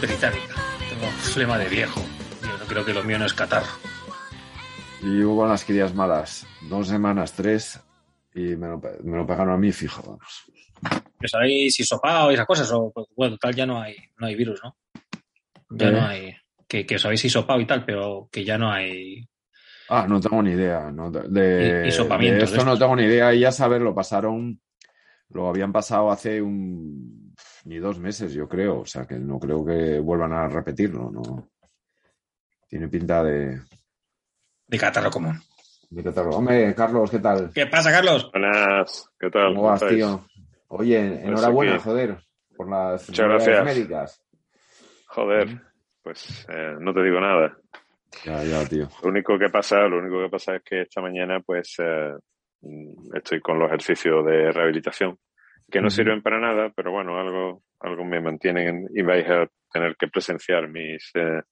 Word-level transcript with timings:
británica. 0.00 0.54
Tengo 0.88 1.06
flema 1.18 1.58
de 1.58 1.68
viejo. 1.68 2.00
Yo 2.42 2.66
creo 2.66 2.84
que 2.84 2.94
lo 2.94 3.02
mío 3.04 3.18
no 3.18 3.26
es 3.26 3.34
catarro. 3.34 3.66
Y 5.02 5.22
hubo 5.22 5.46
las 5.46 5.64
crías 5.64 5.94
malas. 5.94 6.46
Dos 6.68 6.88
semanas, 6.88 7.32
tres, 7.32 7.80
y 8.34 8.56
me 8.56 8.66
lo, 8.68 8.80
me 9.04 9.16
lo 9.16 9.26
pegaron 9.26 9.54
a 9.54 9.56
mí, 9.56 9.70
fijo, 9.72 10.02
vamos. 10.02 10.44
¿Pero 11.18 11.28
sabéis 11.28 11.78
hisopado 11.80 12.30
y 12.30 12.34
esas 12.34 12.46
cosas? 12.46 12.70
O, 12.72 12.90
pues, 12.92 13.06
bueno, 13.16 13.36
tal 13.38 13.54
ya 13.54 13.66
no 13.66 13.80
hay, 13.80 13.96
no 14.18 14.26
hay 14.26 14.34
virus, 14.34 14.60
¿no? 14.62 14.76
Ya 15.70 15.88
¿Eh? 15.88 15.92
no 15.92 16.06
hay. 16.06 16.36
Que, 16.66 16.84
que 16.84 16.96
os 16.96 17.04
habéis 17.04 17.24
hisopado 17.24 17.60
y 17.60 17.66
tal, 17.66 17.84
pero 17.84 18.28
que 18.30 18.44
ya 18.44 18.58
no 18.58 18.70
hay. 18.70 19.26
Ah, 19.88 20.06
no 20.08 20.20
tengo 20.20 20.42
ni 20.42 20.50
idea. 20.50 20.90
No, 20.92 21.10
de, 21.10 21.22
de- 21.28 21.88
esto 21.88 22.64
no 22.64 22.78
tengo 22.78 22.94
ni 22.94 23.04
idea. 23.04 23.32
Y 23.32 23.40
ya 23.40 23.50
saber, 23.52 23.80
lo 23.80 23.94
pasaron, 23.94 24.60
lo 25.30 25.48
habían 25.48 25.72
pasado 25.72 26.10
hace 26.10 26.42
un 26.42 27.27
ni 27.68 27.78
dos 27.78 27.98
meses, 27.98 28.32
yo 28.32 28.48
creo. 28.48 28.80
O 28.80 28.86
sea 28.86 29.06
que 29.06 29.18
no 29.18 29.38
creo 29.38 29.64
que 29.64 30.00
vuelvan 30.00 30.32
a 30.32 30.48
repetirlo. 30.48 31.10
No 31.10 31.50
tiene 32.66 32.88
pinta 32.88 33.22
de. 33.22 33.60
De 34.66 34.78
catarro 34.78 35.10
común. 35.10 35.38
de 35.90 36.02
catarro. 36.02 36.30
Hombre, 36.30 36.74
Carlos, 36.74 37.10
¿qué 37.10 37.18
tal? 37.18 37.50
¿Qué 37.54 37.66
pasa, 37.66 37.90
Carlos? 37.90 38.30
Buenas, 38.32 39.08
¿qué 39.18 39.30
tal? 39.30 39.54
¿Cómo 39.54 39.68
vas, 39.68 39.86
tío? 39.86 40.26
Oye, 40.68 41.24
enhorabuena, 41.24 41.74
aquí. 41.74 41.84
joder, 41.84 42.18
por 42.56 42.68
las 42.70 43.08
Muchas 43.08 43.28
gracias. 43.28 43.64
médicas. 43.64 44.22
Joder, 45.06 45.62
pues 46.02 46.46
eh, 46.50 46.74
no 46.80 46.92
te 46.92 47.02
digo 47.02 47.20
nada. 47.20 47.56
Ya, 48.24 48.42
ya, 48.44 48.64
tío. 48.66 48.88
Lo 49.02 49.10
único 49.10 49.38
que 49.38 49.48
pasa, 49.48 49.80
lo 49.88 49.98
único 49.98 50.22
que 50.22 50.30
pasa 50.30 50.56
es 50.56 50.62
que 50.62 50.82
esta 50.82 51.00
mañana, 51.00 51.40
pues, 51.40 51.76
eh, 51.78 52.14
estoy 53.14 53.40
con 53.40 53.58
los 53.58 53.68
ejercicios 53.68 54.24
de 54.26 54.52
rehabilitación 54.52 55.18
que 55.70 55.80
no 55.80 55.90
sirven 55.90 56.22
para 56.22 56.40
nada, 56.40 56.72
pero 56.74 56.92
bueno, 56.92 57.18
algo, 57.18 57.62
algo 57.80 58.04
me 58.04 58.20
mantienen 58.20 58.88
y 58.94 59.02
vais 59.02 59.28
a 59.28 59.46
tener 59.72 59.96
que 59.96 60.08
presenciar 60.08 60.68
mis 60.68 61.10
eh, 61.14 61.42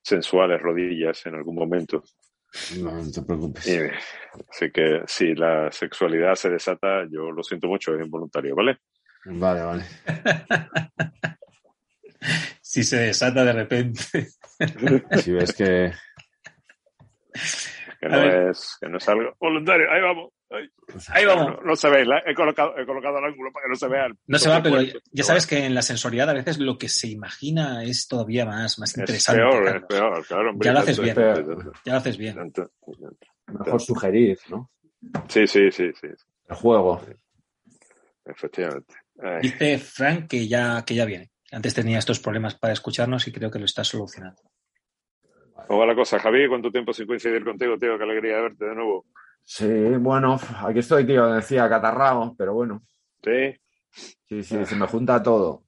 sensuales 0.00 0.60
rodillas 0.60 1.26
en 1.26 1.34
algún 1.34 1.56
momento. 1.56 2.02
No, 2.78 2.92
no 2.92 3.10
te 3.10 3.22
preocupes. 3.22 3.66
Y, 3.66 3.78
así 4.48 4.70
que 4.70 5.02
si 5.06 5.34
la 5.34 5.72
sexualidad 5.72 6.34
se 6.36 6.50
desata, 6.50 7.04
yo 7.10 7.32
lo 7.32 7.42
siento 7.42 7.66
mucho, 7.66 7.94
es 7.94 8.04
involuntario, 8.04 8.54
¿vale? 8.54 8.78
Vale, 9.26 9.62
vale. 9.62 9.84
Si 12.74 12.82
se 12.82 12.96
desata 12.96 13.44
de 13.44 13.52
repente. 13.52 14.02
Si 15.22 15.30
ves 15.30 15.52
que. 15.52 15.92
Que 18.00 18.08
no, 18.08 18.50
es, 18.50 18.76
que 18.80 18.88
no 18.88 18.96
es 18.98 19.08
algo 19.08 19.34
voluntario. 19.38 19.90
Ahí 19.92 20.00
vamos. 20.00 20.32
Ahí, 21.08 21.24
vamos. 21.24 21.46
No, 21.56 21.60
no 21.62 21.76
se 21.76 21.88
ve, 21.90 22.04
la- 22.04 22.22
he, 22.26 22.34
colocado, 22.34 22.78
he 22.78 22.86
colocado 22.86 23.18
el 23.18 23.24
ángulo 23.24 23.50
para 23.52 23.64
que 23.64 23.70
no 23.70 23.76
se 23.76 23.88
vea. 23.88 24.06
el 24.06 24.14
No 24.26 24.38
se 24.38 24.48
va, 24.48 24.62
pero 24.62 24.80
ya 25.12 25.24
sabes 25.24 25.46
que 25.46 25.64
en 25.64 25.74
la 25.74 25.82
sensorialidad 25.82 26.30
a 26.30 26.34
veces 26.34 26.58
lo 26.58 26.78
que 26.78 26.88
se 26.88 27.08
imagina 27.08 27.82
es 27.84 28.06
todavía 28.08 28.44
más, 28.46 28.78
más 28.78 28.90
Es 28.92 28.98
interesante. 28.98 29.40
peor, 29.42 29.64
Carlos. 29.64 29.82
es 29.82 29.88
peor, 29.88 30.26
claro. 30.26 30.50
hombre, 30.50 30.66
Ya 30.66 30.72
lo 30.72 30.78
haces 30.80 30.98
bien. 31.00 31.16
Ya 31.84 31.92
lo 31.92 31.98
haces 31.98 32.16
bien. 32.18 32.52
Mejor 33.46 33.80
sugerir, 33.80 34.38
¿no? 34.48 34.70
Sí, 35.28 35.46
sí, 35.46 35.70
sí, 35.70 35.90
sí, 36.00 36.06
El 36.48 36.56
juego. 36.56 37.00
efectivamente. 38.24 38.94
Ay, 39.22 39.40
Dice 39.42 39.78
Frank 39.78 40.28
que 40.28 40.48
ya, 40.48 40.82
que 40.86 40.94
ya 40.94 41.04
viene. 41.04 41.30
Antes 41.52 41.74
tenía 41.74 41.98
estos 41.98 42.18
problemas 42.20 42.54
para 42.56 42.72
escucharnos 42.72 43.26
y 43.28 43.32
creo 43.32 43.50
que 43.50 43.58
lo 43.58 43.64
está 43.64 43.84
solucionando. 43.84 44.42
¿Cómo 45.68 45.80
va 45.80 45.86
la 45.86 45.94
cosa, 45.94 46.18
Javi? 46.18 46.48
¿Cuánto 46.48 46.70
tiempo 46.70 46.92
sin 46.92 47.06
coincidir 47.06 47.44
contigo, 47.44 47.78
tío? 47.78 47.96
Qué 47.96 48.02
alegría 48.04 48.36
de 48.36 48.42
verte 48.42 48.64
de 48.64 48.74
nuevo. 48.74 49.06
Sí, 49.44 49.66
bueno, 49.98 50.38
aquí 50.66 50.78
estoy, 50.78 51.06
tío, 51.06 51.26
decía 51.32 51.68
catarrao, 51.68 52.34
pero 52.36 52.54
bueno. 52.54 52.82
Sí, 53.22 53.54
Sí, 54.28 54.42
sí, 54.42 54.64
se 54.66 54.74
me 54.74 54.86
junta 54.86 55.22
todo. 55.22 55.62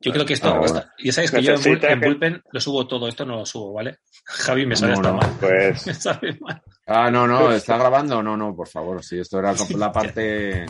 Yo 0.00 0.12
creo 0.12 0.24
que 0.24 0.34
esto. 0.34 0.48
Ah, 0.54 0.84
ya 1.02 1.12
sabes 1.12 1.30
que 1.32 1.42
yo 1.42 1.54
en, 1.54 1.58
Bull- 1.58 1.64
Necesita 1.64 1.92
en 1.92 2.00
que- 2.00 2.06
Bullpen 2.06 2.42
lo 2.52 2.60
subo 2.60 2.86
todo, 2.86 3.08
esto 3.08 3.24
no 3.26 3.36
lo 3.36 3.46
subo, 3.46 3.72
¿vale? 3.72 3.98
Javi 4.24 4.64
me 4.66 4.76
sale 4.76 4.92
No, 4.92 4.98
hasta 4.98 5.10
no. 5.10 5.16
mal. 5.16 5.36
pues 5.40 5.86
Me 5.86 5.94
sale 5.94 6.38
mal. 6.40 6.62
Ah, 6.86 7.10
no, 7.10 7.26
no, 7.26 7.50
¿está 7.52 7.76
grabando? 7.78 8.22
No, 8.22 8.36
no, 8.36 8.54
por 8.54 8.68
favor, 8.68 9.02
sí, 9.02 9.18
esto 9.18 9.38
era 9.40 9.54
la 9.76 9.92
parte... 9.92 10.66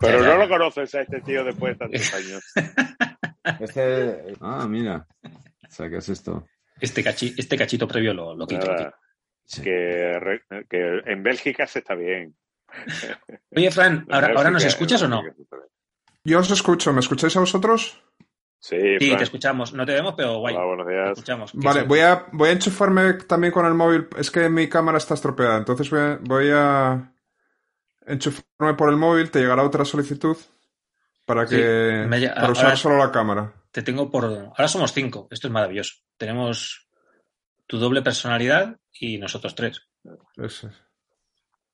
Pero 0.00 0.22
no 0.22 0.36
lo 0.36 0.48
conoces 0.48 0.94
a 0.94 1.00
este 1.02 1.20
tío 1.22 1.44
después 1.44 1.74
de 1.74 1.78
tantos 1.78 2.14
años. 2.14 2.42
Este... 3.60 4.34
Ah, 4.40 4.66
mira. 4.68 5.06
O 5.24 5.70
sea, 5.70 5.88
¿qué 5.88 5.96
es 5.98 6.08
esto? 6.08 6.44
Este, 6.80 7.04
cachi- 7.04 7.34
este 7.36 7.56
cachito 7.56 7.86
previo 7.88 8.14
lo, 8.14 8.34
lo 8.34 8.46
quito. 8.46 8.66
lo 8.66 8.72
quito. 8.72 8.82
Nada, 8.84 8.98
Sí. 9.44 9.62
que, 9.62 10.18
re- 10.20 10.44
que 10.68 11.00
en 11.06 11.22
Bélgica 11.22 11.66
se 11.66 11.78
está 11.78 11.94
bien. 11.94 12.36
Oye, 13.56 13.70
Fran, 13.70 14.06
¿ahora, 14.10 14.32
¿ahora 14.36 14.50
nos 14.50 14.64
escuchas 14.64 15.00
o 15.02 15.08
no? 15.08 15.22
Yo 16.24 16.38
os 16.40 16.50
escucho, 16.50 16.92
¿me 16.92 17.00
escucháis 17.00 17.34
a 17.36 17.40
vosotros? 17.40 18.02
Sí, 18.60 18.76
Sí, 18.98 19.16
te 19.16 19.22
escuchamos. 19.22 19.72
No 19.72 19.86
te 19.86 19.92
vemos, 19.92 20.14
pero 20.16 20.38
guay. 20.40 20.54
Hola, 20.54 20.66
buenos 20.66 20.86
Te 20.86 20.92
días. 20.92 21.10
escuchamos. 21.12 21.50
Vale, 21.54 21.82
voy 21.84 22.00
a, 22.00 22.26
voy 22.32 22.48
a 22.50 22.52
enchufarme 22.52 23.14
también 23.14 23.52
con 23.52 23.64
el 23.64 23.72
móvil. 23.74 24.08
Es 24.18 24.30
que 24.30 24.48
mi 24.50 24.68
cámara 24.68 24.98
está 24.98 25.14
estropeada, 25.14 25.56
entonces 25.56 25.88
voy 25.88 26.00
a, 26.00 26.18
voy 26.22 26.50
a 26.52 27.12
enchufarme 28.06 28.74
por 28.76 28.90
el 28.90 28.96
móvil. 28.96 29.30
Te 29.30 29.38
llegará 29.40 29.62
otra 29.62 29.84
solicitud 29.84 30.36
para 31.24 31.46
Sí, 31.46 31.56
que 31.56 32.04
me 32.08 32.28
para 32.28 32.50
usar 32.50 32.64
ahora- 32.66 32.76
solo 32.76 32.98
la 32.98 33.12
cámara. 33.12 33.52
Te 33.78 33.84
tengo 33.84 34.10
por. 34.10 34.24
Ahora 34.24 34.66
somos 34.66 34.92
cinco. 34.92 35.28
Esto 35.30 35.46
es 35.46 35.52
maravilloso. 35.52 35.94
Tenemos 36.16 36.88
tu 37.64 37.78
doble 37.78 38.02
personalidad 38.02 38.76
y 38.92 39.18
nosotros 39.18 39.54
tres. 39.54 39.88
Eso. 40.36 40.68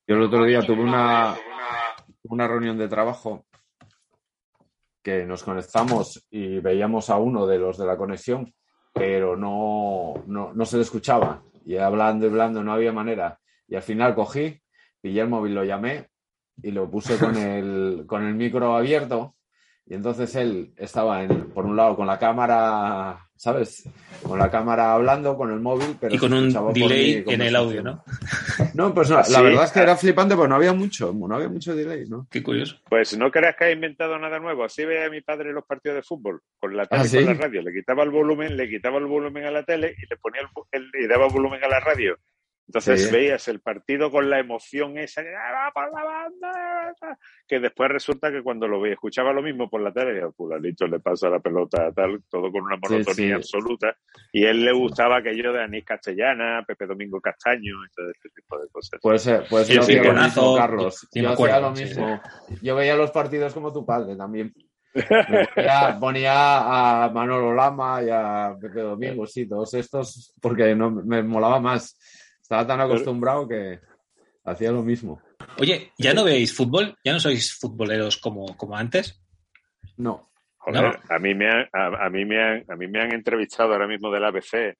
Yo 0.05 0.15
el 0.15 0.21
otro 0.21 0.45
día 0.45 0.61
tuve 0.61 0.83
una, 0.83 1.35
una 2.25 2.47
reunión 2.47 2.77
de 2.77 2.87
trabajo 2.87 3.47
que 5.01 5.25
nos 5.25 5.41
conectamos 5.41 6.27
y 6.29 6.59
veíamos 6.59 7.09
a 7.09 7.17
uno 7.17 7.47
de 7.47 7.57
los 7.57 7.75
de 7.79 7.87
la 7.87 7.97
conexión, 7.97 8.53
pero 8.93 9.35
no, 9.35 10.13
no, 10.27 10.53
no 10.53 10.65
se 10.65 10.77
le 10.77 10.83
escuchaba. 10.83 11.41
Y 11.65 11.77
hablando 11.77 12.27
y 12.27 12.29
hablando 12.29 12.63
no 12.63 12.71
había 12.71 12.91
manera. 12.91 13.39
Y 13.67 13.73
al 13.77 13.81
final 13.81 14.13
cogí, 14.13 14.61
pillé 15.01 15.21
el 15.21 15.29
móvil, 15.29 15.55
lo 15.55 15.63
llamé 15.63 16.07
y 16.61 16.69
lo 16.69 16.87
puse 16.87 17.17
con 17.17 17.35
el, 17.35 18.03
con 18.05 18.23
el 18.23 18.35
micro 18.35 18.75
abierto. 18.75 19.34
Y 19.87 19.93
entonces 19.93 20.33
él 20.35 20.73
estaba, 20.77 21.23
en- 21.23 21.51
por 21.51 21.65
un 21.65 21.75
lado, 21.75 21.95
con 21.95 22.07
la 22.07 22.17
cámara, 22.17 23.19
¿sabes? 23.35 23.87
Con 24.23 24.39
la 24.39 24.49
cámara 24.49 24.93
hablando, 24.93 25.37
con 25.37 25.51
el 25.51 25.59
móvil, 25.59 25.95
pero 25.99 26.15
y 26.15 26.17
con 26.17 26.33
un 26.33 26.51
delay 26.73 27.23
en 27.27 27.41
el 27.41 27.55
audio. 27.55 27.83
¿no? 27.83 28.03
No, 28.73 28.93
pues 28.95 29.11
no, 29.11 29.17
¿Ah, 29.19 29.23
sí? 29.23 29.31
la 29.33 29.41
verdad 29.41 29.65
es 29.65 29.71
que 29.71 29.79
era 29.81 29.95
flipante, 29.95 30.35
pero 30.35 30.47
no 30.47 30.55
había 30.55 30.73
mucho, 30.73 31.13
no 31.13 31.35
había 31.35 31.49
mucho 31.49 31.75
delay, 31.75 32.05
¿no? 32.09 32.25
Qué 32.31 32.41
curioso. 32.41 32.77
Pues 32.89 33.15
no 33.15 33.29
creas 33.29 33.55
que 33.55 33.65
ha 33.65 33.71
inventado 33.71 34.17
nada 34.17 34.39
nuevo. 34.39 34.63
Así 34.63 34.83
veía 34.85 35.05
a 35.05 35.09
mi 35.11 35.21
padre 35.21 35.53
los 35.53 35.65
partidos 35.65 35.97
de 35.97 36.01
fútbol, 36.03 36.41
con 36.59 36.75
la 36.75 36.87
tele 36.87 37.03
¿Ah, 37.03 37.05
y 37.05 37.15
con 37.23 37.25
la 37.25 37.33
radio. 37.41 37.61
Le 37.61 37.71
quitaba 37.73 38.01
el 38.03 38.09
volumen, 38.09 38.57
le 38.57 38.67
quitaba 38.67 38.97
el 38.97 39.05
volumen 39.05 39.45
a 39.45 39.51
la 39.51 39.63
tele 39.63 39.95
y 40.01 40.09
le 40.09 40.17
ponía 40.17 40.41
el- 40.71 40.91
y 40.99 41.07
daba 41.07 41.27
volumen 41.27 41.63
a 41.63 41.67
la 41.67 41.79
radio. 41.79 42.17
Entonces 42.67 43.03
Sí. 43.05 43.11
veías 43.11 43.47
el 43.47 43.59
partido 43.61 44.09
con 44.09 44.27
la 44.29 44.39
emoción 44.39 44.97
esa 44.97 45.21
que 45.21 45.29
"Ah, 45.35 45.51
va 45.67 45.71
por 45.71 45.93
la 45.93 46.03
banda", 46.03 46.93
que 47.47 47.59
después 47.59 47.91
resulta 47.91 48.31
que 48.31 48.41
cuando 48.41 48.67
lo 48.67 48.81
veía, 48.81 48.95
escuchaba 48.95 49.31
lo 49.33 49.43
mismo 49.43 49.69
por 49.69 49.81
la 49.81 49.93
tele, 49.93 50.17
y 50.17 50.21
al 50.23 50.33
fulanito 50.33 50.87
le 50.87 50.99
pasa 50.99 51.29
la 51.29 51.39
pelota 51.39 51.91
tal, 51.91 52.23
todo 52.29 52.51
con 52.51 52.63
una 52.63 52.77
monotonía 52.77 53.13
sí. 53.13 53.31
absoluta. 53.33 53.95
Y 54.33 54.45
a 54.45 54.49
él 54.51 54.65
le 54.65 54.71
gustaba 54.71 55.17
aquello 55.17 55.53
de 55.53 55.61
Anís 55.63 55.85
Castellana, 55.85 56.63
Pepe 56.65 56.87
Domingo 56.87 57.21
Castaño 57.21 57.85
y 57.85 57.89
todo 57.95 58.09
este 58.09 58.29
tipo 58.29 58.57
de 58.59 58.67
cosas. 58.69 58.99
Puede 58.99 59.19
ser, 59.19 59.47
puede 59.47 59.65
ser 59.65 59.73
Sí, 59.73 59.79
yo 59.79 59.83
sí, 59.83 59.97
hacía 59.97 60.13
lo 60.13 60.21
mismo, 60.21 60.55
Carlos. 60.55 61.07
sí, 61.11 61.21
yo 61.21 61.29
acuerdo, 61.29 61.55
hacía 61.55 61.69
lo 61.69 61.75
sí, 61.75 61.83
mismo. 61.85 62.21
Yo 62.63 62.75
veía 62.75 62.95
los 62.95 63.11
partidos 63.11 63.53
como 63.53 63.71
tu 63.71 63.85
padre 63.85 64.15
también. 64.15 64.51
Ponía, 65.53 65.97
ponía 65.99 67.03
a 67.05 67.09
Manolo 67.11 67.53
Lama 67.53 68.01
y 68.01 68.09
a 68.09 68.55
Pepe 68.59 68.79
Domingo, 68.79 69.27
sí, 69.27 69.47
todos 69.47 69.73
estos, 69.75 70.33
porque 70.41 70.73
no 70.75 70.89
me 70.89 71.21
molaba 71.21 71.59
más. 71.59 71.99
Estaba 72.45 72.67
tan 72.67 72.79
acostumbrado 72.79 73.47
que 73.47 73.79
hacía 74.43 74.71
lo 74.71 74.83
mismo. 74.83 75.19
Oye, 75.57 75.91
¿ya 75.97 76.13
no 76.13 76.23
veis 76.23 76.55
fútbol? 76.55 76.95
¿Ya 77.03 77.11
no 77.11 77.19
sois 77.19 77.57
futboleros 77.57 78.17
como, 78.17 78.55
como 78.55 78.77
antes? 78.77 79.19
No. 79.97 80.29
Joder, 80.57 80.99
a 81.09 81.17
mí 81.17 81.33
me 81.33 81.49
han, 81.49 81.67
a, 81.73 82.05
a 82.05 82.09
mí 82.11 82.23
me 82.23 82.39
han, 82.43 82.63
a 82.69 82.75
mí 82.75 82.87
me 82.87 83.01
han 83.01 83.13
entrevistado 83.13 83.73
ahora 83.73 83.87
mismo 83.87 84.11
del 84.11 84.25
ABC 84.25 84.77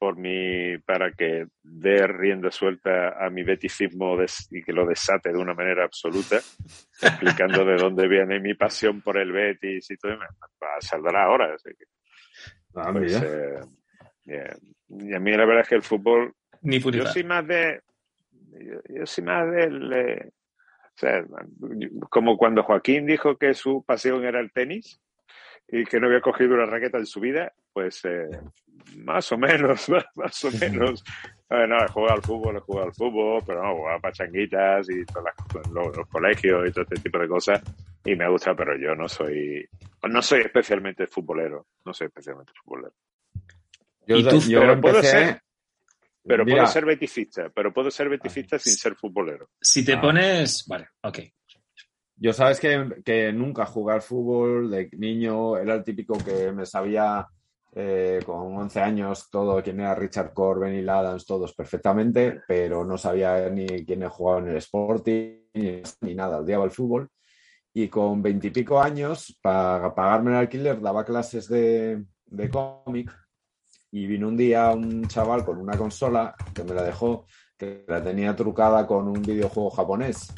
por 0.00 0.16
mi, 0.16 0.78
para 0.78 1.12
que 1.12 1.46
dé 1.62 2.08
rienda 2.08 2.50
suelta 2.50 3.24
a 3.24 3.30
mi 3.30 3.44
beticismo 3.44 4.16
des- 4.16 4.48
y 4.50 4.60
que 4.64 4.72
lo 4.72 4.84
desate 4.84 5.30
de 5.32 5.38
una 5.38 5.54
manera 5.54 5.84
absoluta, 5.84 6.40
explicando 7.02 7.64
de 7.64 7.76
dónde 7.76 8.08
viene 8.08 8.40
mi 8.40 8.54
pasión 8.54 9.00
por 9.00 9.16
el 9.16 9.30
Betis 9.30 9.88
y 9.92 9.96
todo, 9.96 10.10
y 10.12 10.16
me, 10.18 10.26
me 10.26 10.66
saldrá 10.80 11.22
ahora. 11.22 11.54
así 11.54 11.70
que, 11.78 11.84
Ah, 12.74 12.90
pues, 12.92 13.22
eh. 13.22 13.60
Y 14.88 15.14
a 15.14 15.20
mí 15.20 15.30
la 15.30 15.44
verdad 15.46 15.62
es 15.62 15.68
que 15.68 15.76
el 15.76 15.82
fútbol 15.82 16.34
Ni 16.62 16.80
yo 16.80 17.06
soy 17.06 17.24
más 17.24 17.46
de. 17.46 17.80
Yo, 18.52 18.80
yo 18.88 19.06
soy 19.06 19.24
más 19.24 19.50
del. 19.50 19.92
eh, 19.92 20.30
o 20.30 20.98
sea, 20.98 21.24
como 22.08 22.38
cuando 22.38 22.62
Joaquín 22.62 23.06
dijo 23.06 23.36
que 23.36 23.52
su 23.52 23.84
pasión 23.84 24.24
era 24.24 24.40
el 24.40 24.50
tenis, 24.50 24.98
y 25.68 25.84
que 25.84 25.98
no 25.98 26.06
había 26.06 26.20
cogido 26.20 26.54
una 26.54 26.66
raqueta 26.66 26.98
en 26.98 27.06
su 27.06 27.20
vida, 27.20 27.52
pues 27.72 28.04
eh, 28.04 28.28
más 28.98 29.30
o 29.32 29.38
menos, 29.38 29.88
más, 30.14 30.44
o 30.44 30.50
menos. 30.52 31.04
no, 31.50 31.84
he 31.84 31.88
jugado 31.88 32.14
al 32.14 32.22
fútbol, 32.22 32.56
he 32.56 32.60
jugado 32.60 32.86
al 32.86 32.94
fútbol, 32.94 33.42
pero 33.46 33.62
no, 33.62 33.74
jugado 33.74 33.96
a 33.96 34.00
pachanguitas 34.00 34.88
y 34.90 35.04
todas 35.04 35.24
las, 35.24 35.72
los, 35.72 35.96
los, 35.96 36.08
colegios 36.08 36.68
y 36.68 36.72
todo 36.72 36.82
este 36.82 36.96
tipo 36.96 37.18
de 37.18 37.28
cosas. 37.28 37.62
Y 38.04 38.14
me 38.14 38.28
gusta, 38.28 38.54
pero 38.54 38.76
yo 38.78 38.94
no 38.94 39.08
soy, 39.08 39.68
no 40.08 40.22
soy 40.22 40.42
especialmente 40.42 41.06
futbolero. 41.06 41.66
No 41.84 41.92
soy 41.92 42.06
especialmente 42.06 42.52
futbolero. 42.62 42.94
Yo, 44.06 44.18
yo 44.18 44.60
pero 44.60 44.72
empecé, 44.74 44.80
puedo 44.80 45.02
ser, 45.02 45.42
pero 46.26 46.44
Mira. 46.44 46.58
puedo 46.58 46.66
ser 46.72 46.84
beticista, 46.84 47.50
pero 47.54 47.72
puedo 47.72 47.90
ser 47.90 48.08
beticista 48.08 48.58
sin 48.58 48.72
ser 48.74 48.94
futbolero. 48.96 49.48
Si 49.60 49.84
te 49.84 49.94
Ah. 49.94 50.00
pones. 50.00 50.64
Vale, 50.68 50.88
ok. 51.02 51.18
Yo 52.18 52.32
sabes 52.32 52.58
que, 52.58 53.02
que 53.04 53.30
nunca 53.32 53.66
jugué 53.66 53.94
al 53.94 54.02
fútbol 54.02 54.70
de 54.70 54.88
niño, 54.92 55.56
era 55.58 55.74
el 55.74 55.84
típico 55.84 56.16
que 56.24 56.50
me 56.52 56.64
sabía 56.64 57.26
eh, 57.78 58.20
con 58.24 58.56
11 58.56 58.80
años 58.80 59.28
todo 59.30 59.62
quién 59.62 59.80
era 59.80 59.94
Richard 59.94 60.32
Corbin 60.32 60.72
y 60.82 60.88
Adams, 60.88 61.26
todos 61.26 61.54
perfectamente, 61.54 62.40
pero 62.48 62.84
no 62.86 62.96
sabía 62.96 63.50
ni 63.50 63.66
quién 63.84 64.08
jugaba 64.08 64.38
en 64.40 64.48
el 64.48 64.56
Sporting 64.56 65.40
ni, 65.52 65.82
ni 66.00 66.14
nada, 66.14 66.38
odiaba 66.38 66.64
el 66.64 66.70
fútbol. 66.70 67.10
Y 67.74 67.88
con 67.88 68.22
veintipico 68.22 68.80
años, 68.80 69.38
para 69.42 69.94
pagarme 69.94 70.30
el 70.30 70.36
alquiler, 70.38 70.80
daba 70.80 71.04
clases 71.04 71.46
de, 71.50 72.02
de 72.24 72.48
cómic 72.48 73.14
y 73.96 74.06
vino 74.06 74.28
un 74.28 74.36
día 74.36 74.72
un 74.72 75.08
chaval 75.08 75.42
con 75.42 75.56
una 75.56 75.74
consola 75.74 76.34
que 76.54 76.62
me 76.64 76.74
la 76.74 76.82
dejó, 76.82 77.24
que 77.56 77.82
la 77.88 78.02
tenía 78.02 78.36
trucada 78.36 78.86
con 78.86 79.08
un 79.08 79.22
videojuego 79.22 79.70
japonés 79.70 80.34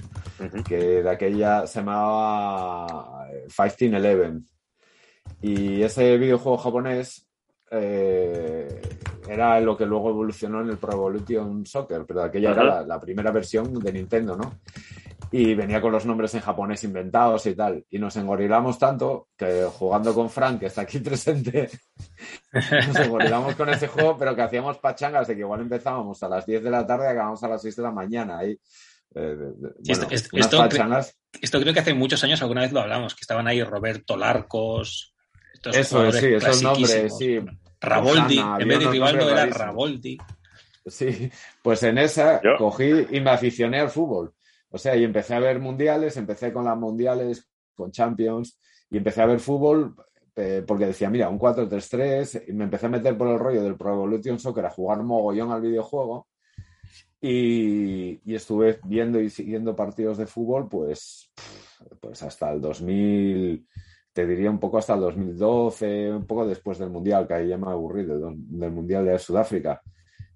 que 0.69 1.03
de 1.03 1.11
aquella 1.11 1.67
se 1.67 1.81
llamaba 1.81 3.27
eh, 3.33 3.49
1511. 3.49 4.47
Y 5.43 5.83
ese 5.83 6.17
videojuego 6.19 6.57
japonés 6.57 7.29
eh, 7.73 8.81
era 9.29 9.61
lo 9.61 9.77
que 9.77 9.87
luego 9.87 10.11
evolucionó 10.11 10.61
en 10.63 10.71
el 10.71 10.79
Pro 10.79 10.93
Evolution 10.93 11.65
Soccer, 11.67 12.05
pero 12.07 12.23
aquella 12.23 12.53
Ajá. 12.53 12.61
era 12.63 12.75
la, 12.81 12.87
la 12.87 13.01
primera 13.01 13.31
versión 13.31 13.73
de 13.79 13.93
Nintendo, 13.93 14.37
¿no? 14.37 14.61
Y 15.31 15.55
venía 15.55 15.81
con 15.81 15.93
los 15.93 16.07
nombres 16.07 16.33
en 16.35 16.41
japonés 16.41 16.85
inventados 16.85 17.45
y 17.47 17.55
tal. 17.55 17.85
Y 17.91 17.99
nos 17.99 18.17
engorilamos 18.17 18.79
tanto 18.79 19.29
que 19.37 19.65
jugando 19.79 20.15
con 20.15 20.31
Frank, 20.31 20.61
que 20.61 20.67
está 20.67 20.83
aquí 20.83 20.99
presente, 21.01 21.69
nos 22.53 22.97
engorilamos 22.97 23.55
con 23.55 23.69
ese 23.69 23.89
juego, 23.89 24.17
pero 24.17 24.35
que 24.35 24.43
hacíamos 24.43 24.79
pachangas 24.79 25.29
de 25.29 25.35
que 25.35 25.41
igual 25.41 25.61
empezábamos 25.61 26.23
a 26.23 26.29
las 26.29 26.47
10 26.47 26.63
de 26.65 26.71
la 26.71 26.87
tarde 26.87 27.05
y 27.05 27.09
acabábamos 27.09 27.43
a 27.45 27.49
las 27.49 27.61
6 27.63 27.77
de 27.77 27.83
la 27.83 27.91
mañana. 27.91 28.39
Ahí, 28.39 28.59
eh, 29.15 29.37
esto- 29.87 30.07
bueno, 30.07 30.09
esto- 30.15 30.29
unas 30.33 30.47
esto- 30.47 30.59
pachangas. 30.59 31.15
Esto 31.43 31.61
creo 31.61 31.75
que 31.75 31.81
hace 31.81 31.93
muchos 31.95 32.25
años 32.25 32.41
alguna 32.41 32.63
vez 32.63 32.73
lo 32.73 32.81
hablamos, 32.81 33.15
que 33.15 33.21
estaban 33.21 33.47
ahí 33.47 33.63
Roberto 33.63 34.17
Larcos. 34.17 35.15
Eso 35.73 36.11
sí, 36.13 36.27
esos 36.27 36.63
nombres, 36.63 37.17
sí. 37.19 37.39
Raboldi, 37.81 38.39
en 38.39 38.69
vez 38.69 38.79
de 38.81 38.91
Rivaldo 38.91 39.31
era. 39.31 39.47
Raboldi. 39.47 40.19
Sí, 40.87 41.31
pues 41.63 41.83
en 41.83 41.99
esa 41.99 42.41
Yo- 42.43 42.57
cogí 42.59 42.91
y 43.11 43.21
me 43.21 43.31
aficioné 43.31 43.81
al 43.81 43.91
fútbol. 43.91 44.33
O 44.71 44.79
sea, 44.79 44.97
y 44.97 45.05
empecé 45.05 45.35
a 45.35 45.39
ver 45.41 45.61
mundiales, 45.61 46.17
empecé 46.17 46.53
con 46.53 46.65
las 46.65 46.77
mundiales, 46.77 47.49
con 47.75 47.91
Champions, 47.91 48.59
y 48.91 48.97
empecé 48.99 49.23
a 49.23 49.27
ver 49.27 49.41
fútbol 49.41 49.95
eh, 50.37 50.63
porque 50.67 50.87
decía, 50.87 51.11
mira, 51.11 51.29
un 51.29 51.39
4-3-3, 51.39 52.45
y 52.49 52.53
me 52.53 52.65
empecé 52.65 52.87
a 52.87 52.91
meter 52.91 53.19
por 53.19 53.29
el 53.29 53.39
rollo 53.41 53.63
del 53.63 53.77
Pro 53.77 53.93
Evolution 53.95 54.39
Soccer 54.39 54.65
a 54.67 54.71
jugar 54.71 55.03
mogollón 55.03 55.51
al 55.51 55.61
videojuego. 55.63 56.29
Y, 57.21 58.21
y 58.25 58.35
estuve 58.37 58.79
viendo 58.85 59.21
y 59.21 59.31
siguiendo 59.31 59.75
partidos 59.75 60.19
de 60.19 60.27
fútbol, 60.27 60.69
pues, 60.69 61.33
pues 62.01 62.23
hasta 62.23 62.53
el 62.53 62.61
2000, 62.61 63.67
te 64.19 64.27
diría 64.27 64.51
un 64.51 64.59
poco 64.59 64.79
hasta 64.79 64.95
el 64.95 65.01
2012, 65.03 66.11
un 66.11 66.27
poco 66.27 66.45
después 66.45 66.77
del 66.77 66.91
Mundial, 66.91 67.25
que 67.25 67.35
ahí 67.35 67.47
ya 67.51 67.57
me 67.57 67.69
he 67.69 67.71
aburrido, 67.71 68.19
del, 68.19 68.73
Mundial 68.73 69.05
de 69.05 69.17
Sudáfrica. 69.17 69.81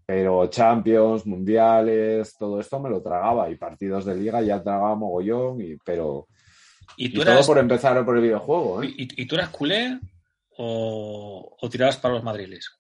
Pero 0.07 0.47
Champions, 0.47 1.27
Mundiales, 1.27 2.37
todo 2.39 2.61
esto 2.61 2.79
me 2.79 2.89
lo 2.89 3.03
tragaba 3.03 3.51
y 3.51 3.57
partidos 3.57 4.05
de 4.05 4.15
liga 4.15 4.41
ya 4.41 4.63
tragaba 4.63 4.95
mogollón, 4.95 5.61
y, 5.63 5.77
pero 5.85 6.29
¿Y 6.97 7.13
todo 7.13 7.45
por 7.45 7.59
empezar 7.59 8.05
por 8.05 8.17
el 8.19 8.23
videojuego. 8.23 8.85
¿eh? 8.85 8.95
y, 8.97 9.23
y 9.23 9.27
tú 9.27 9.35
eras 9.35 9.49
culé 9.49 9.99
o, 10.59 11.57
o 11.61 11.69
tirabas 11.69 11.97
para 11.97 12.15
los 12.15 12.23
madriles? 12.23 12.71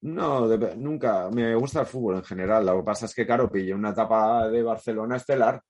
No, 0.00 0.48
de- 0.48 0.74
nunca. 0.74 1.30
Me 1.30 1.54
gusta 1.54 1.82
el 1.82 1.86
fútbol 1.86 2.16
en 2.16 2.24
general. 2.24 2.66
Lo 2.66 2.78
que 2.78 2.82
pasa 2.84 3.06
es 3.06 3.14
que, 3.14 3.24
claro, 3.24 3.48
pillé 3.48 3.72
una 3.72 3.90
etapa 3.90 4.48
de 4.48 4.60
Barcelona 4.60 5.18
estelar. 5.18 5.62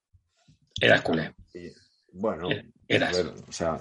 Eras 0.81 1.03
culé. 1.03 1.35
Y, 1.53 1.71
bueno, 2.15 2.49
Eras. 2.89 3.17
ver, 3.17 3.33
o 3.49 3.53
sea, 3.53 3.79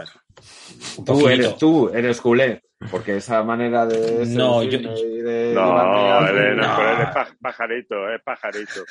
tú 1.06 1.28
eres, 1.28 1.58
tú 1.58 1.90
eres 1.90 2.22
culé, 2.22 2.62
porque 2.92 3.18
esa 3.18 3.44
manera 3.44 3.86
de 3.86 4.26
No, 4.28 4.64
yo- 4.64 4.80
y 4.80 5.22
de 5.22 5.52
No, 5.54 5.62
llevarme 5.66 6.12
a- 6.12 6.30
él 6.30 6.38
es, 6.38 6.58
No. 6.58 6.92
él 6.92 7.02
es 7.02 7.14
pa- 7.14 7.36
pajarito, 7.42 8.10
es 8.14 8.22
pajarito. 8.24 8.82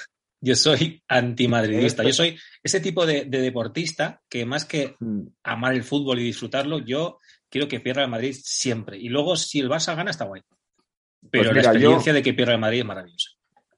Yo 0.44 0.56
soy 0.56 1.00
antimadridista. 1.09 2.03
Yo 2.03 2.12
soy 2.12 2.37
ese 2.62 2.81
tipo 2.81 3.06
de, 3.06 3.26
de 3.26 3.41
deportista 3.41 4.20
que 4.29 4.44
más 4.44 4.64
que 4.64 4.97
Mm, 4.99 5.23
amar 5.44 5.73
el 5.75 5.85
fútbol 5.85 6.19
y 6.19 6.25
disfrutarlo, 6.25 6.81
yo 6.81 7.19
quiero 7.49 7.69
que 7.69 7.78
pierda 7.81 8.02
el 8.02 8.11
Madrid 8.11 8.35
siempre. 8.42 8.99
Y 8.99 9.09
luego, 9.09 9.37
si 9.37 9.61
el 9.61 9.69
Barça 9.71 9.95
gana, 9.95 10.11
está 10.11 10.25
guay. 10.25 10.42
Pero 11.31 11.50
Pues 11.50 11.54
la 11.54 11.62
experiencia 11.62 12.12
de 12.12 12.23
que 12.23 12.35
pierda 12.35 12.54
el 12.54 12.59
Madrid 12.61 12.81
es 12.81 12.85
maravillosa. 12.85 13.31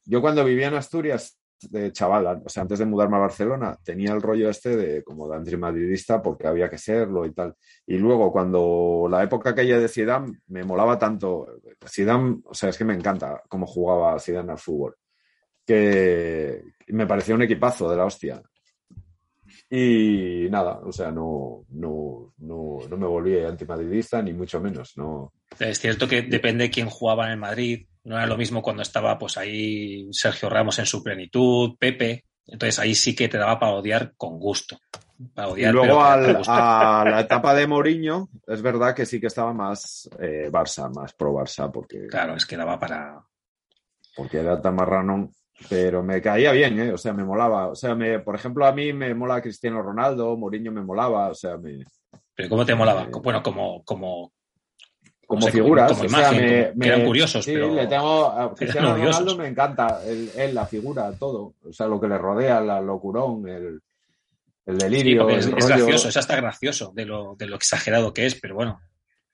Yo 0.07 0.21
cuando 0.23 0.43
vivía 0.45 0.69
en 0.69 0.75
Asturias 0.75 1.39
de 1.71 1.93
chaval, 1.93 2.43
o 2.45 2.49
sea, 2.49 2.63
antes 2.63 2.79
de 2.79 2.87
mudarme 2.87 3.17
a 3.17 3.21
Barcelona, 3.21 3.79
tenía 3.83 4.13
el 4.13 4.23
rollo 4.23 4.49
este 4.49 4.77
de 4.77 5.03
como 5.03 5.29
de 5.29 5.37
antimadridista 5.37 6.23
porque 6.23 6.47
había 6.47 6.71
que 6.71 6.79
serlo 6.79 7.25
y 7.27 7.33
tal. 7.33 7.55
Y 7.87 7.99
luego 7.99 8.33
cuando 8.33 9.07
la 9.11 9.23
época 9.23 9.51
aquella 9.51 9.79
de 9.79 9.89
Zidane 9.89 10.41
me 10.49 10.65
molaba 10.65 10.99
tanto, 10.99 11.47
Zidane, 11.87 12.41
o 12.45 12.55
sea, 12.55 12.71
es 12.71 12.79
que 12.79 12.85
me 12.85 12.95
encanta 12.95 13.43
cómo 13.49 13.67
jugaba 13.67 14.19
Zidane 14.19 14.53
al 14.53 14.59
fútbol, 14.59 14.97
que 15.67 16.63
me 16.89 17.07
parecía 17.07 17.35
un 17.35 17.43
equipazo 17.43 17.91
de 17.91 17.97
la 17.97 18.05
hostia. 18.05 18.43
Y 19.71 20.47
nada, 20.51 20.81
o 20.85 20.93
sea, 20.93 21.11
no, 21.11 21.65
no, 21.71 22.35
no, 22.39 22.79
no 22.89 22.97
me 22.97 23.07
volví 23.07 23.39
antimadridista 23.39 24.23
ni 24.23 24.33
mucho 24.33 24.61
menos, 24.61 24.97
no. 24.97 25.33
Es 25.59 25.79
cierto 25.79 26.07
que 26.07 26.23
depende 26.23 26.65
de 26.65 26.71
quién 26.71 26.89
jugaba 26.89 27.27
en 27.27 27.33
el 27.33 27.39
Madrid. 27.39 27.87
No 28.05 28.17
era 28.17 28.27
lo 28.27 28.37
mismo 28.37 28.63
cuando 28.63 28.83
estaba 28.83 29.19
pues 29.19 29.37
ahí 29.39 30.07
Sergio 30.13 30.49
Ramos 30.51 30.79
en 30.79 30.87
su 30.87 31.03
plenitud, 31.03 31.77
Pepe. 31.79 32.25
Entonces 32.47 32.79
ahí 32.79 32.95
sí 32.95 33.15
que 33.17 33.29
te 33.29 33.39
daba 33.39 33.59
para 33.59 33.73
odiar 33.73 34.13
con 34.17 34.39
gusto. 34.39 34.79
Para 35.35 35.49
Y 35.49 35.53
odiar, 35.53 35.73
luego 35.75 35.87
pero 35.89 35.99
con 36.01 36.07
al- 36.07 36.43
a 36.49 37.05
la 37.11 37.21
etapa 37.21 37.55
de 37.55 37.67
Mourinho, 37.67 38.29
es 38.47 38.61
verdad 38.61 38.95
que 38.95 39.07
sí 39.07 39.21
que 39.21 39.29
estaba 39.29 39.53
más 39.55 40.09
eh, 40.21 40.51
Barça, 40.53 40.93
más 40.95 41.15
pro 41.15 41.33
Barça, 41.33 41.71
porque, 41.73 42.07
Claro, 42.09 42.35
es 42.37 42.45
que 42.45 42.57
daba 42.57 42.79
para. 42.79 43.23
porque 44.15 44.39
era 44.39 44.61
tan 44.61 44.75
marrano, 44.75 45.31
pero 45.71 46.03
me 46.03 46.21
caía 46.21 46.53
bien, 46.53 46.79
¿eh? 46.81 46.93
o 46.93 46.99
sea, 46.99 47.15
me 47.15 47.25
molaba. 47.25 47.69
O 47.69 47.75
sea, 47.75 47.95
me, 47.95 48.19
por 48.19 48.35
ejemplo, 48.35 48.67
a 48.67 48.73
mí 48.73 48.93
me 48.93 49.15
mola 49.15 49.41
Cristiano 49.41 49.81
Ronaldo, 49.81 50.37
Mourinho 50.37 50.71
me 50.73 50.83
molaba, 50.83 51.29
o 51.29 51.35
sea, 51.35 51.57
me, 51.57 51.85
Pero 52.35 52.49
¿cómo 52.51 52.67
te 52.67 52.75
molaba? 52.75 53.05
Eh, 53.05 53.11
Bueno, 53.23 53.43
como, 53.43 53.83
como 53.85 54.33
como 55.27 55.39
O 55.39 55.43
sea, 55.43 55.51
como- 55.53 55.65
figuras. 55.65 55.93
como 55.93 56.05
o 56.05 56.09
sea, 56.09 56.19
imagen, 56.21 56.45
me- 56.45 56.63
como- 56.65 56.75
me- 56.77 56.81
que 56.85 56.89
eran 56.89 57.05
curiosos, 57.07 57.45
sí, 57.45 57.53
pero- 57.55 57.75
le 57.75 57.87
tengo 57.87 58.27
a 58.27 58.55
Cristiano 58.57 58.93
odiosos. 58.95 59.19
Ronaldo 59.21 59.43
me 59.43 59.49
encanta, 59.49 60.01
él, 60.07 60.55
la 60.55 60.67
figura, 60.67 61.13
todo, 61.19 61.55
o 61.65 61.73
sea, 61.73 61.87
lo 61.87 62.01
que 62.01 62.09
le 62.09 62.19
rodea, 62.19 62.61
la 62.61 62.81
locurón, 62.81 63.49
el, 63.49 63.81
el 64.67 64.79
delirio, 64.79 65.29
es, 65.31 65.47
el 65.47 65.59
es 65.59 65.65
rollo. 65.65 65.77
gracioso, 65.85 66.09
es 66.09 66.17
hasta 66.17 66.37
gracioso 66.37 66.93
de 66.95 67.05
lo, 67.07 67.35
de 67.37 67.47
lo 67.47 67.57
exagerado 67.57 68.13
que 68.13 68.27
es, 68.27 68.35
pero 68.41 68.55
bueno. 68.55 68.81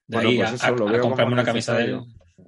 De 0.06 0.16
Bueno, 0.16 0.28
ahí 0.30 0.36
pues 0.38 0.52
eso 0.54 0.66
a, 0.66 0.70
lo 0.72 0.88
a 0.88 0.92
veo 0.92 1.02
comprarme 1.02 1.34
una 1.34 1.44
camisa 1.44 1.74
de 1.76 1.84
él. 1.84 2.00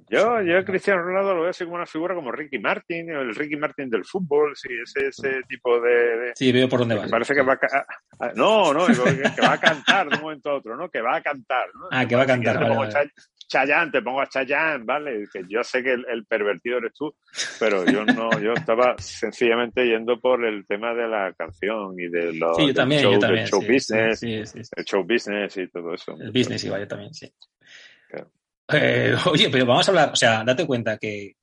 Yo, 0.09 0.41
yo 0.41 0.57
a 0.59 0.65
Cristiano 0.65 1.01
Ronaldo 1.01 1.33
lo 1.33 1.41
veo 1.41 1.49
así 1.51 1.63
como 1.63 1.75
una 1.77 1.85
figura 1.85 2.13
como 2.13 2.31
Ricky 2.31 2.59
Martin, 2.59 3.09
o 3.15 3.21
el 3.21 3.33
Ricky 3.33 3.55
Martin 3.55 3.89
del 3.89 4.03
fútbol, 4.03 4.53
sí, 4.55 4.69
ese, 4.83 5.07
ese 5.07 5.41
tipo 5.47 5.79
de, 5.79 5.89
de- 6.17 6.31
Sí, 6.35 6.51
veo 6.51 6.67
por 6.67 6.79
dónde 6.79 6.95
me 6.95 7.01
vas. 7.01 7.09
parece 7.11 7.33
que 7.33 7.41
va 7.41 7.53
a, 8.19 8.33
no, 8.35 8.73
no, 8.73 8.85
que, 8.85 8.93
que 8.93 9.41
va 9.41 9.53
a 9.53 9.59
cantar 9.59 10.09
de 10.09 10.15
un 10.17 10.21
momento 10.21 10.49
a 10.51 10.55
otro, 10.55 10.75
¿no? 10.75 10.89
Que 10.89 11.01
va 11.01 11.15
a 11.15 11.21
cantar, 11.21 11.65
¿no? 11.73 11.87
Ah, 11.89 12.05
que 12.05 12.15
va 12.15 12.23
a 12.23 12.27
cantar. 12.27 12.59
vale. 12.59 13.11
Chay- 13.53 13.67
Chayanne, 13.67 13.91
te 13.91 14.01
pongo 14.01 14.21
a 14.21 14.27
Chayanne, 14.27 14.83
¿vale? 14.83 15.27
Que 15.31 15.43
yo 15.47 15.63
sé 15.63 15.83
que 15.83 15.93
el, 15.93 16.05
el 16.11 16.25
pervertido 16.25 16.77
eres 16.79 16.93
tú, 16.93 17.15
pero 17.59 17.85
yo 17.85 18.03
no, 18.05 18.29
yo 18.39 18.53
estaba 18.53 18.95
sencillamente 18.97 19.85
yendo 19.85 20.19
por 20.19 20.43
el 20.45 20.65
tema 20.65 20.93
de 20.93 21.07
la 21.07 21.33
canción 21.33 21.93
y 21.99 22.07
de 22.09 22.33
los 22.33 22.57
Sí, 22.57 22.67
yo 22.67 22.73
también, 22.73 23.01
show, 23.03 23.13
yo 23.13 23.19
también. 23.19 23.47
show 23.47 23.61
sí, 23.61 23.67
business, 23.71 24.19
sí, 24.19 24.45
sí, 24.45 24.63
sí. 24.63 24.71
el 24.75 24.85
show 24.85 25.03
business 25.03 25.57
y 25.57 25.67
todo 25.67 25.93
eso. 25.93 26.15
El 26.19 26.31
business 26.31 26.63
iba 26.65 26.79
yo 26.79 26.87
también, 26.87 27.13
sí. 27.13 27.31
Claro. 28.09 28.31
Eh, 28.73 29.15
oye, 29.31 29.49
pero 29.51 29.65
vamos 29.65 29.87
a 29.87 29.91
hablar, 29.91 30.09
o 30.13 30.15
sea, 30.15 30.43
date 30.43 30.65
cuenta 30.65 30.97
que, 30.97 31.33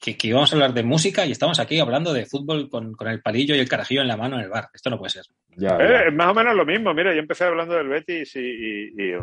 que, 0.00 0.16
que 0.16 0.28
íbamos 0.28 0.52
a 0.52 0.56
hablar 0.56 0.72
de 0.74 0.82
música 0.82 1.26
y 1.26 1.32
estamos 1.32 1.58
aquí 1.60 1.78
hablando 1.78 2.12
de 2.12 2.26
fútbol 2.26 2.68
con, 2.68 2.92
con 2.94 3.08
el 3.08 3.20
palillo 3.22 3.54
y 3.54 3.58
el 3.58 3.68
carajillo 3.68 4.02
en 4.02 4.08
la 4.08 4.16
mano 4.16 4.36
en 4.36 4.44
el 4.44 4.48
bar. 4.50 4.68
Esto 4.72 4.88
no 4.90 4.98
puede 4.98 5.10
ser. 5.10 5.24
Ya, 5.56 5.76
ya. 5.78 5.84
Eh, 5.84 6.08
es 6.08 6.14
más 6.14 6.28
o 6.28 6.34
menos 6.34 6.54
lo 6.54 6.64
mismo. 6.64 6.94
Mira, 6.94 7.12
yo 7.12 7.20
empecé 7.20 7.44
hablando 7.44 7.74
del 7.74 7.88
Betis 7.88 8.34
y, 8.36 8.40
y- 8.40 8.92
y- 8.96 9.14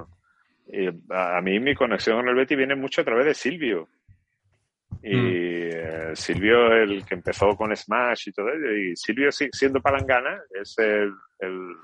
y 0.70 0.88
a 1.10 1.42
mí 1.42 1.60
mi 1.60 1.76
conexión 1.76 2.18
con 2.18 2.30
el 2.30 2.36
Betis 2.36 2.58
viene 2.58 2.76
mucho 2.76 3.02
a 3.02 3.06
través 3.06 3.26
de 3.26 3.34
Silvio. 3.34 3.88
Y 5.04 5.16
Mm. 5.16 5.28
eh, 5.34 6.12
Silvio, 6.16 6.72
el 6.74 7.06
que 7.06 7.16
empezó 7.16 7.56
con 7.56 7.76
Smash 7.76 8.30
y 8.30 8.32
todo 8.32 8.50
ello, 8.50 8.72
y 8.74 8.96
Silvio 8.96 9.32
si- 9.32 9.50
siendo 9.52 9.82
palangana 9.82 10.42
es 10.60 10.78
el, 10.80 11.12
el- 11.40 11.76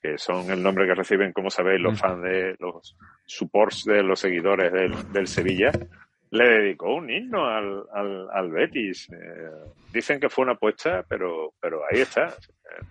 que 0.00 0.18
son 0.18 0.50
el 0.50 0.62
nombre 0.62 0.86
que 0.86 0.94
reciben, 0.94 1.32
como 1.32 1.48
sabéis, 1.50 1.80
los 1.80 2.00
fans 2.00 2.22
de 2.22 2.56
los 2.58 2.96
supports 3.26 3.84
de 3.84 4.02
los 4.02 4.18
seguidores 4.18 4.72
del, 4.72 4.92
Sevilla, 5.28 5.70
le 6.30 6.48
dedicó 6.48 6.94
un 6.96 7.08
himno 7.10 7.46
al, 7.46 7.84
al, 7.92 8.28
Betis. 8.50 9.08
Eh, 9.12 9.50
dicen 9.92 10.18
que 10.18 10.28
fue 10.28 10.42
una 10.44 10.54
apuesta, 10.54 11.04
pero, 11.08 11.52
pero 11.60 11.82
ahí 11.88 12.00
está. 12.00 12.28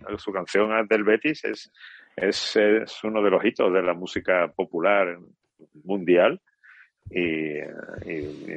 Eh, 0.10 0.18
su 0.18 0.32
canción 0.32 0.88
del 0.88 1.04
Betis 1.04 1.44
es, 1.44 1.72
es, 2.16 2.56
es 2.56 3.04
uno 3.04 3.22
de 3.22 3.30
los 3.32 3.44
hitos 3.44 3.74
de 3.74 3.82
la 3.82 3.94
música 3.94 4.48
popular 4.56 5.18
mundial. 5.84 6.42
Y, 7.10 7.58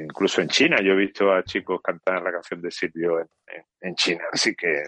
incluso 0.03 0.41
en 0.41 0.47
China 0.47 0.77
yo 0.81 0.93
he 0.93 0.97
visto 0.97 1.33
a 1.33 1.43
chicos 1.43 1.81
cantar 1.81 2.21
la 2.21 2.31
canción 2.31 2.61
de 2.61 2.71
Silvio 2.71 3.19
en, 3.81 3.95
China, 3.95 4.23
así 4.31 4.55
que 4.55 4.83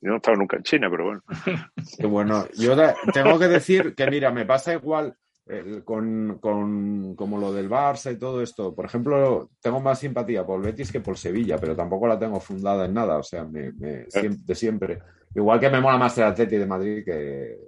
yo 0.00 0.08
no 0.08 0.14
he 0.14 0.16
estado 0.16 0.36
nunca 0.36 0.56
en 0.56 0.62
China, 0.62 0.88
pero 0.90 1.04
bueno. 1.04 1.22
bueno, 2.08 2.48
yo 2.54 2.76
tengo 3.12 3.38
que 3.38 3.48
decir 3.48 3.94
que, 3.94 4.10
mira, 4.10 4.30
me 4.30 4.46
pasa 4.46 4.72
igual 4.72 5.16
eh, 5.46 5.82
con, 5.84 6.38
como 6.40 7.38
lo 7.38 7.52
del 7.52 7.68
Barça 7.68 8.12
y 8.12 8.18
todo 8.18 8.42
esto. 8.42 8.74
Por 8.74 8.86
ejemplo, 8.86 9.50
tengo 9.60 9.80
más 9.80 9.98
simpatía 9.98 10.44
por 10.44 10.62
Betis 10.62 10.90
que 10.90 11.00
por 11.00 11.18
Sevilla, 11.18 11.58
pero 11.58 11.76
tampoco 11.76 12.06
la 12.06 12.18
tengo 12.18 12.40
fundada 12.40 12.86
en 12.86 12.94
nada, 12.94 13.18
o 13.18 13.22
sea, 13.22 13.44
me, 13.44 13.72
de 13.72 14.54
siempre. 14.54 15.00
Igual 15.34 15.60
que 15.60 15.70
me 15.70 15.80
mola 15.80 15.98
más 15.98 16.16
el 16.18 16.24
Atleti 16.24 16.56
de 16.56 16.66
Madrid 16.66 17.04
que, 17.04 17.58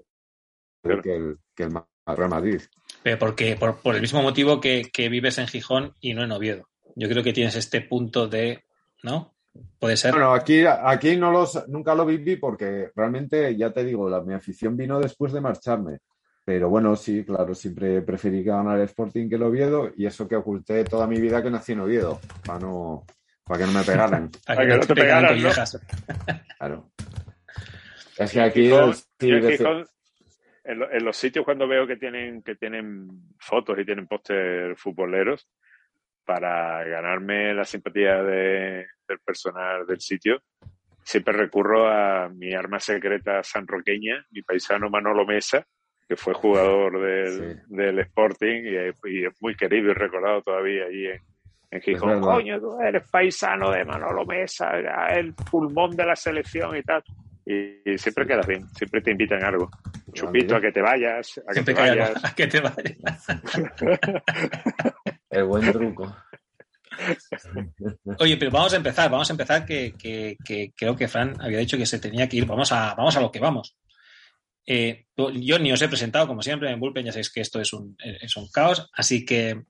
que, 0.83 1.15
el, 1.15 1.39
que 1.55 1.65
el 1.65 1.73
Real 2.07 2.31
Madrid. 2.31 2.61
Pero 3.07 3.21
porque, 3.21 3.55
por, 3.55 3.77
por 3.77 3.95
el 3.95 4.01
mismo 4.01 4.21
motivo 4.21 4.61
que, 4.61 4.91
que 4.93 5.09
vives 5.09 5.39
en 5.39 5.47
Gijón 5.47 5.95
y 6.01 6.13
no 6.13 6.25
en 6.25 6.33
Oviedo. 6.33 6.69
Yo 6.97 7.09
creo 7.09 7.23
que 7.23 7.33
tienes 7.33 7.55
este 7.55 7.81
punto 7.81 8.27
de, 8.27 8.65
¿no? 9.05 9.37
Puede 9.79 9.97
ser. 9.97 10.11
Bueno, 10.11 10.35
aquí, 10.35 10.65
aquí 10.67 11.15
no 11.15 11.31
los, 11.31 11.69
nunca 11.69 11.95
lo 11.95 12.05
viví 12.05 12.35
porque 12.35 12.91
realmente, 12.97 13.57
ya 13.57 13.73
te 13.73 13.85
digo, 13.85 14.11
la, 14.11 14.23
mi 14.23 14.35
afición 14.35 14.77
vino 14.77 14.99
después 14.99 15.33
de 15.33 15.41
marcharme. 15.41 15.99
Pero 16.45 16.69
bueno, 16.69 16.97
sí, 16.97 17.25
claro, 17.25 17.55
siempre 17.55 18.03
preferí 18.03 18.43
ganar 18.43 18.77
el 18.77 18.87
Sporting 18.87 19.29
que 19.29 19.37
el 19.37 19.45
Oviedo 19.45 19.93
y 19.97 20.05
eso 20.05 20.27
que 20.27 20.35
oculté 20.35 20.83
toda 20.83 21.07
mi 21.07 21.21
vida 21.21 21.41
que 21.45 21.51
nací 21.53 21.75
en 21.75 21.83
Oviedo, 21.83 22.19
para 22.45 22.59
no, 22.59 23.05
para 23.45 23.61
que 23.61 23.67
no 23.67 23.79
me 23.79 23.85
pegaran. 23.85 24.31
para 24.45 24.67
que 24.67 24.77
no 24.79 24.81
te 24.81 24.95
pegaran, 24.97 25.39
Claro. 26.59 26.91
Es 28.19 28.33
que 28.33 28.41
aquí... 28.41 28.71
en, 30.67 31.05
los 31.05 31.17
sitios 31.17 31.45
cuando 31.45 31.69
veo 31.69 31.87
que 31.87 31.97
tienen, 31.97 32.43
que 32.43 32.57
tienen 32.57 33.09
fotos 33.39 33.79
y 33.79 33.85
tienen 33.85 34.07
póster 34.07 34.77
futboleros, 34.77 35.49
para 36.25 36.83
ganarme 36.85 37.55
la 37.55 37.65
simpatía 37.65 38.23
de, 38.23 38.87
del 39.07 39.19
personal 39.25 39.87
del 39.87 40.01
sitio, 40.01 40.43
siempre 41.03 41.33
recurro 41.33 41.89
a 41.89 42.29
mi 42.29 42.53
arma 42.53 42.81
secreta 42.81 43.43
sanroqueña, 43.45 44.27
mi 44.31 44.43
paisano 44.43 44.91
Manolo 44.91 45.25
Mesa, 45.25 45.65
que 46.09 46.17
fue 46.17 46.35
jugador 46.35 47.01
del, 47.01 47.99
Sporting 48.01 48.65
y, 48.65 48.77
es 49.25 49.41
muy 49.41 49.55
querido 49.55 49.91
y 49.91 49.95
recordado 49.95 50.43
todavía 50.43 50.85
allí 50.87 51.07
en, 51.07 51.21
en 51.71 51.81
Gijón. 51.81 52.21
Coño, 52.21 52.61
tú 52.61 52.81
eres 52.81 53.09
paisano 53.09 53.71
de 53.71 53.85
Manolo 53.85 54.25
Mesa, 54.25 54.73
el 55.11 55.33
pulmón 55.33 55.95
de 55.97 56.07
la 56.07 56.17
selección 56.17 56.77
y 56.77 56.83
tal. 56.83 57.05
Y, 57.47 57.97
siempre 57.97 58.27
quedas 58.27 58.47
bien, 58.47 58.69
siempre 58.75 59.01
te 59.01 59.13
invitan 59.13 59.43
a 59.45 59.49
algo. 59.49 59.71
Chupito, 60.13 60.57
a 60.57 60.61
que 60.61 60.73
te 60.73 60.83
vayas, 60.83 61.41
a 61.47 61.55
que 61.55 61.63
te 61.63 61.73
vayas. 61.73 62.25
a 62.25 62.35
que 62.35 62.47
te 62.49 62.61
vayas. 62.61 62.81
el 65.31 65.45
buen 65.45 65.73
truco. 65.73 66.17
Oye, 68.19 68.37
pero 68.37 68.51
vamos 68.51 68.73
a 68.73 68.77
empezar, 68.77 69.11
vamos 69.11 69.31
a 69.31 69.33
empezar 69.33 69.65
que, 69.65 69.95
creo 70.77 70.97
que 70.97 71.09
Fran 71.09 71.41
había 71.41 71.59
dicho 71.59 71.79
que 71.79 71.87
se 71.87 72.01
tenía 72.01 72.29
que 72.29 72.39
ir. 72.39 72.47
Vamos 72.47 72.73
a, 72.73 72.95
vamos 72.95 73.17
a 73.17 73.21
lo 73.21 73.31
que 73.31 73.39
vamos. 73.39 73.77
Eh, 74.67 75.07
yo 75.17 75.59
ni 75.61 75.71
os 75.71 75.81
he 75.81 75.89
presentado, 75.89 76.27
como 76.27 76.43
siempre, 76.43 76.71
en 76.71 76.81
Bullpen 76.81 77.07
ya 77.07 77.13
sabéis 77.13 77.33
que 77.33 77.41
esto 77.41 77.61
es 77.61 77.73
un, 77.73 77.97
es 78.01 78.37
un 78.37 78.51
caos, 78.51 78.91
así 78.93 79.25
que, 79.25 79.63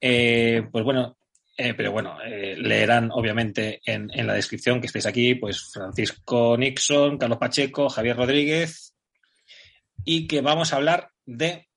eh, 0.00 0.68
pues 0.70 0.84
bueno, 0.84 1.17
eh, 1.58 1.74
pero 1.74 1.92
bueno, 1.92 2.16
leerán 2.24 3.10
obviamente 3.12 3.80
en, 3.84 4.08
en, 4.14 4.26
la 4.26 4.34
descripción 4.34 4.80
que 4.80 4.86
estáis 4.86 5.06
aquí, 5.06 5.34
pues 5.34 5.70
Francisco 5.72 6.56
Nixon, 6.56 7.18
Carlos 7.18 7.38
Pacheco, 7.38 7.88
Javier 7.88 8.16
Rodríguez, 8.16 8.94
y 10.04 10.26
que 10.26 10.40
vamos 10.40 10.72
a 10.72 10.76
hablar 10.76 11.10
de... 11.26 11.68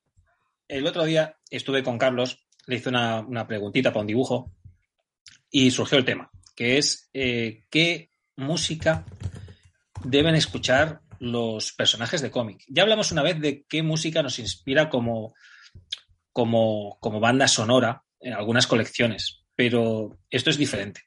El 0.68 0.88
otro 0.88 1.04
día 1.04 1.36
estuve 1.50 1.84
con 1.84 1.98
Carlos 1.98 2.46
le 2.68 2.78
hice 2.78 2.90
una, 2.90 3.48
preguntita 3.48 3.92
para 3.92 4.02
un 4.02 4.08
dibujo 4.08 4.52
y 5.50 5.72
surgió 5.72 5.98
el 5.98 6.06
tema, 6.06 6.30
que 6.56 6.78
es 6.78 7.10
eh, 7.14 7.66
qué 7.70 8.10
música 8.38 9.06
deben 10.04 10.36
escuchar 10.36 11.02
los 11.20 11.74
personajes 11.74 12.22
de 12.22 12.32
cómic. 12.32 12.64
Ya 12.68 12.84
hablamos 12.84 13.12
una 13.12 13.22
vez 13.22 13.40
de 13.40 13.66
qué 13.68 13.84
música 13.84 14.24
nos 14.24 14.40
inspira 14.40 14.90
como, 14.90 15.34
como, 16.32 16.98
como 17.00 17.20
banda 17.20 17.48
sonora 17.48 18.04
en 18.20 18.34
algunas 18.34 18.68
colecciones, 18.68 19.41
pero 19.56 20.20
esto 20.30 20.50
es 20.50 20.58
diferente. 20.58 21.02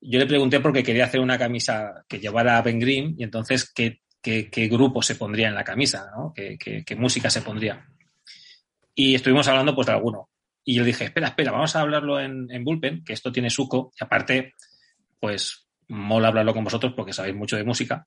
Yo 0.00 0.18
le 0.18 0.26
pregunté 0.26 0.60
porque 0.60 0.82
quería 0.82 1.06
hacer 1.06 1.20
una 1.20 1.38
camisa 1.38 2.04
que 2.08 2.20
llevara 2.20 2.56
a 2.56 2.62
Ben 2.62 2.78
Grimm 2.78 3.14
y 3.18 3.24
entonces 3.24 3.72
qué, 3.72 4.00
qué, 4.22 4.68
grupo 4.68 5.02
se 5.02 5.16
pondría 5.16 5.48
en 5.48 5.54
la 5.54 5.64
camisa, 5.64 6.10
¿no? 6.14 6.32
¿Qué, 6.34 6.56
qué, 6.58 6.96
música 6.96 7.30
se 7.30 7.42
pondría. 7.42 7.84
Y 8.94 9.14
estuvimos 9.14 9.48
hablando 9.48 9.74
pues 9.74 9.86
de 9.86 9.92
alguno. 9.92 10.28
Y 10.64 10.74
yo 10.74 10.84
dije, 10.84 11.04
espera, 11.04 11.28
espera, 11.28 11.50
vamos 11.50 11.74
a 11.74 11.80
hablarlo 11.80 12.20
en, 12.20 12.46
en 12.50 12.64
Bullpen, 12.64 13.04
que 13.04 13.12
esto 13.12 13.32
tiene 13.32 13.50
suco. 13.50 13.92
Y 13.98 14.04
aparte, 14.04 14.54
pues 15.18 15.68
mola 15.88 16.28
hablarlo 16.28 16.52
con 16.52 16.64
vosotros 16.64 16.92
porque 16.94 17.12
sabéis 17.12 17.34
mucho 17.34 17.56
de 17.56 17.64
música. 17.64 18.06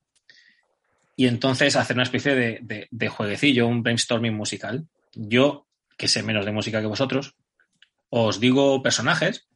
Y 1.16 1.28
entonces 1.28 1.76
hacer 1.76 1.96
una 1.96 2.04
especie 2.04 2.36
de, 2.36 2.88
de, 2.90 3.08
jueguecillo, 3.10 3.68
un 3.68 3.84
brainstorming 3.84 4.34
musical. 4.34 4.88
Yo, 5.14 5.68
que 5.98 6.08
sé 6.08 6.24
menos 6.24 6.46
de 6.46 6.52
música 6.52 6.82
que 6.82 6.88
vosotros, 6.88 7.36
os 8.10 8.40
digo 8.40 8.82
personajes 8.82 9.48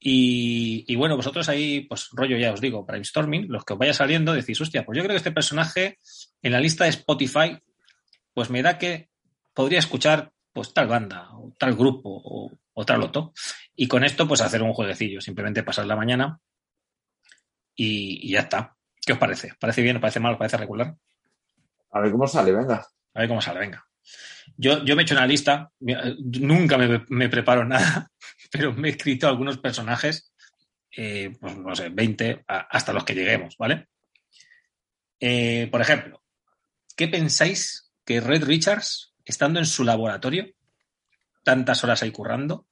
y, 0.00 0.84
y, 0.86 0.96
bueno, 0.96 1.16
vosotros 1.16 1.48
ahí, 1.48 1.80
pues 1.80 2.08
rollo 2.12 2.36
ya 2.36 2.52
os 2.52 2.60
digo, 2.60 2.84
brainstorming, 2.84 3.46
los 3.48 3.64
que 3.64 3.72
os 3.72 3.78
vaya 3.78 3.92
saliendo, 3.92 4.32
decís, 4.32 4.60
hostia, 4.60 4.84
pues 4.84 4.96
yo 4.96 5.02
creo 5.02 5.14
que 5.14 5.18
este 5.18 5.32
personaje 5.32 5.98
en 6.42 6.52
la 6.52 6.60
lista 6.60 6.84
de 6.84 6.90
Spotify, 6.90 7.58
pues 8.32 8.50
me 8.50 8.62
da 8.62 8.78
que 8.78 9.08
podría 9.52 9.80
escuchar 9.80 10.32
pues 10.52 10.72
tal 10.72 10.88
banda, 10.88 11.30
o 11.32 11.52
tal 11.58 11.74
grupo, 11.74 12.20
o, 12.74 12.84
tal 12.84 13.02
otro. 13.02 13.32
Y 13.76 13.86
con 13.86 14.04
esto, 14.04 14.26
pues 14.26 14.40
hacer 14.40 14.62
un 14.62 14.72
jueguecillo, 14.72 15.20
simplemente 15.20 15.62
pasar 15.62 15.86
la 15.86 15.96
mañana 15.96 16.40
y, 17.74 18.30
ya 18.30 18.40
está. 18.40 18.76
¿Qué 19.04 19.12
os 19.12 19.18
parece? 19.18 19.52
¿Parece 19.58 19.82
bien? 19.82 19.96
¿Os 19.96 20.00
parece 20.00 20.20
mal? 20.20 20.32
¿Os 20.32 20.38
parece 20.38 20.56
regular? 20.56 20.96
A 21.92 22.00
ver 22.00 22.10
cómo 22.10 22.26
sale, 22.26 22.52
venga. 22.52 22.86
A 23.14 23.20
ver 23.20 23.28
cómo 23.28 23.40
sale, 23.40 23.60
venga. 23.60 23.84
Yo, 24.56 24.84
yo 24.84 24.96
me 24.96 25.02
he 25.02 25.04
hecho 25.04 25.14
una 25.14 25.26
lista, 25.26 25.70
nunca 25.80 26.76
me, 26.76 27.28
preparo 27.28 27.64
nada, 27.64 28.10
pero 28.50 28.72
me 28.72 28.88
he 28.88 28.90
escrito 28.92 29.28
algunos 29.28 29.58
personajes, 29.58 30.32
eh, 30.96 31.32
pues 31.40 31.56
no 31.56 31.74
sé, 31.74 31.88
20, 31.88 32.44
hasta 32.46 32.92
los 32.92 33.04
que 33.04 33.14
lleguemos, 33.14 33.56
¿vale? 33.58 33.88
Eh, 35.20 35.68
por 35.70 35.80
ejemplo, 35.80 36.22
¿qué 36.96 37.08
pensáis 37.08 37.92
que 38.04 38.20
Red 38.20 38.44
Richards 38.44 39.14
estando 39.28 39.58
en 39.58 39.66
su 39.66 39.84
laboratorio, 39.84 40.46
tantas 41.44 41.84
horas 41.84 42.02
ahí 42.02 42.10
currando, 42.10 42.66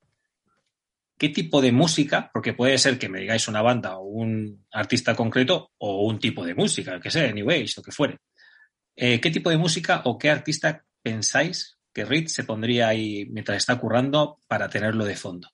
qué 1.18 1.28
tipo 1.28 1.60
de 1.60 1.72
música, 1.72 2.30
porque 2.32 2.54
puede 2.54 2.78
ser 2.78 2.98
que 2.98 3.08
me 3.08 3.20
digáis 3.20 3.48
una 3.48 3.62
banda 3.62 3.98
o 3.98 4.04
un 4.04 4.66
artista 4.72 5.14
concreto 5.14 5.72
o 5.78 6.06
un 6.06 6.18
tipo 6.18 6.44
de 6.44 6.54
música, 6.54 7.00
que 7.00 7.10
sea, 7.10 7.30
New 7.32 7.50
Age 7.50 7.74
o 7.78 7.82
que 7.82 7.92
fuere. 7.92 8.18
Eh, 8.96 9.20
¿Qué 9.20 9.30
tipo 9.30 9.50
de 9.50 9.58
música 9.58 10.02
o 10.04 10.18
qué 10.18 10.30
artista 10.30 10.84
pensáis 11.02 11.78
que 11.92 12.04
Reed 12.04 12.28
se 12.28 12.44
pondría 12.44 12.88
ahí 12.88 13.26
mientras 13.30 13.58
está 13.58 13.78
currando 13.78 14.38
para 14.48 14.68
tenerlo 14.68 15.04
de 15.04 15.16
fondo? 15.16 15.48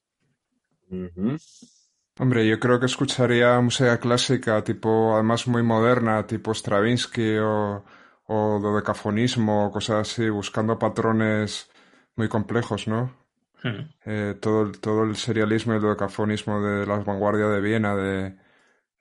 Hombre, 2.19 2.47
yo 2.47 2.61
creo 2.61 2.79
que 2.79 2.87
escucharía 2.87 3.61
música 3.61 3.99
clásica, 3.99 4.63
tipo, 4.63 5.15
además 5.15 5.47
muy 5.47 5.63
moderna, 5.63 6.27
tipo 6.27 6.53
Stravinsky 6.53 7.39
o 7.39 7.85
o 8.27 8.59
dodecafonismo, 8.61 9.71
cosas 9.71 10.09
así, 10.09 10.29
buscando 10.31 10.79
patrones 10.79 11.71
muy 12.17 12.29
complejos, 12.29 12.89
¿no? 12.89 13.15
Hmm. 13.63 13.91
Eh, 14.05 14.37
todo, 14.41 14.73
todo 14.73 15.05
el 15.05 15.17
serialismo 15.17 15.73
y 15.73 15.77
el 15.77 15.83
dodecafonismo 15.83 16.61
de 16.63 16.87
la 16.87 16.97
vanguardia 16.99 17.47
de 17.49 17.61
Viena 17.61 17.95
de, 17.95 18.37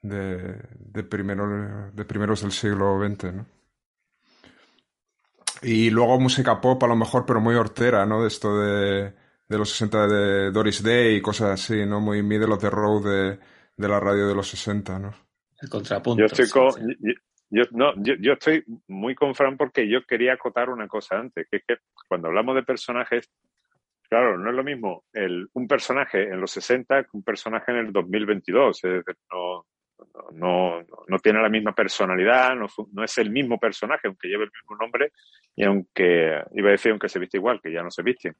de, 0.02 1.02
primero, 1.04 1.90
de 1.92 2.04
primeros 2.04 2.42
del 2.42 2.52
siglo 2.52 2.98
XX, 3.00 3.32
¿no? 3.32 3.46
Y 5.62 5.90
luego 5.90 6.18
música 6.18 6.60
pop 6.60 6.82
a 6.82 6.88
lo 6.88 6.96
mejor, 6.96 7.24
pero 7.24 7.40
muy 7.40 7.54
hortera, 7.54 8.04
¿no? 8.04 8.22
De 8.22 8.28
esto 8.28 8.58
de, 8.58 9.14
de 9.48 9.58
los 9.58 9.70
60 9.70 10.06
de 10.06 10.50
Doris 10.50 10.82
Day 10.82 11.16
y 11.16 11.22
cosas 11.22 11.50
así, 11.50 11.84
¿no? 11.86 12.00
Muy 12.00 12.22
middle 12.22 12.52
of 12.52 12.60
the 12.60 12.70
road 12.70 13.04
de, 13.04 13.38
de 13.76 13.88
la 13.88 14.00
radio 14.00 14.28
de 14.28 14.34
los 14.34 14.48
60, 14.48 14.98
¿no? 14.98 15.14
El 15.60 15.68
contrapunto. 15.68 16.20
Yo 16.20 16.26
estoy, 16.26 16.48
con, 16.48 16.72
yo, 17.50 17.62
no, 17.72 17.92
yo, 17.96 18.14
yo, 18.18 18.32
estoy 18.32 18.64
muy 18.88 19.14
con 19.14 19.34
Fran 19.34 19.56
porque 19.56 19.88
yo 19.88 20.04
quería 20.04 20.32
acotar 20.32 20.70
una 20.70 20.88
cosa 20.88 21.18
antes, 21.18 21.46
que 21.50 21.58
es 21.58 21.64
que 21.66 21.76
cuando 22.08 22.28
hablamos 22.28 22.54
de 22.54 22.62
personajes, 22.62 23.30
claro, 24.08 24.38
no 24.38 24.50
es 24.50 24.56
lo 24.56 24.64
mismo 24.64 25.04
el, 25.12 25.48
un 25.52 25.68
personaje 25.68 26.24
en 26.24 26.40
los 26.40 26.50
60 26.50 27.04
que 27.04 27.10
un 27.12 27.22
personaje 27.22 27.70
en 27.72 27.78
el 27.78 27.92
2022. 27.92 28.80
no, 29.30 29.66
no, 30.32 30.80
no, 31.06 31.18
tiene 31.18 31.40
la 31.40 31.48
misma 31.48 31.74
personalidad, 31.74 32.56
no, 32.56 32.66
no, 32.92 33.04
es 33.04 33.18
el 33.18 33.30
mismo 33.30 33.58
personaje, 33.58 34.08
aunque 34.08 34.28
lleve 34.28 34.44
el 34.44 34.50
mismo 34.50 34.76
nombre 34.76 35.12
y 35.54 35.64
aunque, 35.64 36.42
iba 36.54 36.68
a 36.68 36.72
decir, 36.72 36.90
aunque 36.90 37.08
se 37.08 37.18
viste 37.18 37.36
igual, 37.36 37.60
que 37.62 37.72
ya 37.72 37.82
no 37.82 37.90
se 37.90 38.02
visten. 38.02 38.34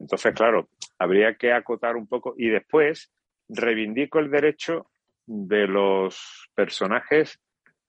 Entonces, 0.00 0.34
claro, 0.34 0.68
habría 0.98 1.34
que 1.34 1.52
acotar 1.52 1.96
un 1.96 2.06
poco 2.06 2.34
y 2.36 2.48
después 2.48 3.12
reivindico 3.48 4.18
el 4.18 4.30
derecho 4.30 4.90
de 5.26 5.66
los 5.66 6.50
personajes 6.54 7.38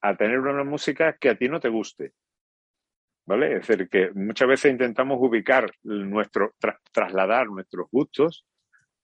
a 0.02 0.16
tener 0.16 0.40
una 0.40 0.64
música 0.64 1.18
que 1.18 1.30
a 1.30 1.36
ti 1.36 1.48
no 1.48 1.60
te 1.60 1.70
guste. 1.70 2.14
¿Vale? 3.26 3.56
Es 3.56 3.68
decir, 3.68 3.88
que 3.88 4.12
muchas 4.14 4.48
veces 4.48 4.72
intentamos 4.72 5.18
ubicar 5.22 5.72
nuestro, 5.84 6.54
trasladar 6.92 7.48
nuestros 7.48 7.88
gustos 7.92 8.46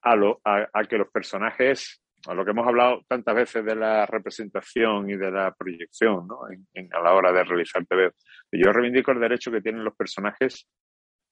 a, 0.02 0.16
lo, 0.16 0.42
a, 0.44 0.84
que 0.90 0.98
los 0.98 1.10
personajes, 1.10 2.02
a 2.28 2.34
lo 2.34 2.44
que 2.44 2.52
hemos 2.52 2.68
hablado 2.68 3.04
tantas 3.08 3.36
veces 3.36 3.64
de 3.64 3.76
la 3.76 4.06
representación 4.06 5.10
y 5.10 5.16
de 5.16 5.32
la 5.32 5.54
proyección, 5.54 6.28
¿no? 6.28 6.40
En, 6.74 6.94
a 6.94 7.00
la 7.00 7.14
hora 7.14 7.32
de 7.32 7.44
realizar 7.44 7.86
TV. 7.86 8.12
Yo 8.52 8.74
reivindico 8.74 9.12
el 9.12 9.20
derecho 9.20 9.52
que 9.52 9.62
tienen 9.62 9.84
los 9.84 9.96
personajes 9.96 10.68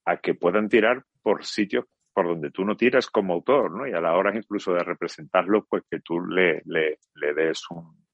a 0.06 0.18
que 0.18 0.36
puedan 0.36 0.70
tirar 0.70 1.04
por 1.22 1.44
sitios 1.46 1.86
por 2.14 2.28
donde 2.28 2.50
tú 2.50 2.64
no 2.64 2.78
tiras 2.78 3.08
como 3.08 3.34
autor, 3.34 3.72
¿no? 3.72 3.86
Y 3.86 3.92
a 3.92 4.00
la 4.00 4.16
hora 4.16 4.34
incluso 4.36 4.74
de 4.74 4.84
representarlo, 4.84 5.66
pues 5.66 5.84
que 5.90 6.00
tú 6.00 6.22
le, 6.22 6.62
le, 6.66 7.00
le 7.16 7.34
des 7.34 7.62
un, 7.72 8.06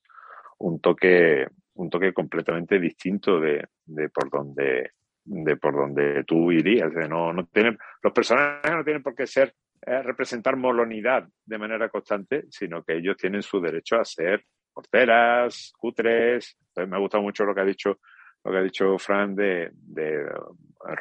un 0.58 0.82
toque 0.82 1.48
un 1.74 1.90
toque 1.90 2.14
completamente 2.14 2.80
distinto 2.80 3.40
de, 3.40 3.68
de 3.86 4.10
por 4.10 4.30
donde 4.30 4.92
de 5.24 5.56
por 5.56 5.76
donde 5.76 6.24
tú 6.24 6.52
irías. 6.52 6.92
no, 7.08 7.32
no 7.32 7.46
tienen, 7.46 7.78
los 8.02 8.12
personajes 8.12 8.72
no 8.72 8.84
tienen 8.84 9.04
por 9.04 9.14
qué 9.14 9.28
ser 9.28 9.54
eh, 9.86 10.02
representar 10.02 10.58
molonidad 10.58 11.28
de 11.46 11.58
manera 11.58 11.90
constante, 11.90 12.46
sino 12.50 12.84
que 12.84 12.98
ellos 12.98 13.18
tienen 13.18 13.44
su 13.44 13.62
derecho 13.62 13.98
a 13.98 14.06
ser 14.06 14.44
porteras, 14.74 15.74
cutres. 15.78 16.58
Me 16.76 16.96
ha 16.96 17.00
gustado 17.00 17.24
mucho 17.24 17.46
lo 17.46 17.54
que 17.54 17.62
ha 17.62 17.66
dicho 17.66 18.00
lo 18.44 18.52
que 18.52 18.58
ha 18.58 18.64
dicho 18.64 18.98
Fran 18.98 19.36
de, 19.36 19.72
de 19.74 20.26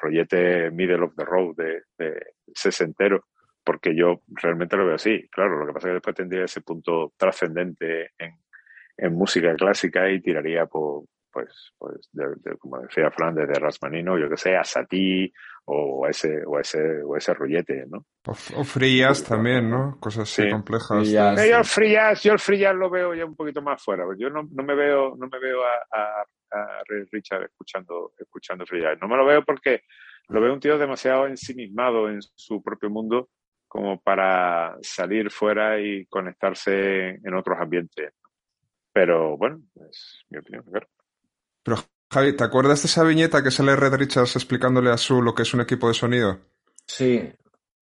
rollete 0.03 0.71
middle 0.71 1.05
of 1.05 1.15
the 1.17 1.25
road 1.25 1.57
de, 1.57 1.83
de 1.99 2.35
sesentero, 2.55 3.27
porque 3.65 3.95
yo 3.95 4.23
realmente 4.29 4.77
lo 4.77 4.87
veo 4.87 4.97
así. 4.97 5.27
Claro, 5.31 5.59
lo 5.59 5.67
que 5.67 5.73
pasa 5.73 5.89
es 5.89 5.91
que 5.91 5.95
después 5.95 6.17
tendría 6.17 6.45
ese 6.45 6.61
punto 6.61 7.13
trascendente 7.17 8.11
en, 8.19 8.35
en 8.97 9.15
música 9.15 9.55
clásica 9.55 10.11
y 10.11 10.21
tiraría 10.21 10.67
por, 10.67 11.05
pues, 11.33 11.73
pues 11.79 12.09
de, 12.13 12.57
como 12.59 12.79
decía 12.81 13.11
Fran, 13.11 13.35
de 13.35 13.47
Rasmanino, 13.47 14.19
yo 14.19 14.29
que 14.29 14.37
sé, 14.37 14.57
a 14.57 14.65
Satí 14.65 15.33
o 15.65 16.07
ese, 16.09 16.43
o 16.47 16.59
ese, 16.59 17.03
o 17.03 17.17
ese 17.17 17.35
rollete, 17.35 17.85
¿no? 17.89 18.05
O, 18.26 18.65
frías 18.65 19.23
también, 19.23 19.71
¿no? 19.71 19.99
Cosas 20.00 20.23
así 20.23 20.50
complejas. 20.50 21.09
Yo 21.09 21.31
el 21.31 21.65
frías, 21.65 22.23
yo 22.23 22.33
el 22.33 22.39
frías 22.39 22.75
lo 22.75 22.91
veo 22.91 23.15
ya 23.15 23.25
un 23.25 23.37
poquito 23.37 23.63
más 23.63 23.83
fuera. 23.83 24.04
Yo 24.19 24.31
no, 24.31 24.49
no 24.50 24.63
me 24.65 24.75
veo, 24.75 25.15
no 25.17 25.28
me 25.28 25.39
veo 25.39 25.63
a, 25.63 26.23
a, 26.52 26.83
Richard 27.13 27.45
escuchando, 27.45 28.13
escuchando 28.19 28.67
frías. 28.67 28.99
No 29.00 29.07
me 29.07 29.17
lo 29.17 29.25
veo 29.25 29.45
porque 29.45 29.83
lo 30.28 30.41
veo 30.41 30.52
un 30.52 30.61
tío 30.61 30.76
demasiado 30.76 31.26
ensimismado 31.26 32.09
en 32.09 32.21
su 32.21 32.63
propio 32.63 32.91
mundo 32.91 33.28
como 33.69 34.00
para 34.00 34.76
salir 34.83 35.31
fuera 35.31 35.81
y 35.81 36.04
conectarse 36.07 37.21
en 37.23 37.35
otros 37.35 37.57
ambientes. 37.61 38.13
Pero 38.93 39.37
bueno, 39.37 39.63
es 39.89 40.25
mi 40.28 40.39
opinión, 40.39 40.65
claro. 40.65 40.89
Pero 41.63 41.77
Javi, 42.13 42.33
¿te 42.33 42.45
acuerdas 42.45 42.83
de 42.83 42.87
esa 42.87 43.05
viñeta 43.05 43.43
que 43.43 43.51
sale 43.51 43.77
Red 43.77 43.95
Richards 43.95 44.37
explicándole 44.37 44.91
a 44.91 44.97
Su 44.97 45.23
lo 45.23 45.35
que 45.35 45.43
es 45.43 45.55
un 45.55 45.61
equipo 45.61 45.89
de 45.89 45.95
sonido? 45.95 46.41
Sí. 46.87 47.33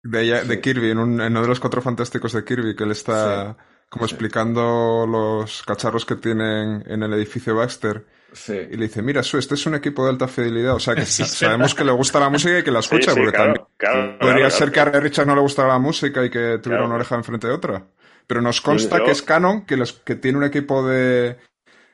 De, 0.02 0.44
de 0.44 0.60
Kirby, 0.60 0.90
en, 0.90 0.98
uno 0.98 1.42
de 1.42 1.48
los 1.48 1.58
cuatro 1.60 1.82
fantásticos 1.82 2.32
de 2.32 2.44
Kirby, 2.44 2.76
que 2.76 2.84
él 2.84 2.92
está 2.92 3.56
como 3.88 4.06
explicando 4.06 5.06
los 5.06 5.62
cacharros 5.62 6.04
que 6.04 6.16
tienen 6.16 6.84
en 6.86 7.02
el 7.02 7.12
edificio 7.14 7.54
Baxter. 7.54 8.04
Sí. 8.32 8.54
Y 8.54 8.76
le 8.76 8.86
dice, 8.86 9.02
mira, 9.02 9.22
Su, 9.22 9.38
este 9.38 9.54
es 9.54 9.66
un 9.66 9.76
equipo 9.76 10.04
de 10.04 10.10
alta 10.10 10.28
fidelidad. 10.28 10.74
O 10.74 10.80
sea, 10.80 10.94
que 10.94 11.06
sabemos 11.06 11.74
que 11.74 11.84
le 11.84 11.92
gusta 11.92 12.20
la 12.20 12.28
música 12.28 12.58
y 12.58 12.62
que 12.62 12.70
la 12.70 12.78
escucha, 12.80 13.14
porque 13.14 13.32
también 13.32 14.18
podría 14.18 14.50
ser 14.50 14.70
que 14.70 14.80
a 14.80 14.84
Red 14.86 15.00
Richards 15.00 15.26
no 15.26 15.34
le 15.34 15.40
gustara 15.40 15.68
la 15.68 15.78
música 15.78 16.24
y 16.24 16.30
que 16.30 16.58
tuviera 16.62 16.84
una 16.84 16.96
oreja 16.96 17.16
enfrente 17.16 17.46
de 17.46 17.54
otra. 17.54 17.86
Pero 18.26 18.40
nos 18.40 18.60
consta 18.60 19.02
que 19.02 19.10
es 19.10 19.22
canon, 19.22 19.64
que, 19.66 19.76
los, 19.76 19.92
que 19.92 20.14
tiene 20.16 20.38
un 20.38 20.44
equipo 20.44 20.86
de... 20.86 21.36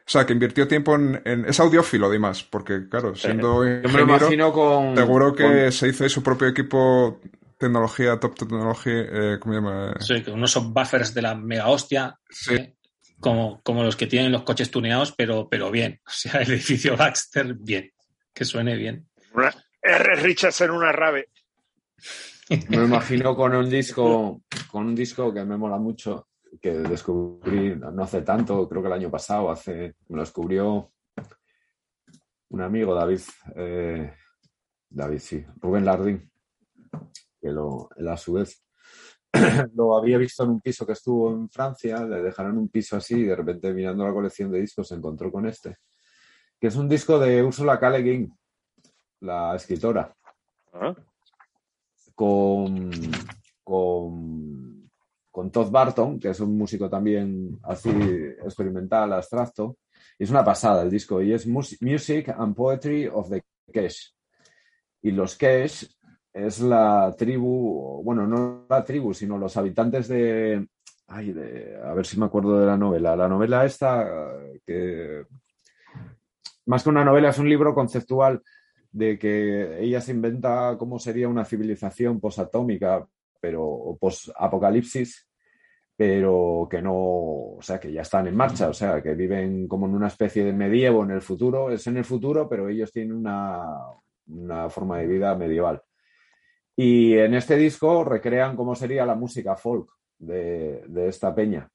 O 0.06 0.10
sea, 0.12 0.26
que 0.26 0.32
invirtió 0.32 0.66
tiempo 0.66 0.96
en... 0.96 1.22
es 1.46 1.60
audiófilo, 1.60 2.06
además, 2.06 2.42
porque, 2.42 2.88
claro, 2.88 3.14
siendo 3.14 3.64
ingeniero, 3.64 4.52
con, 4.52 4.96
seguro 4.96 5.34
que 5.34 5.70
se 5.70 5.88
hizo 5.88 6.08
su 6.08 6.22
propio 6.22 6.48
equipo 6.48 7.20
tecnología, 7.58 8.18
top 8.18 8.34
tecnología, 8.34 9.02
eh, 9.12 9.38
¿cómo 9.38 9.54
se 9.54 9.60
llama? 9.60 9.94
Sí, 10.00 10.22
que 10.22 10.30
unos 10.30 10.50
son 10.50 10.72
buffers 10.72 11.14
de 11.14 11.22
la 11.22 11.34
mega 11.34 11.68
hostia. 11.68 12.18
Eh, 12.50 12.74
como, 13.20 13.60
como 13.62 13.84
los 13.84 13.96
que 13.96 14.06
tienen 14.06 14.32
los 14.32 14.42
coches 14.42 14.70
tuneados, 14.70 15.12
pero, 15.16 15.48
pero 15.48 15.70
bien. 15.70 16.00
O 16.06 16.10
sea, 16.10 16.40
el 16.40 16.52
edificio 16.52 16.96
Baxter, 16.96 17.54
bien. 17.54 17.92
Que 18.32 18.44
suene 18.44 18.76
bien. 18.76 19.06
R. 19.82 20.16
Richards 20.16 20.60
en 20.62 20.70
una 20.70 20.90
rave. 20.90 21.28
Me 22.68 22.78
imagino 22.78 23.36
con 23.36 23.54
un 23.54 23.68
disco, 23.68 24.42
con 24.70 24.86
un 24.86 24.94
disco 24.94 25.32
que 25.32 25.44
me 25.44 25.56
mola 25.56 25.76
mucho, 25.76 26.29
que 26.60 26.72
descubrí 26.72 27.76
no 27.76 28.02
hace 28.02 28.22
tanto, 28.22 28.68
creo 28.68 28.82
que 28.82 28.88
el 28.88 28.94
año 28.94 29.10
pasado, 29.10 29.50
hace, 29.50 29.94
me 30.08 30.16
lo 30.16 30.22
descubrió 30.22 30.92
un 32.48 32.60
amigo, 32.60 32.94
David, 32.94 33.20
eh, 33.54 34.12
David, 34.88 35.18
sí, 35.18 35.44
Rubén 35.60 35.84
Lardín, 35.84 36.30
que 37.40 37.50
lo, 37.50 37.88
él 37.96 38.08
a 38.08 38.16
su 38.16 38.32
vez 38.32 38.64
lo 39.74 39.96
había 39.96 40.18
visto 40.18 40.42
en 40.42 40.50
un 40.50 40.60
piso 40.60 40.84
que 40.84 40.92
estuvo 40.92 41.30
en 41.30 41.48
Francia, 41.48 42.04
le 42.04 42.22
dejaron 42.22 42.58
un 42.58 42.68
piso 42.68 42.96
así 42.96 43.20
y 43.20 43.24
de 43.24 43.36
repente 43.36 43.72
mirando 43.72 44.04
la 44.04 44.12
colección 44.12 44.50
de 44.50 44.60
discos 44.60 44.88
se 44.88 44.96
encontró 44.96 45.30
con 45.30 45.46
este, 45.46 45.76
que 46.58 46.66
es 46.66 46.76
un 46.76 46.88
disco 46.88 47.18
de 47.18 47.42
Ursula 47.42 47.78
K. 47.78 47.90
Le 47.90 48.28
la 49.20 49.54
escritora. 49.54 50.14
¿Ah? 50.72 50.94
con, 52.20 52.90
con, 53.64 54.69
con, 55.30 55.50
Todd 55.50 55.70
Barton, 55.70 56.18
que 56.18 56.30
es 56.30 56.40
un 56.40 56.56
músico 56.56 56.88
también 56.88 57.58
así 57.62 57.90
experimental, 57.90 59.12
abstracto. 59.12 59.78
Y 60.18 60.24
es 60.24 60.30
una 60.30 60.44
pasada 60.44 60.82
el 60.82 60.90
disco, 60.90 61.22
y 61.22 61.32
es 61.32 61.46
Music 61.46 62.28
and 62.36 62.54
Poetry 62.54 63.06
of 63.06 63.30
the 63.30 63.42
Kesh. 63.72 64.14
Y 65.02 65.12
los 65.12 65.36
Kesh 65.36 65.88
es 66.32 66.60
la 66.60 67.14
tribu, 67.16 68.02
bueno, 68.04 68.26
no 68.26 68.66
la 68.68 68.84
tribu, 68.84 69.14
sino 69.14 69.38
los 69.38 69.56
habitantes 69.56 70.08
de, 70.08 70.66
ay, 71.08 71.32
de, 71.32 71.78
a 71.82 71.92
ver 71.94 72.06
si 72.06 72.18
me 72.18 72.26
acuerdo 72.26 72.58
de 72.60 72.66
la 72.66 72.76
novela. 72.76 73.16
La 73.16 73.28
novela 73.28 73.64
esta, 73.64 74.32
que 74.64 75.24
más 76.66 76.82
que 76.82 76.90
una 76.90 77.04
novela, 77.04 77.30
es 77.30 77.38
un 77.38 77.48
libro 77.48 77.74
conceptual 77.74 78.42
de 78.92 79.18
que 79.18 79.80
ella 79.80 80.00
se 80.00 80.12
inventa 80.12 80.76
cómo 80.78 80.98
sería 80.98 81.28
una 81.28 81.44
civilización 81.44 82.20
posatómica, 82.20 83.06
pero 83.40 83.96
post-apocalipsis, 84.00 85.28
pero 85.96 86.66
que 86.70 86.80
no, 86.80 86.94
o 86.94 87.58
sea, 87.60 87.78
que 87.78 87.92
ya 87.92 88.02
están 88.02 88.26
en 88.26 88.36
marcha, 88.36 88.68
o 88.68 88.72
sea, 88.72 89.02
que 89.02 89.14
viven 89.14 89.68
como 89.68 89.86
en 89.86 89.94
una 89.94 90.08
especie 90.08 90.44
de 90.44 90.52
medievo 90.52 91.04
en 91.04 91.10
el 91.10 91.22
futuro, 91.22 91.70
es 91.70 91.86
en 91.86 91.96
el 91.96 92.04
futuro, 92.04 92.48
pero 92.48 92.68
ellos 92.68 92.92
tienen 92.92 93.14
una, 93.14 93.66
una 94.28 94.70
forma 94.70 94.98
de 94.98 95.06
vida 95.06 95.34
medieval. 95.34 95.82
Y 96.76 97.14
en 97.18 97.34
este 97.34 97.56
disco 97.56 98.04
recrean 98.04 98.56
cómo 98.56 98.74
sería 98.74 99.04
la 99.04 99.14
música 99.14 99.56
folk 99.56 99.90
de, 100.18 100.84
de 100.86 101.08
esta 101.08 101.34
peña, 101.34 101.68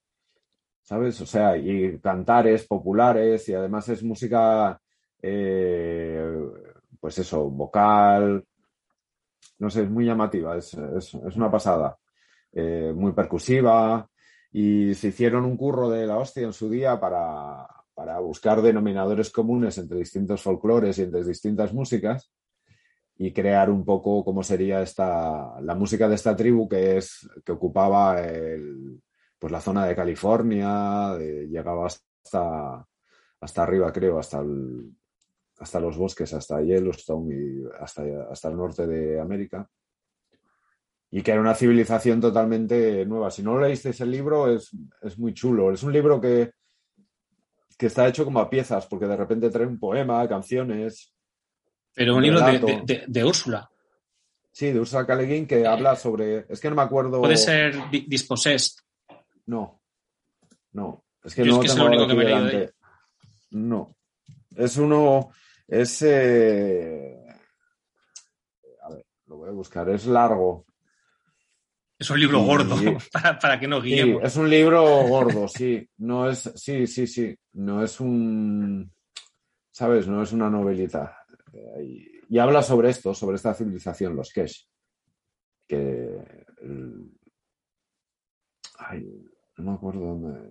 ¿sabes? 0.82 1.20
O 1.22 1.26
sea, 1.26 1.58
y 1.58 2.00
cantares 2.00 2.66
populares 2.66 3.48
y 3.50 3.54
además 3.54 3.90
es 3.90 4.04
música 4.04 4.80
eh, 5.22 6.24
pues 7.00 7.18
eso, 7.20 7.50
vocal, 7.50 8.44
no 9.60 9.70
sé, 9.70 9.84
es 9.84 9.90
muy 9.90 10.06
llamativa, 10.06 10.58
es, 10.58 10.74
una 11.36 11.52
pasada, 11.52 11.98
eh, 12.52 12.94
muy 12.96 13.14
percusiva. 13.14 14.08
Y 14.52 14.94
se 14.94 15.10
hicieron 15.10 15.44
un 15.46 15.58
curro 15.58 15.90
de 15.90 16.08
la 16.08 16.18
hostia 16.18 16.44
en 16.44 16.54
su 16.54 16.70
día 16.70 17.00
para, 17.00 17.68
buscar 18.22 18.62
denominadores 18.62 19.30
comunes 19.30 19.78
entre 19.78 20.00
distintos 20.00 20.42
folclores 20.42 20.98
y 20.98 21.04
entre 21.04 21.24
distintas 21.24 21.74
músicas 21.74 22.32
y 23.18 23.32
crear 23.32 23.70
un 23.70 23.86
poco 23.86 24.24
cómo 24.24 24.44
sería 24.44 24.82
esta, 24.82 25.60
la 25.62 25.76
música 25.76 26.08
de 26.10 26.16
esta 26.16 26.36
tribu 26.36 26.68
que, 26.68 26.98
es, 26.98 27.28
que 27.46 27.54
ocupaba 27.54 28.18
pues 29.40 29.52
la 29.52 29.62
zona 29.62 29.86
de 29.86 29.96
California, 29.96 31.18
llegaba 31.18 31.88
hasta, 31.88 32.86
hasta 33.40 33.64
arriba, 33.64 33.92
creo, 33.94 34.20
hasta 34.20 34.40
el, 34.40 34.92
hasta 35.60 35.80
los 35.80 35.98
bosques, 35.98 36.34
hasta 36.34 36.62
Yellowstone 36.62 37.34
y 37.34 37.64
hasta, 37.80 38.04
hasta 38.30 38.50
el 38.50 38.58
norte 38.58 38.88
de 38.88 39.20
América. 39.20 39.70
Y 41.12 41.22
que 41.22 41.32
era 41.32 41.40
una 41.40 41.56
civilización 41.56 42.20
totalmente 42.20 43.06
nueva. 43.06 43.32
Si 43.32 43.42
no 43.42 43.60
leísteis 43.60 44.02
el 44.02 44.12
libro, 44.12 44.52
es, 44.52 44.72
muy 45.18 45.34
chulo. 45.34 45.72
Es 45.72 45.84
un 45.84 45.94
libro 45.94 46.20
que, 46.20 46.52
que 47.78 47.86
está 47.86 48.08
hecho 48.08 48.26
como 48.26 48.40
a 48.40 48.50
piezas, 48.50 48.86
porque 48.88 49.08
de 49.08 49.16
repente 49.16 49.50
trae 49.50 49.66
un 49.66 49.80
poema, 49.80 50.28
canciones. 50.28 51.14
Pero 51.94 52.16
un 52.18 52.24
libro 52.24 52.42
de, 52.42 53.06
de, 53.08 53.24
Úrsula. 53.24 53.70
Sí, 54.52 54.74
de 54.74 54.80
Úrsula 54.80 55.06
K. 55.06 55.18
que 55.48 55.66
habla 55.66 55.96
sobre. 55.96 56.46
Es 56.50 56.60
que 56.60 56.70
no 56.70 56.76
me 56.76 56.82
acuerdo. 56.82 57.22
Puede 57.22 57.38
ser 57.38 57.76
Dispossessed. 57.90 58.82
No. 59.46 59.82
No. 60.74 61.06
Es 61.24 61.34
que 61.34 61.46
Yo 61.46 61.52
es 61.52 61.58
no 61.58 61.64
es 61.64 61.78
lo 61.78 61.86
único 61.86 62.08
que 62.08 62.14
me 62.14 62.24
he 62.24 62.26
leído 62.26 62.46
de. 62.46 62.74
No. 63.52 63.96
Es 64.54 64.76
uno. 64.76 65.32
Es. 65.68 66.02
eh, 66.04 67.18
A 68.84 68.90
ver, 68.90 69.06
lo 69.28 69.38
voy 69.38 69.50
a 69.50 69.54
buscar. 69.54 69.90
Es 69.90 70.06
largo. 70.06 70.66
Es 71.98 72.10
un 72.10 72.20
libro 72.20 72.40
Sí. 72.40 72.46
gordo 72.46 72.76
para, 73.12 73.40
para 73.40 73.60
que 73.60 73.66
Sí, 73.68 73.82
guiemos. 73.82 74.24
es 74.24 74.36
un 74.36 74.50
libro 74.50 74.84
gordo, 75.08 75.48
sí. 75.48 75.88
No 75.98 76.30
es. 76.30 76.40
Sí, 76.56 76.86
sí, 76.88 77.08
sí. 77.08 77.36
No 77.54 77.84
es 77.84 78.00
un. 78.00 78.92
¿Sabes? 79.72 80.08
No 80.08 80.22
es 80.24 80.32
una 80.32 80.50
novelita. 80.50 81.18
Y, 81.82 82.38
habla 82.40 82.62
sobre 82.64 82.90
esto, 82.90 83.14
sobre 83.14 83.36
esta 83.36 83.54
civilización, 83.54 84.16
los 84.16 84.32
Kesh. 84.32 84.68
Que. 85.68 86.46
Ay, 88.78 89.08
no 89.58 89.72
me 89.72 89.74
acuerdo 89.78 90.00
dónde. 90.02 90.50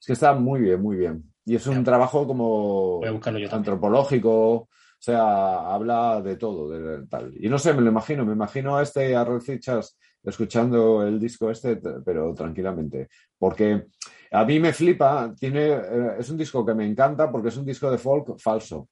Es 0.00 0.06
que 0.06 0.12
está 0.12 0.34
muy 0.34 0.60
bien, 0.60 0.80
muy 0.80 0.96
bien. 0.96 1.32
Y 1.46 1.54
es 1.56 1.66
un 1.68 1.76
Ya. 1.76 1.84
trabajo 1.84 2.26
como 2.26 2.98
Voy 2.98 3.08
a 3.08 3.12
buscarlo 3.12 3.38
yo 3.38 3.48
también. 3.48 3.72
antropológico, 3.72 4.54
o 4.54 4.68
sea, 4.98 5.72
habla 5.72 6.20
de 6.20 6.36
todo, 6.36 6.68
de 6.68 7.06
tal. 7.06 7.32
Y 7.38 7.48
no 7.48 7.58
sé, 7.58 7.72
me 7.72 7.80
lo 7.82 7.90
imagino, 7.90 8.24
me 8.26 8.32
imagino 8.34 8.76
a 8.76 8.82
este 8.82 9.14
a 9.16 9.24
Fichas 9.40 9.96
escuchando 10.24 11.06
el 11.06 11.20
disco 11.20 11.50
este, 11.50 11.76
pero 12.04 12.34
tranquilamente. 12.34 13.08
Porque 13.38 13.86
a 14.32 14.44
mí 14.44 14.58
me 14.58 14.72
flipa, 14.72 15.32
tiene, 15.38 15.68
eh, 15.72 16.16
es 16.18 16.28
un 16.30 16.36
disco 16.36 16.66
que 16.66 16.74
me 16.74 16.84
encanta 16.86 17.30
porque 17.30 17.48
es 17.48 17.56
un 17.56 17.64
disco 17.64 17.90
de 17.90 17.98
folk 17.98 18.38
falso. 18.40 18.88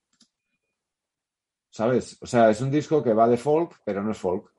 ¿Sabes? 1.70 2.16
O 2.20 2.26
sea, 2.26 2.50
es 2.50 2.60
un 2.60 2.70
disco 2.70 3.02
que 3.02 3.12
va 3.14 3.26
de 3.26 3.36
folk, 3.36 3.80
pero 3.84 4.00
no 4.02 4.12
es 4.12 4.18
folk. 4.18 4.44
O 4.46 4.52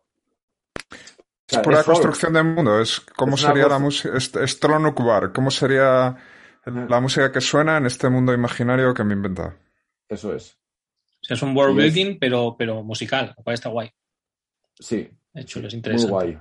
Es 1.47 1.57
es 1.57 1.63
folk. 1.63 1.85
construcción 1.85 2.33
del 2.33 2.43
mundo. 2.43 2.81
Es 2.81 2.99
cómo 3.15 3.35
Es 3.35 3.41
sería 3.41 3.67
la 3.69 3.79
música. 3.79 4.17
Es, 4.17 4.35
es 4.35 4.59
Tronukbar. 4.59 5.31
¿Cómo 5.31 5.49
sería 5.49 6.17
la 6.65 6.99
música 6.99 7.31
que 7.31 7.41
suena 7.41 7.77
en 7.77 7.85
este 7.85 8.09
mundo 8.09 8.33
imaginario 8.33 8.93
que 8.93 9.03
me 9.03 9.13
he 9.13 9.17
inventado? 9.17 9.53
Eso 10.09 10.33
es. 10.35 10.57
O 11.21 11.23
sea, 11.27 11.35
es 11.35 11.41
un 11.41 11.55
world 11.55 11.79
es- 11.79 11.93
building, 11.93 12.17
pero, 12.19 12.55
pero 12.57 12.83
musical, 12.83 13.33
lo 13.37 13.43
cual 13.43 13.53
está 13.55 13.69
guay. 13.69 13.91
Sí, 14.79 15.09
De 15.33 15.41
hecho, 15.41 15.59
es 15.59 15.65
muy 15.65 15.73
interesante. 15.77 16.11
guay. 16.11 16.39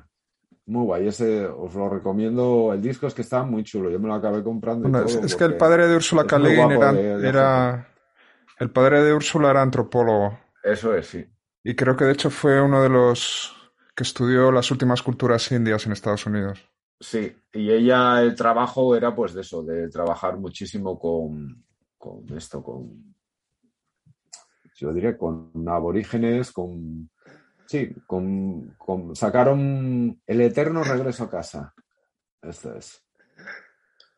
Muy 0.67 0.85
guay. 0.85 1.09
Ese 1.09 1.47
os 1.47 1.75
lo 1.75 1.89
recomiendo. 1.89 2.73
El 2.73 2.81
disco 2.83 3.07
es 3.07 3.15
que 3.15 3.23
está 3.23 3.43
muy 3.43 3.65
chulo. 3.65 3.91
Yo 3.91 3.99
me 4.01 4.09
lo 4.09 4.15
acabé 4.15 4.43
comprando. 4.43 4.89
Bueno, 4.89 5.07
es, 5.07 5.15
todo 5.15 5.27
es 5.27 5.37
que 5.37 5.45
el 5.45 5.57
padre 5.57 5.87
de 5.89 5.97
Úrsula 5.97 6.23
es 6.27 6.39
muy 6.39 6.57
guapo 6.57 6.73
era, 6.73 6.93
de 6.93 7.29
era- 7.29 7.89
El 8.59 8.71
padre 8.71 9.03
de 9.03 9.13
Úrsula 9.13 9.51
era 9.51 9.63
antropólogo. 9.63 10.39
Eso 10.63 10.95
es, 10.95 11.07
sí. 11.07 11.27
Y 11.63 11.75
creo 11.75 11.97
que 11.97 12.05
de 12.05 12.13
hecho 12.13 12.31
fue 12.31 12.61
uno 12.63 12.83
de 12.83 12.89
los 12.89 13.55
que 13.95 14.03
estudió 14.05 14.51
las 14.53 14.71
últimas 14.71 15.03
culturas 15.03 15.51
indias 15.53 15.87
en 15.87 15.93
Estados 15.93 16.27
Unidos. 16.27 16.67
Sí, 17.01 17.37
y 17.53 17.71
ella, 17.71 18.23
el 18.23 18.35
trabajo 18.35 18.97
era 18.97 19.15
pues 19.15 19.35
de 19.35 19.43
eso, 19.43 19.63
de 19.63 19.89
trabajar 19.89 20.39
muchísimo 20.39 20.99
con, 20.99 21.65
con 21.99 22.25
esto, 22.37 22.63
con, 22.63 23.15
yo 24.77 24.93
diría, 24.93 25.17
con 25.19 25.53
aborígenes, 25.69 26.53
con, 26.53 27.11
sí, 27.67 27.93
con, 28.07 28.75
con- 28.79 29.15
sacaron 29.15 30.21
El 30.27 30.41
Eterno 30.41 30.83
Regreso 30.83 31.25
a 31.25 31.31
Casa. 31.31 31.75
Esto 32.41 32.75
es. 32.75 33.03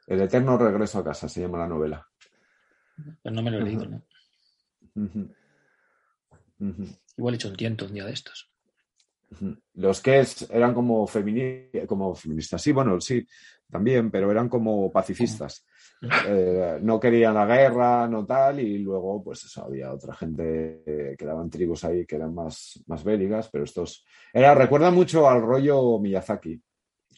El 0.07 0.21
Eterno 0.21 0.57
Regreso 0.57 0.99
a 1.01 1.05
Casa 1.05 1.29
se 1.29 1.41
llama 1.41 1.59
la 1.59 1.69
novela. 1.69 2.07
Pero 3.23 3.35
no 3.35 3.43
me 3.43 3.51
lo 3.51 3.59
he 3.59 3.63
leído, 3.63 3.87
¿no? 3.87 4.03
Igual 7.17 7.35
he 7.35 7.37
hecho 7.37 7.49
un 7.49 7.57
tiento 7.57 7.87
un 7.87 7.93
día 7.93 8.05
de 8.05 8.13
estos. 8.13 8.51
Los 9.75 10.01
que 10.01 10.25
eran 10.51 10.73
como, 10.73 11.07
femini- 11.07 11.87
como 11.87 12.15
feministas, 12.15 12.63
sí, 12.63 12.73
bueno, 12.73 13.01
sí, 13.01 13.27
también, 13.71 14.11
pero 14.11 14.31
eran 14.31 14.49
como 14.49 14.91
pacifistas. 14.91 15.67
Eh, 16.29 16.79
no 16.83 17.01
querían 17.01 17.35
la 17.35 17.47
guerra, 17.47 18.07
no 18.07 18.25
tal, 18.25 18.61
y 18.61 18.79
luego, 18.79 19.23
pues 19.25 19.45
eso, 19.45 19.65
había 19.65 19.93
otra 19.93 20.15
gente 20.15 21.15
que 21.19 21.25
daban 21.27 21.51
tribus 21.51 21.85
ahí 21.85 22.07
que 22.07 22.17
eran 22.17 22.35
más, 22.35 22.83
más 22.87 23.03
bélicas, 23.03 23.49
pero 23.51 23.65
estos. 23.65 24.05
Era, 24.33 24.55
recuerda 24.55 24.91
mucho 24.91 25.29
al 25.29 25.43
rollo 25.43 25.99
Miyazaki. 25.99 26.63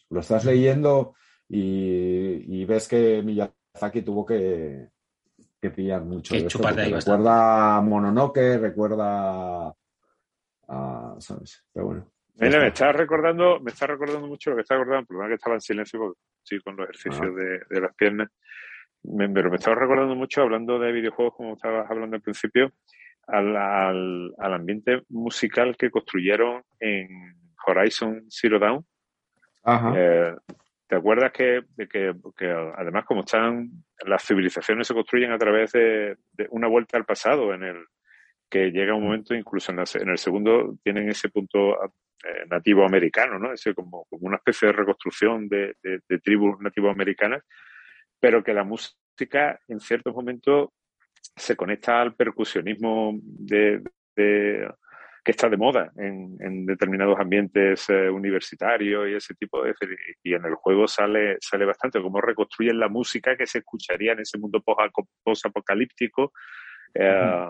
Lo 0.09 0.21
estás 0.21 0.45
leyendo 0.45 1.13
y, 1.47 2.59
y 2.61 2.65
ves 2.65 2.87
que 2.87 3.21
Miyazaki 3.21 4.01
tuvo 4.01 4.25
que, 4.25 4.89
que 5.61 5.69
pillar 5.69 6.03
mucho 6.03 6.33
Que 6.33 6.41
de 6.41 6.47
esto, 6.47 6.63
recuerda 6.65 7.77
a 7.77 7.81
Mononoke, 7.81 8.57
recuerda 8.57 9.75
a, 10.69 11.15
¿sabes? 11.19 11.65
Pero 11.73 11.85
bueno. 11.87 12.11
Mira, 12.35 12.59
me 12.59 12.67
está. 12.67 12.91
recordando, 12.93 13.59
me 13.59 13.71
está 13.71 13.85
recordando 13.87 14.25
mucho 14.27 14.51
lo 14.51 14.55
que 14.55 14.61
está 14.61 14.77
recordando, 14.77 15.07
perdón 15.07 15.27
que 15.27 15.33
estaba 15.33 15.55
en 15.55 15.61
silencio 15.61 15.99
porque 15.99 16.19
estoy 16.43 16.61
con 16.61 16.77
los 16.77 16.85
ejercicios 16.89 17.27
Ah. 17.31 17.35
de, 17.35 17.59
de 17.69 17.81
las 17.81 17.93
piernas. 17.95 18.29
Me- 19.03 19.29
pero 19.29 19.49
me 19.49 19.57
estaba 19.57 19.75
recordando 19.75 20.15
mucho, 20.15 20.41
hablando 20.41 20.79
de 20.79 20.91
videojuegos, 20.93 21.35
como 21.35 21.53
estabas 21.55 21.89
hablando 21.91 22.15
al 22.15 22.21
principio, 22.21 22.71
al, 23.27 23.55
al, 23.57 24.33
al 24.37 24.53
ambiente 24.53 25.03
musical 25.09 25.75
que 25.77 25.91
construyeron 25.91 26.63
en 26.79 27.07
Horizon 27.67 28.23
Zero 28.29 28.57
Dawn. 28.59 28.85
Ajá. 29.63 29.93
Eh, 29.97 30.35
¿Te 30.87 30.95
acuerdas 30.95 31.31
que, 31.31 31.61
que, 31.89 32.13
que 32.35 32.49
además 32.49 33.05
como 33.05 33.21
están 33.21 33.69
las 34.05 34.23
civilizaciones 34.25 34.87
se 34.87 34.93
construyen 34.93 35.31
a 35.31 35.37
través 35.37 35.71
de, 35.73 36.17
de 36.31 36.47
una 36.49 36.67
vuelta 36.67 36.97
al 36.97 37.05
pasado 37.05 37.53
en 37.53 37.63
el 37.63 37.85
que 38.49 38.71
llega 38.71 38.95
un 38.95 39.03
momento 39.03 39.33
incluso 39.35 39.71
en, 39.71 39.77
la 39.77 39.83
en 39.93 40.09
el 40.09 40.17
segundo 40.17 40.75
tienen 40.83 41.09
ese 41.09 41.29
punto 41.29 41.75
eh, 41.83 42.45
nativo 42.49 42.83
americano, 42.83 43.37
¿no? 43.39 43.53
Ese 43.53 43.73
como, 43.73 44.05
como 44.09 44.27
una 44.27 44.37
especie 44.37 44.67
de 44.67 44.73
reconstrucción 44.73 45.47
de, 45.47 45.75
de- 45.83 45.99
de 46.07 46.19
tribus 46.19 46.59
nativo 46.59 46.89
americanas, 46.89 47.43
pero 48.19 48.43
que 48.43 48.53
la 48.53 48.63
música 48.63 49.59
en 49.67 49.79
ciertos 49.79 50.13
momentos 50.13 50.69
se 51.35 51.55
conecta 51.55 52.01
al 52.01 52.15
percusionismo 52.15 53.13
de, 53.21 53.81
de- 54.15 54.69
que 55.23 55.31
está 55.31 55.49
de 55.49 55.57
moda 55.57 55.91
en, 55.97 56.37
en 56.39 56.65
determinados 56.65 57.19
ambientes 57.19 57.89
eh, 57.89 58.09
universitarios 58.09 59.07
y 59.09 59.13
ese 59.15 59.35
tipo 59.35 59.61
de 59.63 59.75
y 60.23 60.33
en 60.33 60.45
el 60.45 60.55
juego 60.55 60.87
sale 60.87 61.37
sale 61.41 61.65
bastante 61.65 62.01
cómo 62.01 62.19
reconstruyen 62.21 62.79
la 62.79 62.87
música 62.87 63.35
que 63.37 63.45
se 63.45 63.59
escucharía 63.59 64.13
en 64.13 64.21
ese 64.21 64.37
mundo 64.39 64.63
post-apocalíptico 65.23 66.31
eh, 66.93 67.45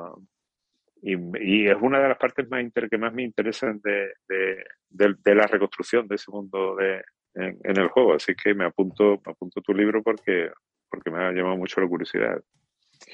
y, 1.02 1.16
y 1.40 1.68
es 1.68 1.78
una 1.82 2.00
de 2.00 2.10
las 2.10 2.18
partes 2.18 2.50
más 2.50 2.62
inter- 2.62 2.90
que 2.90 2.98
más 2.98 3.14
me 3.14 3.24
interesan 3.24 3.80
de, 3.84 4.12
de, 4.28 4.64
de- 4.90 5.16
de 5.24 5.36
la 5.36 5.48
reconstrucción 5.48 6.08
de 6.08 6.16
ese 6.16 6.32
mundo 6.32 6.76
de, 6.76 7.02
en, 7.36 7.58
en 7.64 7.78
el 7.80 7.88
juego 7.90 8.14
así 8.16 8.34
que 8.36 8.54
me 8.54 8.66
apunto 8.66 9.22
me 9.26 9.32
apunto 9.32 9.62
tu 9.62 9.74
libro 9.74 10.02
porque 10.04 10.52
porque 10.90 11.12
me 11.12 11.20
ha 11.24 11.32
llamado 11.32 11.56
mucho 11.58 11.80
la 11.82 11.88
curiosidad 11.88 12.42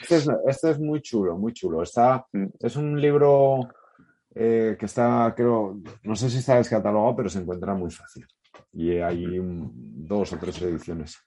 Este 0.01 0.15
es, 0.15 0.27
este 0.47 0.71
es 0.71 0.79
muy 0.79 1.01
chulo, 1.01 1.37
muy 1.37 1.53
chulo. 1.53 1.83
Está, 1.83 2.25
Mm. 2.33 2.45
es 2.59 2.75
un 2.75 2.99
libro 2.99 3.59
eh, 4.33 4.75
que 4.79 4.85
está, 4.85 5.31
creo, 5.35 5.77
no 6.03 6.15
sé 6.15 6.29
si 6.29 6.39
está 6.39 6.55
descatalogado, 6.57 7.15
pero 7.15 7.29
se 7.29 7.39
encuentra 7.39 7.73
muy 7.75 7.91
fácil. 7.91 8.25
Y 8.73 8.97
hay 8.97 9.39
dos 9.41 10.33
o 10.33 10.37
tres 10.37 10.61
ediciones. 10.61 11.19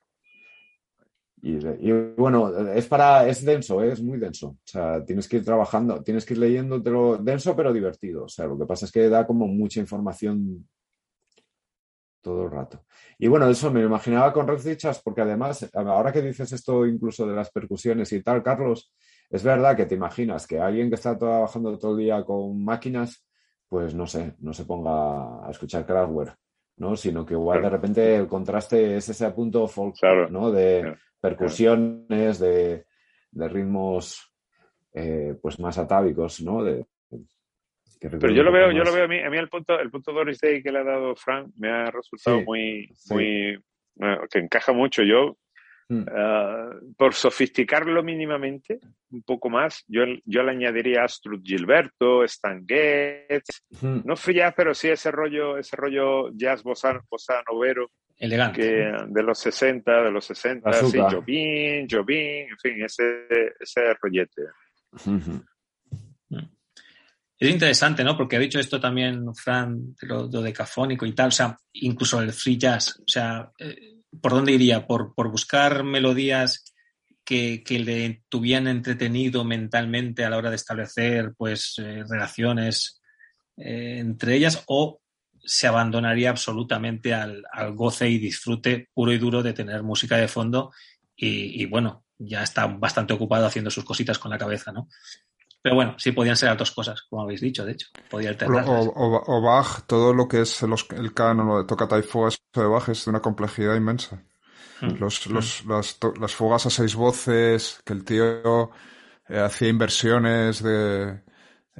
Y, 1.40 1.92
bueno, 2.16 2.51
es 2.70 2.87
para, 2.87 3.29
es 3.29 3.44
denso, 3.44 3.83
¿eh? 3.83 3.92
es 3.92 4.03
muy 4.03 4.18
denso. 4.18 4.48
O 4.48 4.59
sea, 4.64 5.05
tienes 5.05 5.29
que 5.29 5.38
ir 5.38 5.44
trabajando, 5.44 6.03
tienes 6.03 6.24
que 6.24 6.35
ir 6.35 6.40
leyéndotelo 6.40 7.18
denso 7.18 7.55
pero 7.55 7.72
divertido. 7.72 8.24
O 8.24 8.29
sea, 8.29 8.46
lo 8.46 8.59
que 8.59 8.66
pasa 8.66 8.87
es 8.87 8.92
que 8.92 9.09
da 9.09 9.27
como 9.27 9.46
mucha 9.46 9.81
información 9.81 10.66
todo 12.20 12.44
el 12.44 12.51
rato. 12.51 12.85
Y 13.18 13.29
bueno, 13.29 13.48
eso 13.48 13.70
me 13.70 13.81
lo 13.81 13.87
imaginaba 13.87 14.33
con 14.33 14.46
Red 14.46 14.79
porque 15.05 15.22
además, 15.22 15.68
ahora 15.74 16.12
que 16.12 16.22
dices 16.22 16.53
esto 16.53 16.87
incluso 16.87 17.27
de 17.27 17.35
las 17.35 17.51
percusiones 17.51 18.12
y 18.12 18.22
tal, 18.22 18.42
Carlos, 18.42 18.92
es 19.31 19.42
verdad 19.42 19.77
que 19.77 19.87
te 19.87 19.94
imaginas 19.94 20.46
que 20.46 20.61
alguien 20.61 20.88
que 20.88 20.96
está 20.96 21.16
trabajando 21.16 21.79
todo 21.79 21.92
el 21.92 22.05
día 22.05 22.24
con 22.24 22.64
máquinas, 22.64 23.24
pues 23.68 23.94
no 23.94 24.07
sé, 24.07 24.35
no 24.40 24.53
se 24.53 24.64
ponga 24.64 25.46
a 25.46 25.51
escuchar 25.51 25.87
Kraftwerk, 25.87 26.37
¿no? 26.79 26.97
Sino 26.97 27.25
que 27.27 27.35
igual 27.35 27.62
de 27.62 27.71
repente 27.71 28.17
el 28.17 28.27
contraste 28.27 28.97
es 28.97 29.09
ese 29.09 29.31
punto 29.31 29.67
folk, 29.69 29.97
Claro. 29.99 30.29
¿no? 30.31 30.51
De 30.51 30.81
Claro. 30.83 30.97
percusiones, 31.21 32.38
de, 32.38 32.85
de 33.31 33.49
ritmos 33.49 34.33
eh, 34.93 35.35
pues 35.41 35.59
más 35.61 35.79
atávicos, 35.79 36.41
¿no? 36.41 36.64
De, 36.64 36.85
Pero 38.01 38.31
yo 38.33 38.43
lo 38.43 38.53
veo, 38.53 38.71
yo 38.73 38.85
lo 38.85 38.93
veo 38.93 39.05
a 39.05 39.09
mí, 39.09 39.19
a 39.21 39.29
mí 39.31 39.37
el 39.38 39.49
punto, 39.49 39.79
el 39.79 39.91
punto 39.91 40.12
Doris 40.12 40.41
Day 40.41 40.62
que 40.62 40.71
le 40.73 40.79
ha 40.79 40.85
dado 40.85 41.14
Frank 41.17 41.51
me 41.57 41.69
ha 41.69 41.91
resultado 41.91 42.38
Sí, 42.38 42.45
muy, 42.45 42.91
sí. 42.95 43.14
muy, 43.14 43.64
que 44.31 44.38
encaja 44.38 44.73
mucho. 44.73 45.03
Yo, 45.03 45.37
Mm. 45.90 46.05
ah, 46.14 46.70
por 46.98 47.14
sofisticarlo 47.14 48.03
mínimamente, 48.03 48.79
un 49.11 49.22
poco 49.22 49.48
más, 49.48 49.85
yo, 49.88 50.03
yo 50.27 50.42
le 50.42 50.51
añadiría 50.51 51.05
Astrud 51.05 51.40
Gilberto, 51.42 52.24
Stan 52.24 52.66
Getz, 52.66 53.62
Ujú. 53.70 54.03
no 54.05 54.14
free 54.16 54.35
jazz, 54.37 54.53
pero 54.55 54.74
sí 54.74 54.88
ese 54.88 55.11
rollo, 55.11 55.57
ese 55.57 55.77
rollo 55.77 56.31
jazz 56.35 56.62
bossa, 56.62 57.01
bossa 57.11 57.42
novero 57.51 57.90
Elegante. 58.18 58.61
que 58.61 58.92
de 59.09 59.22
los 59.22 59.38
60, 59.38 60.03
de 60.03 60.11
los 60.11 60.27
60, 60.27 60.70
sí, 60.72 60.79
Azúcar. 60.98 61.14
Jobim, 61.14 61.87
Jobim, 61.90 62.48
en 62.51 62.59
fin, 62.59 62.85
ese, 62.85 63.27
ese 63.59 63.94
rollete. 63.94 64.42
Ujú. 64.92 65.42
Es 67.40 67.48
interesante, 67.51 68.03
¿no? 68.03 68.16
Porque 68.16 68.35
ha 68.35 68.40
dicho 68.40 68.59
esto 68.59 68.81
también 68.81 69.33
Fran, 69.33 69.94
lo, 70.03 70.29
lo 70.29 70.42
decafónico 70.42 71.07
y 71.07 71.12
tal, 71.12 71.29
o 71.29 71.31
sea, 71.31 71.57
incluso 71.72 72.20
el 72.20 72.33
free 72.33 72.59
jazz. 72.59 72.98
O 72.98 73.07
sea, 73.07 73.48
eh, 73.61 73.97
¿por 74.21 74.33
dónde 74.33 74.53
iría? 74.53 74.87
¿Por, 74.87 75.14
por 75.14 75.31
buscar 75.31 75.85
melodías 75.85 76.64
que, 77.25 77.62
que, 77.64 77.79
le 77.79 78.25
tuvieran 78.29 78.68
entretenido 78.68 79.44
mentalmente 79.44 80.25
a 80.25 80.31
la 80.31 80.38
hora 80.38 80.51
de 80.51 80.57
establecer 80.57 81.35
pues, 81.37 81.75
eh, 81.79 82.05
relaciones 82.09 83.01
eh, 83.57 83.99
entre 83.99 84.37
ellas? 84.37 84.62
¿O 84.66 85.01
se 85.44 85.66
abandonaría 85.66 86.31
absolutamente 86.31 87.14
al, 87.14 87.44
al, 87.53 87.75
goce 87.75 88.09
y 88.09 88.18
disfrute 88.18 88.88
puro 88.92 89.12
y 89.12 89.18
duro 89.18 89.42
de 89.42 89.53
tener 89.53 89.83
música 89.83 90.16
de 90.16 90.29
fondo 90.29 90.73
y, 91.16 91.62
y, 91.62 91.66
bueno, 91.66 92.05
ya 92.18 92.42
está 92.42 92.66
bastante 92.66 93.14
ocupado 93.14 93.47
haciendo 93.47 93.71
sus 93.71 93.85
cositas 93.85 94.18
con 94.18 94.31
la 94.31 94.38
cabeza, 94.38 94.73
¿no? 94.73 94.88
Pero 95.61 95.75
bueno, 95.75 95.94
sí 95.99 96.12
podían 96.12 96.37
ser 96.37 96.57
dos 96.57 96.71
cosas, 96.71 97.03
como 97.09 97.23
habéis 97.23 97.40
dicho, 97.40 97.64
de 97.64 97.73
hecho. 97.73 97.88
Podía 98.09 98.37
o, 98.47 98.53
o, 98.53 99.37
o, 99.37 99.42
Bach, 99.42 99.83
todo 99.87 100.14
lo 100.14 100.29
que 100.29 100.42
es 100.42 100.62
los, 100.62 100.87
el 100.90 101.12
canon, 101.12 101.49
lo 101.49 101.59
de 101.59 101.64
tocata 101.64 101.99
y 101.99 102.03
fugas 102.03 102.38
de 102.55 102.64
Bach 102.64 102.88
es 102.88 103.05
de 103.05 103.11
una 103.11 103.21
complejidad 103.21 103.75
inmensa. 103.75 104.23
Mm. 104.81 104.99
Los, 105.01 105.27
mm. 105.27 105.33
los, 105.33 105.64
las, 105.66 105.99
las, 106.21 106.35
fugas 106.35 106.66
a 106.66 106.71
seis 106.71 106.94
voces, 106.94 107.81
que 107.85 107.92
el 107.92 108.05
tío 108.05 108.71
eh, 109.29 109.40
hacía 109.40 109.68
inversiones 109.68 110.62
de... 110.62 111.27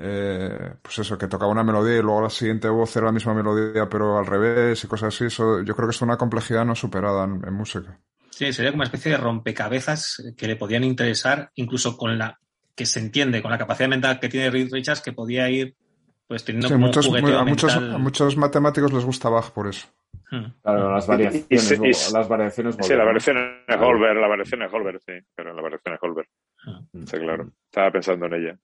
Eh, 0.01 0.75
pues 0.81 1.01
eso, 1.01 1.19
que 1.19 1.27
tocaba 1.27 1.51
una 1.51 1.64
melodía 1.64 1.99
y 1.99 2.03
luego 2.03 2.23
la 2.23 2.31
siguiente 2.31 2.69
voz 2.69 2.95
era 2.95 3.07
la 3.07 3.12
misma 3.12 3.35
melodía 3.35 3.88
pero 3.88 4.17
al 4.17 4.27
revés 4.27 4.83
y 4.85 4.87
cosas 4.87 5.12
así. 5.12 5.25
Eso, 5.25 5.62
yo 5.62 5.75
creo 5.75 5.88
que 5.88 5.95
es 5.95 6.03
una 6.03 6.17
complejidad 6.17 6.64
no 6.64 6.77
superada 6.77 7.25
en, 7.25 7.43
en 7.45 7.53
música. 7.53 7.99
Sí, 8.31 8.53
sería 8.53 8.71
como 8.71 8.83
una 8.83 8.87
especie 8.87 9.11
de 9.11 9.19
rompecabezas 9.19 10.23
que 10.37 10.47
le 10.47 10.55
podían 10.55 10.85
interesar 10.85 11.51
incluso 11.57 11.97
con 11.97 12.17
la 12.17 12.38
que 12.79 12.87
se 12.87 13.01
entiende 13.01 13.43
con 13.43 13.51
la 13.51 13.59
capacidad 13.59 13.88
mental 13.88 14.21
que 14.21 14.29
tiene 14.29 14.51
Reed 14.51 14.69
Richards 14.71 15.03
que 15.03 15.12
podía 15.12 15.51
ir 15.51 15.75
pues 16.29 16.45
teniendo 16.45 16.69
sí, 16.69 16.75
como 16.75 16.87
muchos, 16.87 17.09
un 17.09 17.17
a, 17.17 17.45
muchos, 17.45 17.75
a 17.75 17.99
muchos 17.99 18.37
matemáticos 18.37 18.93
les 18.93 19.05
gusta 19.05 19.29
Bach 19.29 19.51
por 19.51 19.67
eso. 19.67 19.88
Hmm. 20.31 20.45
Claro, 20.62 20.93
las 20.95 21.07
variaciones, 21.09 21.47
y, 21.51 21.75
y, 21.75 21.88
y, 21.88 22.12
las 22.12 22.29
variaciones 22.29 22.77
Sí, 22.81 22.95
la 22.95 23.05
variación 23.05 23.37
es 23.67 23.77
Holber, 23.77 24.14
la 24.14 24.29
variación 24.29 24.62
es 24.62 24.73
Holber, 24.73 25.01
sí, 25.05 25.14
pero 25.35 25.53
la 25.53 25.61
variación 25.61 25.95
es 25.95 26.01
Holber. 26.03 26.29
Hmm. 26.64 27.05
Sí, 27.05 27.17
claro. 27.17 27.51
Estaba 27.64 27.91
pensando 27.91 28.27
en 28.27 28.35
ella. 28.35 28.59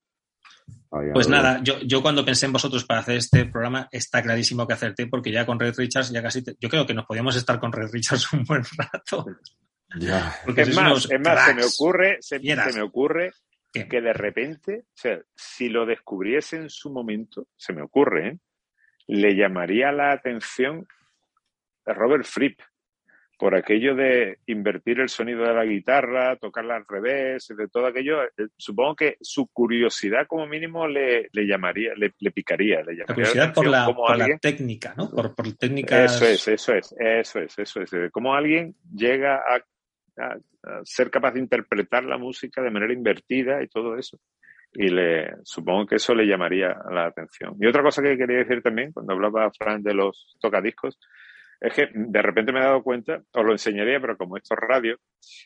Pues 1.13 1.29
nada, 1.29 1.61
yo, 1.61 1.81
yo 1.81 2.01
cuando 2.01 2.25
pensé 2.25 2.47
en 2.47 2.53
vosotros 2.53 2.85
para 2.85 3.01
hacer 3.01 3.17
este 3.17 3.47
programa, 3.47 3.89
está 3.91 4.23
clarísimo 4.23 4.65
que 4.65 4.75
acerté, 4.75 5.09
porque 5.09 5.33
ya 5.33 5.45
con 5.45 5.59
Red 5.59 5.75
Richards 5.77 6.13
ya 6.13 6.23
casi, 6.23 6.45
te, 6.45 6.55
yo 6.61 6.69
creo 6.69 6.87
que 6.87 6.95
nos 6.95 7.05
podíamos 7.05 7.35
estar 7.35 7.59
con 7.59 7.73
Red 7.73 7.91
Richards 7.93 8.33
un 8.33 8.45
buen 8.45 8.63
rato. 8.79 9.27
Ya. 9.99 10.37
Porque 10.45 10.63
es 10.63 10.77
más, 10.77 11.11
es 11.11 11.21
más, 11.21 11.47
se 11.47 11.55
me 11.55 11.65
ocurre, 11.65 12.19
se, 12.21 12.39
se 12.39 12.73
me 12.73 12.83
ocurre 12.83 13.33
Que 13.75 14.01
de 14.01 14.13
repente, 14.13 14.85
o 14.87 14.97
sea, 14.97 15.21
si 15.35 15.69
lo 15.69 15.85
descubriese 15.85 16.57
en 16.57 16.71
su 16.71 16.91
momento, 16.91 17.49
se 17.57 17.73
me 17.73 17.83
ocurre, 17.83 18.29
¿eh? 18.29 18.39
le 19.09 19.35
llamaría 19.35 19.91
la 19.91 20.13
atención 20.13 20.87
a 21.85 21.93
Robert 21.93 22.25
Fripp 22.25 22.61
por 23.37 23.55
aquello 23.55 23.95
de 23.95 24.39
invertir 24.47 25.01
el 25.01 25.09
sonido 25.09 25.43
de 25.43 25.55
la 25.55 25.65
guitarra, 25.65 26.37
tocarla 26.37 26.77
al 26.77 26.85
revés, 26.89 27.49
de 27.49 27.69
todo 27.69 27.87
aquello. 27.87 28.19
Supongo 28.57 28.95
que 28.95 29.17
su 29.21 29.49
curiosidad, 29.49 30.27
como 30.27 30.47
mínimo, 30.47 30.87
le, 30.87 31.29
le 31.33 31.47
llamaría, 31.47 31.95
le, 31.97 32.13
le, 32.19 32.31
picaría. 32.31 32.83
Le 32.83 32.97
llamaría 32.97 33.05
la 33.07 33.15
curiosidad 33.15 33.55
por, 33.55 33.67
la, 33.67 33.93
por 33.93 34.17
la, 34.17 34.39
técnica, 34.39 34.95
¿no? 34.97 35.11
Por, 35.11 35.35
por 35.35 35.53
técnicas. 35.55 36.15
Eso 36.15 36.27
es, 36.27 36.49
eso 36.49 36.75
es, 36.75 36.95
eso 36.99 37.41
es, 37.41 37.59
eso 37.59 37.81
es. 37.83 38.11
Cómo 38.13 38.35
alguien 38.35 38.77
llega 38.95 39.37
a 39.37 39.61
a, 40.19 40.35
a 40.35 40.81
ser 40.85 41.11
capaz 41.11 41.33
de 41.33 41.41
interpretar 41.41 42.05
la 42.05 42.19
música 42.19 42.63
de 42.63 42.71
manera 42.71 42.93
invertida 42.93 43.63
y 43.63 43.69
todo 43.69 43.97
eso. 43.97 44.19
Y 44.73 44.89
le, 44.89 45.35
supongo 45.45 45.87
que 45.87 45.97
eso 45.97 46.15
le 46.15 46.27
llamaría 46.27 46.77
la 46.91 47.07
atención. 47.07 47.57
Y 47.61 47.67
otra 47.67 47.83
cosa 47.83 48.03
que 48.03 48.17
quería 48.17 48.39
decir 48.39 48.61
también, 48.61 48.93
cuando 48.93 49.13
hablaba 49.13 49.51
Fran 49.53 49.83
de 49.83 49.95
los 49.95 50.37
tocadiscos, 50.41 50.99
es 51.61 51.73
que 51.73 51.89
de 51.95 52.23
repente 52.23 52.53
me 52.53 52.59
he 52.61 52.65
dado 52.65 52.83
cuenta, 52.83 53.23
os 53.33 53.45
lo 53.45 53.53
enseñaría, 53.53 54.01
pero 54.01 54.17
como 54.17 54.37
esto 54.37 54.55
es 54.55 54.61
radio, 54.61 54.99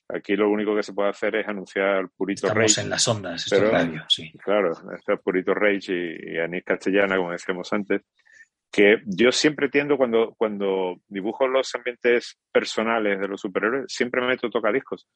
aquí 0.08 0.34
lo 0.34 0.48
único 0.50 0.74
que 0.74 0.82
se 0.82 0.94
puede 0.94 1.10
hacer 1.10 1.36
es 1.36 1.46
anunciar 1.46 2.08
Purito 2.16 2.46
Estamos 2.46 2.70
Rage. 2.70 2.80
en 2.80 2.90
las 2.90 3.06
ondas, 3.06 3.44
esto 3.44 3.56
pero, 3.56 3.66
es 3.66 3.72
radio, 3.72 4.04
sí. 4.08 4.32
Claro, 4.42 4.72
esto 4.72 5.12
es 5.12 5.20
Purito 5.20 5.54
Rage 5.54 5.92
y, 5.92 6.34
y 6.34 6.38
Anís 6.38 6.64
Castellana, 6.64 7.16
como 7.16 7.32
decíamos 7.32 7.70
antes 7.72 8.02
que 8.70 9.02
yo 9.06 9.32
siempre 9.32 9.68
tiendo 9.68 9.96
cuando, 9.96 10.34
cuando 10.36 11.00
dibujo 11.08 11.48
los 11.48 11.74
ambientes 11.74 12.38
personales 12.52 13.18
de 13.18 13.28
los 13.28 13.40
superhéroes, 13.40 13.86
siempre 13.88 14.20
me 14.20 14.28
meto 14.28 14.50
tocadiscos. 14.50 15.08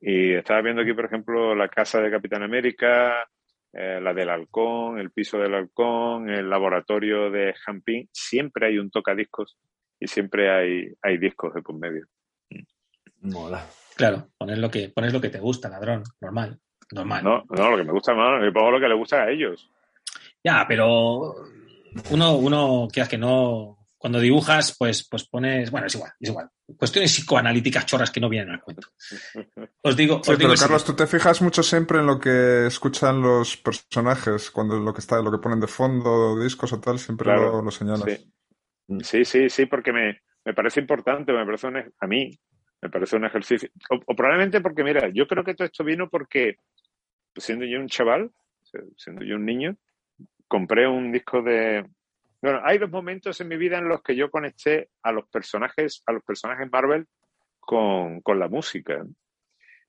Y 0.00 0.34
estaba 0.34 0.62
viendo 0.62 0.82
aquí, 0.82 0.92
por 0.92 1.06
ejemplo, 1.06 1.54
la 1.54 1.68
casa 1.68 2.00
de 2.00 2.10
Capitán 2.10 2.42
América, 2.42 3.28
eh, 3.72 4.00
la 4.02 4.12
del 4.12 4.30
halcón, 4.30 4.98
el 4.98 5.10
piso 5.10 5.38
del 5.38 5.54
halcón, 5.54 6.28
el 6.28 6.50
laboratorio 6.50 7.30
de 7.30 7.54
Jampín. 7.54 8.08
Siempre 8.12 8.66
hay 8.66 8.78
un 8.78 8.90
tocadiscos 8.90 9.56
y 9.98 10.08
siempre 10.08 10.50
hay, 10.50 10.92
hay 11.00 11.18
discos 11.18 11.54
de 11.54 11.62
por 11.62 11.78
medio. 11.78 12.06
Mola. 13.20 13.64
Claro, 13.96 14.28
pones 14.36 14.58
lo 14.58 14.70
que, 14.70 14.88
pones 14.88 15.12
lo 15.12 15.20
que 15.20 15.28
te 15.28 15.38
gusta, 15.38 15.68
ladrón, 15.68 16.02
normal. 16.20 16.58
Normal. 16.90 17.24
No, 17.24 17.44
no, 17.48 17.70
lo 17.70 17.76
que 17.76 17.84
me 17.84 17.92
gusta 17.92 18.12
más, 18.12 18.40
me 18.40 18.52
pongo 18.52 18.72
lo 18.72 18.80
que 18.80 18.88
le 18.88 18.94
gusta 18.94 19.22
a 19.22 19.30
ellos. 19.30 19.70
Ya, 20.44 20.64
pero 20.66 21.36
uno, 22.10 22.36
uno 22.36 22.88
que 22.92 23.02
que 23.08 23.18
no, 23.18 23.82
cuando 24.02 24.18
dibujas, 24.18 24.74
pues, 24.76 25.06
pues 25.08 25.28
pones, 25.28 25.70
bueno, 25.70 25.86
es 25.86 25.94
igual, 25.94 26.10
es 26.18 26.28
igual. 26.28 26.50
Cuestiones 26.76 27.12
psicoanalíticas 27.12 27.86
chorras 27.86 28.10
que 28.10 28.18
no 28.18 28.28
vienen 28.28 28.50
al 28.50 28.60
cuento. 28.60 28.88
Os 29.82 29.96
digo, 29.96 30.20
sí, 30.24 30.32
os 30.32 30.38
digo 30.38 30.50
pero 30.50 30.60
Carlos, 30.60 30.84
tú 30.84 30.94
te 30.94 31.06
fijas 31.06 31.40
mucho 31.40 31.62
siempre 31.62 32.00
en 32.00 32.06
lo 32.06 32.18
que 32.18 32.66
escuchan 32.66 33.22
los 33.22 33.56
personajes, 33.56 34.50
cuando 34.50 34.76
lo 34.80 34.92
que 34.92 35.00
está, 35.00 35.22
lo 35.22 35.30
que 35.30 35.38
ponen 35.38 35.60
de 35.60 35.68
fondo, 35.68 36.36
discos 36.42 36.72
o 36.72 36.80
tal, 36.80 36.98
siempre 36.98 37.26
claro, 37.26 37.52
lo, 37.52 37.62
lo, 37.62 37.70
señalas. 37.70 38.02
Sí. 38.02 39.04
sí, 39.04 39.24
sí, 39.24 39.48
sí, 39.48 39.66
porque 39.66 39.92
me, 39.92 40.20
me 40.44 40.52
parece 40.52 40.80
importante, 40.80 41.32
me 41.32 41.44
parece 41.44 41.68
un, 41.68 41.76
a 41.76 42.06
mí, 42.08 42.36
me 42.80 42.90
parece 42.90 43.14
un 43.14 43.24
ejercicio. 43.24 43.68
O, 43.88 44.00
o, 44.04 44.16
probablemente 44.16 44.60
porque, 44.60 44.82
mira, 44.82 45.10
yo 45.14 45.28
creo 45.28 45.44
que 45.44 45.54
todo 45.54 45.66
esto 45.66 45.84
vino 45.84 46.08
porque, 46.10 46.56
siendo 47.36 47.64
yo 47.66 47.78
un 47.78 47.86
chaval, 47.86 48.32
siendo 48.96 49.24
yo 49.24 49.36
un 49.36 49.46
niño, 49.46 49.76
compré 50.52 50.86
un 50.86 51.10
disco 51.10 51.40
de. 51.40 51.82
Bueno, 52.42 52.60
hay 52.62 52.76
dos 52.76 52.90
momentos 52.90 53.40
en 53.40 53.48
mi 53.48 53.56
vida 53.56 53.78
en 53.78 53.88
los 53.88 54.02
que 54.02 54.14
yo 54.14 54.30
conecté 54.30 54.90
a 55.02 55.10
los 55.10 55.26
personajes, 55.30 56.02
a 56.04 56.12
los 56.12 56.22
personajes 56.22 56.70
Marvel 56.70 57.06
con, 57.58 58.20
con 58.20 58.38
la 58.38 58.48
música. 58.48 59.02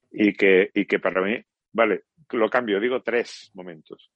Y 0.10 0.32
que, 0.32 0.70
y 0.74 0.86
que 0.86 1.00
para 1.00 1.22
mí, 1.22 1.38
vale, 1.74 2.04
lo 2.30 2.50
cambio, 2.50 2.80
digo 2.80 3.02
tres 3.02 3.52
momentos. 3.56 4.10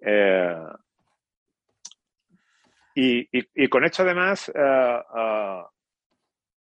Eh, 0.00 0.64
y, 2.94 3.28
y, 3.32 3.68
con 3.68 3.84
esto 3.84 4.02
además 4.02 4.50
uh, 4.54 5.18
uh, 5.18 5.66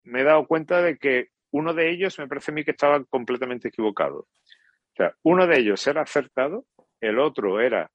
me 0.05 0.21
he 0.21 0.23
dado 0.23 0.47
cuenta 0.47 0.81
de 0.81 0.97
que 0.97 1.27
uno 1.51 1.75
de 1.75 1.91
ellos 1.91 2.17
me 2.17 2.27
parece 2.27 2.49
a 2.49 2.55
mí 2.55 2.63
que 2.63 2.71
estaba 2.71 3.03
completamente 3.03 3.67
equivocado. 3.67 4.21
O 4.21 4.95
sea, 4.95 5.13
uno 5.21 5.45
de 5.45 5.59
ellos 5.59 5.85
era 5.85 6.01
acertado, 6.01 6.65
el 6.99 7.19
otro 7.19 7.61
era 7.61 7.91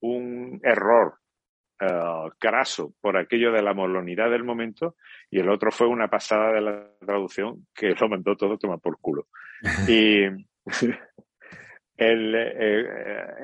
un 0.00 0.60
error 0.62 1.14
uh, 1.80 2.30
craso 2.38 2.94
por 3.00 3.16
aquello 3.16 3.52
de 3.52 3.62
la 3.62 3.74
molonidad 3.74 4.30
del 4.30 4.44
momento 4.44 4.96
y 5.30 5.40
el 5.40 5.48
otro 5.48 5.70
fue 5.70 5.86
una 5.86 6.08
pasada 6.08 6.52
de 6.52 6.60
la 6.60 6.90
traducción 7.00 7.66
que 7.74 7.94
lo 7.94 8.08
mandó 8.08 8.36
todo 8.36 8.54
a 8.54 8.58
tomar 8.58 8.80
por 8.80 8.98
culo. 9.00 9.26
y 9.88 10.24
el, 11.96 12.34
eh, 12.34 12.86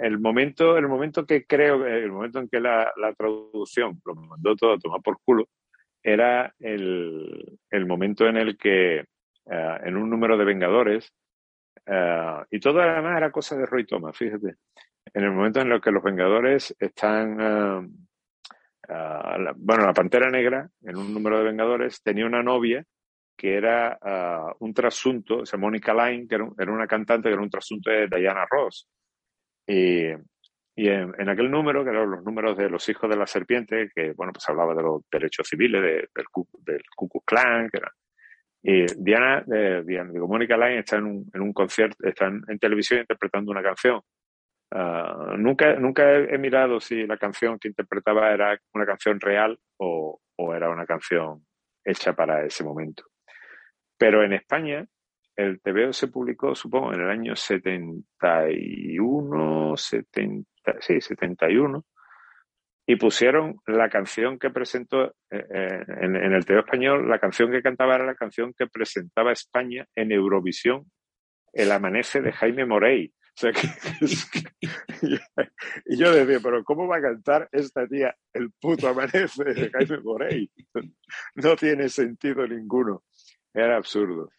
el, 0.02 0.18
momento, 0.18 0.76
el 0.76 0.88
momento 0.88 1.26
que 1.26 1.44
creo, 1.44 1.84
el 1.86 2.12
momento 2.12 2.38
en 2.38 2.48
que 2.48 2.60
la, 2.60 2.92
la 2.96 3.12
traducción 3.14 4.00
lo 4.04 4.14
mandó 4.14 4.54
todo 4.54 4.74
a 4.74 4.78
tomar 4.78 5.02
por 5.02 5.18
culo, 5.24 5.48
era 6.02 6.54
el, 6.60 7.58
el 7.70 7.86
momento 7.86 8.26
en 8.28 8.36
el 8.36 8.56
que 8.58 9.04
uh, 9.46 9.86
en 9.86 9.96
un 9.96 10.10
número 10.10 10.36
de 10.36 10.44
Vengadores, 10.44 11.12
uh, 11.86 12.44
y 12.50 12.60
todo 12.60 12.80
además 12.80 13.16
era 13.16 13.32
cosa 13.32 13.56
de 13.56 13.66
Roy 13.66 13.86
Thomas, 13.86 14.16
fíjate, 14.16 14.56
en 15.14 15.24
el 15.24 15.32
momento 15.32 15.60
en 15.60 15.72
el 15.72 15.80
que 15.80 15.90
los 15.90 16.02
Vengadores 16.02 16.74
están. 16.78 17.40
Uh, 17.40 17.88
la, 18.86 19.54
bueno, 19.56 19.86
la 19.86 19.94
Pantera 19.94 20.28
Negra, 20.28 20.68
en 20.82 20.96
un 20.96 21.14
número 21.14 21.38
de 21.38 21.44
Vengadores, 21.44 22.02
tenía 22.02 22.26
una 22.26 22.42
novia 22.42 22.84
que 23.36 23.56
era 23.56 23.98
uh, 24.02 24.64
un 24.64 24.74
trasunto, 24.74 25.38
o 25.38 25.70
Line, 25.70 26.26
que 26.28 26.34
era, 26.34 26.44
un, 26.44 26.54
era, 26.58 26.70
una 26.70 26.86
cantante 26.86 27.28
que 27.28 27.32
era 27.32 27.42
un 27.42 27.50
trasunto 27.50 27.90
de 27.90 28.06
Diana 28.08 28.44
Ross. 28.48 28.86
Y, 29.66 30.08
en, 30.76 31.28
aquel 31.28 31.50
número, 31.50 31.82
que 31.82 31.90
eran 31.90 32.10
los 32.10 32.22
números 32.24 32.58
de 32.58 32.68
los 32.68 32.86
hijos 32.88 33.08
de 33.08 33.16
la 33.16 33.26
serpiente, 33.26 33.90
que, 33.94 34.12
bueno, 34.12 34.32
pues 34.32 34.46
hablaba 34.48 34.74
de 34.74 34.82
los 34.82 35.02
derechos 35.10 35.48
civiles 35.48 35.80
de, 35.80 35.88
del, 35.88 36.26
del 36.60 36.82
Ku 36.94 37.08
Klux 37.08 37.24
Klan, 37.24 37.70
que 37.70 37.78
era, 37.78 37.90
y 38.66 38.86
Diana, 38.96 39.44
eh, 39.54 39.82
Diana 39.84 40.10
digo, 40.10 40.26
Mónica 40.26 40.56
Line 40.56 40.78
está 40.78 40.96
en 40.96 41.30
un, 41.34 41.52
concierto, 41.52 41.98
está 42.08 42.28
en, 42.28 42.58
televisión 42.58 43.00
interpretando 43.00 43.50
una 43.50 43.62
canción. 43.62 44.00
Uh, 44.74 45.38
nunca, 45.38 45.76
nunca 45.76 46.16
he, 46.16 46.36
mirado 46.36 46.80
si 46.80 47.06
la 47.06 47.16
canción 47.16 47.60
que 47.60 47.68
interpretaba 47.68 48.32
era 48.32 48.58
una 48.72 48.84
canción 48.84 49.20
real 49.20 49.56
o, 49.76 50.20
era 50.52 50.68
una 50.68 50.84
canción 50.84 51.46
hecha 51.84 52.12
para 52.14 52.44
ese 52.44 52.64
momento. 52.64 53.04
Pero 53.96 54.24
en 54.24 54.32
España, 54.32 54.84
el 55.36 55.60
TVO 55.60 55.92
se 55.92 56.08
publicó, 56.08 56.56
supongo, 56.56 56.92
en 56.92 57.02
el 57.02 57.08
año 57.08 57.36
71, 57.36 59.76
70, 59.76 60.50
sí, 60.80 61.00
71. 61.00 61.84
y 62.84 62.96
pusieron 62.96 63.60
la 63.68 63.88
canción 63.88 64.40
que 64.40 64.50
presentó 64.50 65.14
eh, 65.30 65.46
eh, 65.54 65.84
en, 66.00 66.16
en, 66.16 66.32
el 66.32 66.44
Teo 66.44 66.58
Español, 66.58 67.08
la 67.08 67.20
canción 67.20 67.52
que 67.52 67.62
cantaba 67.62 67.94
era 67.94 68.06
la 68.06 68.16
canción 68.16 68.52
que 68.58 68.66
presentaba 68.66 69.30
España 69.30 69.86
en 69.94 70.10
Eurovisión, 70.10 70.90
El 71.52 71.70
Amanece 71.70 72.22
de 72.22 72.32
Jaime 72.32 72.66
Morey. 72.66 73.14
Y 75.86 75.96
yo 75.96 76.12
decía, 76.12 76.38
pero 76.42 76.64
¿cómo 76.64 76.86
va 76.86 76.96
a 76.96 77.02
cantar 77.02 77.48
esta 77.52 77.86
tía 77.86 78.16
el 78.32 78.50
puto 78.52 78.88
amanece 78.88 79.44
de 79.44 79.70
Jaime 79.70 80.00
Morey? 80.00 80.50
No 81.34 81.56
tiene 81.56 81.88
sentido 81.88 82.46
ninguno. 82.46 83.02
Era 83.52 83.76
absurdo. 83.76 84.30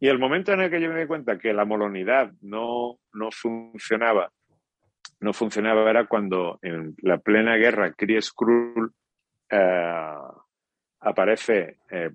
Y 0.00 0.08
el 0.08 0.18
momento 0.18 0.52
en 0.52 0.62
el 0.62 0.70
que 0.70 0.80
yo 0.80 0.90
me 0.90 1.00
di 1.00 1.06
cuenta 1.06 1.38
que 1.38 1.52
la 1.52 1.64
molonidad 1.64 2.32
no, 2.40 2.98
no 3.12 3.30
funcionaba, 3.30 4.32
no 5.20 5.32
funcionaba 5.32 5.90
era 5.90 6.06
cuando 6.06 6.58
en 6.62 6.94
la 7.02 7.18
plena 7.18 7.56
guerra 7.56 7.92
Kree 7.92 8.22
Skrull 8.22 8.92
eh, 9.50 10.14
aparece 11.00 11.78
eh, 11.90 12.10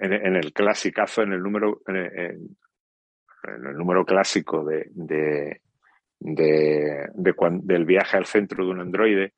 en, 0.00 0.36
el 0.36 0.52
clasicazo, 0.52 1.22
en 1.22 1.32
el 1.32 1.42
número, 1.42 1.80
en, 1.86 1.96
el 3.44 3.76
número 3.76 4.04
clásico 4.04 4.64
de, 4.64 5.60
de, 6.20 7.08
de 7.14 7.32
cuando, 7.34 7.64
del 7.64 7.84
viaje 7.84 8.16
al 8.16 8.26
centro 8.26 8.64
de 8.64 8.70
un 8.70 8.80
androide, 8.80 9.34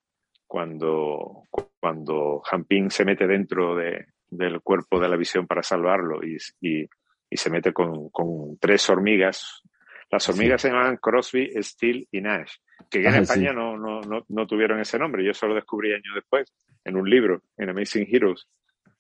cuando, 0.47 1.45
cuando 1.79 2.43
Hamping 2.51 2.91
se 2.91 3.05
mete 3.05 3.27
dentro 3.27 3.77
de, 3.77 4.07
del 4.29 4.61
cuerpo 4.63 4.99
de 4.99 5.09
la 5.09 5.17
visión 5.17 5.47
para 5.47 5.63
salvarlo 5.63 6.25
y, 6.25 6.37
y, 6.61 6.89
y 7.31 7.37
se 7.37 7.51
mete 7.51 7.73
con, 7.73 8.09
con, 8.11 8.59
tres 8.59 8.89
hormigas. 8.91 9.63
Las 10.11 10.29
hormigas 10.29 10.61
sí. 10.61 10.67
se 10.67 10.73
llamaban 10.73 10.97
Crosby, 10.97 11.53
Steele 11.63 12.09
y 12.11 12.21
Nash, 12.21 12.55
que 12.91 12.99
en 12.99 13.15
España 13.15 13.51
sí. 13.51 13.57
no, 13.57 13.77
no, 13.77 14.01
no, 14.01 14.25
no, 14.29 14.47
tuvieron 14.47 14.81
ese 14.81 14.99
nombre. 14.99 15.25
Yo 15.25 15.33
solo 15.33 15.55
descubrí 15.55 15.93
años 15.93 16.15
después 16.15 16.53
en 16.85 16.97
un 16.97 17.09
libro, 17.09 17.43
en 17.57 17.69
Amazing 17.69 18.09
Heroes, 18.11 18.49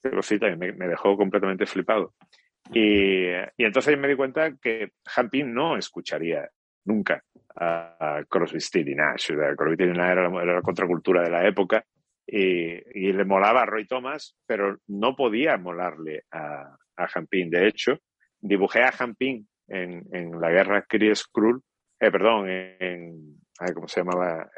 que 0.00 0.10
lo 0.10 0.22
cita 0.22 0.48
y 0.48 0.56
me, 0.56 0.72
me 0.72 0.86
dejó 0.86 1.16
completamente 1.16 1.66
flipado. 1.66 2.14
Y, 2.72 3.26
y, 3.26 3.64
entonces 3.64 3.98
me 3.98 4.06
di 4.06 4.14
cuenta 4.14 4.52
que 4.62 4.92
Hampin 5.16 5.52
no 5.52 5.76
escucharía 5.76 6.48
nunca 6.90 7.22
a, 7.56 8.22
Steele 8.56 8.92
y 8.92 8.94
Nash. 8.94 9.28
Crosby, 9.28 9.74
Steele 9.74 9.92
y 9.92 9.96
Nash 9.96 10.12
era 10.12 10.28
la, 10.28 10.42
era 10.42 10.54
la 10.54 10.62
contracultura 10.62 11.22
de 11.22 11.30
la 11.30 11.46
época 11.46 11.84
y, 12.26 12.74
y, 12.94 13.12
le 13.12 13.24
molaba 13.24 13.62
a 13.62 13.66
Roy 13.66 13.86
Thomas, 13.86 14.36
pero 14.46 14.78
no 14.86 15.16
podía 15.16 15.56
molarle 15.56 16.24
a, 16.30 16.76
a 16.96 17.08
Hampin. 17.14 17.50
De 17.50 17.66
hecho, 17.66 17.98
dibujé 18.40 18.82
a 18.82 18.94
Hampin 18.96 19.48
en, 19.68 20.04
en 20.12 20.40
la 20.40 20.50
guerra 20.50 20.82
Kree 20.82 21.14
Skrull, 21.14 21.60
eh, 21.98 22.10
perdón, 22.10 22.48
en, 22.48 23.36
ay, 23.58 23.74
¿cómo 23.74 23.88
se 23.88 24.00
llamaba? 24.00 24.48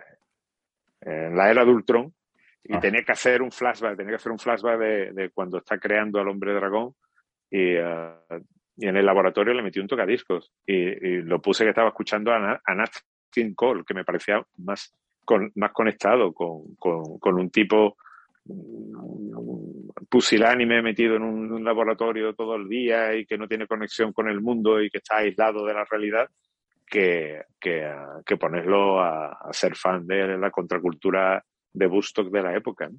En 1.01 1.37
la 1.37 1.51
era 1.51 1.65
de 1.65 1.71
Ultron, 1.71 2.15
y 2.63 2.77
ah. 2.77 2.81
tenía 2.81 3.03
que 3.03 3.13
hacer 3.13 3.43
un 3.43 3.51
flashback, 3.51 3.97
tenía 3.97 4.13
que 4.13 4.17
hacer 4.17 4.33
un 4.33 4.39
flashback 4.39 4.79
de, 4.79 5.13
de 5.13 5.31
cuando 5.31 5.59
está 5.59 5.79
creando 5.79 6.21
al 6.21 6.29
hombre 6.29 6.55
dragón, 6.55 6.95
y, 7.51 7.77
uh, 7.77 8.15
y, 8.77 8.87
en 8.87 8.97
el 8.97 9.07
laboratorio 9.07 9.55
le 9.55 9.63
metí 9.63 9.81
un 9.81 9.89
tocadiscos, 9.89 10.53
y, 10.67 10.75
y 10.75 11.23
lo 11.23 11.41
puse 11.41 11.65
que 11.65 11.71
estaba 11.71 11.89
escuchando 11.89 12.33
a, 12.33 12.61
a 12.65 12.75
Nat 12.75 12.91
King 13.31 13.55
Cole, 13.55 13.85
que 13.87 13.95
me 13.95 14.05
parecía 14.05 14.45
más, 14.59 14.95
con, 15.25 15.51
más 15.57 15.73
conectado 15.73 16.33
con, 16.33 16.75
con, 16.77 17.19
con 17.19 17.39
un 17.39 17.51
tipo 17.51 17.97
pusilánime 20.09 20.83
metido 20.83 21.17
en 21.17 21.23
un, 21.23 21.53
un, 21.53 21.65
laboratorio 21.65 22.35
todo 22.35 22.57
el 22.57 22.69
día 22.69 23.15
y 23.15 23.25
que 23.25 23.39
no 23.39 23.47
tiene 23.47 23.69
conexión 23.69 24.13
con 24.13 24.29
el 24.29 24.41
mundo 24.41 24.83
y 24.83 24.91
que 24.91 24.99
está 24.99 25.19
aislado 25.19 25.65
de 25.65 25.75
la 25.75 25.85
realidad, 25.85 26.29
que, 26.87 27.43
que, 27.61 27.89
que 28.27 28.37
ponerlo 28.37 29.01
a, 29.01 29.29
a, 29.33 29.53
ser 29.53 29.77
fan 29.77 30.07
de 30.07 30.37
la 30.37 30.51
contracultura 30.51 31.43
de 31.73 31.87
Bustock 31.87 32.31
de 32.31 32.43
la 32.43 32.57
época. 32.57 32.91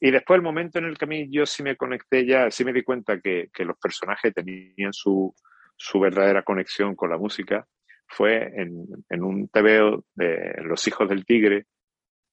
Y 0.00 0.10
después 0.10 0.36
el 0.36 0.42
momento 0.42 0.78
en 0.78 0.84
el 0.86 0.98
que 0.98 1.04
a 1.04 1.08
mí 1.08 1.28
yo 1.30 1.46
sí 1.46 1.62
me 1.62 1.76
conecté 1.76 2.26
ya, 2.26 2.50
sí 2.50 2.64
me 2.64 2.72
di 2.72 2.82
cuenta 2.82 3.20
que, 3.20 3.48
que 3.52 3.64
los 3.64 3.78
personajes 3.78 4.34
tenían 4.34 4.92
su, 4.92 5.34
su 5.76 6.00
verdadera 6.00 6.42
conexión 6.42 6.94
con 6.94 7.10
la 7.10 7.18
música, 7.18 7.66
fue 8.06 8.52
en, 8.60 8.86
en 9.08 9.22
un 9.22 9.48
TVO 9.48 10.04
de 10.14 10.54
Los 10.62 10.86
Hijos 10.86 11.08
del 11.08 11.24
Tigre, 11.24 11.66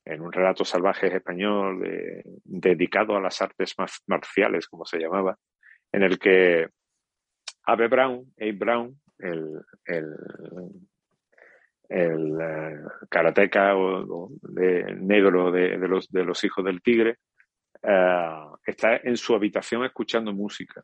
en 0.06 0.22
un 0.22 0.32
relato 0.32 0.65
salvaje 0.65 1.08
español 1.15 1.80
de, 1.82 2.24
dedicado 2.44 3.15
a 3.15 3.22
las 3.22 3.41
artes 3.41 3.76
marciales, 4.08 4.67
como 4.67 4.86
se 4.86 5.00
llamaba, 5.00 5.38
en 5.91 6.04
el 6.04 6.20
que 6.20 6.67
Abe 7.65 7.88
Brown, 7.88 8.34
Abe 8.39 8.52
Brown, 8.54 9.02
el, 9.20 9.62
el, 9.86 10.06
el 11.91 12.32
uh, 12.34 13.08
karateca 13.10 13.75
o, 13.75 14.30
negro 14.95 15.51
de, 15.51 15.77
los, 15.77 16.10
de 16.10 16.23
los 16.23 16.43
hijos 16.43 16.63
del 16.63 16.82
tigre, 16.82 17.17
uh, 17.84 18.56
está 18.65 18.97
en 18.97 19.17
su 19.17 19.36
habitación 19.36 19.84
escuchando 19.84 20.34
música 20.34 20.84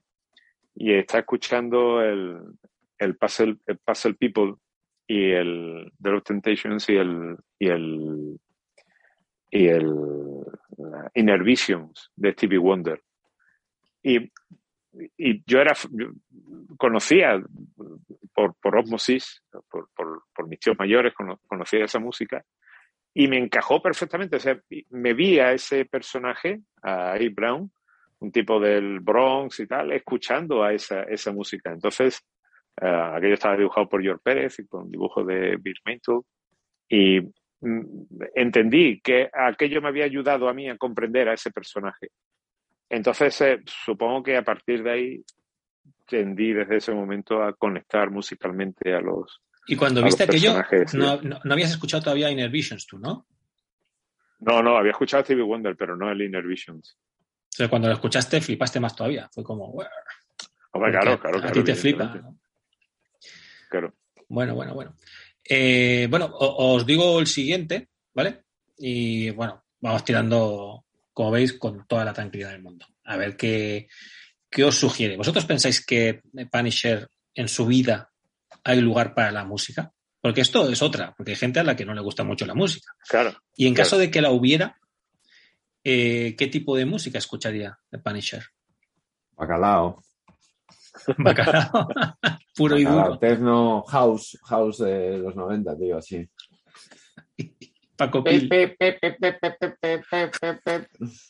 y 0.76 0.94
está 0.94 1.20
escuchando 1.20 2.02
el, 2.02 2.40
el, 2.98 3.16
puzzle, 3.18 3.58
el 3.66 3.78
Puzzle 3.78 4.16
People 4.16 4.56
y 5.08 5.32
el 5.32 5.92
The 6.02 6.10
Love 6.10 6.24
Temptations 6.24 6.90
y 6.90 6.96
el, 6.98 7.38
y 7.58 7.68
el 7.70 8.40
y 9.50 9.68
el 9.68 9.94
Inner 11.16 11.44
Visions 11.44 12.12
de 12.16 12.34
Stevie 12.34 12.58
Wonder. 12.58 13.02
Y, 14.04 14.32
y 15.18 15.44
yo 15.46 15.60
era, 15.60 15.74
yo 15.92 16.08
conocía 16.78 17.42
por, 18.34 18.56
por 18.56 18.78
osmosis, 18.78 19.44
por, 19.70 19.90
por, 19.96 20.24
por, 20.34 20.48
mis 20.48 20.60
tíos 20.60 20.78
mayores, 20.78 21.14
conocía 21.48 21.86
esa 21.86 22.00
música 22.00 22.44
y 23.14 23.28
me 23.28 23.38
encajó 23.38 23.82
perfectamente. 23.82 24.36
O 24.36 24.40
sea, 24.40 24.60
me 24.92 25.14
vi 25.14 25.40
a 25.40 25.52
ese 25.52 25.86
personaje, 25.86 26.62
a 26.84 27.14
Abe 27.14 27.30
Brown, 27.30 27.72
un 28.20 28.32
tipo 28.32 28.60
del 28.60 29.00
Bronx 29.00 29.60
y 29.60 29.68
tal, 29.68 29.92
escuchando 29.92 30.64
a 30.64 30.72
esa, 30.72 31.02
esa 31.02 31.32
música. 31.32 31.72
Entonces, 31.72 32.24
uh, 32.80 33.16
aquello 33.16 33.34
estaba 33.34 33.58
dibujado 33.58 33.90
por 33.90 34.04
George 34.04 34.22
Pérez 34.24 34.60
y 34.60 34.68
con 34.68 34.92
dibujo 34.92 35.24
de 35.24 35.58
Bill 35.58 35.80
Mantle. 35.84 36.22
Y 36.90 37.20
entendí 38.36 39.02
que 39.02 39.30
aquello 39.34 39.82
me 39.82 39.88
había 39.88 40.06
ayudado 40.06 40.48
a 40.48 40.54
mí 40.54 40.70
a 40.70 40.78
comprender 40.78 41.28
a 41.28 41.34
ese 41.34 41.50
personaje. 41.50 42.10
Entonces, 42.90 43.42
eh, 43.42 43.64
supongo 43.66 44.24
que 44.24 44.38
a 44.38 44.44
partir 44.44 44.84
de 44.84 44.92
ahí 44.92 45.24
tendí 46.08 46.54
desde 46.54 46.78
ese 46.78 46.94
momento 46.94 47.44
a 47.44 47.54
conectar 47.54 48.10
musicalmente 48.10 48.94
a 48.94 49.02
los. 49.02 49.42
Y 49.68 49.76
cuando 49.76 50.02
viste 50.04 50.24
aquello, 50.24 50.56
no, 50.94 51.22
no, 51.22 51.40
no, 51.44 51.54
habías 51.54 51.72
escuchado 51.72 52.04
todavía 52.04 52.32
Inner 52.32 52.50
Visions 52.50 52.88
tú, 52.88 52.98
¿no? 52.98 53.28
No, 54.40 54.62
no, 54.62 54.78
había 54.78 54.92
escuchado 54.92 55.24
Stevie 55.24 55.44
Wonder, 55.44 55.76
pero 55.76 55.98
no 55.98 56.10
el 56.10 56.22
Inner 56.22 56.46
Visions. 56.46 56.98
O 57.48 57.56
sea, 57.58 57.68
cuando 57.70 57.88
lo 57.88 57.96
escuchaste, 57.96 58.40
flipaste 58.40 58.80
más 58.80 58.96
todavía. 58.96 59.28
Fue 59.34 59.44
como. 59.44 59.66
Hombre, 60.72 60.92
claro, 60.92 61.20
claro, 61.20 61.40
A 61.44 61.52
ti 61.52 61.64
te 61.64 61.76
flipa. 61.76 62.06
¿no? 62.06 62.38
Claro. 63.70 63.94
Bueno, 64.30 64.56
bueno, 64.56 64.74
bueno. 64.74 64.96
Eh, 65.44 66.08
bueno, 66.10 66.30
os 66.32 66.86
digo 66.86 67.20
el 67.20 67.28
siguiente, 67.28 67.90
¿vale? 68.14 68.44
Y 68.78 69.32
bueno, 69.32 69.64
vamos 69.80 70.04
tirando, 70.04 70.86
como 71.18 71.32
veis, 71.32 71.54
con 71.54 71.88
toda 71.88 72.06
la 72.06 72.14
tranquilidad 72.14 72.52
del 72.52 72.62
mundo. 72.62 72.86
A 73.06 73.18
ver 73.18 73.36
qué, 73.36 73.88
qué 74.52 74.64
os 74.64 74.76
sugiere. 74.76 75.18
¿Vosotros 75.18 75.46
pensáis 75.46 75.84
que 75.84 76.22
Punisher 76.52 77.10
en 77.34 77.48
su 77.48 77.66
vida 77.66 78.12
hay 78.64 78.80
lugar 78.82 79.16
para 79.16 79.32
la 79.32 79.44
música? 79.44 79.92
Porque 80.22 80.42
esto 80.42 80.70
es 80.70 80.80
otra, 80.84 81.16
porque 81.18 81.32
hay 81.32 81.36
gente 81.36 81.60
a 81.60 81.64
la 81.64 81.76
que 81.76 81.86
no 81.86 81.96
le 81.96 82.02
gusta 82.02 82.24
mucho 82.24 82.46
la 82.46 82.54
música. 82.54 82.92
Claro. 83.10 83.36
Y 83.56 83.66
en 83.66 83.74
claro. 83.74 83.88
caso 83.88 83.98
de 83.98 84.12
que 84.12 84.22
la 84.22 84.30
hubiera, 84.30 84.78
eh, 85.84 86.36
¿qué 86.38 86.46
tipo 86.46 86.78
de 86.78 86.86
música 86.86 87.18
escucharía 87.18 87.80
de 87.90 87.98
Punisher? 87.98 88.44
Bacalao. 89.32 90.04
Bacalao. 91.18 91.88
Puro 92.56 92.76
Bacalao, 92.76 92.78
y 92.78 92.84
duro. 92.84 93.18
Techno 93.18 93.82
house, 93.82 94.38
house 94.44 94.78
de 94.78 95.18
los 95.18 95.36
90, 95.36 95.78
tío, 95.80 95.98
así. 95.98 96.30
Paco 97.98 98.24
Pil. 98.24 98.50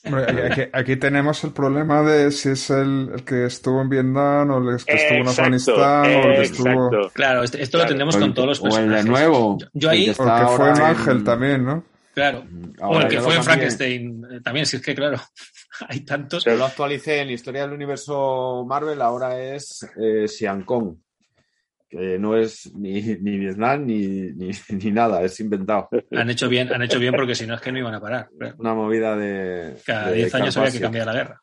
Hombre, 0.06 0.52
aquí, 0.52 0.62
aquí, 0.74 0.96
tenemos 0.98 1.44
el 1.44 1.52
problema 1.52 2.04
de 2.04 2.32
si 2.32 2.50
es 2.50 2.70
el, 2.70 3.10
el 3.16 3.24
que 3.24 3.46
estuvo 3.46 3.82
en 3.82 3.90
Vietnam 3.90 4.52
o 4.52 4.70
el 4.70 4.84
que 4.84 4.94
estuvo 4.94 5.20
en 5.20 5.28
Afganistán 5.28 6.06
o 6.06 6.30
el 6.30 6.36
que 6.36 6.42
estuvo... 6.42 7.10
Claro, 7.14 7.44
esto, 7.44 7.58
esto 7.58 7.78
lo 7.78 7.86
tendremos 7.86 8.18
con 8.18 8.34
todos 8.34 8.50
los 8.50 8.60
personajes. 8.60 8.92
O 8.92 8.98
el 8.98 9.04
de 9.06 9.10
nuevo. 9.10 9.58
Yo, 9.60 9.68
yo 9.74 9.90
ahí... 9.90 10.10
O 10.10 10.12
el 10.12 10.16
que 10.16 10.48
fue 10.56 10.70
en 10.70 10.82
Ángel 10.82 11.24
también, 11.24 11.66
¿no? 11.66 11.84
Claro. 12.18 12.46
Ahora 12.82 12.98
o 12.98 13.02
el 13.04 13.08
que 13.10 13.22
fue 13.22 13.36
en 13.36 13.44
Frankenstein 13.44 14.26
eh, 14.32 14.42
también, 14.44 14.66
si 14.66 14.78
es 14.78 14.82
que 14.82 14.96
claro, 14.96 15.22
hay 15.88 16.00
tantos. 16.00 16.44
Pero 16.44 16.58
lo 16.58 16.66
actualicé 16.66 17.22
en 17.22 17.30
Historia 17.30 17.62
del 17.62 17.74
Universo 17.74 18.66
Marvel, 18.68 19.00
ahora 19.04 19.40
es 19.40 19.88
eh, 20.02 20.28
Sian 20.28 20.64
Kong, 20.64 20.96
que 21.90 22.20
no 22.20 22.36
es 22.36 22.74
ni, 22.76 23.02
ni 23.02 23.38
Vietnam 23.38 23.86
ni, 23.86 24.32
ni, 24.34 24.52
ni, 24.70 24.92
nada, 24.92 25.22
es 25.22 25.40
inventado. 25.40 25.90
Han 26.12 26.30
hecho 26.30 26.50
bien, 26.50 26.72
han 26.74 26.82
hecho 26.82 27.00
bien 27.00 27.14
porque 27.16 27.36
si 27.36 27.48
no 27.48 27.56
es 27.56 27.62
que 27.62 27.72
no 27.72 27.80
iban 27.80 27.96
a 27.96 28.02
parar. 28.02 28.30
Una 28.58 28.74
movida 28.74 29.16
de. 29.16 29.78
Cada 29.86 30.12
10 30.12 30.36
años 30.36 30.58
había 30.58 30.72
que 30.72 30.80
cambiar 30.80 31.08
la 31.08 31.14
guerra. 31.14 31.42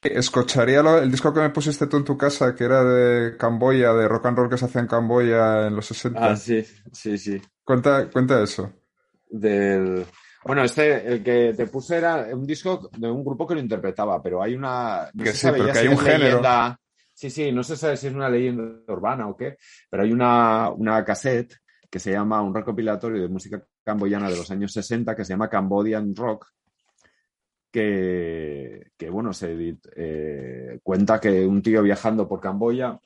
Escucharía 0.00 0.80
lo, 0.80 0.98
el 0.98 1.10
disco 1.10 1.34
que 1.34 1.40
me 1.40 1.50
pusiste 1.50 1.88
tú 1.88 1.96
en 1.96 2.04
tu 2.04 2.16
casa, 2.16 2.54
que 2.54 2.64
era 2.64 2.84
de 2.84 3.36
Camboya, 3.36 3.92
de 3.92 4.06
rock 4.06 4.26
and 4.26 4.38
roll 4.38 4.48
que 4.48 4.56
se 4.56 4.66
hacía 4.66 4.80
en 4.80 4.86
Camboya 4.86 5.66
en 5.66 5.74
los 5.74 5.86
60. 5.86 6.24
Ah, 6.24 6.36
sí, 6.36 6.64
sí, 6.92 7.18
sí. 7.18 7.40
Cuenta, 7.64 8.08
cuenta 8.08 8.40
eso. 8.40 8.72
Del, 9.28 10.06
Bueno, 10.44 10.62
este, 10.62 11.06
el 11.06 11.22
que 11.22 11.52
te 11.56 11.66
puse 11.66 11.96
era 11.96 12.28
un 12.32 12.46
disco 12.46 12.88
de 12.96 13.10
un 13.10 13.24
grupo 13.24 13.46
que 13.46 13.54
lo 13.54 13.60
interpretaba, 13.60 14.22
pero 14.22 14.40
hay 14.40 14.54
una. 14.54 15.10
No 15.12 15.24
que 15.24 15.32
sí, 15.32 15.48
pero 15.50 15.72
que 15.72 15.78
hay 15.78 15.88
un 15.88 15.98
género. 15.98 16.24
Leyenda, 16.24 16.80
sí, 17.18 17.30
sí, 17.30 17.50
no 17.50 17.64
sé 17.64 17.76
si 17.76 18.06
es 18.06 18.14
una 18.14 18.30
leyenda 18.30 18.62
urbana 18.86 19.26
o 19.26 19.36
qué, 19.36 19.56
pero 19.90 20.04
hay 20.04 20.12
una, 20.12 20.70
una 20.70 21.04
cassette 21.04 21.56
que 21.90 21.98
se 21.98 22.12
llama 22.12 22.40
un 22.42 22.54
recopilatorio 22.54 23.20
de 23.20 23.28
música 23.28 23.60
camboyana 23.82 24.30
de 24.30 24.36
los 24.36 24.48
años 24.52 24.72
60 24.72 25.16
que 25.16 25.24
se 25.24 25.32
llama 25.32 25.48
Cambodian 25.48 26.14
Rock, 26.14 26.46
que, 27.72 28.92
que 28.96 29.10
bueno, 29.10 29.32
se 29.32 29.76
eh, 29.96 30.78
cuenta 30.80 31.20
que 31.20 31.44
un 31.44 31.60
tío 31.60 31.82
viajando 31.82 32.28
por 32.28 32.40
Camboya 32.40 33.00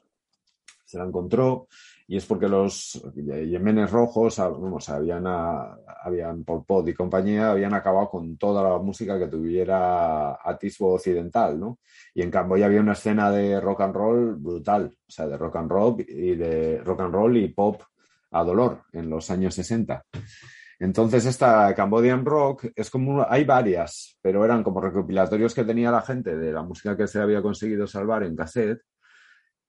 se 0.85 0.99
la 0.99 1.05
encontró 1.05 1.69
y 2.13 2.19
es 2.19 2.27
porque 2.27 2.47
los 2.47 3.03
yemenes 3.15 3.91
rojos, 3.91 4.37
vamos, 4.37 4.87
habían, 4.91 5.25
habían 5.27 6.45
Pol 6.45 6.63
Pot 6.63 6.87
y 6.89 6.93
compañía, 6.93 7.51
habían 7.51 7.73
acabado 7.73 8.11
con 8.11 8.37
toda 8.37 8.63
la 8.63 8.77
música 8.77 9.19
que 9.19 9.29
tuviera 9.29 10.33
atisbo 10.45 10.93
occidental, 10.93 11.59
¿no? 11.59 11.79
Y 12.13 12.21
en 12.21 12.31
Camboya 12.31 12.67
había 12.67 12.83
una 12.83 12.93
escena 12.93 13.31
de 13.31 13.59
rock 13.63 13.81
and 13.81 13.95
roll 13.95 14.37
brutal, 14.37 14.95
o 14.95 15.11
sea, 15.11 15.27
de 15.27 15.39
rock 15.39 15.57
and 15.57 15.71
roll 15.71 16.05
y 16.07 16.35
de 16.35 16.83
rock 16.85 17.01
and 17.01 17.15
roll 17.15 17.35
y 17.35 17.49
pop 17.49 17.81
a 18.33 18.45
dolor 18.45 18.83
en 18.93 19.09
los 19.09 19.31
años 19.31 19.55
60. 19.55 20.05
Entonces, 20.81 21.25
esta 21.25 21.75
Cambodian 21.75 22.27
Rock 22.27 22.67
es 22.77 22.91
como, 22.91 23.25
hay 23.27 23.45
varias, 23.45 24.19
pero 24.21 24.45
eran 24.45 24.63
como 24.63 24.83
recopilatorios 24.83 25.55
que 25.55 25.65
tenía 25.65 25.91
la 25.91 26.03
gente 26.03 26.37
de 26.37 26.53
la 26.53 26.63
música 26.63 26.95
que 26.95 27.07
se 27.07 27.23
había 27.23 27.41
conseguido 27.41 27.87
salvar 27.87 28.23
en 28.25 28.37
cassette 28.37 28.83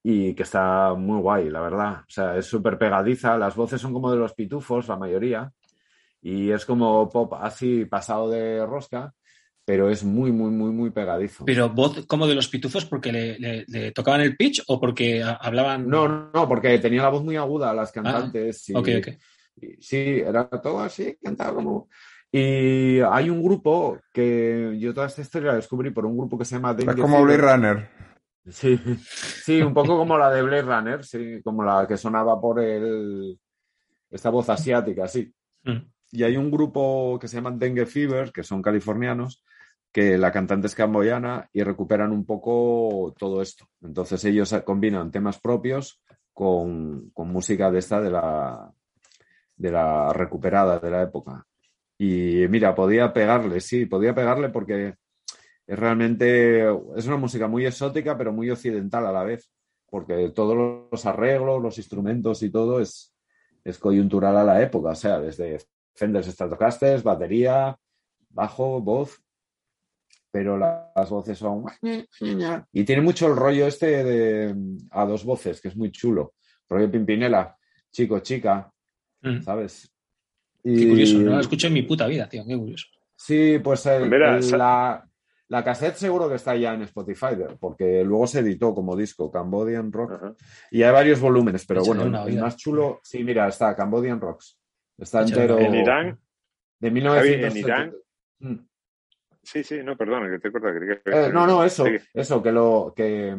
y 0.06 0.34
que 0.34 0.42
está 0.42 0.92
muy 0.94 1.18
guay, 1.18 1.48
la 1.48 1.62
verdad. 1.62 2.00
O 2.00 2.10
sea, 2.10 2.36
es 2.36 2.44
súper 2.44 2.76
pegadiza, 2.76 3.38
las 3.38 3.56
voces 3.56 3.80
son 3.80 3.94
como 3.94 4.10
de 4.10 4.18
los 4.18 4.34
pitufos, 4.34 4.86
la 4.86 4.96
mayoría, 4.96 5.50
y 6.20 6.50
es 6.50 6.66
como 6.66 7.08
pop 7.08 7.32
así 7.40 7.86
pasado 7.86 8.28
de 8.28 8.66
rosca, 8.66 9.14
pero 9.64 9.88
es 9.88 10.04
muy, 10.04 10.30
muy, 10.30 10.50
muy, 10.50 10.72
muy 10.72 10.90
pegadizo. 10.90 11.46
¿Pero 11.46 11.70
voz 11.70 12.04
como 12.06 12.26
de 12.26 12.34
los 12.34 12.48
pitufos 12.48 12.84
porque 12.84 13.12
le, 13.66 13.92
tocaban 13.92 14.20
el 14.20 14.36
pitch 14.36 14.62
o 14.66 14.78
porque 14.78 15.22
hablaban...? 15.22 15.88
No, 15.88 16.06
no, 16.06 16.46
porque 16.46 16.78
tenía 16.78 17.02
la 17.02 17.08
voz 17.08 17.24
muy 17.24 17.36
aguda 17.36 17.72
las 17.72 17.88
ah, 17.88 17.92
cantantes. 17.94 18.70
ok, 18.74 18.88
ok. 18.98 19.08
sí, 19.80 20.20
era 20.20 20.46
todo 20.48 20.80
así, 20.80 21.16
cantaba 21.22 21.54
como... 21.54 21.88
Y 22.30 22.98
hay 23.00 23.30
un 23.30 23.42
grupo 23.42 24.00
que 24.12 24.76
yo 24.78 24.92
toda 24.92 25.06
esta 25.06 25.22
historia 25.22 25.52
la 25.52 25.56
descubrí 25.56 25.90
por 25.90 26.04
un 26.04 26.18
grupo 26.18 26.36
que 26.36 26.44
se 26.44 26.56
llama... 26.56 26.76
Es 26.76 26.96
como 26.96 27.22
Blade 27.22 27.38
Runner. 27.38 27.88
Sí, 28.48 28.78
sí, 29.06 29.62
un 29.62 29.72
poco 29.72 29.96
como 29.98 30.18
la 30.18 30.30
de 30.30 30.42
Blade 30.42 30.62
Runner, 30.62 31.04
sí, 31.04 31.40
como 31.42 31.64
la 31.64 31.86
que 31.86 31.96
sonaba 31.96 32.40
por 32.40 32.60
el 32.60 33.38
esta 34.10 34.30
voz 34.30 34.48
asiática, 34.48 35.08
sí. 35.08 35.32
Mm. 35.64 35.90
Y 36.12 36.22
hay 36.22 36.36
un 36.36 36.50
grupo 36.50 37.18
que 37.20 37.26
se 37.26 37.36
llama 37.36 37.50
Dengue 37.50 37.86
Fever, 37.86 38.30
que 38.30 38.44
son 38.44 38.62
californianos, 38.62 39.42
que 39.90 40.16
la 40.16 40.30
cantante 40.30 40.68
es 40.68 40.74
camboyana 40.74 41.48
y 41.52 41.62
recuperan 41.62 42.12
un 42.12 42.24
poco 42.24 43.14
todo 43.18 43.42
esto. 43.42 43.68
Entonces 43.82 44.24
ellos 44.24 44.54
combinan 44.64 45.10
temas 45.10 45.40
propios 45.40 46.00
con, 46.32 47.10
con 47.10 47.32
música 47.32 47.70
de 47.70 47.78
esta 47.80 48.00
de 48.00 48.10
la, 48.10 48.72
de 49.56 49.72
la 49.72 50.12
recuperada 50.12 50.78
de 50.78 50.90
la 50.90 51.02
época. 51.02 51.46
Y 51.98 52.46
mira, 52.48 52.74
podía 52.74 53.12
pegarle, 53.12 53.60
sí, 53.60 53.86
podía 53.86 54.14
pegarle 54.14 54.50
porque 54.50 54.94
es 55.66 55.78
realmente, 55.78 56.68
es 56.96 57.06
una 57.06 57.16
música 57.16 57.48
muy 57.48 57.66
exótica, 57.66 58.16
pero 58.16 58.32
muy 58.32 58.50
occidental 58.50 59.06
a 59.06 59.12
la 59.12 59.24
vez, 59.24 59.50
porque 59.88 60.30
todos 60.30 60.88
los 60.90 61.06
arreglos, 61.06 61.62
los 61.62 61.78
instrumentos 61.78 62.42
y 62.42 62.50
todo 62.50 62.80
es, 62.80 63.14
es 63.64 63.78
coyuntural 63.78 64.36
a 64.36 64.44
la 64.44 64.62
época, 64.62 64.90
o 64.90 64.94
sea, 64.94 65.20
desde 65.20 65.58
Fender 65.94 66.24
Stratocasters, 66.24 67.02
batería, 67.02 67.76
bajo, 68.30 68.80
voz, 68.80 69.22
pero 70.30 70.58
las 70.58 71.08
voces 71.10 71.38
son... 71.38 71.64
Y 72.72 72.84
tiene 72.84 73.02
mucho 73.02 73.28
el 73.28 73.36
rollo 73.36 73.66
este 73.66 74.04
de 74.04 74.54
a 74.90 75.06
dos 75.06 75.24
voces, 75.24 75.60
que 75.60 75.68
es 75.68 75.76
muy 75.76 75.92
chulo. 75.92 76.34
Rollo 76.68 76.90
Pimpinela, 76.90 77.56
chico, 77.92 78.18
chica, 78.18 78.70
mm. 79.22 79.42
¿sabes? 79.42 79.90
Qué 80.62 80.88
curioso, 80.88 81.18
no 81.18 81.32
la 81.32 81.40
escuché 81.40 81.68
en 81.68 81.74
mi 81.74 81.82
puta 81.82 82.06
vida, 82.06 82.28
tío, 82.28 82.44
qué 82.46 82.56
curioso. 82.56 82.86
Sí, 83.14 83.60
pues 83.62 83.84
la, 83.86 85.06
la 85.48 85.62
cassette 85.62 85.96
seguro 85.96 86.28
que 86.28 86.36
está 86.36 86.56
ya 86.56 86.74
en 86.74 86.82
Spotify, 86.82 87.36
porque 87.60 88.02
luego 88.04 88.26
se 88.26 88.40
editó 88.40 88.74
como 88.74 88.96
disco 88.96 89.30
Cambodian 89.30 89.92
Rock 89.92 90.36
y 90.70 90.82
hay 90.82 90.92
varios 90.92 91.20
volúmenes, 91.20 91.66
pero 91.66 91.84
bueno, 91.84 92.26
el 92.26 92.38
más 92.38 92.56
chulo, 92.56 93.00
sí, 93.02 93.22
mira, 93.22 93.46
está 93.48 93.76
Cambodian 93.76 94.20
Rocks. 94.20 94.58
Está 94.96 95.22
entero. 95.22 95.58
En 95.58 95.74
Irán. 95.74 96.18
De 96.78 96.90
1970. 96.90 97.46
En 97.46 97.56
Irán. 97.56 97.94
Mm. 98.38 98.66
Sí, 99.42 99.62
sí, 99.62 99.82
no, 99.82 99.96
perdona, 99.96 100.30
que 100.30 100.38
te 100.38 100.50
corta. 100.50 100.70
Eh, 100.70 101.30
no, 101.32 101.46
no, 101.46 101.62
eso, 101.62 101.84
eso, 102.14 102.42
que 102.42 102.50
lo, 102.50 102.94
que, 102.96 103.36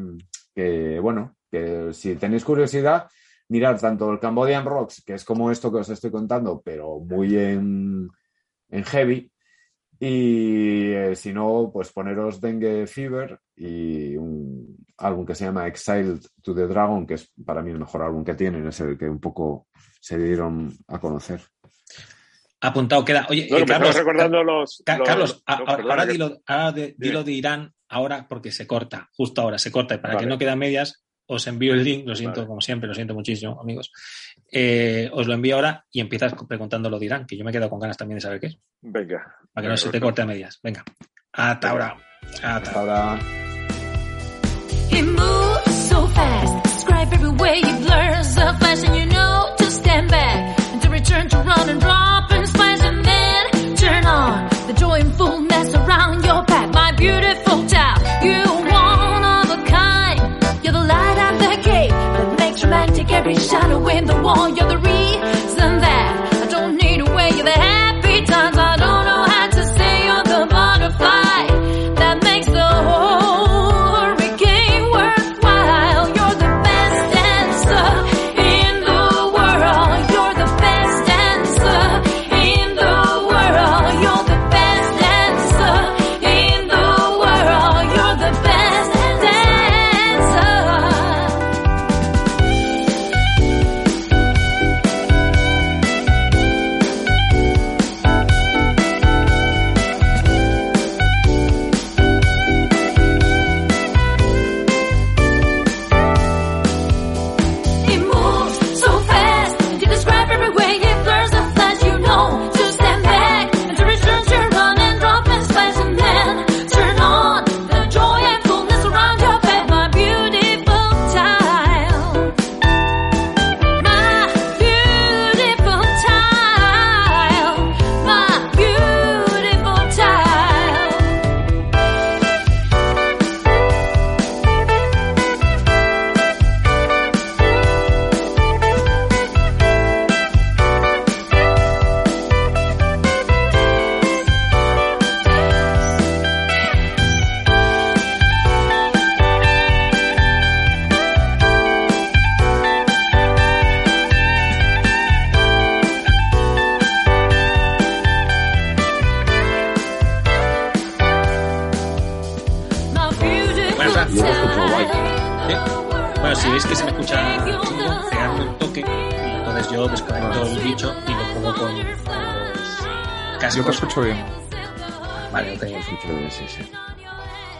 bueno, 1.01 1.35
que 1.49 1.91
si 1.93 2.15
tenéis 2.15 2.45
curiosidad, 2.45 3.09
mirad 3.49 3.79
tanto 3.79 4.11
el 4.11 4.19
Cambodian 4.19 4.65
Rocks, 4.65 5.03
que 5.03 5.15
es 5.15 5.25
como 5.25 5.49
esto 5.49 5.71
que 5.71 5.79
os 5.79 5.89
estoy 5.89 6.11
contando, 6.11 6.61
pero 6.63 6.99
muy 6.99 7.35
en, 7.37 8.07
en 8.69 8.83
heavy, 8.83 9.31
y 10.07 10.93
eh, 10.93 11.15
si 11.15 11.33
no, 11.33 11.71
pues 11.73 11.91
poneros 11.91 12.39
Dengue 12.39 12.85
Fever 12.85 13.39
y 13.55 14.15
un 14.15 14.77
álbum 14.97 15.25
que 15.25 15.33
se 15.33 15.45
llama 15.45 15.65
Exiled 15.65 16.19
to 16.43 16.53
the 16.53 16.67
Dragon, 16.67 17.07
que 17.07 17.15
es 17.15 17.31
para 17.43 17.63
mí 17.63 17.71
el 17.71 17.79
mejor 17.79 18.03
álbum 18.03 18.23
que 18.23 18.35
tienen, 18.35 18.67
es 18.67 18.79
el 18.81 18.99
que 18.99 19.09
un 19.09 19.19
poco 19.19 19.65
se 19.99 20.19
dieron 20.19 20.77
a 20.89 20.99
conocer. 20.99 21.41
Apuntado 22.61 23.03
queda. 23.03 23.25
Oye, 23.31 23.47
eh, 23.49 23.65
Carlos, 23.65 23.95
recordando 23.95 24.43
los, 24.43 24.83
Carlos, 24.85 25.41
ahora, 25.47 26.05
dilo, 26.05 26.29
de, 26.75 26.93
dilo, 26.99 27.23
de, 27.23 27.31
Irán, 27.31 27.73
ahora 27.89 28.27
porque 28.29 28.51
se 28.51 28.67
corta, 28.67 29.09
justo 29.11 29.41
ahora 29.41 29.57
se 29.57 29.71
corta, 29.71 29.95
y 29.95 29.97
para 29.97 30.17
que 30.17 30.27
no 30.27 30.37
quede 30.37 30.55
medias, 30.55 31.03
os 31.25 31.47
envío 31.47 31.73
el 31.73 31.83
link, 31.83 32.07
lo 32.07 32.15
siento, 32.15 32.45
como 32.45 32.61
siempre, 32.61 32.87
lo 32.87 32.93
siento 32.93 33.15
muchísimo, 33.15 33.59
amigos. 33.59 33.91
Eh, 34.57 35.09
os 35.11 35.27
lo 35.27 35.33
envío 35.33 35.57
ahora 35.57 35.85
y 35.91 35.99
empiezas 35.99 36.33
preguntando 36.47 36.89
lo 36.89 36.97
de 36.97 37.07
Irán, 37.07 37.25
que 37.25 37.35
yo 37.35 37.43
me 37.43 37.51
he 37.51 37.53
quedado 37.53 37.69
con 37.69 37.77
ganas 37.77 37.97
también 37.97 38.19
de 38.19 38.21
saber 38.21 38.39
qué 38.39 38.47
es. 38.47 38.57
Venga. 38.81 39.35
Para 39.51 39.65
que 39.65 39.69
no 39.69 39.75
se 39.75 39.89
te 39.89 39.99
corte 39.99 40.21
a 40.21 40.25
medias. 40.25 40.57
Venga. 40.63 40.81
Hasta 41.33 41.71
ahora. 41.71 41.97
Hasta 42.41 42.71
ahora. 42.71 43.19
Every 63.27 63.43
shadow 63.43 63.87
in 63.87 64.05
the 64.05 64.21
wall. 64.21 64.47
You're 64.49 64.67
the 64.67 64.77
reason 64.77 64.94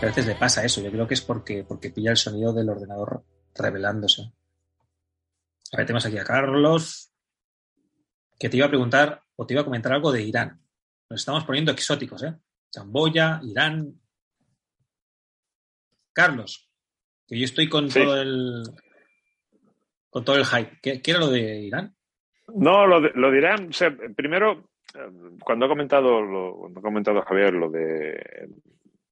Que 0.06 0.10
a 0.10 0.12
veces 0.12 0.28
le 0.28 0.36
pasa 0.36 0.64
eso. 0.64 0.82
Yo 0.84 0.92
creo 0.92 1.08
que 1.08 1.16
es 1.16 1.22
porque, 1.22 1.64
porque 1.68 1.90
pilla 1.90 2.12
el 2.12 2.18
sonido 2.18 2.54
del 2.54 2.70
ordenador 2.70 3.24
revelándose. 3.56 4.22
A 5.74 5.78
ver, 5.78 5.86
tenemos 5.88 6.06
aquí 6.06 6.20
a 6.20 6.24
Carlos, 6.24 7.12
que 8.38 8.48
te 8.48 8.58
iba 8.58 8.68
a 8.68 8.70
preguntar 8.70 9.24
o 9.36 9.48
te 9.48 9.56
iba 9.56 9.62
a 9.62 9.66
comentar 9.66 9.92
algo 9.94 10.12
de 10.12 10.22
Irán. 10.22 10.62
Nos 11.10 11.22
estamos 11.22 11.44
poniendo 11.44 11.72
exóticos, 11.72 12.22
¿eh? 12.22 12.36
Camboya, 12.72 13.40
Irán. 13.44 14.00
Carlos, 16.14 16.70
que 17.28 17.40
yo 17.40 17.46
estoy 17.46 17.68
con 17.68 17.90
Sí. 17.90 18.00
todo 18.04 18.22
el 18.22 18.62
con 20.12 20.24
todo 20.24 20.36
el 20.38 20.46
hype. 20.46 20.78
¿Qué, 20.84 21.02
qué 21.02 21.12
era 21.12 21.20
lo 21.20 21.30
de 21.32 21.62
Irán? 21.62 21.96
No, 22.54 22.86
lo, 22.86 23.02
de- 23.02 23.12
lo 23.16 23.32
dirán. 23.32 23.70
O 23.70 23.74
sea, 23.74 23.92
primero, 24.16 24.70
eh, 24.94 25.00
cuando 25.44 25.66
ha 25.66 25.70
comentado, 25.70 26.22
lo, 26.22 26.58
cuando 26.60 26.80
ha 26.80 26.84
comentado 26.84 27.22
Javier 27.24 27.54
lo 27.54 27.72
de 27.72 28.12
el- 28.12 28.64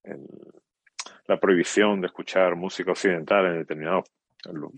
el- 0.04 0.54
la 1.28 1.38
prohibición 1.40 2.02
de 2.02 2.08
escuchar 2.08 2.56
música 2.56 2.92
occidental 2.92 3.46
en 3.46 3.60
determinados 3.60 4.06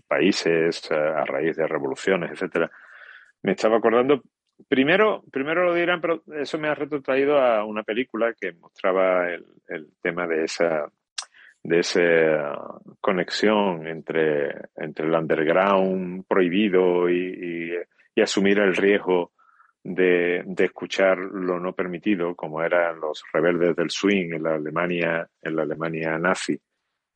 países 0.06 0.88
eh, 0.90 0.94
a 0.94 1.24
raíz 1.24 1.56
de 1.56 1.66
revoluciones, 1.66 2.30
etcétera, 2.30 2.70
me 3.42 3.52
estaba 3.52 3.78
acordando. 3.78 4.22
Primero, 4.68 5.22
primero 5.30 5.64
lo 5.64 5.74
dirán, 5.74 6.00
pero 6.00 6.22
eso 6.34 6.58
me 6.58 6.68
ha 6.68 6.74
retrotraído 6.74 7.38
a 7.38 7.64
una 7.64 7.82
película 7.82 8.32
que 8.40 8.52
mostraba 8.52 9.28
el, 9.30 9.44
tema 10.00 10.26
de 10.26 10.44
esa 10.44 10.86
de 11.62 11.80
esa 11.80 12.56
conexión 13.00 13.88
entre, 13.88 14.54
entre 14.76 15.06
el 15.06 15.14
underground 15.14 16.24
prohibido 16.28 17.10
y- 17.10 17.74
y 18.14 18.20
asumir 18.20 18.60
el 18.60 18.76
riesgo 18.76 19.32
de, 19.94 20.44
escuchar 20.58 21.18
lo 21.18 21.60
no 21.60 21.72
permitido, 21.74 22.34
como 22.34 22.62
eran 22.62 23.00
los 23.00 23.22
rebeldes 23.32 23.76
del 23.76 23.90
swing 23.90 24.32
en 24.34 24.42
la 24.42 24.54
Alemania, 24.54 25.28
en 25.42 25.56
la 25.56 25.62
Alemania 25.62 26.18
nazi, 26.18 26.58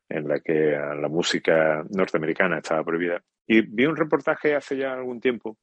en 0.07 0.27
la 0.27 0.39
que 0.39 0.53
la 0.53 1.07
música 1.09 1.83
norteamericana 1.89 2.57
estaba 2.57 2.83
prohibida. 2.83 3.21
Y 3.45 3.61
vi 3.61 3.85
un 3.85 3.97
reportaje 3.97 4.55
hace 4.55 4.77
ya 4.77 4.93
algún 4.93 5.19
tiempo 5.19 5.57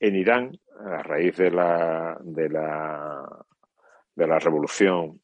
en 0.00 0.14
Irán, 0.14 0.52
a 0.78 1.02
raíz 1.02 1.36
de 1.36 1.50
la, 1.50 2.18
de 2.22 2.48
la, 2.48 3.44
de 4.14 4.26
la 4.26 4.38
revolución, 4.38 5.20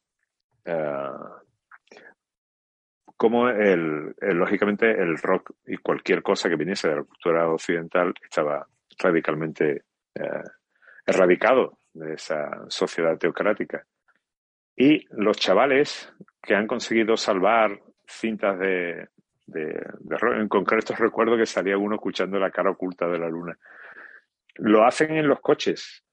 eh, 0.65 1.09
como 3.15 3.47
el, 3.49 4.15
lógicamente 4.19 4.91
el 4.91 5.17
rock 5.17 5.51
y 5.65 5.77
cualquier 5.77 6.21
cosa 6.21 6.49
que 6.49 6.55
viniese 6.55 6.89
de 6.89 6.95
la 6.97 7.03
cultura 7.03 7.47
occidental 7.47 8.13
estaba 8.21 8.67
radicalmente 8.97 9.83
eh, 10.15 10.43
erradicado 11.05 11.79
de 11.93 12.13
esa 12.15 12.65
sociedad 12.69 13.17
teocrática. 13.17 13.85
Y 14.75 15.05
los 15.11 15.37
chavales 15.37 16.11
que 16.41 16.55
han 16.55 16.67
conseguido 16.67 17.15
salvar 17.15 17.79
cintas 18.07 18.57
de, 18.59 19.09
de, 19.45 19.63
de 19.99 20.17
en 20.39 20.47
concreto 20.47 20.95
recuerdo 20.95 21.37
que 21.37 21.45
salía 21.45 21.77
uno 21.77 21.95
escuchando 21.95 22.39
la 22.39 22.51
cara 22.51 22.71
oculta 22.71 23.07
de 23.07 23.19
la 23.19 23.29
luna, 23.29 23.57
lo 24.55 24.85
hacen 24.85 25.15
en 25.15 25.27
los 25.27 25.39
coches, 25.41 26.03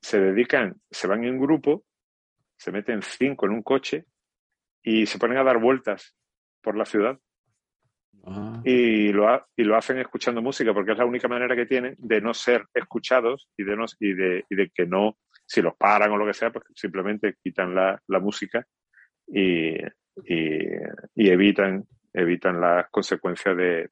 se 0.00 0.20
dedican, 0.20 0.80
se 0.90 1.06
van 1.06 1.24
en 1.24 1.40
grupo, 1.40 1.84
se 2.56 2.72
meten 2.72 3.02
cinco 3.02 3.46
en 3.46 3.52
un 3.52 3.62
coche 3.62 4.06
y 4.82 5.06
se 5.06 5.18
ponen 5.18 5.38
a 5.38 5.44
dar 5.44 5.58
vueltas 5.58 6.14
por 6.60 6.76
la 6.76 6.84
ciudad 6.84 7.18
Ah, 8.24 8.60
y 8.64 9.12
lo, 9.12 9.28
ha- 9.28 9.46
y 9.56 9.64
lo 9.64 9.76
hacen 9.76 9.98
escuchando 9.98 10.40
música 10.42 10.72
porque 10.72 10.92
es 10.92 10.98
la 10.98 11.04
única 11.04 11.26
manera 11.28 11.56
que 11.56 11.66
tienen 11.66 11.96
de 11.98 12.20
no 12.20 12.32
ser 12.34 12.66
escuchados 12.72 13.48
y 13.56 13.64
de, 13.64 13.76
no, 13.76 13.84
y 13.98 14.12
de, 14.14 14.44
y 14.48 14.54
de 14.54 14.70
que 14.72 14.86
no, 14.86 15.18
si 15.44 15.60
los 15.60 15.74
paran 15.76 16.10
o 16.12 16.16
lo 16.16 16.26
que 16.26 16.34
sea, 16.34 16.50
pues 16.52 16.64
simplemente 16.74 17.34
quitan 17.42 17.74
la, 17.74 18.00
la 18.06 18.20
música 18.20 18.64
y, 19.26 19.74
y, 20.24 20.58
y 21.16 21.28
evitan, 21.30 21.84
evitan 22.12 22.60
las 22.60 22.88
consecuencias 22.90 23.56
de, 23.56 23.90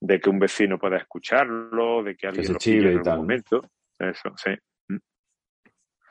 de 0.00 0.20
que 0.20 0.30
un 0.30 0.38
vecino 0.38 0.78
pueda 0.78 0.98
escucharlo, 0.98 2.02
de 2.04 2.16
que 2.16 2.26
alguien 2.28 2.46
se 2.46 2.52
lo 2.52 2.58
pille 2.58 2.90
en 2.92 2.96
un 2.98 3.02
tal. 3.02 3.16
momento. 3.18 3.62
Eso, 3.98 4.32
sí. 4.36 4.50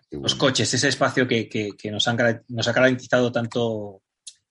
qué 0.09 0.17
Los 0.17 0.35
coches, 0.35 0.73
ese 0.73 0.89
espacio 0.89 1.27
que, 1.27 1.47
que- 1.47 1.71
que 1.77 1.89
nos, 1.91 2.07
han, 2.07 2.17
nos 2.49 2.67
ha 2.67 2.73
garantizado 2.73 3.31
tanto, 3.31 4.01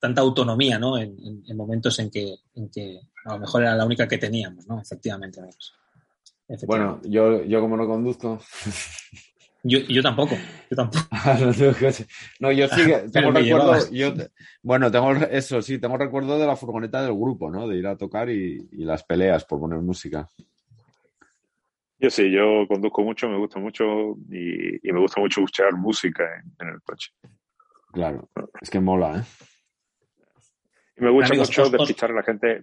tanta 0.01 0.21
autonomía, 0.23 0.79
¿no? 0.79 0.97
En, 0.99 1.11
en- 1.25 1.43
en 1.47 1.57
momentos 1.57 1.99
en 1.99 2.11
que, 2.11 2.35
en 2.55 2.71
que 2.71 3.01
a 3.27 3.35
lo 3.35 3.41
mejor 3.41 3.63
era 3.63 3.75
la 3.77 3.85
única 3.85 4.09
que 4.09 4.19
teníamos, 4.19 4.67
¿no? 4.67 4.81
Efectivamente. 4.81 5.41
Bueno, 6.67 7.01
yo, 7.05 7.45
yo 7.45 7.61
como 7.61 7.77
no 7.77 7.87
conduzco. 7.87 8.41
yo, 9.63 9.79
yo 9.81 10.03
tampoco, 10.03 10.35
yo 10.71 10.77
tampoco. 10.77 11.05
no, 11.41 11.53
tengo 11.53 11.73
coche. 11.79 12.07
No, 12.41 12.51
yo 12.51 12.67
sí 12.69 12.85
que 12.87 13.09
tengo 13.13 13.31
recuerdo. 13.31 13.91
Yo, 13.93 14.13
bueno, 14.63 14.91
tengo 14.91 15.13
eso, 15.13 15.63
sí, 15.63 15.79
tengo 15.79 15.97
recuerdo 15.97 16.39
de 16.39 16.47
la 16.47 16.57
furgoneta 16.57 17.03
del 17.03 17.13
grupo, 17.15 17.51
¿no? 17.51 17.69
De 17.69 17.77
ir 17.77 17.87
a 17.87 17.97
tocar 17.97 18.31
y, 18.31 18.69
y 18.73 18.85
las 18.85 19.05
peleas 19.05 19.45
por 19.45 19.61
poner 19.61 19.79
música. 19.81 20.29
Yo 21.99 22.09
sí, 22.09 22.31
yo 22.33 22.67
conduzco 22.67 23.03
mucho, 23.03 23.29
me 23.29 23.37
gusta 23.37 23.61
mucho 23.61 23.85
y, 24.31 24.89
y 24.89 24.93
me 24.93 25.01
gusta 25.01 25.21
mucho 25.21 25.41
escuchar 25.43 25.75
música 25.75 26.25
en, 26.25 26.67
en 26.67 26.75
el 26.75 26.81
coche. 26.83 27.11
Claro, 27.93 28.29
es 28.63 28.71
que 28.71 28.81
mola, 28.81 29.19
¿eh? 29.19 29.23
Me 31.01 31.11
gusta 31.11 31.29
Amigos, 31.31 31.49
mucho 31.49 31.63
os- 31.63 31.73
despistar 31.73 32.11
a 32.11 32.15
la 32.15 32.23
gente 32.23 32.61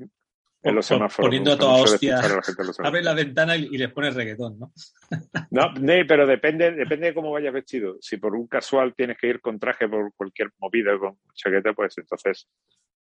en 0.63 0.75
los 0.75 0.83
os- 0.85 0.85
semáforos. 0.97 1.27
poniendo 1.27 1.51
a 1.53 1.57
toda 1.57 1.73
hostia. 1.83 2.19
a 2.19 2.87
Abre 2.87 3.03
la 3.03 3.13
ventana 3.13 3.55
y, 3.55 3.65
y 3.71 3.77
les 3.77 3.91
pones 3.91 4.15
reggaetón, 4.15 4.57
¿no? 4.59 4.71
No, 5.51 5.73
pero 6.07 6.25
depende, 6.27 6.71
depende 6.71 7.07
de 7.07 7.13
cómo 7.13 7.31
vayas 7.31 7.53
vestido. 7.53 7.97
Si 8.01 8.17
por 8.17 8.35
un 8.35 8.47
casual 8.47 8.93
tienes 8.95 9.17
que 9.17 9.27
ir 9.27 9.39
con 9.41 9.59
traje 9.59 9.87
por 9.87 10.13
cualquier 10.15 10.51
movida, 10.59 10.97
con 10.97 11.17
chaqueta, 11.33 11.73
pues 11.73 11.97
entonces 11.97 12.47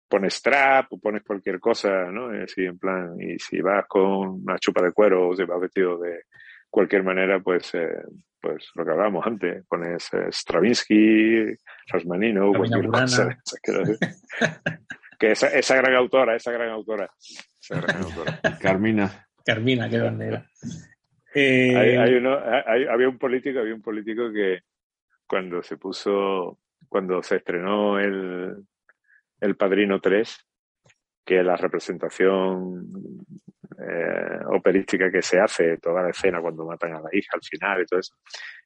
pones 0.08 0.40
trap 0.40 0.92
o 0.92 1.00
pones 1.00 1.22
cualquier 1.24 1.58
cosa, 1.58 2.04
¿no? 2.12 2.28
Así 2.42 2.64
en 2.64 2.78
plan, 2.78 3.16
y 3.20 3.38
si 3.38 3.60
vas 3.60 3.84
con 3.88 4.42
una 4.44 4.56
chupa 4.58 4.82
de 4.84 4.92
cuero 4.92 5.28
o 5.30 5.34
si 5.36 5.42
vas 5.44 5.60
vestido 5.60 5.98
de 5.98 6.20
cualquier 6.70 7.02
manera, 7.02 7.40
pues, 7.40 7.74
eh, 7.74 7.88
pues 8.40 8.70
lo 8.74 8.84
que 8.84 8.90
hablábamos 8.92 9.26
antes, 9.26 9.64
pones 9.66 10.08
eh, 10.12 10.26
Stravinsky, 10.30 11.46
Rasmanino, 11.88 12.52
cualquier 12.52 12.86
cosa. 12.86 13.36
que 15.18 15.32
esa, 15.32 15.48
esa 15.48 15.76
gran 15.76 15.94
autora, 15.94 16.36
esa 16.36 16.52
gran 16.52 16.70
autora, 16.70 17.08
esa 17.60 17.80
gran 17.80 18.02
autora. 18.02 18.40
Carmina. 18.60 19.26
Carmina, 19.44 19.88
qué 19.88 19.98
grande 19.98 20.26
era. 20.28 20.46
Eh, 21.34 21.76
Hay, 21.76 21.96
hay 21.96 22.14
uno, 22.14 22.38
hay- 22.66 22.86
había 22.86 23.08
un 23.08 23.18
político, 23.18 23.60
había 23.60 23.74
un 23.74 23.82
político 23.82 24.32
que 24.32 24.60
cuando 25.26 25.62
se 25.62 25.76
puso, 25.76 26.58
cuando 26.88 27.22
se 27.22 27.36
estrenó 27.36 27.98
el, 27.98 28.56
el 29.40 29.56
Padrino 29.56 30.00
3, 30.00 30.46
que 31.24 31.42
la 31.42 31.56
representación 31.56 32.86
eh, 33.78 34.38
operística 34.46 35.10
que 35.10 35.22
se 35.22 35.38
hace, 35.40 35.76
toda 35.78 36.02
la 36.02 36.10
escena 36.10 36.40
cuando 36.40 36.64
matan 36.64 36.94
a 36.94 37.00
la 37.00 37.08
hija 37.12 37.30
al 37.34 37.42
final 37.42 37.82
y 37.82 37.86
todo 37.86 38.00
eso, 38.00 38.14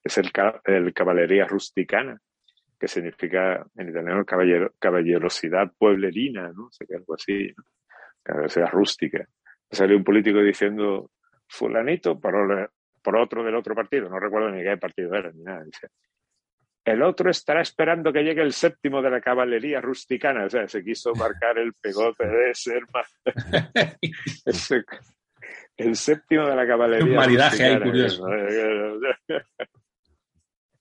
es 0.05 0.19
el, 0.19 0.31
ca- 0.31 0.61
el 0.65 0.93
caballería 0.95 1.47
rusticana, 1.47 2.21
que 2.81 2.89
significa 2.89 3.65
en 3.77 3.91
italiano 3.91 4.25
caballero, 4.25 4.73
caballerosidad 4.79 5.71
pueblerina, 5.79 6.51
¿no? 6.53 6.69
O 6.69 6.73
sea, 6.73 6.87
que 6.87 6.97
algo 6.97 7.15
así, 7.15 7.53
¿no? 7.57 7.65
caballerosidad 8.23 8.71
rústica. 8.71 9.29
Salió 9.71 9.99
un 9.99 10.05
político 10.05 10.39
diciendo, 10.41 11.11
fulanito, 11.47 12.19
por, 12.19 12.71
por 13.03 13.17
otro 13.17 13.45
del 13.45 13.55
otro 13.55 13.75
partido, 13.75 14.09
no 14.09 14.19
recuerdo 14.19 14.51
ni 14.51 14.63
qué 14.63 14.79
partido 14.79 15.15
era, 15.15 15.31
ni 15.31 15.43
nada, 15.43 15.63
dice, 15.63 15.89
el 16.85 17.03
otro 17.03 17.31
estará 17.31 17.61
esperando 17.61 18.13
que 18.13 18.23
llegue 18.23 18.41
el 18.41 18.55
séptimo 18.55 19.03
de 19.03 19.11
la 19.11 19.21
caballería 19.21 19.83
rusticana. 19.83 20.47
O 20.47 20.51
sea, 20.51 20.67
se 20.67 20.83
quiso 20.83 21.15
marcar 21.15 21.59
el 21.59 21.75
pegote 21.75 22.27
de 22.27 22.55
ser 22.55 22.83
más. 22.93 23.21
El 25.77 25.97
séptimo 25.97 26.47
de 26.47 26.57
la 26.57 26.67
caballería. 26.67 27.07
Un 27.07 27.15
maridaje 27.15 27.65
ahí 27.65 27.79
rusticana. 27.79 29.19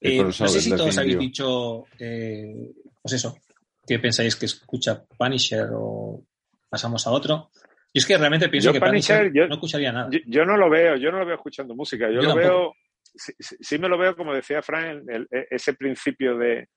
Eh, 0.01 0.23
no 0.23 0.31
sé 0.31 0.47
si 0.61 0.69
todos 0.75 0.97
habéis 0.97 1.19
dicho, 1.19 1.85
eh, 1.99 2.71
pues 3.01 3.13
eso, 3.13 3.37
¿qué 3.85 3.99
pensáis 3.99 4.35
que 4.35 4.45
escucha 4.45 5.03
Punisher 5.17 5.67
o 5.73 6.23
pasamos 6.69 7.05
a 7.07 7.11
otro? 7.11 7.49
Y 7.91 7.99
es 7.99 8.05
que 8.05 8.17
realmente 8.17 8.47
pienso 8.49 8.69
Yo 8.69 8.73
que 8.73 8.79
Punisher, 8.79 9.17
Punisher, 9.17 9.33
yo- 9.43 9.47
no 9.47 9.55
escucharía 9.55 9.91
nada. 9.91 10.09
Yo, 10.11 10.19
yo 10.25 10.45
no 10.45 10.55
lo 10.57 10.69
veo, 10.69 10.95
yo 10.95 11.11
no 11.11 11.19
lo 11.19 11.25
veo 11.25 11.35
escuchando 11.35 11.75
música. 11.75 12.07
Yo, 12.07 12.21
Yo 12.21 12.21
lo 12.21 12.27
tampoco. 12.35 12.47
veo, 12.47 12.73
sí 13.13 13.77
me 13.79 13.89
lo 13.89 13.97
veo, 13.97 14.15
como 14.15 14.33
decía 14.33 14.61
Fran, 14.61 15.03
el- 15.09 15.27
el- 15.31 15.47
ese 15.49 15.73
principio 15.73 16.37
de, 16.37 16.69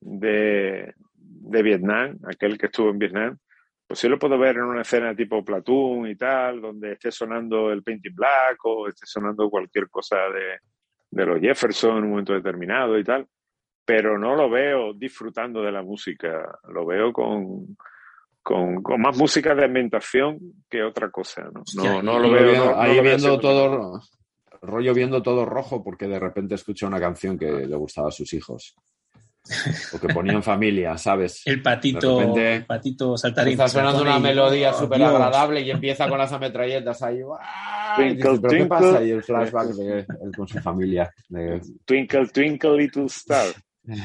de, 0.00 0.94
de 1.16 1.62
Vietnam, 1.62 2.18
aquel 2.26 2.58
que 2.58 2.66
estuvo 2.66 2.90
en 2.90 2.98
Vietnam, 2.98 3.38
pues 3.86 4.00
sí 4.00 4.08
lo 4.08 4.18
puedo 4.18 4.38
ver 4.38 4.56
en 4.56 4.62
una 4.64 4.82
escena 4.82 5.14
tipo 5.14 5.44
Platoon 5.44 6.08
y 6.08 6.16
tal, 6.16 6.60
donde 6.60 6.92
esté 6.92 7.12
sonando 7.12 7.70
el 7.70 7.82
Painting 7.82 8.14
Black 8.14 8.56
o 8.64 8.88
esté 8.88 9.06
sonando 9.06 9.48
cualquier 9.50 9.88
cosa 9.90 10.16
de, 10.30 10.58
de 11.14 11.26
los 11.26 11.40
Jefferson 11.40 11.98
en 11.98 12.04
un 12.04 12.10
momento 12.10 12.32
determinado 12.32 12.98
y 12.98 13.04
tal, 13.04 13.26
pero 13.84 14.18
no 14.18 14.34
lo 14.34 14.50
veo 14.50 14.92
disfrutando 14.94 15.62
de 15.62 15.72
la 15.72 15.82
música, 15.82 16.58
lo 16.68 16.84
veo 16.86 17.12
con, 17.12 17.76
con, 18.42 18.82
con 18.82 19.00
más 19.00 19.16
música 19.16 19.54
de 19.54 19.64
ambientación 19.64 20.38
que 20.68 20.82
otra 20.82 21.10
cosa. 21.10 21.50
No, 21.52 21.62
no, 21.76 22.02
no 22.02 22.18
lo 22.18 22.30
veo. 22.30 22.64
no 22.64 22.80
ahí 22.80 22.96
lo 22.96 23.02
viendo 23.02 23.38
todo, 23.38 24.00
rollo 24.62 24.94
viendo 24.94 25.22
todo 25.22 25.44
rojo 25.44 25.84
porque 25.84 26.08
de 26.08 26.18
repente 26.18 26.54
escuché 26.54 26.86
una 26.86 27.00
canción 27.00 27.38
que 27.38 27.50
le 27.50 27.76
gustaba 27.76 28.08
a 28.08 28.12
sus 28.12 28.32
hijos. 28.32 28.74
O 29.92 29.98
que 30.00 30.08
ponía 30.08 30.32
en 30.32 30.42
familia, 30.42 30.96
¿sabes? 30.96 31.42
El 31.44 31.60
patito, 31.60 32.18
repente 32.18 32.54
el 32.56 32.64
patito 32.64 33.16
saltarín. 33.18 33.52
Está 33.52 33.68
sonando 33.68 34.00
una 34.02 34.16
y- 34.18 34.22
melodía 34.22 34.70
¡Oh, 34.70 34.78
súper 34.78 35.02
agradable 35.02 35.60
y 35.60 35.70
empieza 35.70 36.08
con 36.08 36.16
las 36.18 36.32
ametralletas 36.32 37.02
ahí. 37.02 37.16
Y 37.18 37.18
dices, 37.20 37.36
Twinkle, 37.96 38.22
¿Pero 38.24 38.40
qué 38.42 38.48
twinkle. 38.48 38.68
pasa? 38.68 39.04
Y 39.04 39.10
el 39.10 39.22
flashback 39.22 39.66
de 39.74 39.98
él 39.98 40.06
con 40.36 40.48
su 40.48 40.58
familia. 40.60 41.12
de- 41.28 41.60
Twinkle, 41.84 42.26
twinkle, 42.28 42.76
little 42.78 43.04
star. 43.06 43.46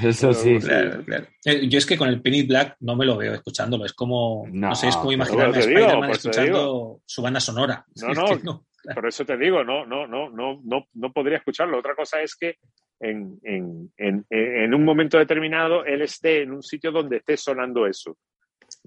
Eso 0.03 0.33
sí. 0.33 0.59
Claro, 0.59 1.05
claro. 1.05 1.25
Eh, 1.45 1.69
Yo 1.69 1.77
es 1.77 1.85
que 1.85 1.97
con 1.97 2.09
el 2.09 2.21
Penny 2.21 2.43
Black 2.43 2.75
no 2.81 2.97
me 2.97 3.05
lo 3.05 3.15
veo 3.15 3.33
escuchándolo. 3.33 3.85
Es 3.85 3.93
como, 3.93 4.43
no, 4.51 4.67
No, 4.69 4.75
sé, 4.75 4.89
es 4.89 4.97
como 4.97 5.13
imaginarme 5.13 5.55
a 5.55 5.59
Spider-Man 5.61 6.11
te 6.11 6.17
escuchando 6.17 7.01
su 7.05 7.21
banda 7.21 7.39
sonora. 7.39 7.85
No, 7.95 8.07
Es 8.11 8.17
no. 8.17 8.25
que 8.25 8.43
no. 8.43 8.65
Por 8.93 9.07
eso 9.07 9.23
te 9.25 9.37
digo, 9.37 9.63
no, 9.63 9.85
no, 9.85 10.05
no, 10.05 10.29
no, 10.29 10.59
no, 10.65 10.85
no 10.93 11.13
podría 11.13 11.37
escucharlo. 11.37 11.79
Otra 11.79 11.95
cosa 11.95 12.21
es 12.21 12.35
que 12.35 12.55
en, 12.99 13.39
en, 13.43 13.91
en, 13.97 14.25
en 14.29 14.73
un 14.73 14.83
momento 14.83 15.17
determinado 15.17 15.85
él 15.85 16.01
esté 16.01 16.43
en 16.43 16.51
un 16.51 16.63
sitio 16.63 16.91
donde 16.91 17.17
esté 17.17 17.37
sonando 17.37 17.85
eso. 17.87 18.17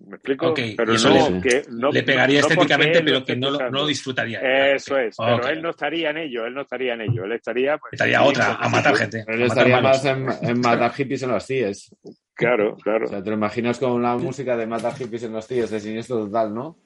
¿Me 0.07 0.15
explico? 0.15 0.49
Ok, 0.51 0.61
pero 0.77 0.95
eso 0.95 1.09
no, 1.09 1.31
le- 1.31 1.41
que 1.41 1.63
no, 1.71 1.91
Le 1.91 2.03
pegaría 2.05 2.41
no 2.41 2.47
estéticamente, 2.47 3.03
pero 3.03 3.25
que 3.25 3.35
no 3.35 3.47
lo, 3.49 3.53
escuchando. 3.55 3.73
no 3.73 3.83
lo 3.83 3.87
disfrutaría. 3.89 4.73
Eso 4.75 4.97
es, 4.97 5.17
pero 5.19 5.49
él 5.49 5.61
no 5.61 5.71
estaría 5.71 6.11
en 6.11 6.19
ello, 6.19 6.47
él 6.47 6.55
no 6.55 6.61
estaría 6.63 6.95
en 6.95 7.01
ello, 7.01 7.25
él 7.25 7.33
estaría... 7.33 7.79
pues, 7.79 7.95
Estaría 7.95 8.21
sí, 8.21 8.25
otra, 8.29 8.55
a 8.55 8.69
matar 8.69 8.95
gente. 8.97 9.19
Él 9.27 9.41
matar 9.41 9.47
estaría 9.47 9.81
más 9.81 10.05
en, 10.05 10.27
en 10.49 10.61
matar 10.61 10.93
hippies 10.93 11.23
en 11.25 11.31
los 11.31 11.45
CIES. 11.45 11.97
Claro, 12.35 12.77
claro. 12.77 13.07
O 13.07 13.09
sea, 13.09 13.23
te 13.25 13.31
lo 13.31 13.37
imaginas 13.37 13.79
con 13.81 14.01
la 14.01 14.17
música 14.17 14.57
de 14.57 14.67
matar 14.69 14.95
hippies 14.95 15.25
en 15.25 15.33
los 15.33 15.47
CIES 15.49 15.71
de 15.71 15.81
siniestro 15.81 16.25
total, 16.27 16.55
¿no? 16.55 16.79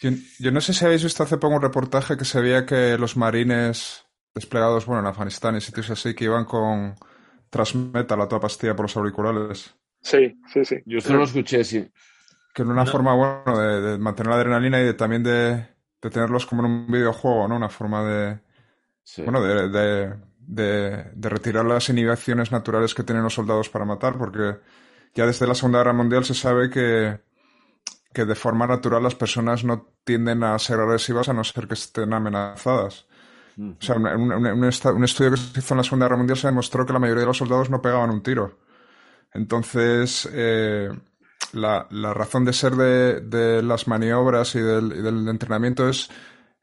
Yo, 0.00 0.10
yo 0.38 0.52
no 0.52 0.60
sé 0.60 0.72
si 0.72 0.84
habéis 0.84 1.02
visto 1.02 1.24
hace 1.24 1.38
poco 1.38 1.56
un 1.56 1.62
reportaje 1.62 2.16
que 2.16 2.24
se 2.24 2.40
veía 2.40 2.64
que 2.64 2.96
los 2.98 3.16
marines 3.16 4.06
desplegados, 4.38 4.86
bueno, 4.86 5.00
en 5.02 5.06
Afganistán 5.08 5.56
y 5.56 5.60
sitios 5.60 5.90
así, 5.90 6.14
que 6.14 6.24
iban 6.24 6.44
con 6.44 6.94
transmetal 7.50 8.20
a 8.22 8.28
toda 8.28 8.40
pastilla 8.42 8.76
por 8.76 8.84
los 8.86 8.96
auriculares. 8.96 9.74
Sí, 10.02 10.40
sí, 10.52 10.64
sí. 10.64 10.76
Yo 10.86 11.00
solo 11.00 11.18
lo 11.20 11.24
escuché, 11.24 11.62
sí. 11.64 11.88
Que 12.52 12.62
era 12.62 12.70
una 12.72 12.84
No. 12.84 12.92
forma, 12.92 13.14
bueno, 13.14 13.58
de, 13.58 13.80
de 13.82 13.98
mantener 13.98 14.30
la 14.30 14.36
adrenalina 14.36 14.80
y 14.80 14.84
de, 14.84 14.94
también 14.94 15.22
de, 15.22 15.68
de 16.02 16.10
tenerlos 16.10 16.46
como 16.46 16.64
en 16.64 16.70
un 16.72 16.86
videojuego, 16.90 17.46
¿no? 17.48 17.56
Una 17.56 17.68
forma 17.68 18.02
de, 18.04 18.40
sí. 19.04 19.22
bueno, 19.24 19.42
de, 19.42 19.68
de, 19.70 20.16
de, 20.40 21.04
de 21.14 21.30
retirar 21.30 21.66
las 21.66 21.88
inhibiciones 21.90 22.52
naturales 22.52 22.94
que 22.94 23.04
tienen 23.04 23.24
los 23.24 23.34
soldados 23.34 23.70
para 23.70 23.86
matar, 23.86 24.18
porque 24.18 24.58
ya 25.14 25.26
desde 25.26 25.46
la 25.48 25.54
Segunda 25.56 25.80
Guerra 25.80 25.94
Mundial 25.94 26.24
se 26.26 26.34
sabe 26.34 26.70
que, 26.70 27.20
que 28.14 28.26
de 28.26 28.36
forma 28.36 28.66
natural 28.68 29.02
las 29.04 29.16
personas 29.16 29.64
no 29.64 29.88
tienden 30.04 30.44
a 30.44 30.58
ser 30.60 30.80
agresivas 30.80 31.28
a 31.30 31.34
no 31.34 31.44
ser 31.44 31.68
que 31.68 31.74
estén 31.74 32.14
amenazadas. 32.14 33.07
O 33.80 33.84
sea, 33.84 33.96
un, 33.96 34.32
un- 34.32 34.64
estudio 34.64 35.30
que 35.32 35.36
se 35.36 35.58
hizo 35.60 35.74
en 35.74 35.78
la 35.78 35.84
Segunda 35.84 36.06
Guerra 36.06 36.16
Mundial 36.16 36.38
se 36.38 36.48
demostró 36.48 36.84
que 36.86 36.92
la 36.92 36.98
mayoría 36.98 37.22
de 37.22 37.26
los 37.26 37.38
soldados 37.38 37.70
no 37.70 37.82
pegaban 37.82 38.10
un 38.10 38.22
tiro. 38.22 38.58
Entonces, 39.34 40.28
eh, 40.32 40.90
la, 41.52 41.86
la 41.90 42.14
razón 42.14 42.44
de 42.44 42.52
ser 42.52 42.74
de, 42.76 43.20
de 43.22 43.62
las 43.62 43.88
maniobras 43.88 44.54
y 44.56 44.60
del, 44.60 45.02
del 45.02 45.28
entrenamiento 45.28 45.88
es 45.88 46.10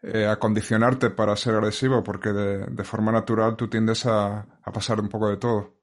eh, 0.04 0.28
acondicionarte 0.28 1.10
para 1.12 1.36
ser 1.36 1.56
agresivo, 1.56 2.04
porque 2.04 2.30
de, 2.32 2.84
forma 2.84 3.12
natural 3.12 3.56
tú 3.56 3.68
tiendes 3.70 4.06
a, 4.06 4.46
a 4.64 4.72
pasar 4.72 5.00
un 5.02 5.10
poco 5.10 5.30
de 5.30 5.38
todo. 5.38 5.76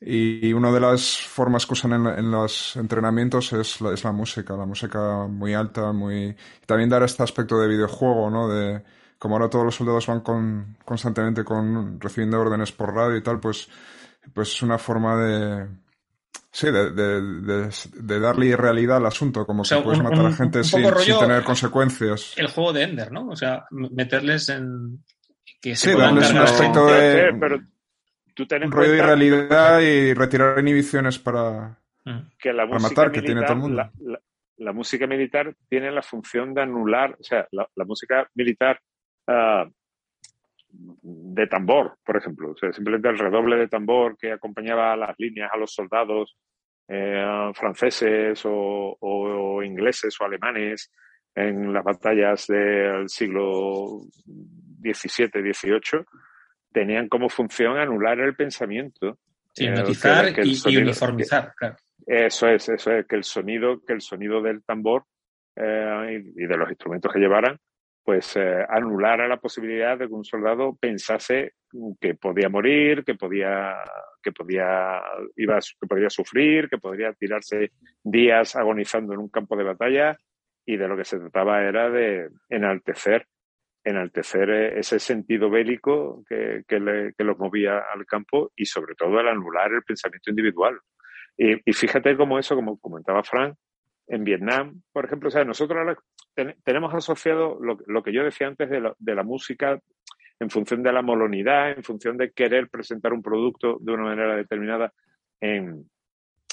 Y 0.00 0.52
una 0.52 0.70
de 0.72 0.80
las 0.80 1.18
formas 1.18 1.66
que 1.66 1.72
usan 1.74 1.92
en, 1.94 2.30
los 2.30 2.76
entrenamientos 2.76 3.52
es 3.52 3.80
la, 3.80 3.92
es 3.92 4.04
la 4.04 4.12
música, 4.12 4.56
la 4.56 4.66
música 4.66 5.26
muy 5.28 5.54
alta, 5.54 5.92
muy... 5.92 6.36
también 6.66 6.88
dar 6.90 7.02
este 7.02 7.22
aspecto 7.24 7.58
de 7.60 7.68
videojuego, 7.68 8.30
¿no? 8.30 8.48
De, 8.48 8.84
como 9.18 9.34
ahora 9.36 9.50
todos 9.50 9.64
los 9.64 9.74
soldados 9.74 10.06
van 10.06 10.20
con, 10.20 10.76
constantemente 10.84 11.44
con, 11.44 12.00
recibiendo 12.00 12.40
órdenes 12.40 12.72
por 12.72 12.94
radio 12.94 13.16
y 13.16 13.22
tal, 13.22 13.40
pues, 13.40 13.68
pues 14.32 14.48
es 14.52 14.62
una 14.62 14.78
forma 14.78 15.16
de... 15.22 15.68
Sí, 16.50 16.70
de, 16.70 16.90
de, 16.92 17.20
de, 17.42 17.70
de 17.94 18.20
darle 18.20 18.56
realidad 18.56 18.96
al 18.96 19.06
asunto, 19.06 19.44
como 19.46 19.62
O 19.62 19.64
sea, 19.64 19.78
que 19.78 19.84
puedes 19.84 19.98
un- 20.00 20.04
matar 20.04 20.26
a 20.26 20.32
gente 20.32 20.64
sin, 20.64 20.82
sin 20.98 21.18
tener 21.18 21.44
consecuencias. 21.44 22.32
El 22.36 22.48
juego 22.48 22.72
de 22.72 22.82
Ender, 22.84 23.12
¿no? 23.12 23.28
O 23.28 23.36
sea, 23.36 23.66
meterles 23.70 24.48
en. 24.48 25.04
Que 25.60 25.76
se 25.76 25.92
Sí, 25.92 25.98
darles 25.98 26.30
un 26.30 26.38
aspecto 26.38 26.86
de- 26.86 27.36
pero 27.38 27.60
tú 28.34 28.46
ten 28.46 28.62
en 28.62 28.68
Un 28.68 28.72
rollo 28.72 28.92
de 28.92 29.02
realidad 29.02 29.80
y 29.80 30.14
retirar 30.14 30.58
inhibiciones 30.58 31.18
para... 31.18 31.78
Mm. 32.04 32.18
que 32.38 32.52
la 32.52 32.62
para 32.66 32.78
música 32.80 32.88
matar, 33.02 33.12
que 33.12 33.22
tiene 33.22 33.42
todo 33.42 33.52
el 33.52 33.58
mundo. 33.58 33.76
La, 33.76 33.92
la- 34.00 34.20
la 34.56 34.72
música 34.72 35.06
militar 35.06 35.54
tiene 35.68 35.92
la 35.92 36.02
función 36.02 36.52
de 36.54 36.62
anular, 36.62 37.14
o 37.20 37.22
sea, 37.22 37.46
la, 37.52 37.68
la 37.76 37.84
música 37.84 38.28
militar 38.34 38.80
ah, 39.28 39.64
de 40.70 41.46
tambor, 41.46 41.96
por 42.04 42.16
ejemplo, 42.16 42.50
o 42.50 42.56
sea, 42.56 42.72
simplemente 42.72 43.08
el 43.08 43.18
redoble 43.18 43.56
de 43.56 43.68
tambor 43.68 44.16
que 44.18 44.32
acompañaba 44.32 44.92
a 44.92 44.96
las 44.96 45.14
líneas, 45.18 45.50
a 45.52 45.56
los 45.56 45.72
soldados 45.72 46.36
eh, 46.88 47.50
franceses 47.54 48.42
o, 48.44 48.96
o 49.00 49.62
ingleses 49.62 50.14
o 50.20 50.24
alemanes 50.24 50.90
en 51.34 51.72
las 51.72 51.84
batallas 51.84 52.46
del 52.48 53.08
siglo 53.08 54.00
XVII, 54.82 55.28
XVIII, 55.52 56.04
tenían 56.72 57.08
como 57.08 57.28
función 57.28 57.78
anular 57.78 58.18
el 58.20 58.34
pensamiento. 58.34 59.18
Eh, 59.70 59.84
y- 60.42 60.50
y, 60.72 60.76
uniformizar, 60.82 61.54
claro. 61.56 61.76
Eso 62.06 62.48
es, 62.48 62.68
eso 62.68 62.92
es, 62.92 63.06
que 63.06 63.16
el 63.16 63.24
sonido, 63.24 63.80
que 63.84 63.92
el 63.92 64.00
sonido 64.00 64.40
del 64.42 64.62
tambor 64.64 65.04
eh, 65.56 66.22
y, 66.36 66.44
y 66.44 66.46
de 66.46 66.56
los 66.56 66.68
instrumentos 66.68 67.12
que 67.12 67.18
llevaran, 67.18 67.58
pues 68.08 68.36
eh, 68.36 68.64
anulara 68.66 69.28
la 69.28 69.36
posibilidad 69.36 69.98
de 69.98 70.08
que 70.08 70.14
un 70.14 70.24
soldado 70.24 70.74
pensase 70.80 71.52
que 72.00 72.14
podía 72.14 72.48
morir, 72.48 73.04
que 73.04 73.16
podía, 73.16 73.84
que 74.22 74.32
podía, 74.32 75.02
iba, 75.36 75.58
que 75.58 75.86
podría 75.86 76.08
sufrir, 76.08 76.70
que 76.70 76.78
podría 76.78 77.12
tirarse 77.12 77.72
días 78.02 78.56
agonizando 78.56 79.12
en 79.12 79.18
un 79.18 79.28
campo 79.28 79.58
de 79.58 79.64
batalla, 79.64 80.16
y 80.64 80.78
de 80.78 80.88
lo 80.88 80.96
que 80.96 81.04
se 81.04 81.18
trataba 81.18 81.62
era 81.62 81.90
de 81.90 82.30
enaltecer, 82.48 83.26
enaltecer 83.84 84.48
eh, 84.48 84.78
ese 84.78 84.98
sentido 85.00 85.50
bélico 85.50 86.24
que, 86.26 86.62
que 86.66 87.24
los 87.24 87.38
movía 87.38 87.80
al 87.92 88.06
campo 88.06 88.52
y 88.56 88.64
sobre 88.64 88.94
todo 88.94 89.20
el 89.20 89.28
anular 89.28 89.70
el 89.70 89.82
pensamiento 89.82 90.30
individual. 90.30 90.80
Y, 91.36 91.60
y 91.62 91.72
fíjate 91.74 92.16
cómo 92.16 92.38
eso, 92.38 92.54
como 92.54 92.78
comentaba 92.78 93.22
Frank, 93.22 93.54
en 94.08 94.24
Vietnam, 94.24 94.82
por 94.92 95.04
ejemplo, 95.04 95.28
o 95.28 95.30
sea, 95.30 95.44
nosotros 95.44 95.78
ahora 95.78 95.96
ten- 96.34 96.56
tenemos 96.64 96.92
asociado 96.94 97.58
lo, 97.60 97.78
lo 97.86 98.02
que 98.02 98.12
yo 98.12 98.24
decía 98.24 98.46
antes 98.48 98.70
de 98.70 98.80
la, 98.80 98.94
de 98.98 99.14
la 99.14 99.22
música 99.22 99.78
en 100.40 100.50
función 100.50 100.82
de 100.82 100.92
la 100.92 101.02
molonidad, 101.02 101.72
en 101.72 101.82
función 101.82 102.16
de 102.16 102.32
querer 102.32 102.68
presentar 102.68 103.12
un 103.12 103.22
producto 103.22 103.78
de 103.80 103.92
una 103.92 104.04
manera 104.04 104.36
determinada. 104.36 104.92
En, 105.40 105.90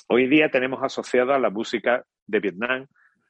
hoy 0.07 0.27
día 0.27 0.49
tenemos 0.49 0.83
asociada 0.83 1.39
la 1.39 1.49
música 1.49 2.03
de 2.27 2.39
Vietnam 2.39 2.87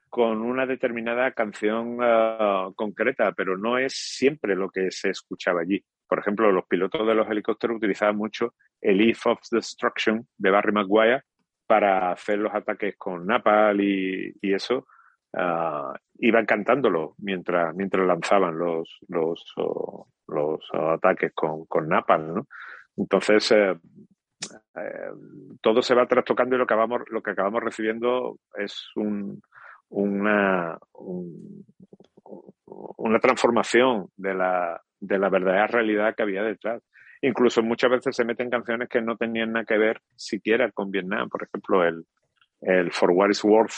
con 0.10 0.42
una 0.42 0.66
determinada 0.66 1.32
canción 1.32 1.98
ah, 2.02 2.70
concreta, 2.76 3.34
pero 3.34 3.58
no 3.58 3.78
es 3.78 3.94
siempre 3.94 4.56
lo 4.56 4.70
que 4.70 4.90
se 4.92 5.10
escuchaba 5.10 5.62
allí. 5.62 5.84
Por 6.08 6.20
ejemplo, 6.20 6.52
los 6.52 6.66
pilotos 6.68 7.06
de 7.06 7.16
los 7.16 7.30
helicópteros 7.30 7.78
utilizaban 7.78 8.16
mucho 8.16 8.54
el 8.80 9.02
Eve 9.02 9.18
of 9.26 9.40
Destruction 9.52 10.26
de 10.38 10.52
Barry 10.52 10.72
Maguire 10.72 11.22
para 11.68 12.11
hacer 12.11 12.39
los 12.39 12.53
ataques 12.53 12.95
con 12.97 13.26
Napal 13.26 13.82
y, 13.82 14.34
eso. 14.41 14.88
ah, 15.34 15.93
iban 16.20 16.45
cantándolo 16.45 17.16
mientras, 17.20 17.76
mientras 17.76 18.05
lanzaban 18.07 18.57
los, 18.57 18.97
los, 19.09 19.43
los 20.28 20.59
ataques 20.74 21.32
con, 21.34 21.66
con 21.66 21.89
Napal, 21.89 22.34
¿no? 22.36 22.47
Entonces, 22.97 23.51
eh, 23.51 23.76
eh, 24.76 25.11
todo 25.61 25.82
se 25.82 25.95
va 25.95 26.07
trastocando 26.07 26.55
y 26.55 26.59
lo 26.59 26.66
que 26.68 26.74
acabamos, 26.74 27.01
lo 27.09 27.22
que 27.22 27.32
acabamos 27.32 27.63
recibiendo 27.63 28.38
es 28.57 28.89
un, 28.95 29.41
una, 29.89 30.78
un- 30.93 31.66
una 32.97 33.20
transformación 33.20 34.07
de 34.18 34.34
la, 34.34 34.82
de 34.99 35.20
la 35.20 35.30
verdadera 35.30 35.68
realidad 35.68 36.16
que 36.16 36.24
había 36.24 36.43
detrás. 36.43 36.82
Incluso 37.28 37.64
muchas 37.64 37.90
veces 37.90 38.16
se 38.16 38.24
meten 38.26 38.50
canciones 38.50 38.88
que 38.88 39.02
no 39.02 39.18
tenían 39.18 39.52
nada 39.54 39.66
que 39.66 39.78
ver 39.78 40.00
siquiera 40.16 40.72
con 40.72 40.92
Vietnam. 40.92 41.28
Por 41.30 41.44
ejemplo, 41.44 41.84
el, 41.84 42.06
el 42.62 42.92
For 42.92 43.10
What 43.12 43.30
It's 43.30 43.44
Worth 43.44 43.74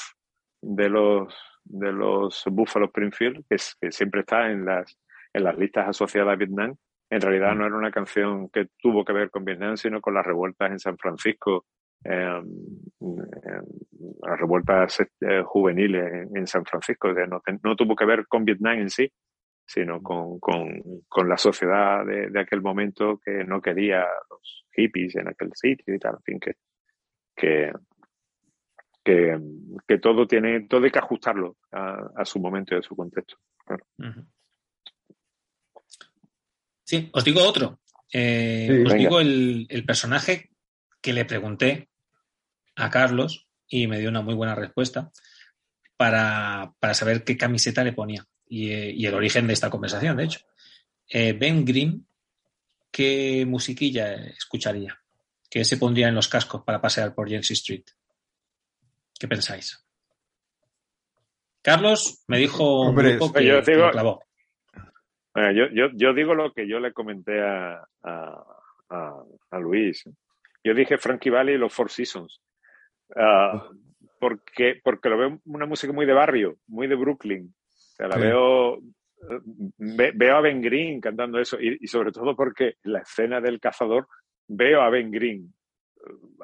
de 0.61 0.89
los, 0.89 1.33
de 1.63 1.91
los 1.93 2.43
Buffalo 2.51 2.87
Springfield, 2.87 3.45
que, 3.47 3.55
es- 3.55 3.75
que 3.79 3.91
siempre 3.91 4.21
está 4.21 4.51
en 4.51 4.65
las, 4.65 4.97
en 5.33 5.43
las 5.45 5.57
listas 5.57 5.87
asociadas 5.87 6.33
a 6.33 6.35
Vietnam. 6.35 6.75
En 7.09 7.21
realidad 7.21 7.55
no 7.55 7.65
era 7.65 7.77
una 7.77 7.91
canción 7.91 8.49
que 8.49 8.67
tuvo 8.81 9.05
que 9.05 9.13
ver 9.13 9.29
con 9.29 9.45
Vietnam, 9.45 9.77
sino 9.77 10.01
con 10.01 10.13
las 10.13 10.25
revueltas 10.25 10.71
en 10.71 10.79
San 10.79 10.97
Francisco, 10.97 11.65
eh, 12.03 12.41
eh, 13.01 13.61
las 14.27 14.39
revueltas 14.39 14.99
eh, 15.21 15.41
juveniles 15.45 16.27
en, 16.35 16.45
San 16.47 16.65
Francisco. 16.65 17.15
que 17.15 17.25
no, 17.27 17.39
ten- 17.39 17.61
no 17.63 17.77
tuvo 17.77 17.95
que 17.95 18.05
ver 18.05 18.27
con 18.27 18.43
Vietnam 18.43 18.79
en 18.79 18.89
sí, 18.89 19.09
sino 19.67 20.01
con, 20.01 20.39
con, 20.39 20.81
con 21.09 21.27
la 21.27 21.37
sociedad 21.37 22.05
de, 22.05 22.29
de 22.29 22.39
aquel 22.39 22.61
momento 22.61 23.19
que 23.23 23.43
no 23.43 23.61
quería 23.61 24.01
a 24.03 24.23
los 24.29 24.65
hippies 24.71 25.15
en 25.17 25.27
aquel 25.27 25.51
sitio 25.53 25.93
y 25.93 25.99
tal, 25.99 26.15
en 26.15 26.23
fin, 26.23 26.39
que, 26.39 26.55
que, 27.35 27.73
que, 29.03 29.37
que 29.85 29.97
todo 29.97 30.25
tiene, 30.25 30.61
todo 30.61 30.85
hay 30.85 30.91
que 30.91 30.99
ajustarlo 30.99 31.57
a, 31.71 32.11
a 32.15 32.25
su 32.25 32.39
momento 32.39 32.73
y 32.75 32.79
a 32.79 32.81
su 32.81 32.95
contexto. 32.95 33.37
Claro. 33.65 33.85
Sí, 36.83 37.09
os 37.13 37.23
digo 37.25 37.41
otro. 37.43 37.79
Eh, 38.13 38.67
Sí, 38.67 38.73
os 38.83 38.83
venga. 38.83 38.95
digo 38.95 39.19
el, 39.19 39.67
el 39.69 39.85
personaje 39.85 40.51
que 41.01 41.11
le 41.11 41.25
pregunté 41.25 41.89
a 42.77 42.89
Carlos 42.89 43.49
y 43.67 43.87
me 43.87 43.99
dio 43.99 44.07
una 44.09 44.21
muy 44.21 44.33
buena 44.33 44.55
respuesta 44.55 45.11
para, 45.97 46.73
para 46.79 46.93
saber 46.93 47.25
qué 47.25 47.35
camiseta 47.35 47.83
le 47.83 47.91
ponía 47.91 48.25
y, 48.49 48.71
eh, 48.71 48.91
y 48.91 49.05
el 49.05 49.13
origen 49.13 49.47
de 49.47 49.53
esta 49.53 49.69
conversación, 49.69 50.17
de 50.17 50.23
hecho. 50.25 50.39
Eh, 51.09 51.33
ben 51.33 51.63
Grimm, 51.65 52.03
¿qué 52.91 53.45
musiquilla 53.47 54.13
escucharía? 54.15 54.99
¿Qué 55.49 55.63
se 55.63 55.77
pondría 55.77 56.07
en 56.09 56.15
los 56.15 56.27
cascos 56.27 56.63
para 56.63 56.81
pasear 56.81 57.13
por 57.15 57.29
Jency 57.29 57.53
Street? 57.53 57.85
¿Qué 59.19 59.27
pensáis? 59.27 59.83
Carlos 61.61 62.23
me 62.27 62.37
dijo 62.37 62.81
un 62.81 62.95
grupo 62.95 63.33
que, 63.33 63.45
yo 63.45 63.61
digo- 63.61 63.85
lo 63.87 63.91
clavó. 63.91 64.23
Bueno, 65.33 65.51
yo, 65.51 65.65
yo, 65.73 65.89
yo 65.93 66.13
digo 66.13 66.33
lo 66.33 66.51
que 66.53 66.67
yo 66.67 66.79
le 66.79 66.93
comenté 66.93 67.41
a, 67.41 67.87
a, 68.03 68.43
a, 68.89 69.23
a 69.51 69.59
Luis. 69.59 70.03
Yo 70.63 70.73
dije 70.73 70.97
Frankie 70.97 71.29
Valli 71.29 71.53
y 71.53 71.57
los 71.57 71.73
Four 71.73 71.91
Seasons. 71.91 72.41
Ah, 73.15 73.69
porque, 74.19 74.79
porque 74.83 75.09
lo 75.09 75.17
veo 75.17 75.39
una 75.45 75.65
música 75.65 75.93
muy 75.93 76.05
de 76.05 76.13
barrio, 76.13 76.57
muy 76.67 76.87
de 76.87 76.95
Brooklyn. 76.95 77.53
O 77.97 78.03
sea, 78.03 78.07
la 78.07 78.15
Sí. 78.15 78.21
veo, 78.21 78.77
ve- 79.77 80.11
veo 80.15 80.35
a 80.35 80.41
Ben 80.41 80.61
Green 80.61 81.01
cantando 81.01 81.39
eso 81.39 81.59
y, 81.59 81.77
y 81.81 81.87
sobre 81.87 82.11
todo 82.11 82.35
porque 82.35 82.75
la 82.83 82.99
escena 82.99 83.41
del 83.41 83.59
cazador 83.59 84.07
veo 84.47 84.81
a 84.81 84.89
Ben 84.89 85.11
Green. 85.11 85.53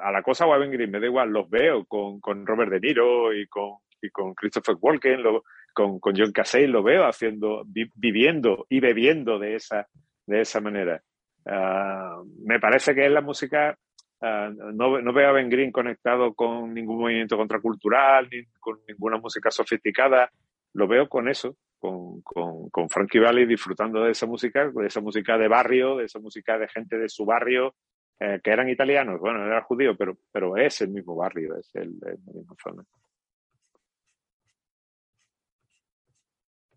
A 0.02 0.10
la 0.10 0.22
cosa 0.22 0.46
o 0.46 0.52
a 0.52 0.58
Ben 0.58 0.70
Green, 0.72 0.90
me 0.90 1.00
da 1.00 1.06
igual, 1.06 1.30
los 1.30 1.48
veo 1.48 1.84
con, 1.86 2.20
con 2.20 2.46
Robert 2.46 2.72
De 2.72 2.80
Niro 2.80 3.32
y 3.32 3.46
con, 3.46 3.76
y 4.02 4.10
con 4.10 4.34
Christopher 4.34 4.76
Walken, 4.80 5.22
lo- 5.22 5.44
con, 5.72 5.98
con 6.00 6.14
John 6.16 6.32
Casey, 6.32 6.66
lo 6.66 6.82
veo 6.82 7.04
haciendo, 7.06 7.64
vi- 7.66 7.90
viviendo 7.94 8.66
y 8.68 8.80
bebiendo 8.80 9.38
de 9.38 9.54
esa, 9.56 9.86
de 10.26 10.40
esa 10.40 10.60
manera. 10.60 11.00
Ah, 11.46 12.20
me 12.44 12.58
parece 12.60 12.94
que 12.94 13.06
es 13.06 13.12
la 13.12 13.20
música 13.20 13.78
Ah, 14.26 14.48
no, 14.54 15.02
no 15.02 15.12
veo 15.12 15.28
a 15.28 15.32
Ben 15.32 15.50
Green 15.50 15.70
conectado 15.70 16.32
con 16.32 16.72
ningún 16.72 16.98
movimiento 16.98 17.36
contracultural, 17.36 18.26
ni 18.30 18.42
con 18.58 18.78
ninguna 18.88 19.18
música 19.18 19.50
sofisticada. 19.50 20.30
Lo 20.74 20.86
veo 20.88 21.08
con 21.08 21.28
eso, 21.28 21.56
con, 21.78 22.20
con, 22.22 22.68
con 22.70 22.88
Frankie 22.88 23.20
Valli 23.20 23.46
disfrutando 23.46 24.02
de 24.02 24.10
esa 24.12 24.26
música, 24.26 24.70
de 24.74 24.86
esa 24.86 25.00
música 25.00 25.38
de 25.38 25.48
barrio, 25.48 25.96
de 25.96 26.04
esa 26.04 26.18
música 26.18 26.58
de 26.58 26.68
gente 26.68 26.98
de 26.98 27.08
su 27.08 27.24
barrio, 27.24 27.74
eh, 28.20 28.40
que 28.42 28.50
eran 28.50 28.68
italianos, 28.68 29.20
bueno, 29.20 29.44
era 29.44 29.62
judío, 29.62 29.96
pero, 29.96 30.18
pero 30.32 30.56
es 30.56 30.80
el 30.80 30.88
mismo 30.90 31.14
barrio, 31.16 31.56
es 31.56 31.70
el, 31.74 31.90
el 32.06 32.18
la 32.26 32.32
misma 32.32 32.56
zona. 32.62 32.84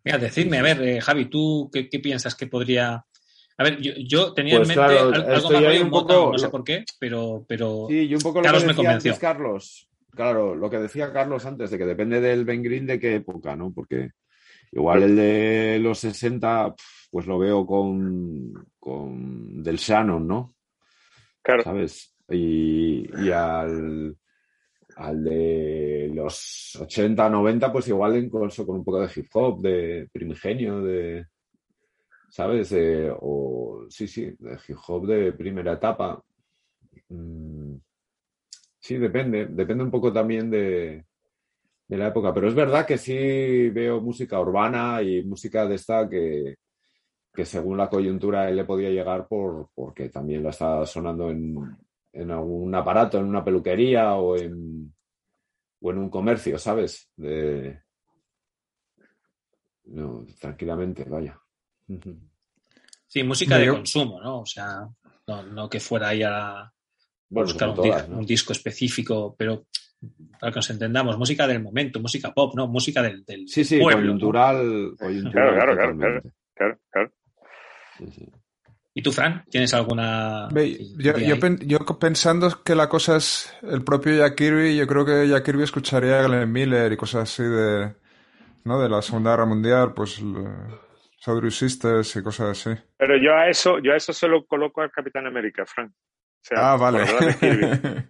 Mira, 0.03 0.17
decidme, 0.19 0.59
a 0.59 0.63
ver, 0.63 0.81
eh, 0.81 1.01
Javi, 1.01 1.25
¿tú 1.25 1.69
qué, 1.71 1.89
qué 1.89 1.99
piensas 1.99 2.35
que 2.35 2.47
podría...? 2.47 3.03
A 3.59 3.63
ver, 3.63 3.81
yo, 3.81 3.93
yo 3.97 4.33
tenía 4.33 4.57
Pues 4.57 4.69
en 4.69 4.77
mente 4.77 4.93
claro, 4.95 5.07
al- 5.15 5.35
algo 5.35 5.49
más 5.49 5.81
un 5.81 5.89
Motown, 5.89 6.19
poco- 6.19 6.31
no 6.33 6.37
sé 6.37 6.49
por 6.49 6.63
qué, 6.63 6.85
pero, 6.99 7.43
pero 7.47 7.87
Sí, 7.89 8.05
y 8.07 8.13
un 8.13 8.21
poco 8.21 8.39
lo 8.39 8.43
Carlos 8.43 8.61
que 8.63 8.67
me 8.69 8.75
convenció. 8.75 9.17
Carlos. 9.19 9.86
Claro, 10.17 10.55
lo 10.55 10.69
que 10.69 10.79
decía 10.79 11.13
Carlos 11.13 11.45
antes, 11.45 11.69
de 11.71 11.77
que 11.77 11.85
depende 11.85 12.19
del 12.19 12.43
Ben 12.43 12.63
Green 12.63 12.87
de 12.87 12.99
qué 12.99 13.15
época, 13.15 13.55
¿no? 13.55 13.71
Porque 13.71 14.09
igual 14.71 15.03
el 15.03 15.15
de 15.15 15.79
los 15.79 15.99
60, 15.99 16.73
pf, 16.75 17.07
pues 17.11 17.27
lo 17.27 17.37
veo 17.37 17.65
con, 17.65 18.51
con 18.79 19.61
del 19.63 19.77
Shannon, 19.77 20.27
¿no? 20.27 20.55
Claro, 21.43 21.63
¿Sabes? 21.63 22.15
Y, 22.29 23.07
y 23.25 23.31
al, 23.31 24.17
al 24.95 25.23
de 25.23 26.11
los 26.13 26.75
80, 26.81 27.29
90, 27.29 27.71
pues 27.71 27.87
igual 27.87 28.17
incluso 28.17 28.65
con 28.65 28.77
un 28.77 28.83
poco 28.83 29.01
de 29.01 29.11
hip 29.15 29.27
hop, 29.33 29.61
de 29.61 30.09
primigenio, 30.11 30.81
de. 30.81 31.27
¿Sabes? 32.29 32.69
De- 32.71 33.13
o 33.21 33.85
sí, 33.89 34.07
sí, 34.07 34.33
de 34.39 34.57
hip 34.67 34.77
hop 34.87 35.05
de 35.07 35.31
primera 35.33 35.73
etapa. 35.73 36.21
Mm, 37.09 37.75
sí, 38.87 38.97
depende. 38.97 39.47
Depende 39.47 39.83
un 39.83 39.91
poco 39.91 40.13
también 40.13 40.49
de, 40.49 41.05
de 41.87 41.97
la 41.97 42.07
época. 42.07 42.33
Pero 42.33 42.47
es 42.47 42.55
verdad 42.55 42.85
que 42.85 42.97
sí 42.97 43.69
veo 43.69 43.99
música 43.99 44.39
urbana 44.39 45.01
y 45.01 45.23
música 45.23 45.67
de 45.67 45.75
esta 45.75 46.07
que, 46.07 46.55
que 47.33 47.43
según 47.43 47.77
la 47.77 47.89
coyuntura 47.89 48.49
él 48.49 48.55
le 48.55 48.63
podía 48.63 48.89
llegar 48.89 49.27
por, 49.27 49.71
porque 49.75 50.07
también 50.07 50.41
la 50.41 50.51
está 50.51 50.85
sonando 50.85 51.29
en, 51.29 51.57
en 52.13 52.31
algún 52.31 52.73
aparato, 52.73 53.19
en 53.19 53.25
una 53.25 53.43
peluquería 53.43 54.15
o 54.15 54.37
en, 54.37 54.93
o 55.81 55.91
en 55.91 55.97
un 55.97 56.09
comercio, 56.09 56.57
¿sabes? 56.57 57.11
De... 57.17 57.81
No, 59.83 60.25
tranquilamente, 60.39 61.03
vaya. 61.03 61.37
Sí, 63.05 63.23
música 63.23 63.57
de 63.57 63.69
consumo, 63.69 64.21
¿no? 64.21 64.41
O 64.41 64.45
sea, 64.45 64.87
no, 65.27 65.43
no 65.43 65.69
que 65.69 65.79
fuera 65.79 66.09
ahí 66.09 66.23
a 66.23 66.71
Bueno, 67.29 67.47
buscar 67.47 67.69
un, 67.69 67.75
di- 67.75 67.81
todas, 67.89 68.09
¿no? 68.09 68.17
un 68.19 68.25
disco 68.25 68.53
específico, 68.53 69.35
pero 69.37 69.65
para 70.39 70.51
que 70.51 70.57
nos 70.57 70.69
entendamos, 70.69 71.17
música 71.17 71.47
del 71.47 71.61
momento, 71.61 71.99
música 71.99 72.33
pop, 72.33 72.53
¿no? 72.55 72.67
Música 72.67 73.01
del, 73.01 73.25
del 73.25 73.47
Sí, 73.47 73.63
sí, 73.63 73.79
pueblo, 73.79 74.13
¿no? 74.13 74.19
coyuntural, 74.19 74.91
Claro, 75.31 75.53
claro, 75.55 75.75
claro, 75.97 76.21
claro, 76.55 76.79
claro. 76.91 77.11
Sí, 77.97 78.11
sí. 78.11 78.31
¿Y 78.93 79.01
tú, 79.01 79.11
Fran? 79.11 79.43
¿Tienes 79.49 79.73
alguna...? 79.73 80.47
Yo, 80.97 81.17
yo 81.17 81.39
pen- 81.39 81.59
yo 81.67 81.79
pensando 81.99 82.63
que 82.63 82.73
la 82.75 82.89
cosa 82.89 83.17
es 83.17 83.53
el 83.61 83.83
propio 83.83 84.15
Jack 84.15 84.35
Kirby, 84.35 84.75
yo 84.75 84.87
creo 84.87 85.05
que 85.05 85.27
Jack 85.27 85.45
Kirby 85.45 85.63
escucharía 85.63 86.19
a 86.19 86.23
Glenn 86.27 86.51
Miller 86.51 86.91
y 86.91 86.97
cosas 86.97 87.23
así 87.23 87.43
de, 87.43 87.93
¿no? 88.63 88.79
de 88.81 88.89
la 88.89 89.01
Segunda 89.01 89.31
Guerra 89.31 89.45
Mundial, 89.45 89.93
pues 89.93 90.19
le- 90.21 90.87
Southern 91.19 91.51
Sisters 91.51 92.15
y 92.15 92.23
cosas 92.23 92.59
así. 92.65 92.79
Pero 92.97 93.17
yo 93.17 93.35
a 93.35 93.49
eso, 93.49 93.79
yo 93.79 93.93
a 93.93 93.97
eso 93.97 94.13
se 94.13 94.27
lo 94.27 94.45
coloco 94.45 94.81
al 94.81 94.91
Capitán 94.91 95.27
América, 95.27 95.65
Frank. 95.65 95.91
Sea, 96.41 96.73
Ah, 96.73 96.77
vale. 96.77 96.99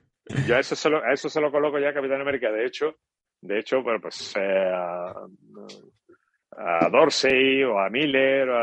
Yo 0.48 0.56
a 0.56 0.60
eso 0.60 0.76
se 0.76 0.90
lo, 0.90 1.04
a 1.04 1.14
eso 1.14 1.30
se 1.30 1.40
lo 1.42 1.52
coloco 1.52 1.80
ya 1.80 1.90
a 1.90 1.94
Capitán 1.94 2.22
América. 2.22 2.52
De 2.52 2.66
hecho, 2.66 2.96
de 3.42 3.60
hecho, 3.60 3.82
bueno, 3.82 4.00
pues 4.02 4.36
eh, 4.36 4.72
a, 4.74 5.14
a 6.58 6.90
Dorsey 6.90 7.64
o 7.64 7.80
a 7.80 7.90
Miller, 7.90 8.50
o 8.50 8.58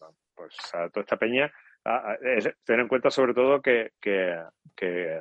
a, 0.00 0.10
pues 0.34 0.56
a 0.74 0.88
toda 0.88 1.02
esta 1.02 1.16
peña, 1.16 1.50
a- 1.84 2.12
a- 2.12 2.18
es- 2.36 2.50
ten 2.64 2.80
en 2.80 2.88
cuenta 2.88 3.10
sobre 3.10 3.34
todo 3.34 3.60
que, 3.62 3.92
que, 4.00 4.36
que, 4.76 5.20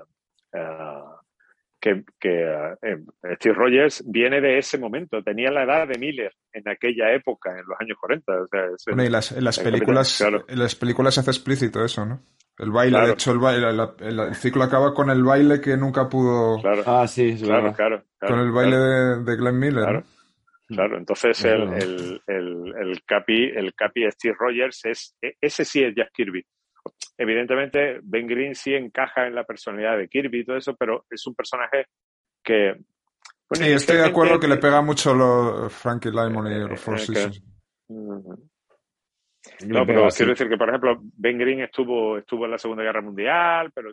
ah, 0.54 1.18
que, 1.80 2.04
que, 2.20 2.44
eh, 2.82 2.98
Steve 3.36 3.56
Rogers 3.56 4.04
viene 4.08 4.40
de 4.42 4.58
ese 4.60 4.78
momento, 4.78 5.24
tenía 5.24 5.52
la 5.52 5.64
edad 5.64 5.88
de 5.88 5.98
Miller 6.00 6.32
en 6.54 6.68
aquella 6.70 7.12
época, 7.14 7.52
en 7.52 7.66
los 7.68 7.80
años 7.80 7.98
40. 8.00 8.34
O 8.42 8.48
sea, 8.48 8.66
es- 8.76 8.84
Bueno, 8.88 9.04
y 9.04 9.10
las, 9.10 9.32
en 9.32 9.44
las 9.44 9.58
el 9.60 9.64
películas, 9.66 10.18
Capitán, 10.18 10.40
claro. 10.42 10.54
en 10.54 10.60
las 10.60 10.76
películas 10.76 11.14
se 11.14 11.20
hace 11.22 11.32
explícito 11.32 11.84
eso, 11.84 12.06
¿no? 12.06 12.20
El 12.58 12.72
baile, 12.72 12.92
Claro. 12.92 13.08
de 13.08 13.14
hecho, 13.14 13.32
el 13.32 13.40
baile, 13.40 13.74
la- 13.74 13.96
el, 14.00 14.20
el 14.20 14.36
ciclo 14.36 14.64
acaba 14.64 14.94
con 14.94 15.10
el 15.10 15.24
baile 15.24 15.60
que 15.62 15.76
nunca 15.78 16.08
pudo, 16.08 16.62
claro, 16.62 16.84
Ah, 16.86 17.08
sí, 17.08 17.36
claro, 17.42 17.74
claro, 17.74 18.04
claro, 18.20 18.36
con 18.36 18.40
el 18.46 18.52
baile 18.52 18.76
claro. 18.78 19.24
de, 19.24 19.24
de 19.32 19.38
Glenn 19.38 19.60
Miller. 19.60 19.84
Claro. 19.84 20.00
¿no? 20.70 20.76
Claro, 20.76 20.98
entonces 20.98 21.38
Es 21.40 21.46
el, 21.46 21.62
el, 21.74 22.22
el, 22.28 22.74
el 22.80 23.04
Capi, 23.04 23.52
el 23.56 23.74
Capi 23.74 24.10
Steve 24.12 24.36
Rogers 24.40 24.86
es, 24.86 25.16
e- 25.22 25.36
ese 25.42 25.66
sí 25.66 25.84
es 25.84 25.94
Jack 25.96 26.12
Kirby. 26.14 26.46
Evidentemente, 27.18 28.00
Ben 28.04 28.26
Green 28.28 28.56
sí 28.56 28.74
encaja 28.74 29.28
en 29.28 29.36
la 29.36 29.44
personalidad 29.44 29.98
de 29.98 30.08
Kirby 30.08 30.40
y 30.40 30.46
todo 30.46 30.56
eso, 30.58 30.76
pero 30.76 31.06
es 31.10 31.26
un 31.28 31.36
personaje 31.36 31.86
que. 32.44 32.74
bueno, 33.50 33.66
Sí, 33.66 33.72
estoy 33.72 33.98
de 33.98 34.06
acuerdo 34.06 34.40
que 34.40 34.48
le 34.48 34.58
pega 34.58 34.82
mucho 34.82 35.14
los 35.14 35.72
Frankie 35.74 36.10
Lymon 36.10 36.48
y 36.48 36.54
Eh, 36.56 36.60
los 36.70 36.80
Four 36.80 36.96
eh, 36.96 36.98
que- 37.00 37.06
Seasons. 37.16 37.44
Me 37.90 38.36
No, 39.68 39.86
pero 39.86 40.06
así. 40.06 40.18
quiero 40.18 40.32
decir 40.32 40.50
que, 40.50 40.58
por 40.58 40.70
ejemplo, 40.70 41.00
Ben 41.02 41.38
Green 41.38 41.62
estuvo, 41.62 42.18
estuvo 42.18 42.46
en 42.46 42.52
la 42.52 42.58
Segunda 42.58 42.84
Guerra 42.84 43.02
Mundial, 43.02 43.72
pero, 43.74 43.92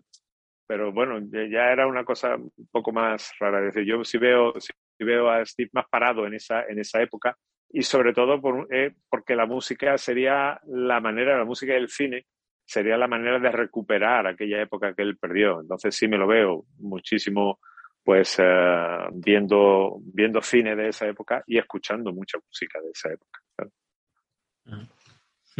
pero 0.66 0.92
bueno, 0.92 1.18
ya 1.30 1.72
era 1.72 1.86
una 1.86 2.04
cosa 2.04 2.36
un 2.36 2.68
poco 2.70 2.92
más 2.92 3.32
rara. 3.38 3.60
Es 3.60 3.74
decir, 3.74 3.88
yo 3.88 4.04
sí 4.04 4.18
veo, 4.18 4.54
sí 4.58 4.72
veo 4.98 5.30
a 5.30 5.44
Steve 5.44 5.70
más 5.72 5.86
parado 5.88 6.26
en 6.26 6.34
esa, 6.34 6.64
en 6.64 6.78
esa 6.78 7.00
época 7.00 7.36
y 7.70 7.82
sobre 7.82 8.12
todo 8.12 8.40
por, 8.40 8.66
eh, 8.74 8.94
porque 9.10 9.36
la 9.36 9.46
música 9.46 9.96
sería 9.98 10.60
la 10.66 11.00
manera, 11.00 11.36
la 11.36 11.44
música 11.44 11.74
del 11.74 11.88
cine 11.88 12.26
sería 12.64 12.96
la 12.96 13.08
manera 13.08 13.38
de 13.38 13.50
recuperar 13.50 14.26
aquella 14.26 14.60
época 14.60 14.94
que 14.94 15.02
él 15.02 15.16
perdió. 15.16 15.60
Entonces 15.60 15.94
sí 15.94 16.08
me 16.08 16.18
lo 16.18 16.26
veo 16.26 16.64
muchísimo 16.78 17.60
pues 18.02 18.38
eh, 18.38 18.98
viendo, 19.12 19.98
viendo 20.00 20.40
cine 20.40 20.74
de 20.74 20.88
esa 20.88 21.06
época 21.06 21.42
y 21.46 21.58
escuchando 21.58 22.12
mucha 22.12 22.38
música 22.38 22.80
de 22.80 22.90
esa 22.90 23.12
época. 23.12 23.40
¿sabes? 23.56 23.72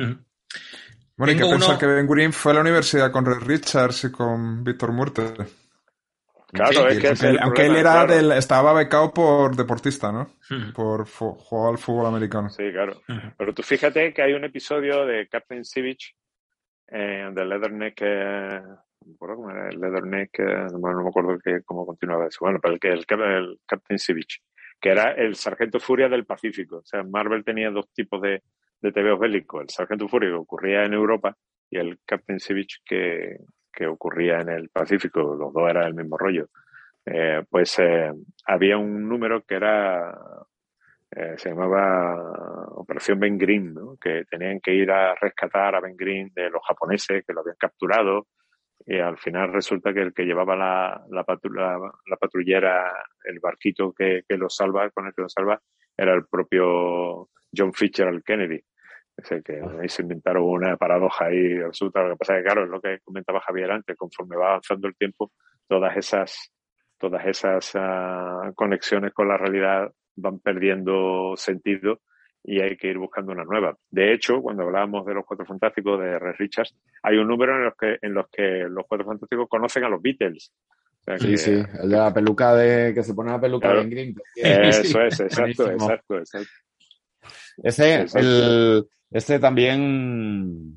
Bueno, 0.05 1.31
hay 1.31 1.37
que 1.37 1.43
Tengo 1.43 1.51
pensar 1.53 1.71
uno- 1.71 1.79
que 1.79 1.87
Ben 1.87 2.07
Green 2.07 2.33
fue 2.33 2.53
a 2.53 2.55
la 2.57 2.61
universidad 2.61 3.11
con 3.11 3.25
Red 3.27 3.41
Richards 3.47 4.05
y 4.05 4.13
con 4.13 4.63
Víctor 4.65 4.93
Murte. 4.93 5.23
Claro, 6.53 6.73
Sí, 6.73 6.79
es 6.79 6.99
que 7.01 7.09
Aunque, 7.09 7.09
es 7.13 7.23
él- 7.25 7.31
el 7.37 7.43
aunque 7.43 7.63
él 7.63 7.67
problema, 7.73 7.79
era 7.81 8.07
claro. 8.07 8.15
del, 8.15 8.33
estaba 8.33 8.73
becado 8.73 9.13
por 9.13 9.55
deportista, 9.55 10.11
¿no? 10.11 10.31
Por 10.75 11.07
jugar 11.07 11.73
al 11.73 11.79
fútbol 11.79 12.07
americano. 12.07 12.49
Sí, 12.49 12.71
claro. 12.73 13.03
Pero 13.37 13.53
tú 13.53 13.63
fíjate 13.63 14.15
que 14.15 14.23
hay 14.23 14.33
un 14.33 14.45
episodio 14.45 15.05
de 15.05 15.29
Captain 15.29 15.65
Sivich, 15.65 16.15
eh, 16.91 17.29
de 17.35 17.45
Leatherneck 17.45 17.99
eh, 18.01 18.63
me 19.05 19.15
acuerdo 19.15 19.37
cómo 19.37 19.51
era 19.51 19.69
el 19.69 19.79
Leatherneck, 19.79 20.39
eh, 20.39 20.67
no, 20.73 20.79
no 20.93 21.03
me 21.03 21.09
acuerdo 21.11 21.39
que, 21.43 21.61
cómo 21.65 21.85
continuaba 21.85 22.27
eso. 22.29 22.39
Bueno, 22.41 22.59
pero 22.63 22.75
el, 22.75 22.81
que- 22.81 22.93
el, 22.93 23.05
el 23.23 23.61
Captain 23.67 23.99
Sivich, 23.99 24.41
que 24.81 24.89
era 24.91 25.13
el 25.13 25.35
Sargento 25.35 25.79
Furia 25.81 26.09
del 26.09 26.25
Pacífico. 26.25 26.77
O 26.79 26.85
sea, 26.85 27.03
Marvel 27.03 27.45
tenía 27.45 27.71
dos 27.71 27.91
tipos 27.93 28.23
de, 28.23 28.43
de 28.81 28.93
TVOs 28.93 29.19
bélicos. 29.19 29.63
El 29.63 29.69
Sargento 29.71 30.09
Furia 30.09 30.31
que 30.31 30.35
ocurría 30.37 30.85
en 30.85 30.95
Europa 30.95 31.37
y 31.71 31.79
el 31.79 31.99
Captain 32.05 32.41
Sivich 32.41 32.83
que, 32.85 33.39
que 33.73 33.87
ocurría 33.87 34.41
en 34.41 34.51
el 34.51 34.69
Pacífico. 34.71 35.35
Los 35.35 35.53
dos 35.53 35.69
eran 35.69 35.87
el 35.87 35.95
mismo 35.95 36.17
rollo. 36.17 36.49
Eh, 37.05 37.43
pues 37.49 37.79
eh, 37.79 38.13
había 38.47 38.77
un 38.77 39.09
número 39.09 39.43
que 39.43 39.55
era 39.55 40.15
eh, 41.11 41.35
se 41.39 41.49
llamaba 41.51 42.69
Operación 42.77 43.19
Ben 43.19 43.39
Green, 43.39 43.73
¿no? 43.73 43.97
que 43.99 44.25
tenían 44.31 44.61
que 44.61 44.75
ir 44.75 44.91
a 44.91 45.15
rescatar 45.15 45.75
a 45.75 45.81
Ben 45.81 45.97
Green 45.97 46.31
de 46.35 46.51
los 46.51 46.61
japoneses 46.67 47.25
que 47.27 47.33
lo 47.33 47.41
habían 47.41 47.57
capturado 47.59 48.27
y 48.87 48.99
al 48.99 49.19
final 49.19 49.53
resulta 49.53 49.93
que 49.93 50.01
el 50.01 50.15
que 50.15 50.25
llevaba 50.25 50.57
la, 50.57 51.05
la 51.11 51.25
patrullera, 51.25 52.93
el 53.25 53.41
barquito 53.41 53.93
que, 53.93 54.23
que 54.27 54.37
lo 54.37 54.49
salva, 54.49 54.91
con 54.91 55.07
el 55.07 55.15
que 55.15 55.23
lo 55.23 55.29
salva, 55.29 55.61
era 55.97 56.15
el 56.15 56.27
propio 56.27 57.29
John 57.57 57.73
Fitzgerald 57.73 58.23
Kennedy. 58.25 58.61
O 59.21 59.25
sea 59.25 59.41
que 59.41 59.61
ahí 59.81 59.89
se 59.89 60.03
inventaron 60.03 60.45
una 60.45 60.77
paradoja 60.77 61.27
ahí 61.27 61.59
absoluta. 61.61 62.03
Lo 62.03 62.11
que 62.11 62.17
pasa 62.19 62.35
es 62.37 62.39
que, 62.41 62.45
claro, 62.45 62.65
es 62.65 62.71
lo 62.71 62.81
que 62.81 62.99
comentaba 63.01 63.41
Javier 63.41 63.71
antes, 63.73 63.97
conforme 63.97 64.37
va 64.37 64.51
avanzando 64.51 64.87
el 64.87 64.97
tiempo, 64.97 65.33
todas 65.67 65.97
esas, 65.97 66.53
todas 66.99 67.27
esas 67.27 67.73
ah, 67.75 68.53
conexiones 68.55 69.13
con 69.13 69.27
la 69.29 69.37
realidad 69.37 69.91
van 70.17 70.39
perdiendo 70.39 71.35
sentido 71.37 72.01
y 72.45 72.61
hay 72.61 72.77
que 72.77 72.89
ir 72.89 72.99
buscando 72.99 73.33
una 73.33 73.43
nueva. 73.45 73.77
De 73.91 74.13
hecho, 74.13 74.41
cuando 74.41 74.63
hablábamos 74.63 75.05
de 75.05 75.15
los 75.15 75.25
Cuatro 75.27 75.45
Fantásticos 75.47 76.01
de 76.01 76.11
R. 76.13 76.33
Richards, 76.35 76.77
hay 77.03 77.17
un 77.17 77.27
número 77.27 77.57
en 77.57 77.65
los 77.65 77.75
que, 77.77 77.99
en 78.01 78.15
los 78.15 78.27
que 78.31 78.67
los 78.71 78.85
Cuatro 78.87 79.05
Fantásticos 79.07 79.49
conocen 79.49 79.83
a 79.85 79.89
los 79.89 80.01
Beatles. 80.01 80.53
O 81.01 81.05
sea 81.05 81.19
Sí, 81.19 81.31
que- 81.31 81.37
sí, 81.39 81.51
el 81.83 81.91
de 81.91 81.97
la 81.97 82.15
peluca 82.15 82.55
de 82.55 82.95
que 82.95 83.03
se 83.03 83.15
pone 83.15 83.33
la 83.33 83.41
peluca 83.41 83.67
Claro. 83.69 83.83
de 83.83 83.91
Green. 83.91 84.15
Eso 84.37 85.03
es, 85.03 85.19
exacto, 85.21 85.71
exacto, 85.73 86.19
exacto. 86.19 86.49
Ese, 87.63 88.03
Exacto. 88.03 88.29
el, 88.29 88.89
este 89.11 89.39
también, 89.39 90.77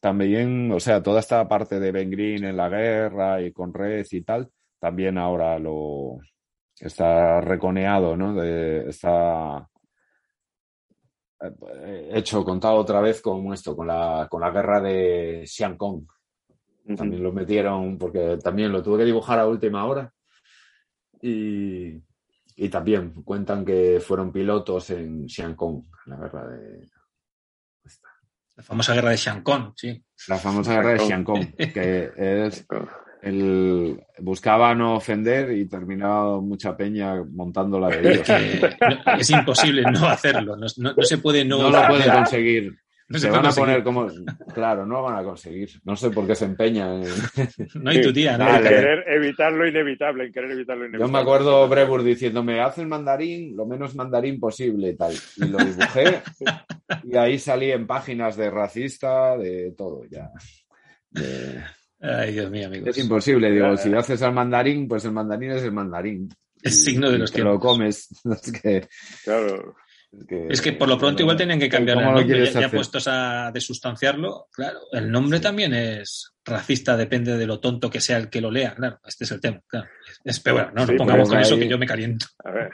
también, 0.00 0.72
o 0.72 0.80
sea, 0.80 1.02
toda 1.02 1.20
esta 1.20 1.46
parte 1.46 1.78
de 1.78 1.92
Ben 1.92 2.10
Green 2.10 2.44
en 2.44 2.56
la 2.56 2.68
guerra 2.68 3.42
y 3.42 3.52
con 3.52 3.72
Red 3.72 4.06
y 4.10 4.22
tal, 4.22 4.50
también 4.78 5.18
ahora 5.18 5.58
lo 5.58 6.18
está 6.78 7.40
reconeado, 7.40 8.16
¿no? 8.16 8.34
De, 8.34 8.88
está 8.88 9.68
eh, 11.40 12.10
hecho, 12.14 12.44
contado 12.44 12.76
otra 12.76 13.00
vez 13.00 13.20
con 13.20 13.52
esto, 13.52 13.76
con 13.76 13.86
la, 13.86 14.26
con 14.30 14.40
la 14.40 14.50
guerra 14.50 14.80
de 14.80 15.44
Xiang 15.46 15.76
Kong. 15.76 16.04
También 16.96 17.22
lo 17.22 17.32
metieron 17.32 17.98
porque 17.98 18.38
también 18.42 18.70
lo 18.70 18.82
tuve 18.82 18.98
que 18.98 19.04
dibujar 19.04 19.40
a 19.40 19.46
última 19.48 19.84
hora. 19.86 20.12
Y, 21.20 22.00
y 22.56 22.68
también 22.68 23.12
cuentan 23.22 23.64
que 23.64 24.00
fueron 24.00 24.32
pilotos 24.32 24.90
en 24.90 25.28
Xiang 25.28 25.54
Kong, 25.54 25.82
la 26.06 26.16
guerra 26.16 26.48
de. 26.48 26.88
La 28.56 28.62
famosa 28.62 28.94
guerra 28.94 29.10
de 29.10 29.16
Shankon, 29.18 29.74
sí. 29.76 30.02
La 30.28 30.38
famosa 30.38 30.74
guerra 30.76 30.92
de 30.94 30.98
Xiang 31.00 31.24
Kong, 31.24 31.44
que 31.56 32.10
es 32.16 32.66
el. 33.20 34.00
Buscaba 34.18 34.74
no 34.74 34.94
ofender 34.96 35.52
y 35.52 35.66
terminaba 35.68 36.40
mucha 36.40 36.74
peña 36.74 37.22
montándola 37.22 37.88
de 37.94 38.12
ellos. 38.14 38.26
Que 38.26 38.76
no- 38.80 39.18
es 39.18 39.28
imposible 39.30 39.82
no 39.82 40.06
hacerlo. 40.08 40.56
No, 40.56 40.66
no- 40.78 40.94
no 40.96 41.02
se 41.02 41.18
puede 41.18 41.44
no. 41.44 41.58
No 41.58 41.70
lo 41.70 41.86
pueden 41.88 42.10
conseguir. 42.10 42.78
No 43.08 43.18
se 43.20 43.30
van 43.30 43.46
a 43.46 43.50
poner 43.52 43.84
como. 43.84 44.08
Claro, 44.52 44.84
no 44.84 44.94
lo 44.96 45.02
van 45.04 45.16
a 45.16 45.22
conseguir. 45.22 45.70
No 45.84 45.94
sé 45.94 46.10
por 46.10 46.26
qué 46.26 46.34
se 46.34 46.44
empeñan. 46.46 47.02
No 47.74 47.90
hay 47.90 48.00
tu 48.00 48.12
tía, 48.12 48.36
¿no? 48.36 48.48
En 48.48 48.62
querer 48.62 49.04
evitar 49.08 49.52
lo 49.52 49.66
inevitable, 49.68 50.24
en 50.26 50.32
querer 50.32 50.50
evitar 50.50 50.76
lo 50.76 50.84
Yo 50.84 50.88
inevitable. 50.88 51.12
me 51.12 51.18
acuerdo 51.20 51.68
Brevur 51.68 52.02
diciéndome, 52.02 52.60
haz 52.60 52.78
el 52.78 52.86
mandarín 52.88 53.56
lo 53.56 53.64
menos 53.66 53.94
mandarín 53.94 54.40
posible 54.40 54.88
y 54.90 54.96
tal. 54.96 55.14
Y 55.36 55.44
lo 55.46 55.58
dibujé 55.58 56.22
y 57.04 57.16
ahí 57.16 57.38
salí 57.38 57.70
en 57.70 57.86
páginas 57.86 58.36
de 58.36 58.50
racista, 58.50 59.36
de 59.36 59.72
todo 59.76 60.02
ya. 60.10 60.30
De- 61.10 61.62
Ay, 62.00 62.32
Dios 62.32 62.50
mío, 62.50 62.66
amigos. 62.66 62.88
Es 62.90 62.98
imposible, 62.98 63.50
digo, 63.50 63.76
si 63.76 63.92
haces 63.94 64.20
el 64.20 64.32
mandarín, 64.32 64.86
pues 64.88 65.04
el 65.04 65.12
mandarín 65.12 65.52
es 65.52 65.62
el 65.62 65.72
mandarín. 65.72 66.28
Es 66.62 66.84
signo 66.84 67.10
de 67.10 67.18
los 67.18 67.30
te 67.32 67.42
lo 67.42 67.58
comes. 67.60 68.08
Es 68.24 68.52
que, 68.52 68.86
Claro. 69.24 69.76
Es 70.12 70.26
que, 70.26 70.46
Es 70.48 70.60
que 70.62 70.72
por 70.72 70.88
lo 70.88 70.98
pronto 70.98 71.22
igual 71.22 71.36
tienen 71.36 71.58
que 71.58 71.68
cambiar 71.68 71.98
el 71.98 72.04
¿Cómo 72.04 72.16
lo 72.16 72.20
nombre, 72.20 72.50
ya, 72.50 72.70
puestos 72.70 73.06
a 73.08 73.50
desustanciarlo. 73.52 74.48
Claro, 74.52 74.80
el 74.92 75.10
nombre 75.10 75.40
también 75.40 75.74
es 75.74 76.34
racista, 76.44 76.96
depende 76.96 77.36
de 77.36 77.46
lo 77.46 77.60
tonto 77.60 77.90
que 77.90 78.00
sea 78.00 78.16
el 78.18 78.30
que 78.30 78.40
lo 78.40 78.50
lea. 78.50 78.74
Claro, 78.74 78.98
este 79.04 79.24
es 79.24 79.30
el 79.32 79.40
tema. 79.40 79.60
Claro. 79.66 79.88
Es, 80.24 80.40
pero 80.40 80.56
bueno, 80.56 80.72
no 80.74 80.86
Sí, 80.86 80.92
nos 80.92 80.98
pongamos 80.98 81.28
con 81.28 81.38
eso 81.38 81.58
que 81.58 81.68
yo 81.68 81.78
me 81.78 81.86
caliento. 81.86 82.26
A 82.44 82.50
ver. 82.50 82.70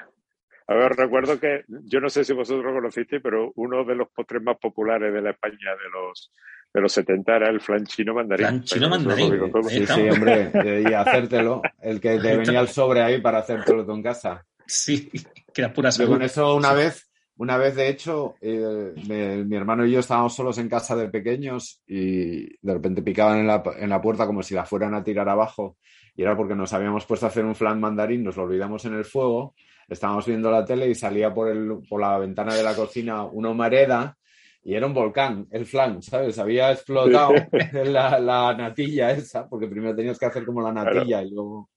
A 0.69 0.75
ver, 0.75 0.93
recuerdo 0.93 1.39
que, 1.39 1.65
yo 1.69 2.01
no 2.01 2.09
sé 2.09 2.25
si 2.25 2.33
vosotros 2.33 2.65
lo 2.65 2.75
conocisteis, 2.75 3.21
pero 3.23 3.53
uno 3.57 3.85
de 3.85 3.97
los 3.97 4.09
postres 4.09 4.43
más 4.43 4.57
populares 4.59 5.13
de 5.13 5.21
la 5.21 5.31
España 5.31 5.71
de 5.73 5.91
los 5.93 6.33
de 6.73 6.81
los 6.81 6.93
70 6.93 7.37
era 7.37 7.51
el 7.51 7.61
flan 7.61 7.85
chino 7.85 8.15
mandarín. 8.15 8.47
Flan 8.47 8.63
chino 8.65 8.87
Eso 8.87 8.95
lo 8.95 9.05
mandarín, 9.05 9.35
eh. 9.35 9.63
Sí, 9.69 9.87
sí, 9.87 10.09
hombre, 10.09 10.51
y 10.89 10.93
hacértelo. 10.93 11.63
El 11.81 12.01
que 12.01 12.19
te 12.19 12.37
venía 12.37 12.61
el 12.61 12.69
sobre 12.69 13.03
ahí 13.03 13.21
para 13.21 13.39
hacértelo 13.39 13.85
tú 13.85 13.93
en 13.93 14.03
casa. 14.03 14.45
Sí, 14.67 15.11
que 15.53 15.61
era 15.61 15.73
pura 15.73 15.91
Yo 15.91 15.97
salud. 15.97 16.13
con 16.13 16.23
eso 16.23 16.55
una 16.55 16.73
vez, 16.73 17.11
una 17.43 17.57
vez 17.57 17.75
de 17.75 17.89
hecho, 17.89 18.35
eh, 18.41 18.93
me- 19.09 19.45
mi 19.45 19.57
hermano 19.57 19.85
y 19.85 19.91
yo 19.91 19.99
estábamos 20.01 20.33
solos 20.35 20.59
en 20.59 20.69
casa 20.69 20.95
de 20.95 21.09
pequeños 21.09 21.83
y 21.87 22.45
de 22.65 22.73
repente 22.73 23.03
picaban 23.03 23.41
en 23.41 23.47
la, 23.49 23.63
en 23.79 23.91
la 23.91 24.01
puerta 24.01 24.27
como 24.27 24.43
si 24.45 24.55
la 24.55 24.65
fueran 24.65 24.95
a 24.95 25.03
tirar 25.03 25.29
abajo 25.29 25.77
y 26.15 26.23
era 26.23 26.37
porque 26.37 26.55
nos 26.55 26.73
habíamos 26.73 27.05
puesto 27.05 27.27
a 27.27 27.31
hacer 27.31 27.45
un 27.45 27.55
flan 27.57 27.81
mandarín, 27.81 28.23
nos 28.23 28.37
lo 28.37 28.45
olvidamos 28.45 28.85
en 28.85 28.95
el 28.95 29.05
fuego, 29.05 29.55
estábamos 29.89 30.25
viendo 30.27 30.51
la 30.53 30.65
tele 30.65 30.89
y 30.89 30.95
salía 30.95 31.35
por, 31.35 31.49
el, 31.49 31.81
por 31.89 32.01
la 32.01 32.17
ventana 32.19 32.55
de 32.55 32.63
la 32.63 32.75
cocina 32.77 33.25
una 33.25 33.51
humareda 33.51 34.17
y 34.63 34.75
era 34.75 34.87
un 34.87 34.95
volcán, 34.95 35.49
el 35.51 35.67
flan, 35.67 36.01
¿sabes? 36.01 36.39
Había 36.39 36.71
explotado 36.71 37.33
la, 37.85 38.21
la 38.21 38.55
natilla 38.55 39.11
esa, 39.11 39.49
porque 39.49 39.67
primero 39.67 39.97
tenías 39.97 40.17
que 40.19 40.27
hacer 40.27 40.45
como 40.47 40.63
la 40.63 40.73
natilla 40.73 41.23
y 41.23 41.31
luego... 41.31 41.69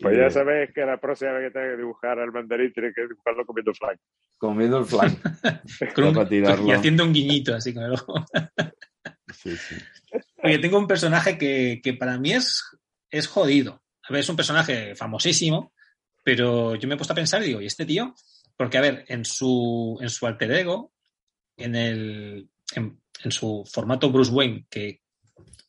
Pues 0.00 0.14
y- 0.16 0.18
ya 0.20 0.30
sabes 0.30 0.70
que 0.74 0.80
la 0.84 0.98
próxima 1.00 1.32
vez 1.32 1.48
que 1.48 1.58
tengas 1.58 1.70
que 1.72 1.76
dibujar 1.78 2.18
al 2.18 2.32
mandarín 2.32 2.72
tienes 2.72 2.94
que 2.94 3.02
dibujarlo 3.06 3.44
comiendo 3.44 3.74
flan. 3.74 3.98
Comiendo 4.38 4.78
el 4.78 4.84
flan. 4.84 5.16
Y 6.66 6.70
haciendo 6.72 7.04
un 7.04 7.12
guiñito 7.12 7.54
así 7.54 7.74
con 7.74 7.84
el 7.84 7.92
ojo. 7.92 8.14
Sí, 9.34 9.54
sí. 9.56 9.76
Oye, 10.42 10.58
tengo 10.58 10.78
un 10.78 10.86
personaje 10.86 11.36
que, 11.36 11.80
que 11.82 11.92
para 11.92 12.18
mí 12.18 12.32
es, 12.32 12.64
es 13.10 13.26
jodido. 13.28 13.82
A 14.08 14.12
ver, 14.12 14.20
es 14.20 14.28
un 14.28 14.36
personaje 14.36 14.94
famosísimo, 14.96 15.72
pero 16.24 16.74
yo 16.76 16.88
me 16.88 16.94
he 16.94 16.96
puesto 16.96 17.12
a 17.12 17.16
pensar 17.16 17.42
y 17.42 17.48
digo, 17.48 17.60
¿y 17.60 17.66
este 17.66 17.84
tío? 17.84 18.14
Porque, 18.56 18.78
a 18.78 18.80
ver, 18.80 19.04
en 19.08 19.26
su, 19.26 19.98
en 20.00 20.08
su 20.08 20.26
alter 20.26 20.50
ego, 20.52 20.92
en, 21.58 21.76
el, 21.76 22.48
en, 22.74 22.98
en 23.22 23.30
su 23.30 23.68
formato 23.70 24.10
Bruce 24.10 24.32
Wayne, 24.32 24.66
que 24.70 25.02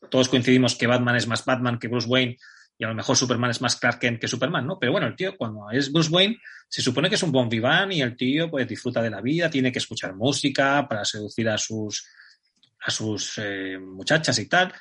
todos 0.09 0.29
coincidimos 0.29 0.75
que 0.75 0.87
Batman 0.87 1.17
es 1.17 1.27
más 1.27 1.43
Batman 1.43 1.79
que 1.79 1.89
Bruce 1.89 2.07
Wayne 2.07 2.37
y 2.79 2.85
a 2.85 2.87
lo 2.87 2.95
mejor 2.95 3.17
Superman 3.17 3.51
es 3.51 3.59
más 3.59 3.75
Clark 3.75 3.99
Kent 3.99 4.21
que 4.21 4.27
Superman, 4.29 4.65
¿no? 4.65 4.79
Pero 4.79 4.93
bueno, 4.93 5.05
el 5.05 5.15
tío 5.15 5.35
cuando 5.35 5.69
es 5.69 5.91
Bruce 5.91 6.09
Wayne 6.09 6.37
se 6.69 6.81
supone 6.81 7.09
que 7.09 7.15
es 7.15 7.23
un 7.23 7.31
bon 7.31 7.49
vivant 7.49 7.91
y 7.91 8.01
el 8.01 8.15
tío 8.15 8.49
pues 8.49 8.65
disfruta 8.65 9.01
de 9.01 9.09
la 9.09 9.19
vida, 9.19 9.49
tiene 9.49 9.69
que 9.69 9.79
escuchar 9.79 10.15
música 10.15 10.87
para 10.87 11.03
seducir 11.03 11.49
a 11.49 11.57
sus 11.57 12.07
a 12.79 12.89
sus 12.89 13.37
eh, 13.37 13.77
muchachas 13.77 14.39
y 14.39 14.47
tal. 14.47 14.73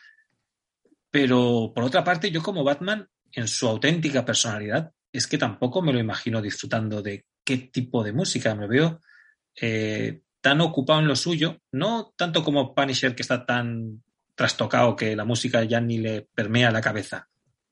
Pero 1.11 1.73
por 1.75 1.83
otra 1.83 2.05
parte, 2.05 2.31
yo 2.31 2.41
como 2.41 2.63
Batman, 2.63 3.09
en 3.33 3.49
su 3.49 3.67
auténtica 3.67 4.25
personalidad, 4.25 4.93
es 5.13 5.27
que 5.27 5.37
tampoco 5.37 5.83
me 5.83 5.93
lo 5.93 5.99
imagino 5.99 6.41
disfrutando 6.41 7.03
de 7.03 7.25
qué 7.43 7.59
tipo 7.59 8.05
de 8.05 8.13
música. 8.13 8.55
Me 8.55 8.69
veo 8.69 9.01
eh, 9.61 10.21
tan 10.41 10.61
ocupado 10.61 11.01
en 11.01 11.09
lo 11.09 11.17
suyo, 11.17 11.63
no 11.73 12.15
tanto 12.17 12.45
como 12.45 12.77
Punisher, 12.77 13.17
que 13.17 13.23
está 13.23 13.45
tan 13.45 14.05
trastocado 14.37 14.95
que 14.95 15.17
la 15.17 15.25
música 15.25 15.65
ya 15.65 15.81
ni 15.81 15.99
le 15.99 16.29
permea 16.33 16.71
la 16.71 16.81
cabeza, 16.81 17.29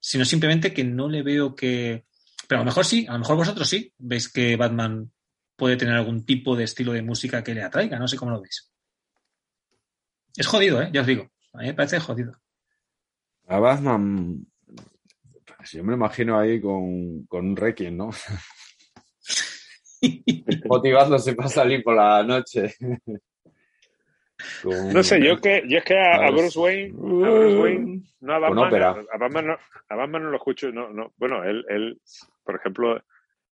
sino 0.07 0.24
simplemente 0.24 0.72
que 0.72 0.84
no 0.84 1.09
le 1.09 1.24
veo 1.24 1.57
que... 1.57 2.07
Pero 2.46 2.61
a 2.61 2.62
lo 2.62 2.66
mejor 2.66 2.84
sí, 2.84 3.07
a 3.09 3.14
lo 3.14 3.18
mejor 3.18 3.34
vosotros 3.34 3.68
sí 3.68 3.92
veis 3.98 4.28
que 4.28 4.54
Batman 4.54 5.11
puede 5.57 5.76
tener 5.76 5.96
algún 5.96 6.24
tipo 6.24 6.54
de 6.54 6.62
estilo 6.62 6.92
de 6.92 7.02
música 7.02 7.42
que 7.42 7.54
le 7.54 7.64
atraiga, 7.64 7.98
no 7.98 8.07
sé 8.07 8.16
cómo 8.16 8.30
lo 8.30 8.40
veis. 8.40 8.72
Es 10.36 10.46
jodido, 10.46 10.80
¿eh? 10.80 10.90
Ya 10.92 11.00
os 11.00 11.09
digo. 11.09 11.28
A 11.54 11.59
mí 11.59 11.66
me 11.66 11.74
parece 11.74 11.98
jodido. 11.98 12.40
A 13.48 13.59
Batman, 13.59 14.46
yo 15.72 15.82
me 15.82 15.90
lo 15.90 15.96
imagino 15.96 16.38
ahí 16.38 16.61
con, 16.61 17.26
con 17.26 17.44
un 17.44 17.57
Requiem, 17.57 17.96
¿no? 17.96 18.11
Motivándose 20.68 21.34
para 21.34 21.48
salir 21.48 21.82
por 21.82 21.96
la 21.96 22.22
noche. 22.22 22.76
No 24.64 25.03
sé, 25.03 25.22
yo 25.22 25.41
que 25.41 25.62
yo 25.66 25.78
es 25.78 25.84
que 25.84 25.99
a. 25.99 26.30
Bruce 26.30 26.59
Wayne, 26.59 26.95
a 26.95 27.30
Bruce 27.30 27.59
Wayne, 27.59 28.03
no 28.20 28.34
a 28.34 28.39
Batman, 28.39 29.07
a 29.12 29.18
Batman 29.18 29.47
no, 29.47 29.59
a 29.89 29.95
Batman 29.95 30.22
no 30.24 30.30
lo 30.30 30.37
escucho, 30.37 30.70
no, 30.70 30.91
no, 30.91 31.12
bueno, 31.16 31.43
él, 31.45 31.64
él, 31.68 32.01
por 32.45 32.57
ejemplo, 32.57 33.03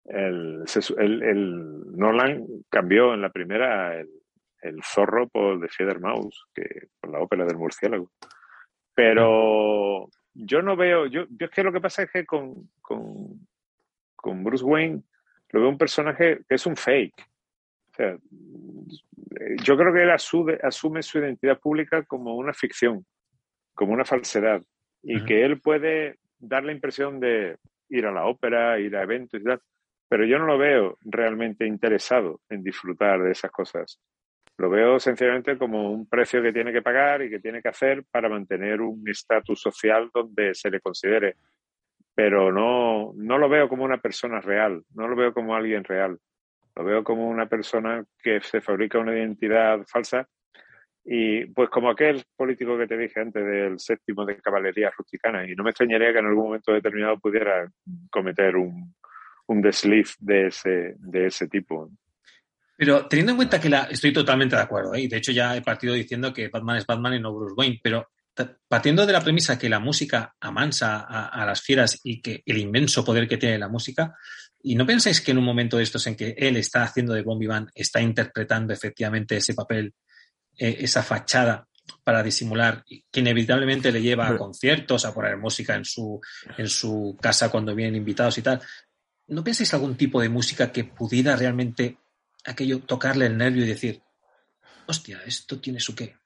el, 0.04 0.64
el 0.98 1.96
Nolan 1.96 2.46
cambió 2.70 3.12
en 3.12 3.22
la 3.22 3.30
primera 3.30 3.98
el, 3.98 4.08
el 4.62 4.82
zorro 4.84 5.28
por 5.28 5.60
The 5.60 5.68
Feather 5.68 6.00
Mouse, 6.00 6.46
que 6.54 6.88
por 7.00 7.10
la 7.10 7.20
ópera 7.20 7.44
del 7.44 7.56
murciélago. 7.56 8.10
Pero 8.94 10.08
yo 10.34 10.62
no 10.62 10.76
veo, 10.76 11.06
yo, 11.06 11.26
yo 11.30 11.46
es 11.46 11.50
que 11.50 11.62
lo 11.62 11.72
que 11.72 11.80
pasa 11.80 12.02
es 12.02 12.10
que 12.10 12.24
con, 12.24 12.70
con, 12.80 13.46
con 14.16 14.44
Bruce 14.44 14.64
Wayne 14.64 15.02
lo 15.50 15.60
veo 15.60 15.68
un 15.68 15.78
personaje 15.78 16.40
que 16.48 16.54
es 16.54 16.66
un 16.66 16.76
fake. 16.76 17.28
Sea, 17.98 18.16
yo 19.64 19.76
creo 19.76 19.92
que 19.92 20.04
él 20.04 20.10
asume, 20.10 20.56
asume 20.62 21.02
su 21.02 21.18
identidad 21.18 21.58
pública 21.58 22.04
como 22.04 22.36
una 22.36 22.52
ficción, 22.52 23.04
como 23.74 23.92
una 23.92 24.04
falsedad, 24.04 24.62
y 25.02 25.16
Ujú. 25.16 25.26
que 25.26 25.44
él 25.44 25.60
puede 25.60 26.18
dar 26.38 26.62
la 26.62 26.70
impresión 26.70 27.18
de 27.18 27.56
ir 27.88 28.06
a 28.06 28.12
la 28.12 28.26
ópera, 28.26 28.78
ir 28.78 28.94
a 28.94 29.02
eventos 29.02 29.40
y 29.40 29.44
tal, 29.44 29.60
pero 30.08 30.24
yo 30.24 30.38
no 30.38 30.46
lo 30.46 30.58
veo 30.58 30.96
realmente 31.00 31.66
interesado 31.66 32.40
en 32.48 32.62
disfrutar 32.62 33.20
de 33.20 33.32
esas 33.32 33.50
cosas. 33.50 34.00
Lo 34.58 34.70
veo 34.70 35.00
sencillamente 35.00 35.58
como 35.58 35.90
un 35.90 36.08
precio 36.08 36.40
que 36.40 36.52
tiene 36.52 36.72
que 36.72 36.82
pagar 36.82 37.22
y 37.22 37.30
que 37.30 37.40
tiene 37.40 37.60
que 37.60 37.68
hacer 37.68 38.04
para 38.10 38.28
mantener 38.28 38.80
un 38.80 39.02
estatus 39.08 39.60
social 39.60 40.08
donde 40.14 40.54
se 40.54 40.70
le 40.70 40.80
considere. 40.80 41.36
Pero 42.14 42.52
no, 42.52 43.12
no 43.16 43.38
lo 43.38 43.48
veo 43.48 43.68
como 43.68 43.84
una 43.84 43.98
persona 43.98 44.40
real, 44.40 44.82
no 44.94 45.08
lo 45.08 45.16
veo 45.16 45.32
como 45.32 45.54
alguien 45.54 45.82
real. 45.82 46.18
Lo 46.78 46.84
veo 46.84 47.02
como 47.02 47.28
una 47.28 47.46
persona 47.46 48.04
que 48.22 48.40
se 48.40 48.60
fabrica 48.60 49.00
una 49.00 49.12
identidad 49.12 49.84
falsa 49.84 50.28
y 51.04 51.44
pues 51.46 51.70
como 51.70 51.90
aquel 51.90 52.22
político 52.36 52.78
que 52.78 52.86
te 52.86 52.96
dije 52.96 53.18
antes 53.18 53.44
del 53.44 53.80
séptimo 53.80 54.24
de 54.24 54.40
caballería 54.40 54.92
rusticana 54.96 55.44
y 55.44 55.56
no 55.56 55.64
me 55.64 55.70
extrañaría 55.70 56.12
que 56.12 56.20
en 56.20 56.26
algún 56.26 56.44
momento 56.44 56.72
determinado 56.72 57.18
pudiera 57.18 57.68
cometer 58.10 58.54
un, 58.54 58.94
un 59.48 59.60
desliz 59.60 60.14
de 60.20 60.46
ese, 60.46 60.94
de 60.98 61.26
ese 61.26 61.48
tipo. 61.48 61.90
Pero 62.76 63.08
teniendo 63.08 63.32
en 63.32 63.38
cuenta 63.38 63.60
que 63.60 63.68
la. 63.68 63.88
Estoy 63.90 64.12
totalmente 64.12 64.54
de 64.54 64.62
acuerdo, 64.62 64.94
¿eh? 64.94 65.00
y 65.00 65.08
de 65.08 65.16
hecho 65.16 65.32
ya 65.32 65.56
he 65.56 65.62
partido 65.62 65.94
diciendo 65.94 66.32
que 66.32 66.48
Batman 66.48 66.76
es 66.76 66.86
Batman 66.86 67.14
y 67.14 67.20
no 67.20 67.34
Bruce 67.34 67.54
Wayne, 67.56 67.80
pero 67.82 68.06
partiendo 68.68 69.04
de 69.04 69.12
la 69.12 69.20
premisa 69.20 69.58
que 69.58 69.68
la 69.68 69.80
música 69.80 70.36
amansa 70.38 71.00
a 71.00 71.44
las 71.44 71.60
fieras 71.60 71.98
y 72.04 72.22
que 72.22 72.44
el 72.46 72.58
inmenso 72.58 73.04
poder 73.04 73.26
que 73.26 73.36
tiene 73.36 73.58
la 73.58 73.66
música, 73.66 74.14
¿y 74.62 74.74
no 74.74 74.86
pensáis 74.86 75.20
que 75.20 75.30
en 75.30 75.38
un 75.38 75.44
momento 75.44 75.76
de 75.76 75.82
estos 75.82 76.06
en 76.06 76.16
que 76.16 76.34
él 76.36 76.56
está 76.56 76.82
haciendo 76.82 77.14
de 77.14 77.22
Bombi 77.22 77.46
Van, 77.46 77.70
está 77.74 78.00
interpretando 78.00 78.72
efectivamente 78.72 79.36
ese 79.36 79.54
papel, 79.54 79.94
eh, 80.56 80.76
esa 80.80 81.02
fachada 81.02 81.66
para 82.04 82.22
disimular, 82.22 82.84
que 83.10 83.20
inevitablemente 83.20 83.90
le 83.90 84.02
lleva 84.02 84.28
a 84.28 84.36
conciertos, 84.36 85.04
a 85.04 85.14
poner 85.14 85.38
música 85.38 85.74
en 85.74 85.84
su, 85.84 86.20
en 86.56 86.68
su 86.68 87.16
casa 87.20 87.50
cuando 87.50 87.74
vienen 87.74 87.96
invitados 87.96 88.36
y 88.38 88.42
tal? 88.42 88.60
¿No 89.28 89.42
pensáis 89.42 89.72
algún 89.74 89.96
tipo 89.96 90.20
de 90.20 90.28
música 90.28 90.70
que 90.70 90.84
pudiera 90.84 91.36
realmente 91.36 91.98
aquello 92.44 92.80
tocarle 92.80 93.26
el 93.26 93.36
nervio 93.36 93.64
y 93.64 93.68
decir, 93.68 94.02
hostia, 94.86 95.20
esto 95.26 95.60
tiene 95.60 95.80
su 95.80 95.94
qué? 95.94 96.17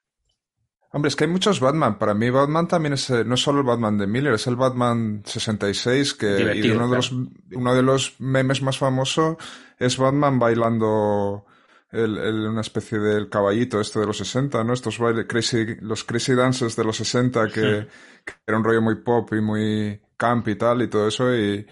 Hombre, 0.94 1.08
es 1.08 1.16
que 1.16 1.24
hay 1.24 1.30
muchos 1.30 1.58
Batman. 1.60 1.98
Para 1.98 2.12
mí 2.14 2.28
Batman 2.28 2.68
también 2.68 2.92
es, 2.92 3.08
eh, 3.10 3.24
no 3.24 3.34
es 3.34 3.40
solo 3.40 3.60
el 3.60 3.66
Batman 3.66 3.96
de 3.96 4.06
Miller, 4.06 4.34
es 4.34 4.46
el 4.46 4.56
Batman 4.56 5.22
66, 5.24 6.12
que 6.14 6.26
y 6.58 6.70
uno, 6.70 6.88
de 6.88 6.96
los, 6.96 7.12
uno 7.54 7.74
de 7.74 7.82
los 7.82 8.20
memes 8.20 8.60
más 8.62 8.76
famosos 8.78 9.36
es 9.78 9.96
Batman 9.96 10.38
bailando 10.38 11.46
el- 11.90 12.18
el- 12.18 12.46
una 12.48 12.60
especie 12.60 12.98
del 12.98 13.28
caballito 13.30 13.80
este 13.80 14.00
de 14.00 14.06
los 14.06 14.18
60, 14.18 14.62
¿no? 14.64 14.72
Estos 14.74 14.98
bailes, 14.98 15.26
crazy, 15.26 15.76
los 15.80 16.04
crazy 16.04 16.34
dances 16.34 16.76
de 16.76 16.84
los 16.84 16.96
60, 16.96 17.48
que, 17.48 17.86
que 18.24 18.32
era 18.46 18.58
un 18.58 18.64
rollo 18.64 18.82
muy 18.82 18.96
pop 18.96 19.32
y 19.32 19.40
muy 19.40 20.00
camp 20.18 20.46
y 20.48 20.56
tal, 20.56 20.82
y 20.82 20.88
todo 20.88 21.08
eso. 21.08 21.34
Y, 21.34 21.66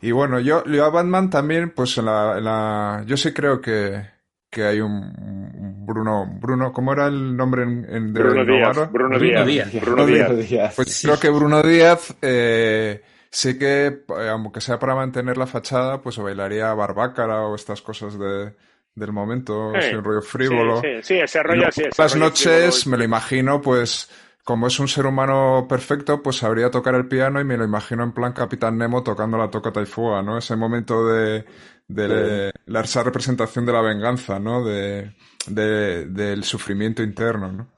y 0.00 0.10
bueno, 0.12 0.38
yo, 0.40 0.64
yo 0.64 0.84
a 0.84 0.90
Batman 0.90 1.30
también, 1.30 1.70
pues 1.70 1.96
en 1.98 2.06
la, 2.06 2.38
en 2.38 2.44
la- 2.44 3.04
yo 3.06 3.16
sí 3.16 3.32
creo 3.32 3.60
que, 3.60 4.13
que 4.54 4.64
hay 4.64 4.80
un, 4.80 4.92
un 4.92 5.86
Bruno, 5.86 6.26
Bruno, 6.40 6.72
¿cómo 6.72 6.92
era 6.92 7.08
el 7.08 7.36
nombre 7.36 7.64
en, 7.64 7.84
en 7.90 8.12
de 8.14 8.22
Bruno 8.22 8.44
Díaz? 8.44 8.74
Bruno 8.90 8.90
Bruno 8.90 9.18
Díaz, 9.18 9.46
Díaz. 9.46 9.84
Bruno 9.84 10.06
Díaz. 10.06 10.74
Pues 10.76 10.88
Sí. 10.96 11.06
creo 11.06 11.20
que 11.20 11.28
Bruno 11.28 11.62
Díaz, 11.62 12.16
eh, 12.22 13.02
sí 13.30 13.58
que, 13.58 13.86
eh, 13.86 14.28
aunque 14.30 14.60
sea 14.62 14.78
para 14.78 14.94
mantener 14.94 15.36
la 15.36 15.46
fachada, 15.46 16.00
pues 16.00 16.16
bailaría 16.18 16.72
barbácara 16.72 17.42
o 17.42 17.54
estas 17.54 17.82
cosas 17.82 18.18
de, 18.18 18.54
del 18.94 19.12
momento, 19.12 19.72
Sí, 19.72 19.78
así 19.78 19.94
un 19.96 20.04
rollo 20.04 20.22
frívolo. 20.22 20.80
Sí, 20.80 20.88
sí, 20.96 21.02
sí, 21.02 21.14
ese 21.20 21.42
rollo 21.42 21.56
luego 21.56 21.72
sí. 21.72 21.82
por 21.82 21.88
ese 21.90 22.02
las 22.02 22.16
noches 22.16 22.74
frívolo. 22.82 22.90
me 22.92 22.96
lo 22.98 23.04
imagino, 23.04 23.60
pues, 23.60 24.10
como 24.42 24.66
es 24.66 24.78
un 24.80 24.88
ser 24.88 25.04
humano 25.06 25.66
perfecto, 25.68 26.22
pues 26.22 26.36
sabría 26.36 26.70
tocar 26.70 26.94
el 26.94 27.08
piano 27.08 27.40
y 27.40 27.44
me 27.44 27.56
lo 27.58 27.64
imagino 27.64 28.04
en 28.04 28.12
plan 28.12 28.32
Capitán 28.32 28.78
Nemo 28.78 29.02
tocando 29.02 29.36
la 29.36 29.50
toca 29.50 29.70
y 29.82 29.86
fuga, 29.86 30.22
¿no? 30.22 30.38
Ese 30.38 30.54
momento 30.56 31.06
de, 31.08 31.44
de 31.88 32.50
la, 32.66 32.80
esa 32.80 33.02
representación 33.02 33.66
de 33.66 33.72
la 33.72 33.82
venganza, 33.82 34.38
¿no? 34.38 34.64
De, 34.64 35.14
de- 35.48 36.06
del 36.06 36.44
sufrimiento 36.44 37.02
interno, 37.02 37.52
¿no? 37.52 37.70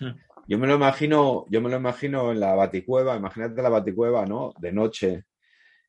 Yo 0.48 0.58
me 0.58 0.66
lo 0.66 0.74
imagino, 0.74 1.46
yo 1.50 1.60
me 1.62 1.70
lo 1.70 1.76
imagino 1.76 2.32
en 2.32 2.40
la 2.40 2.54
baticueva, 2.54 3.16
imagínate 3.16 3.62
la 3.62 3.68
baticueva, 3.68 4.26
¿no? 4.26 4.52
De 4.58 4.72
noche 4.72 5.24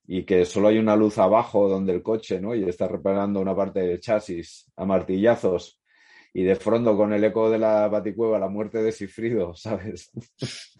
y 0.06 0.26
que 0.26 0.46
solo 0.46 0.68
hay 0.70 0.78
una 0.78 0.96
luz 0.96 1.18
abajo 1.18 1.68
donde 1.70 1.94
el 1.94 2.04
coche, 2.04 2.40
¿no? 2.42 2.54
Y 2.56 2.64
está 2.64 2.88
reparando 2.88 3.40
una 3.40 3.56
parte 3.56 3.80
del 3.82 4.00
chasis 4.00 4.72
a 4.76 4.86
martillazos 4.86 5.82
y 6.34 6.44
de 6.44 6.56
fondo 6.56 6.96
con 6.98 7.14
el 7.14 7.24
eco 7.24 7.50
de 7.50 7.60
la 7.60 7.88
baticueva 7.88 8.40
la 8.40 8.50
muerte 8.50 8.84
de 8.84 8.92
Sifrido, 8.92 9.56
¿sabes? 9.56 10.12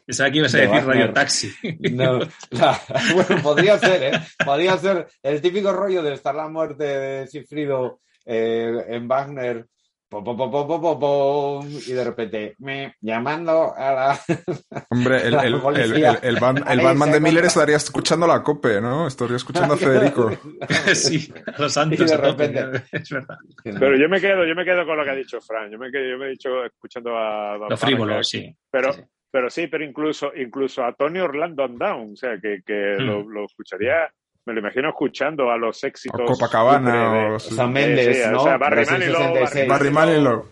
Pensaba 0.06 0.30
que 0.32 0.38
ibas 0.40 0.54
a 0.54 0.58
De 0.58 0.64
decir 0.68 0.78
Wagner. 0.80 0.96
Radio 0.98 1.14
Taxi. 1.14 1.54
No, 1.92 2.20
la- 2.52 2.82
bueno, 3.16 3.42
podría 3.42 3.78
ser, 3.80 4.04
¿eh? 4.04 4.20
Podría 4.46 4.78
ser 4.78 5.08
el 5.22 5.42
típico 5.42 5.72
rollo 5.72 6.04
de 6.04 6.14
estar 6.14 6.36
la 6.36 6.48
muerte 6.50 6.84
de 6.84 7.28
Sifrido 7.28 8.00
eh, 8.26 8.74
en 8.90 9.08
Wagner, 9.08 9.66
pom, 10.10 10.24
pom, 10.24 10.38
pom, 10.38 10.52
pom, 10.52 10.68
pom, 10.68 10.82
pom, 10.82 11.00
pom, 11.00 11.68
y 11.70 11.92
de 11.92 12.04
repente 12.04 12.56
me 12.60 12.96
llamando 13.02 13.74
a 13.76 13.92
la... 13.92 14.20
Hombre, 14.92 15.24
el, 15.28 15.32
La 15.32 15.44
el, 15.44 15.54
el, 15.56 16.20
el, 16.22 16.40
Batman 16.40 17.12
de 17.12 17.20
Miller 17.20 17.46
estaría 17.46 17.78
escuchando 17.78 18.28
la 18.28 18.44
COPE, 18.44 18.80
¿no? 18.82 19.08
Estaría 19.08 19.38
escuchando 19.38 19.74
a 19.74 19.78
Federico. 19.78 20.32
sí, 20.94 21.34
a 21.48 21.62
los 21.62 21.72
Y 21.72 21.74
santos. 21.74 22.08
de 22.10 22.14
a 22.14 22.22
tope, 22.22 22.48
repente- 22.48 22.84
es 22.92 23.10
verdad. 23.10 23.38
Pero 23.64 23.98
yo 23.98 24.08
me 24.10 24.22
quedo, 24.22 24.46
yo 24.46 24.54
me 24.54 24.64
quedo 24.66 24.86
con 24.86 24.98
lo 24.98 25.04
que 25.04 25.10
ha 25.10 25.16
dicho 25.16 25.42
Fran. 25.42 25.72
Yo 25.72 25.78
me 25.80 25.90
quedo, 25.92 26.12
yo 26.12 26.18
me 26.18 26.28
he 26.28 26.30
dicho 26.32 26.64
escuchando 26.66 27.18
a 27.18 27.58
Don 27.58 27.70
Lo 27.70 27.78
frívolo, 27.78 28.04
Malakai. 28.12 28.24
sí. 28.24 28.56
Pero, 28.70 28.94
Sí, 28.94 29.00
sí. 29.02 29.08
Pero 29.34 29.50
sí, 29.50 29.66
pero 29.66 29.84
incluso, 29.84 30.32
incluso 30.36 30.86
a 30.86 30.94
Tony 30.94 31.18
Orlando 31.20 31.68
Down, 31.68 32.12
o 32.14 32.16
sea, 32.16 32.38
que, 32.40 32.62
que 32.64 32.98
Hmm. 33.00 33.06
lo, 33.08 33.28
lo 33.28 33.46
escucharía, 33.46 34.14
me 34.46 34.54
lo 34.54 34.60
imagino 34.60 34.90
escuchando 34.90 35.50
a 35.50 35.58
los 35.58 35.84
éxitos. 35.84 36.22
O 36.22 36.34
Copacabana 36.34 37.14
de- 37.14 37.36
o... 37.36 37.40
Sea, 37.40 37.66
Méndez, 37.66 38.18
Sí, 38.18 38.22
sí, 38.24 38.30
o 38.30 38.32
¿no? 38.34 38.44
sea, 38.44 38.58
Barry 38.58 38.86
Manilow, 38.86 39.34
66. 39.34 39.68
Barry 39.68 39.90
Manilow. 39.90 40.46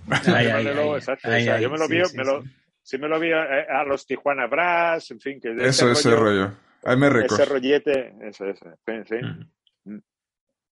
Exacto, 0.95 1.27
ay, 1.29 1.41
o 1.41 1.45
sea, 1.45 1.55
ay, 1.57 1.61
yo 1.61 1.69
me 1.69 1.77
lo 1.77 1.87
vi, 1.87 2.03
sí, 2.05 2.17
me 2.17 2.23
lo, 2.23 2.41
sí. 2.41 2.49
sí 2.81 2.97
me 2.97 3.07
lo 3.07 3.19
vi 3.19 3.31
a, 3.31 3.43
a 3.43 3.83
los 3.83 4.07
Tijuana 4.07 4.47
Brass, 4.47 5.11
en 5.11 5.19
fin, 5.19 5.39
que 5.39 5.51
Eso, 5.59 5.91
ese 5.91 6.15
rollo. 6.15 6.51
Ahí 6.83 6.97
me 6.97 7.05
ese 7.07 7.17
record. 7.17 7.47
rollete, 7.49 8.15
ese, 8.21 8.49
ese, 8.49 8.65
sí, 8.83 8.93
sí. 9.05 9.15
Mm. 9.85 9.99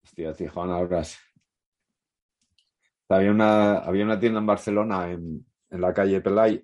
Hostia, 0.03 0.33
Tijuana 0.33 0.77
Obras. 0.77 1.19
Había 3.09 3.31
una, 3.31 3.77
había 3.79 4.05
una 4.05 4.19
tienda 4.19 4.39
en 4.39 4.45
Barcelona, 4.45 5.11
en, 5.11 5.45
en 5.69 5.81
la 5.81 5.93
calle 5.93 6.21
Pelay, 6.21 6.63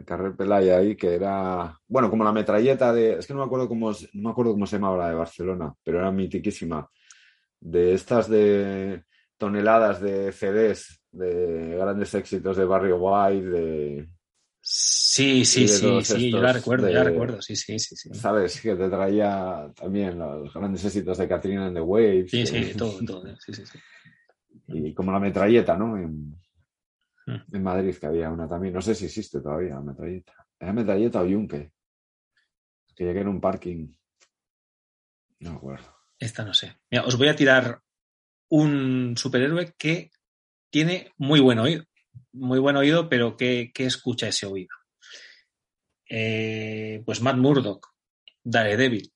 el 0.00 0.04
carrer 0.04 0.34
Pelay 0.34 0.70
ahí, 0.70 0.96
que 0.96 1.14
era, 1.14 1.78
bueno, 1.86 2.10
como 2.10 2.24
la 2.24 2.32
metralleta 2.32 2.92
de, 2.92 3.18
es 3.18 3.26
que 3.26 3.32
no 3.34 3.40
me 3.40 3.46
acuerdo 3.46 3.68
cómo, 3.68 3.90
no 3.90 4.22
me 4.22 4.30
acuerdo 4.30 4.52
cómo 4.52 4.66
se 4.66 4.76
llamaba 4.76 4.96
la 4.98 5.08
de 5.10 5.14
Barcelona, 5.14 5.72
pero 5.84 5.98
era 5.98 6.10
mitiquísima. 6.10 6.88
De 7.60 7.92
estas 7.94 8.28
de 8.28 9.04
toneladas 9.36 10.00
de 10.00 10.32
CDs, 10.32 11.00
de 11.12 11.76
grandes 11.78 12.14
éxitos 12.14 12.56
de 12.56 12.64
Barrio 12.64 12.96
White, 12.96 13.46
de, 13.46 14.08
Sí, 14.62 15.44
sí, 15.44 15.62
de 15.62 15.68
sí, 15.68 16.04
sí, 16.04 16.30
yo 16.30 16.40
la 16.40 16.52
recuerdo, 16.52 16.86
de- 16.86 16.92
ya 16.92 17.02
recuerdo, 17.02 17.42
sí, 17.42 17.56
sí, 17.56 17.78
sí, 17.78 17.96
sí. 17.96 18.10
¿sabes? 18.12 18.60
Que 18.60 18.76
te 18.76 18.88
traía 18.88 19.70
también 19.74 20.18
los 20.18 20.52
grandes 20.54 20.84
éxitos 20.84 21.18
de 21.18 21.26
Katrina 21.28 21.66
and 21.66 21.76
the 21.76 21.80
Waves. 21.80 22.30
Sí, 22.30 22.40
eh, 22.42 22.46
sí, 22.46 22.72
todo, 22.76 22.98
todo, 23.04 23.24
sí, 23.38 23.52
sí, 23.52 23.64
sí. 23.66 23.78
Y 24.68 24.94
como 24.94 25.10
la 25.12 25.18
metralleta, 25.18 25.76
¿no? 25.76 25.96
En. 25.96 26.36
En 27.52 27.62
Madrid, 27.62 27.96
que 27.96 28.06
había 28.06 28.30
una 28.30 28.48
también. 28.48 28.74
No 28.74 28.80
sé 28.82 28.94
si 28.94 29.06
existe 29.06 29.40
todavía 29.40 29.74
la 29.74 29.80
metralleta. 29.80 30.34
¿Era 30.58 30.72
metralleta 30.72 31.20
o 31.22 31.26
yunque? 31.26 31.72
Que 32.94 33.04
llegué 33.04 33.20
en 33.20 33.28
un 33.28 33.40
parking. 33.40 33.88
No 35.40 35.50
me 35.52 35.56
acuerdo. 35.56 35.94
Esta 36.18 36.44
no 36.44 36.52
sé. 36.54 36.76
Mira, 36.90 37.04
os 37.04 37.16
voy 37.16 37.28
a 37.28 37.36
tirar 37.36 37.80
un 38.50 39.14
superhéroe 39.16 39.74
que 39.78 40.10
tiene 40.70 41.12
muy 41.16 41.40
buen 41.40 41.58
oído. 41.58 41.84
Muy 42.32 42.58
buen 42.58 42.76
oído, 42.76 43.08
pero 43.08 43.36
¿qué, 43.36 43.70
qué 43.74 43.86
escucha 43.86 44.28
ese 44.28 44.46
oído? 44.46 44.68
Eh, 46.08 47.02
pues 47.06 47.22
Matt 47.22 47.36
Murdock, 47.36 47.88
Daredevil. 48.42 49.12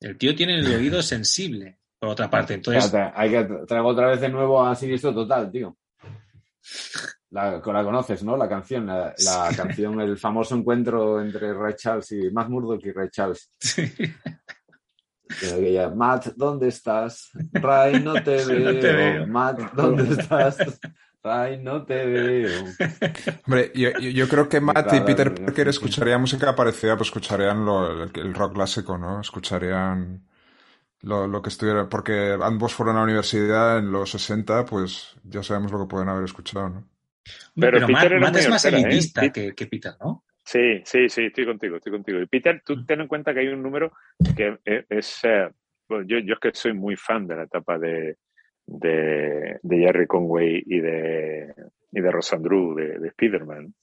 El 0.00 0.16
tío 0.18 0.34
tiene 0.34 0.58
el 0.60 0.72
oído 0.72 1.02
sensible, 1.02 1.80
por 1.98 2.10
otra 2.10 2.30
parte. 2.30 2.54
Entonces, 2.54 2.92
hay 3.14 3.30
que 3.30 3.40
tra- 3.48 3.66
traigo 3.66 3.88
otra 3.88 4.08
vez 4.08 4.20
de 4.20 4.28
nuevo 4.28 4.64
a 4.64 4.74
Siniestro 4.74 5.12
Total, 5.14 5.50
tío. 5.50 5.76
La, 7.34 7.50
la 7.50 7.60
conoces, 7.84 8.22
¿no? 8.22 8.36
La 8.36 8.48
canción, 8.48 8.86
la, 8.86 9.12
la 9.24 9.50
canción, 9.56 10.00
el 10.00 10.16
famoso 10.16 10.54
encuentro 10.54 11.20
entre 11.20 11.52
Ray 11.52 11.74
Charles 11.76 12.12
y 12.12 12.30
Matt 12.30 12.48
Murdock 12.48 12.84
y 12.86 12.92
Ray 12.92 13.08
Charles. 13.10 13.50
Aquella, 15.42 15.90
Matt, 15.90 16.26
¿dónde 16.36 16.68
estás? 16.68 17.30
Ray, 17.52 18.00
no 18.02 18.14
te 18.22 18.36
No 18.44 18.52
veo. 18.52 18.80
te 18.80 18.92
veo. 18.92 19.26
Matt, 19.26 19.72
¿dónde 19.72 20.12
estás? 20.14 20.58
Ay, 21.24 21.58
no 21.60 21.84
te 21.84 22.04
veo. 22.06 22.64
Hombre, 23.46 23.72
yo, 23.74 24.28
creo 24.28 24.48
que 24.48 24.60
Matt 24.60 24.92
y 24.92 25.00
Peter 25.00 25.34
Parker 25.34 25.68
escucharían 25.68 26.20
música 26.20 26.54
parecida, 26.54 26.96
pues 26.96 27.08
escucharían 27.08 27.64
lo- 27.64 28.04
el, 28.04 28.10
el 28.14 28.34
rock 28.34 28.54
clásico, 28.54 28.96
¿no? 28.98 29.20
Escucharían 29.20 30.24
lo, 31.00 31.26
lo 31.26 31.42
que 31.42 31.48
estuviera, 31.48 31.88
porque 31.88 32.36
ambos 32.40 32.74
fueron 32.74 32.96
a 32.96 32.98
la 33.00 33.04
universidad 33.06 33.78
en 33.78 33.90
los 33.90 34.10
60, 34.10 34.66
pues 34.66 35.16
ya 35.24 35.42
sabemos 35.42 35.72
lo 35.72 35.80
que 35.80 35.86
pueden 35.88 36.08
haber 36.10 36.24
escuchado, 36.24 36.68
¿no? 36.68 36.84
Pero, 37.54 37.72
Pero 37.72 37.86
Peter 37.86 37.92
Matt, 37.92 38.04
era 38.12 38.20
Matt 38.20 38.36
es 38.36 38.48
más 38.50 38.64
¿eh? 38.64 38.68
elitista 38.68 39.20
Pete- 39.22 39.32
que, 39.48 39.54
que 39.54 39.66
Peter, 39.66 39.92
¿no? 40.00 40.24
Sí, 40.44 40.82
sí, 40.84 41.08
sí, 41.08 41.24
estoy 41.26 41.46
contigo, 41.46 41.76
estoy 41.76 41.92
contigo. 41.92 42.20
Y 42.20 42.26
Peter, 42.26 42.62
tú 42.64 42.76
Mm. 42.76 42.86
ten 42.86 43.00
en 43.00 43.08
cuenta 43.08 43.32
que 43.32 43.40
hay 43.40 43.48
un 43.48 43.62
número 43.62 43.92
que 44.36 44.58
es, 44.64 44.84
es, 44.90 45.20
eh, 45.24 45.48
bueno, 45.88 46.04
yo, 46.06 46.18
yo 46.18 46.34
es 46.34 46.40
que 46.40 46.50
soy 46.52 46.74
muy 46.74 46.96
fan 46.96 47.26
de 47.26 47.36
la 47.36 47.44
etapa 47.44 47.78
de, 47.78 48.18
de, 48.66 49.58
de 49.62 49.78
Jerry 49.78 50.06
Conway 50.06 50.62
y 50.66 50.80
de, 50.80 51.54
y 51.92 52.00
de 52.00 52.10
Rosandrew, 52.10 52.74
de, 52.74 52.98
de 52.98 53.08
Spider-Man, 53.08 53.74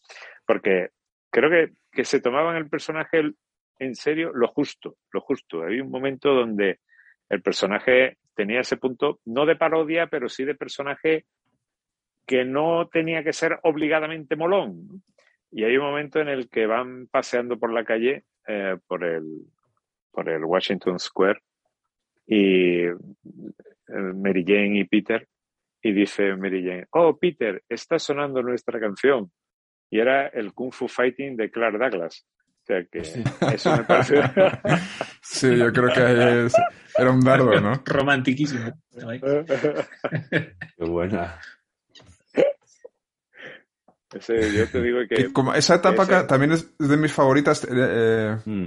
porque 0.46 0.90
creo 1.32 1.50
que, 1.50 1.74
que 1.92 2.06
se 2.06 2.22
tomaban 2.22 2.56
el 2.58 2.70
personaje 2.70 3.24
en 3.80 3.96
serio 3.96 4.32
lo 4.34 4.48
justo, 4.50 4.98
lo 5.12 5.22
justo. 5.22 5.64
Había 5.64 5.84
un 5.84 5.90
momento 5.90 6.32
donde 6.34 6.80
el 7.30 7.42
personaje 7.42 8.18
tenía 8.36 8.60
ese 8.60 8.78
punto, 8.78 9.20
no 9.26 9.48
de 9.48 9.56
parodia, 9.56 10.06
pero 10.08 10.30
sí 10.30 10.44
de 10.46 10.54
personaje 10.54 11.26
que 12.32 12.46
no 12.46 12.88
tenía 12.88 13.26
que 13.26 13.34
ser 13.34 13.60
obligadamente 13.64 14.38
molón. 14.38 14.88
¿no? 14.88 15.02
Y 15.52 15.66
hay 15.66 15.76
un 15.76 15.84
momento 15.84 16.22
en 16.22 16.30
el 16.30 16.48
que 16.48 16.66
van 16.66 17.08
paseando 17.12 17.60
por 17.60 17.74
la 17.74 17.84
calle, 17.84 18.24
eh, 18.48 18.78
por, 18.88 19.04
el, 19.04 19.26
por 20.12 20.30
el 20.30 20.46
Washington 20.46 20.98
Square, 20.98 21.42
y 22.26 22.84
eh, 22.86 22.96
Mary 24.16 24.46
Jane 24.48 24.80
y 24.80 24.84
Peter, 24.86 25.28
y 25.82 25.92
dice 25.92 26.38
Mary 26.38 26.64
Jane, 26.64 26.86
oh, 26.92 27.18
Peter, 27.18 27.62
está 27.68 28.00
sonando 28.00 28.42
nuestra 28.42 28.80
canción. 28.80 29.30
Y 29.90 30.00
era 30.00 30.28
el 30.28 30.54
Kung 30.54 30.72
Fu 30.72 30.88
Fighting 30.88 31.36
de 31.36 31.52
Clark 31.52 31.78
Douglas. 31.78 32.26
O 32.62 32.66
sea 32.66 32.86
que 32.86 33.00
eso 33.00 33.76
me 33.76 33.84
pareció... 33.84 34.22
Sí, 35.22 35.58
yo 35.58 35.72
creo 35.74 35.90
que 35.94 36.46
es- 36.46 36.56
era 36.98 37.12
un 37.12 37.20
dardo, 37.20 37.60
¿no? 37.60 37.74
Romantiquísimo. 37.86 38.72
Qué 40.32 40.86
buena. 40.86 41.40
Ese, 44.14 44.54
yo 44.54 44.68
te 44.68 44.82
digo 44.82 45.00
que... 45.10 45.32
Como 45.32 45.54
esa 45.54 45.76
etapa 45.76 46.06
que 46.08 46.28
también 46.28 46.52
es 46.52 46.78
de 46.78 46.98
mis 46.98 47.14
favoritas. 47.14 47.64
eh, 47.66 47.68
eh, 47.72 48.38
Mm. 48.46 48.66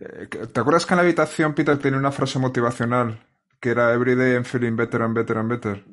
eh, 0.00 0.28
¿Te 0.52 0.60
acuerdas 0.60 0.86
que 0.86 0.94
en 0.94 0.96
la 0.98 1.02
habitación 1.02 1.54
Peter 1.54 1.76
tenía 1.78 1.98
una 1.98 2.12
frase 2.12 2.38
motivacional 2.38 3.18
que 3.60 3.70
era 3.70 3.92
Everyday 3.92 4.34
I'm 4.34 4.44
feeling 4.44 4.76
better 4.76 5.02
and 5.02 5.14
better 5.16 5.38
and 5.38 5.48
better? 5.50 5.84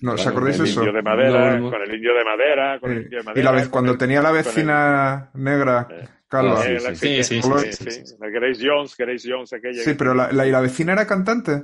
¿No, 0.00 0.12
¿Os 0.14 0.26
acordáis 0.26 0.58
de 0.58 0.64
el 0.64 0.70
eso? 0.70 0.80
indio 0.80 0.92
de 0.92 1.02
madera, 1.02 1.56
No, 1.56 1.64
no. 1.66 1.70
con 1.70 1.80
el 1.82 1.94
indio 1.94 2.12
de 2.14 2.24
madera, 2.24 2.80
con 2.80 2.90
el 2.90 2.98
Eh, 2.98 3.02
indio 3.02 3.18
de 3.18 3.22
y 3.22 3.26
madera. 3.26 3.44
la 3.44 3.56
vez, 3.56 3.68
cuando 3.68 3.92
el- 3.92 3.98
tenía 3.98 4.20
la 4.20 4.30
el- 4.30 4.34
vecina 4.36 5.30
negra, 5.34 5.86
Eh, 5.90 6.08
calva. 6.28 6.62
Sí, 6.62 6.68
Eh, 6.70 6.74
la- 6.74 6.80
sí, 6.80 6.96
sí, 6.96 7.24
sí, 7.24 7.42
sí, 7.42 7.72
sí, 7.72 7.90
sí. 7.90 8.06
sí. 8.06 8.14
La 8.18 8.28
Grace 8.28 8.60
Jones, 8.66 8.96
Grace 8.96 9.28
Jones, 9.30 9.52
aquella. 9.52 9.82
Sí, 9.82 9.94
pero 9.94 10.12
la, 10.14 10.32
la- 10.32 10.46
¿y 10.46 10.50
la 10.50 10.60
vecina 10.60 10.92
era 10.92 11.06
cantante? 11.06 11.62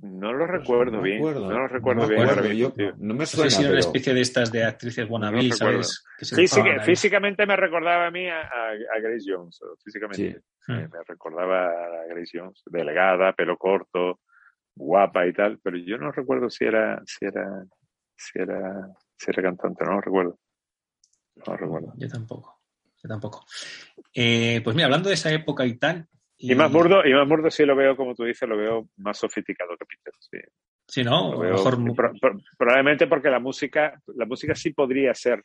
No 0.00 0.32
lo 0.32 0.46
recuerdo 0.46 0.92
No 0.98 1.02
me 1.02 1.08
bien. 1.08 1.20
No 1.22 1.58
lo 1.58 1.68
recuerdo 1.68 2.02
No 2.02 2.08
me 2.08 2.14
bien. 2.14 2.94
no 2.98 3.14
me 3.14 3.26
suena, 3.26 3.50
si 3.50 3.62
era 3.62 3.70
una 3.72 3.80
especie 3.80 4.14
de 4.14 4.20
estas 4.20 4.52
de 4.52 4.64
actrices 4.64 5.08
wannabe, 5.10 5.38
recuerdo. 5.50 5.80
físicamente 6.84 7.46
me 7.46 7.56
recordaba 7.56 8.06
a 8.06 8.10
mí 8.10 8.28
a, 8.28 8.42
a- 8.42 8.70
a 8.96 9.00
Grace 9.00 9.24
Jones. 9.26 9.58
Físicamente. 9.84 10.40
Sí. 10.60 10.72
Eh, 10.72 10.88
me 10.92 10.98
recordaba 11.06 11.66
a 11.66 12.06
Grace 12.08 12.30
Jones. 12.38 12.62
Delgada, 12.66 13.32
pelo 13.32 13.56
corto, 13.56 14.20
guapa 14.74 15.26
y 15.26 15.32
tal. 15.32 15.58
Pero 15.62 15.76
yo 15.78 15.98
no 15.98 16.12
recuerdo 16.12 16.48
si 16.48 16.64
era, 16.64 17.02
si 17.04 17.24
era, 17.24 17.64
si 18.16 18.38
era, 18.38 18.88
si 19.16 19.30
era 19.32 19.42
cantante. 19.42 19.84
No 19.84 19.94
lo 19.94 20.00
recuerdo. 20.00 20.38
No 21.34 21.44
lo 21.52 21.56
recuerdo. 21.56 21.92
Yo 21.96 22.08
tampoco. 22.08 22.60
Yo 23.02 23.08
tampoco. 23.08 23.44
Eh, 24.14 24.60
pues 24.62 24.76
mira, 24.76 24.86
hablando 24.86 25.08
de 25.08 25.16
esa 25.16 25.32
época 25.32 25.66
y 25.66 25.76
tal. 25.76 26.06
Y 26.38 26.54
más 26.54 26.72
burdo, 26.72 27.04
y 27.04 27.12
más 27.12 27.28
burdo 27.28 27.50
sí 27.50 27.64
lo 27.66 27.74
veo, 27.74 27.96
como 27.96 28.14
tú 28.14 28.24
dices, 28.24 28.48
lo 28.48 28.56
veo 28.56 28.88
más 28.98 29.18
sofisticado 29.18 29.76
que 29.76 29.84
Peter. 29.86 30.14
Sí. 30.20 30.38
Sí, 30.86 31.04
¿no? 31.04 31.32
Lo 31.32 31.38
A 31.38 31.40
veo- 31.42 31.50
lo 31.50 31.56
mejor 31.56 31.78
mu- 31.78 31.94
pro- 31.94 32.12
pro- 32.20 32.38
probablemente 32.56 33.06
porque 33.06 33.28
la 33.28 33.40
música, 33.40 34.00
la 34.14 34.24
música 34.24 34.54
sí 34.54 34.72
podría 34.72 35.12
ser 35.14 35.44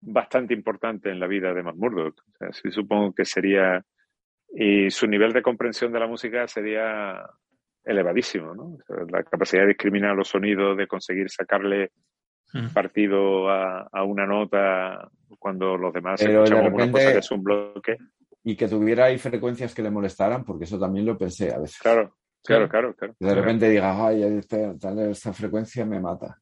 bastante 0.00 0.52
importante 0.52 1.10
en 1.10 1.18
la 1.20 1.26
vida 1.26 1.54
de 1.54 1.62
Matt 1.62 1.76
Murdock. 1.76 2.20
O 2.28 2.36
sea, 2.38 2.52
sí 2.52 2.70
supongo 2.70 3.14
que 3.14 3.24
sería 3.24 3.82
y 4.56 4.90
su 4.90 5.06
nivel 5.06 5.32
de 5.32 5.42
comprensión 5.42 5.92
de 5.92 6.00
la 6.00 6.06
música 6.06 6.46
sería 6.46 7.22
elevadísimo, 7.84 8.54
¿no? 8.54 8.62
O 8.64 8.78
sea, 8.86 8.96
la 9.10 9.22
capacidad 9.24 9.62
de 9.62 9.68
discriminar 9.68 10.14
los 10.14 10.28
sonidos, 10.28 10.76
de 10.76 10.86
conseguir 10.86 11.30
sacarle 11.30 11.90
Mm. 12.52 12.72
partido 12.72 13.48
a, 13.48 13.88
a 13.90 14.04
una 14.04 14.26
nota 14.26 15.08
cuando 15.40 15.76
los 15.76 15.92
demás 15.92 16.20
Pero 16.20 16.38
de 16.40 16.44
escuchamos 16.44 16.72
una 16.72 16.92
cosa 16.92 17.12
que 17.12 17.18
es 17.18 17.30
un 17.32 17.42
bloque. 17.42 17.96
Y 18.44 18.56
que 18.56 18.68
tuviera 18.68 19.06
ahí 19.06 19.18
frecuencias 19.18 19.74
que 19.74 19.82
le 19.82 19.90
molestaran, 19.90 20.44
porque 20.44 20.64
eso 20.64 20.78
también 20.78 21.06
lo 21.06 21.16
pensé 21.16 21.52
a 21.52 21.58
veces. 21.58 21.78
Claro, 21.78 22.16
claro, 22.44 22.68
claro, 22.68 22.94
claro. 22.94 23.14
Que 23.18 23.26
de 23.26 23.34
repente 23.34 23.68
diga, 23.70 24.06
ay, 24.06 24.22
esta, 24.22 24.76
tal- 24.78 24.98
esta 25.10 25.32
frecuencia 25.32 25.84
me 25.86 25.98
mata. 25.98 26.38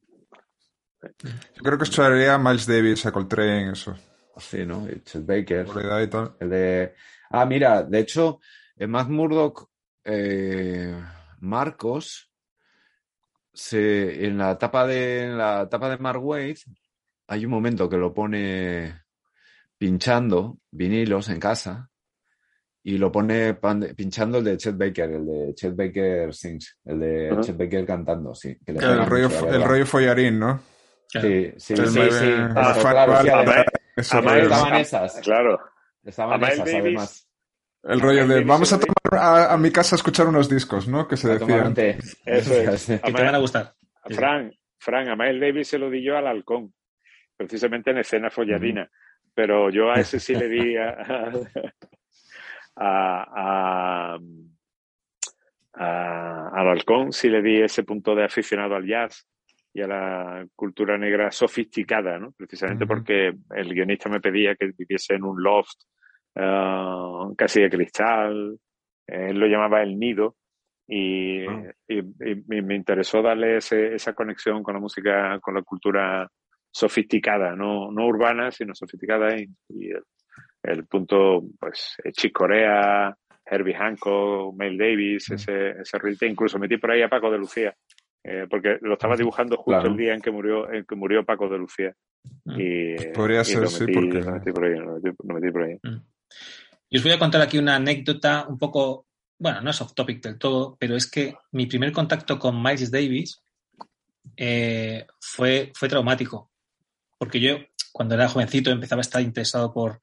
Yo 1.01 1.63
creo 1.63 1.77
que 1.77 1.85
echaría 1.85 2.33
a 2.33 2.37
Miles 2.37 2.67
Davis, 2.67 3.05
a 3.05 3.11
Coltrane, 3.11 3.71
eso. 3.71 3.95
Sí, 4.37 4.65
¿no? 4.65 4.87
Y 4.89 5.01
Chet 5.01 5.25
Baker. 5.25 5.67
Y 6.03 6.07
tal. 6.07 6.35
El 6.39 6.49
de... 6.49 6.93
Ah, 7.29 7.45
mira, 7.45 7.83
de 7.83 7.99
hecho, 7.99 8.39
en 8.75 8.91
Matt 8.91 9.07
Murdock, 9.09 9.69
eh, 10.03 10.93
Marcos, 11.39 12.31
se, 13.53 14.25
en 14.25 14.37
la 14.37 14.51
etapa 14.51 14.85
de 14.87 15.23
en 15.25 15.37
la 15.37 15.61
etapa 15.63 15.89
de 15.89 15.97
Mark 15.97 16.23
Waid, 16.23 16.57
hay 17.27 17.45
un 17.45 17.51
momento 17.51 17.87
que 17.87 17.97
lo 17.97 18.13
pone 18.13 19.01
pinchando 19.77 20.59
vinilos 20.71 21.29
en 21.29 21.39
casa 21.39 21.89
y 22.83 22.97
lo 22.97 23.11
pone 23.11 23.53
pan- 23.53 23.93
pinchando 23.95 24.39
el 24.39 24.43
de 24.43 24.57
Chet 24.57 24.77
Baker, 24.77 25.09
el 25.09 25.25
de 25.25 25.55
Chet 25.55 25.75
Baker 25.75 26.33
Sings, 26.33 26.79
el 26.85 26.99
de 26.99 27.29
Ajá. 27.31 27.41
Chet 27.41 27.57
Baker 27.57 27.85
cantando, 27.85 28.35
sí. 28.35 28.57
que 28.65 28.73
Claro, 28.73 29.03
el, 29.03 29.09
rollo, 29.09 29.29
mucho, 29.29 29.49
el 29.53 29.63
rollo 29.63 29.85
follarín, 29.85 30.39
¿no? 30.39 30.61
Sí, 31.07 31.53
sí, 31.57 31.75
sí, 31.75 31.75
rollo, 31.75 32.01
estaban 33.95 34.75
esas. 34.75 35.21
Claro. 35.21 35.59
Estaban 36.03 36.43
esas, 36.43 36.59
además. 36.61 37.29
el 37.83 38.01
rollo 38.01 38.27
de 38.27 38.43
vamos 38.43 38.73
a 38.73 38.79
tomar 38.79 39.23
a, 39.23 39.53
a 39.53 39.57
mi 39.57 39.71
casa 39.71 39.95
a 39.95 39.97
escuchar 39.97 40.27
unos 40.27 40.49
discos, 40.49 40.87
¿no? 40.87 41.07
Que 41.07 41.15
se 41.15 41.29
decían. 41.37 41.73
Eso 42.25 42.53
es. 42.53 42.85
Que 43.03 43.13
te 43.13 43.23
van 43.23 43.35
a 43.35 43.37
gustar. 43.37 43.73
A 44.03 44.09
Fran, 44.09 44.51
Fran, 44.79 45.07
a 45.07 45.15
Miles 45.15 45.39
Davis 45.39 45.67
se 45.69 45.77
lo 45.77 45.89
di 45.89 46.03
yo 46.03 46.17
al 46.17 46.27
halcón, 46.27 46.73
precisamente 47.37 47.91
en 47.91 47.99
escena 47.99 48.29
folladina. 48.29 48.89
Pero 49.35 49.69
yo 49.69 49.89
a 49.91 49.95
ese 49.95 50.19
sí 50.19 50.35
le 50.35 50.47
di 50.49 50.75
a, 50.77 51.31
a- 52.75 54.15
a- 54.15 54.19
a- 55.73 56.49
al 56.53 56.67
halcón, 56.69 57.11
sí 57.11 57.29
le 57.29 57.41
di 57.41 57.61
ese 57.61 57.83
punto 57.83 58.15
de 58.15 58.23
aficionado 58.25 58.75
al 58.75 58.85
jazz 58.85 59.27
y 59.73 59.81
a 59.81 59.87
la 59.87 60.45
cultura 60.55 60.97
negra 60.97 61.31
sofisticada, 61.31 62.19
¿no? 62.19 62.31
Precisamente 62.33 62.85
porque 62.85 63.33
el 63.55 63.73
guionista 63.73 64.07
me 64.09 64.21
pedía 64.21 64.55
que 64.55 64.71
viviese 64.77 65.15
en 65.15 65.23
un 65.23 65.41
loft 65.41 65.79
ah, 66.35 67.29
casi 67.37 67.61
de 67.61 67.69
cristal, 67.69 68.57
él 69.05 69.37
lo 69.39 69.45
llamaba 69.45 69.83
el 69.83 69.99
nido, 69.99 70.35
y, 70.87 71.45
Ah. 71.45 71.71
y- 71.87 71.99
y- 71.99 72.43
y 72.57 72.61
me 72.63 72.73
interesó 72.75 73.21
darle 73.21 73.57
ese- 73.57 73.93
esa 73.93 74.13
conexión 74.15 74.63
con 74.63 74.73
la 74.73 74.79
música, 74.79 75.39
con 75.39 75.53
la 75.53 75.61
cultura 75.61 76.27
sofisticada, 76.71 77.55
no, 77.55 77.91
no 77.91 78.07
urbana, 78.07 78.49
sino 78.49 78.73
sofisticada. 78.73 79.37
Y, 79.37 79.47
y 79.69 79.91
el, 79.91 80.01
el 80.63 80.85
punto, 80.85 81.43
pues, 81.59 81.95
eh, 82.03 82.11
Chick 82.11 82.31
Corea, 82.33 83.15
Herbie 83.45 83.75
Hancock, 83.75 84.55
Mel 84.55 84.77
Davis, 84.77 85.29
Mm. 85.29 85.33
ese, 85.33 85.69
ese 85.81 85.97
ritmo. 85.99 86.27
Incluso 86.29 86.57
metí 86.57 86.77
por 86.77 86.91
ahí 86.91 87.01
a 87.01 87.09
Paco 87.09 87.29
de 87.29 87.37
Lucía, 87.37 87.75
eh, 88.23 88.47
porque 88.49 88.77
lo 88.81 88.93
estaba 88.93 89.15
dibujando 89.17 89.57
justo 89.57 89.71
Claro. 89.71 89.89
el 89.89 89.97
día 89.97 90.13
en 90.13 90.21
que 90.21 90.31
murió, 90.31 90.71
en 90.71 90.85
que 90.85 90.95
murió 90.95 91.25
Paco 91.25 91.49
de 91.49 91.57
Lucía. 91.57 91.93
Mm. 92.45 92.55
Y, 92.59 92.95
Podría 93.13 93.41
y 93.41 93.45
ser, 93.45 93.61
lo 93.61 93.67
sí, 93.67 93.85
porque- 93.93 94.21
lo 94.21 94.31
metí 94.31 94.51
por 94.51 94.65
ahí, 94.65 94.75
lo 94.79 94.97
metí- 94.99 95.15
lo 95.27 95.35
metí 95.35 95.51
por 95.51 95.63
ahí. 95.63 95.77
Y 96.89 96.97
os 96.97 97.03
voy 97.03 97.11
a 97.11 97.19
contar 97.19 97.41
aquí 97.41 97.57
una 97.57 97.75
anécdota 97.75 98.45
un 98.47 98.57
poco, 98.57 99.07
bueno, 99.39 99.59
no 99.61 99.71
es 99.71 99.81
off 99.81 99.93
topic 99.93 100.21
del 100.23 100.37
todo, 100.39 100.77
pero 100.79 100.95
es 100.95 101.09
que 101.11 101.35
mi 101.51 101.65
primer 101.65 101.91
contacto 101.91 102.39
con 102.39 102.61
Miles 102.63 102.89
Davis 102.91 103.41
eh, 104.37 105.05
fue, 105.19 105.71
fue 105.75 105.89
traumático. 105.89 106.49
Porque 107.17 107.39
yo, 107.39 107.57
cuando 107.91 108.15
era 108.15 108.29
jovencito, 108.29 108.71
empezaba 108.71 108.99
a 108.99 109.01
estar 109.01 109.21
interesado 109.21 109.73
por, 109.73 110.01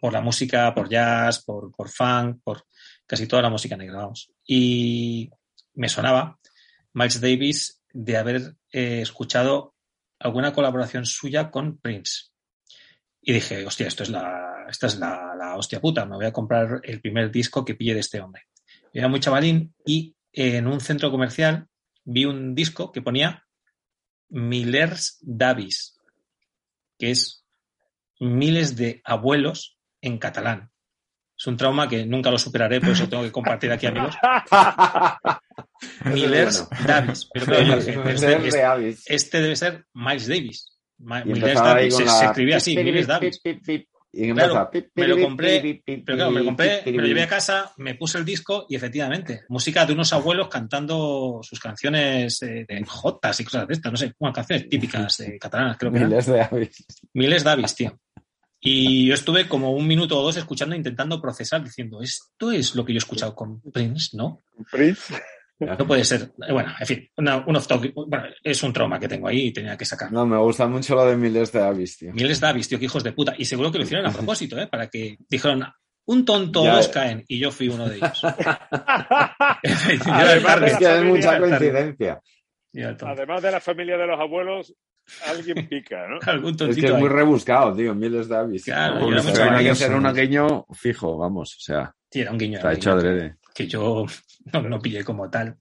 por 0.00 0.12
la 0.12 0.20
música, 0.20 0.74
por 0.74 0.88
jazz, 0.88 1.44
por, 1.44 1.72
por 1.72 1.88
funk, 1.88 2.40
por 2.42 2.64
casi 3.06 3.26
toda 3.26 3.42
la 3.42 3.50
música 3.50 3.76
negra, 3.76 3.98
vamos. 3.98 4.32
Y 4.46 5.30
me 5.74 5.88
sonaba 5.88 6.38
Miles 6.92 7.20
Davis 7.20 7.82
de 7.92 8.16
haber 8.16 8.56
eh, 8.72 9.00
escuchado 9.02 9.74
alguna 10.18 10.52
colaboración 10.52 11.04
suya 11.06 11.50
con 11.50 11.78
Prince. 11.78 12.30
Y 13.20 13.32
dije, 13.32 13.66
hostia, 13.66 13.88
esto 13.88 14.02
es 14.02 14.10
la, 14.10 14.66
esta 14.68 14.86
es 14.86 14.98
la, 14.98 15.34
la 15.36 15.56
hostia 15.56 15.80
puta, 15.80 16.04
me 16.06 16.16
voy 16.16 16.26
a 16.26 16.32
comprar 16.32 16.80
el 16.82 17.00
primer 17.00 17.30
disco 17.30 17.64
que 17.64 17.74
pille 17.74 17.94
de 17.94 18.00
este 18.00 18.20
hombre. 18.20 18.44
Yo 18.92 19.00
era 19.00 19.08
muy 19.08 19.20
chavalín 19.20 19.74
y 19.84 20.14
en 20.32 20.66
un 20.66 20.80
centro 20.80 21.10
comercial 21.10 21.66
vi 22.04 22.24
un 22.24 22.54
disco 22.54 22.92
que 22.92 23.02
ponía 23.02 23.44
Millers 24.28 25.18
Davis, 25.22 26.00
que 26.98 27.10
es 27.10 27.44
miles 28.20 28.76
de 28.76 29.00
abuelos 29.04 29.75
en 30.06 30.18
catalán. 30.18 30.70
Es 31.38 31.46
un 31.46 31.56
trauma 31.56 31.86
que 31.86 32.06
nunca 32.06 32.30
lo 32.30 32.38
superaré, 32.38 32.80
por 32.80 32.90
eso 32.90 33.08
tengo 33.08 33.22
que 33.22 33.32
compartir 33.32 33.70
aquí, 33.70 33.86
amigos. 33.86 34.16
Millers 36.06 36.66
bueno. 36.70 36.86
Davis. 36.86 37.28
Pero 37.32 37.46
claro, 37.46 37.64
yo 37.64 37.76
este, 38.04 38.48
este- 38.48 39.14
este 39.14 39.40
debe 39.42 39.56
ser 39.56 39.84
Miles 39.92 40.28
Davis. 40.28 40.78
Millers 40.98 41.60
Davis 41.60 41.96
se, 41.96 42.04
escribía 42.04 42.56
así, 42.56 42.74
Millers 42.74 43.06
Davis. 43.06 43.40
Y 44.18 44.32
Claro, 44.32 44.70
me 44.94 45.08
lo 45.08 45.20
compré, 45.20 45.82
Pero 45.84 46.16
claro, 46.16 46.30
me 46.30 46.40
lo 46.40 46.46
compré, 46.46 46.82
me 46.86 46.92
lo 46.92 47.06
llevé 47.06 47.24
a 47.24 47.28
casa, 47.28 47.74
me 47.76 47.96
puse 47.96 48.16
el 48.16 48.24
disco 48.24 48.64
y 48.66 48.74
efectivamente, 48.74 49.42
música 49.50 49.84
de 49.84 49.92
unos 49.92 50.10
abuelos 50.14 50.48
cantando 50.48 51.40
sus 51.42 51.60
canciones 51.60 52.40
eh, 52.42 52.64
de 52.66 52.82
jotas 52.86 53.38
y 53.40 53.44
cosas 53.44 53.68
de 53.68 53.74
estas, 53.74 53.92
no 53.92 53.98
sé, 53.98 54.14
bueno, 54.18 54.32
canciones 54.32 54.70
típicas 54.70 55.20
eh, 55.20 55.36
catalanas, 55.38 55.76
creo 55.76 55.92
que. 55.92 56.00
Miles 56.00 56.24
de 56.24 56.40
Avis. 56.40 56.86
Miles 57.12 57.44
Davis, 57.44 57.74
tío. 57.74 58.00
Y 58.68 59.06
yo 59.06 59.14
estuve 59.14 59.46
como 59.46 59.70
un 59.72 59.86
minuto 59.86 60.18
o 60.18 60.22
dos 60.22 60.36
escuchando, 60.36 60.74
intentando 60.74 61.20
procesar, 61.20 61.62
diciendo, 61.62 62.00
esto 62.02 62.50
es 62.50 62.74
lo 62.74 62.84
que 62.84 62.92
yo 62.92 62.96
he 62.96 62.98
escuchado 62.98 63.34
con 63.34 63.60
Prince, 63.60 64.16
¿no? 64.16 64.42
Prince. 64.70 65.14
No 65.58 65.86
puede 65.86 66.04
ser. 66.04 66.32
Eh, 66.46 66.52
Bueno, 66.52 66.74
en 66.80 66.86
fin, 66.86 67.08
una- 67.16 67.38
un 67.46 67.56
off 67.56 67.66
topic. 67.66 67.92
Bueno, 67.94 68.24
es 68.42 68.62
un 68.62 68.72
trauma 68.72 68.98
que 69.00 69.08
tengo 69.08 69.28
ahí 69.28 69.46
y 69.46 69.52
tenía 69.52 69.76
que 69.76 69.84
sacar. 69.86 70.10
No, 70.12 70.26
me 70.26 70.36
gusta 70.36 70.66
mucho 70.66 70.94
lo 70.94 71.06
de 71.06 71.16
Miles 71.16 71.50
de 71.52 71.62
Avis, 71.62 71.96
tío. 71.96 72.12
Miles 72.12 72.40
Davis, 72.40 72.68
tío, 72.68 72.78
que 72.78 72.84
hijos 72.86 73.02
de 73.04 73.12
puta. 73.12 73.34
Y 73.38 73.44
seguro 73.46 73.70
que 73.72 73.78
lo 73.78 73.84
hicieron 73.84 74.04
a 74.06 74.10
propósito, 74.12 74.58
¿eh? 74.58 74.66
Para 74.66 74.88
que 74.90 75.16
dijeron, 75.28 75.64
un 76.06 76.24
tonto 76.24 76.62
Ya. 76.64 76.76
dos 76.76 76.88
caen. 76.88 77.24
Y 77.28 77.38
yo 77.38 77.50
fui 77.52 77.68
uno 77.68 77.88
de 77.88 77.96
ellos. 77.96 78.20
Además. 80.06 80.62
Es 80.62 80.76
que 80.78 80.86
hay 80.86 81.04
mucha 81.04 81.38
coincidencia. 81.38 82.20
Además 83.00 83.42
de 83.42 83.50
la 83.50 83.60
familia 83.60 83.96
de 83.96 84.06
los 84.06 84.20
abuelos, 84.20 84.74
alguien 85.26 85.68
pica, 85.68 86.06
¿no? 86.08 86.18
Algún 86.30 86.56
Es 86.58 86.76
que 86.76 86.86
es 86.86 86.94
muy 86.94 87.08
rebuscado, 87.08 87.74
tío. 87.74 87.94
Miles 87.94 88.28
de 88.28 88.36
Avis. 88.36 88.64
Claro, 88.64 89.08
era 89.10 89.58
que 89.58 89.86
un 89.94 90.06
aqueño 90.06 90.66
fijo, 90.72 91.16
vamos. 91.18 91.56
O 91.56 91.60
sea, 91.60 91.94
Sí, 92.10 92.20
era 92.20 92.30
un 92.30 92.38
guiño. 92.38 92.56
está 92.56 92.72
hecho 92.72 92.92
guiño 92.92 92.92
adrede. 92.92 93.36
Que 93.54 93.66
yo 93.66 94.06
no, 94.52 94.62
no 94.62 94.80
pillé 94.80 95.04
como 95.04 95.28
tal. 95.28 95.56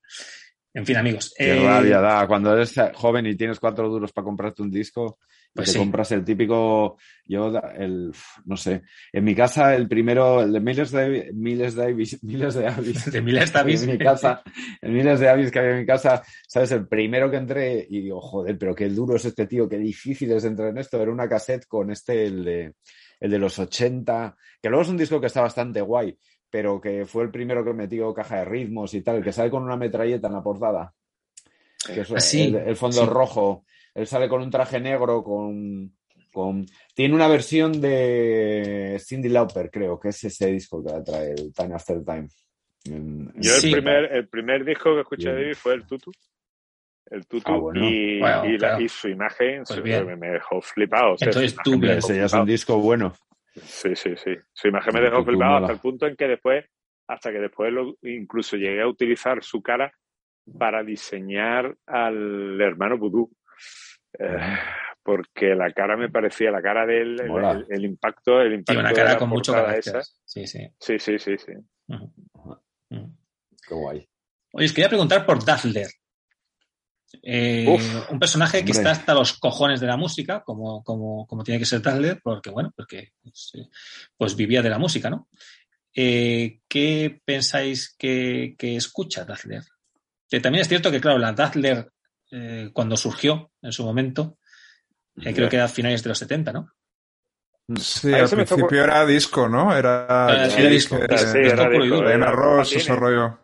En 0.73 0.85
fin, 0.85 0.97
amigos. 0.97 1.33
Qué 1.37 1.57
eh, 1.57 1.63
rabia 1.63 2.01
da. 2.01 2.27
Cuando 2.27 2.53
eres 2.53 2.75
joven 2.93 3.25
y 3.27 3.35
tienes 3.35 3.59
cuatro 3.59 3.89
duros 3.89 4.11
para 4.11 4.25
comprarte 4.25 4.61
un 4.61 4.69
disco, 4.69 5.19
Pues 5.55 5.67
te 5.67 5.73
sí. 5.73 5.79
compras 5.79 6.11
el 6.11 6.25
típico, 6.25 6.97
yo, 7.25 7.47
el, 7.77 8.11
no 8.43 8.57
sé, 8.57 8.81
en 9.13 9.23
mi 9.23 9.33
casa 9.33 9.73
el 9.73 9.87
primero, 9.87 10.41
el 10.41 10.51
de 10.51 10.59
Miles 10.59 10.91
de, 10.91 11.31
Miles 11.33 11.75
Davis, 11.75 12.19
Miles 12.23 12.55
de 12.55 12.67
Avis. 12.67 13.09
De 13.09 13.21
Miles 13.21 13.53
Davis. 13.53 13.83
En 13.83 13.91
mi 13.91 13.97
casa, 13.97 14.43
el 14.81 14.91
Miles 14.91 15.17
de 15.21 15.29
Avis 15.29 15.51
que 15.51 15.59
había 15.59 15.71
en 15.71 15.79
mi 15.79 15.85
casa, 15.85 16.21
¿sabes? 16.45 16.73
El 16.73 16.87
primero 16.89 17.31
que 17.31 17.37
entré 17.37 17.87
y 17.89 18.01
digo, 18.01 18.19
joder, 18.19 18.57
pero 18.57 18.75
qué 18.75 18.89
duro 18.89 19.15
es 19.15 19.23
este 19.23 19.47
tío, 19.47 19.69
qué 19.69 19.77
difícil 19.77 20.29
es 20.33 20.43
entrar 20.43 20.67
en 20.71 20.77
esto. 20.77 21.01
Era 21.01 21.09
una 21.11 21.29
cassette 21.29 21.65
con 21.67 21.89
este, 21.89 22.25
el 22.25 22.43
de, 22.43 22.73
el 23.21 23.31
de 23.31 23.39
los 23.39 23.57
80, 23.57 24.35
que 24.61 24.67
luego 24.69 24.81
es 24.83 24.89
un 24.89 24.97
disco 24.97 25.21
que 25.21 25.27
está 25.27 25.39
bastante 25.39 25.79
guay, 25.79 26.17
pero 26.49 26.81
que 26.81 27.05
fue 27.05 27.23
el 27.23 27.31
primero 27.31 27.63
que 27.63 27.71
metió 27.71 28.13
caja 28.13 28.39
de 28.39 28.45
ritmos 28.45 28.93
y 28.93 29.01
tal, 29.03 29.23
que 29.23 29.31
sale 29.31 29.49
con 29.49 29.63
una 29.63 29.77
metralleta 29.77 30.27
en 30.27 30.33
la 30.33 30.43
portada. 30.43 30.93
Que 31.87 32.01
es 32.01 32.11
Ah, 32.11 32.19
sí, 32.19 32.43
el, 32.43 32.55
el 32.55 32.75
fondo 32.75 33.03
sí. 33.03 33.07
rojo. 33.07 33.63
Él 33.95 34.05
sale 34.07 34.27
con 34.29 34.41
un 34.41 34.51
traje 34.51 34.79
negro, 34.79 35.23
con, 35.23 35.91
con... 36.31 36.65
Tiene 36.93 37.15
una 37.15 37.27
versión 37.27 37.79
de 37.81 39.01
Cindy 39.03 39.29
Lauper, 39.29 39.71
creo, 39.71 39.99
que 39.99 40.09
es 40.09 40.23
ese 40.25 40.47
disco 40.47 40.83
que 40.83 40.91
trae 41.03 41.31
el 41.31 41.53
Time 41.53 41.73
After 41.75 42.03
Time. 42.03 42.27
En- 42.85 43.31
en- 43.33 43.41
Yo 43.41 43.51
Sí. 43.53 43.67
el, 43.67 43.73
primer, 43.73 44.11
el 44.13 44.27
primer 44.27 44.65
disco 44.65 44.93
que 44.93 45.01
escuché 45.01 45.29
de. 45.29 45.41
David 45.41 45.55
fue 45.55 45.73
el 45.73 45.87
Tutu. 45.87 46.11
El 47.09 47.25
Tutu 47.25 47.51
Ah, 47.51 47.57
bueno. 47.57 47.87
y, 47.89 48.19
Bueno, 48.19 48.45
y 48.45 48.51
la- 48.53 48.57
claro. 48.57 48.81
y 48.83 48.89
su 48.89 49.07
imagen 49.07 49.63
Pues 49.65 49.79
su- 49.79 49.83
me, 49.83 50.27
dejó 50.29 50.61
flipado. 50.61 51.13
o 51.13 51.17
sea, 51.17 51.27
Entonces 51.29 51.55
tú 51.63 51.77
me 51.79 51.97
Ese 51.97 52.15
ya 52.17 52.25
es 52.25 52.33
un 52.33 52.45
disco 52.45 52.77
bueno. 52.79 53.13
Sí, 53.63 53.95
sí, 53.95 54.11
sí. 54.17 54.31
Su 54.51 54.67
imagen 54.67 54.93
me 54.93 55.01
dejó 55.01 55.23
flipado 55.23 55.57
hasta 55.57 55.71
el 55.73 55.79
punto 55.79 56.05
en 56.07 56.15
que 56.17 56.27
después, 56.27 56.65
hasta 57.07 57.31
que 57.31 57.39
después 57.39 57.71
lo, 57.71 57.95
incluso 58.01 58.57
llegué 58.57 58.81
a 58.81 58.87
utilizar 58.87 59.41
su 59.43 59.61
cara 59.61 59.93
para 60.59 60.83
diseñar 60.83 61.75
al 61.87 62.59
hermano 62.59 62.97
Vudú. 62.97 63.31
Eh, 64.17 64.57
porque 65.03 65.53
la 65.55 65.71
cara 65.71 65.95
me 65.97 66.09
parecía, 66.09 66.49
la 66.51 66.61
cara 66.61 66.85
de 66.85 67.01
él, 67.01 67.19
el, 67.19 67.65
el- 67.69 67.85
impacto, 67.85 68.41
el 68.41 68.53
impacto 68.53 68.71
Tiene 68.73 68.79
una 68.81 68.89
de 68.89 68.95
cara 68.95 69.11
la 69.13 69.17
con 69.19 69.29
mucho 69.29 69.53
carácter. 69.53 69.97
esa. 69.97 70.11
Sí, 70.25 70.47
sí. 70.47 70.67
Sí, 70.79 70.97
sí, 70.99 71.19
sí, 71.19 71.35
sí. 71.37 71.51
Qué 72.89 73.73
guay. 73.73 74.07
Oye, 74.53 74.65
os 74.65 74.73
quería 74.73 74.89
preguntar 74.89 75.25
por 75.25 75.43
Dazzler. 75.43 75.87
Eh, 77.21 77.65
Uf, 77.69 78.11
un 78.11 78.19
personaje 78.19 78.57
que 78.65 78.71
hombre. 78.71 78.77
está 78.77 78.91
hasta 78.91 79.13
los 79.13 79.33
cojones 79.39 79.79
de 79.79 79.87
la 79.87 79.97
música, 79.97 80.41
como, 80.43 80.83
como, 80.83 81.25
como 81.27 81.43
tiene 81.43 81.59
que 81.59 81.65
ser 81.65 81.81
Dazzler, 81.81 82.19
porque, 82.23 82.49
bueno, 82.49 82.73
porque 82.75 83.11
pues, 83.21 83.51
eh, 83.55 83.67
pues 84.17 84.35
vivía 84.35 84.61
de 84.61 84.69
la 84.69 84.79
música, 84.79 85.09
¿no? 85.09 85.29
Eh, 85.93 86.59
¿Qué 86.67 87.21
pensáis 87.23 87.95
que, 87.97 88.55
que 88.57 88.75
escucha 88.75 89.23
Dazzler? 89.23 89.63
Que 90.29 90.39
también 90.39 90.61
es 90.61 90.67
cierto 90.67 90.91
que, 90.91 90.99
claro, 90.99 91.17
la 91.19 91.31
Dazzler, 91.31 91.89
eh, 92.31 92.69
cuando 92.73 92.97
surgió 92.97 93.51
en 93.61 93.71
su 93.71 93.83
momento, 93.83 94.37
eh, 95.17 95.33
creo 95.33 95.49
que 95.49 95.55
era 95.55 95.65
a 95.65 95.69
finales 95.69 96.03
de 96.03 96.09
los 96.09 96.17
70, 96.17 96.51
¿no? 96.53 96.71
Sí, 97.77 98.13
Ahí 98.13 98.19
al 98.21 98.29
principio 98.29 98.83
era 98.83 99.05
disco, 99.05 99.49
¿no? 99.49 99.75
Era, 99.75 100.05
Era- 100.29 100.49
sí, 100.49 100.61
era 100.61 100.69
disco, 100.69 100.95
disco, 100.99 101.17
Sí, 101.17 101.39
disco 101.39 101.61
era 101.61 101.69
disco, 101.69 101.95
duro. 101.95 102.09
era 102.09 102.27
arroz, 102.29 102.71
ese 102.75 102.95
rollo. 102.95 103.39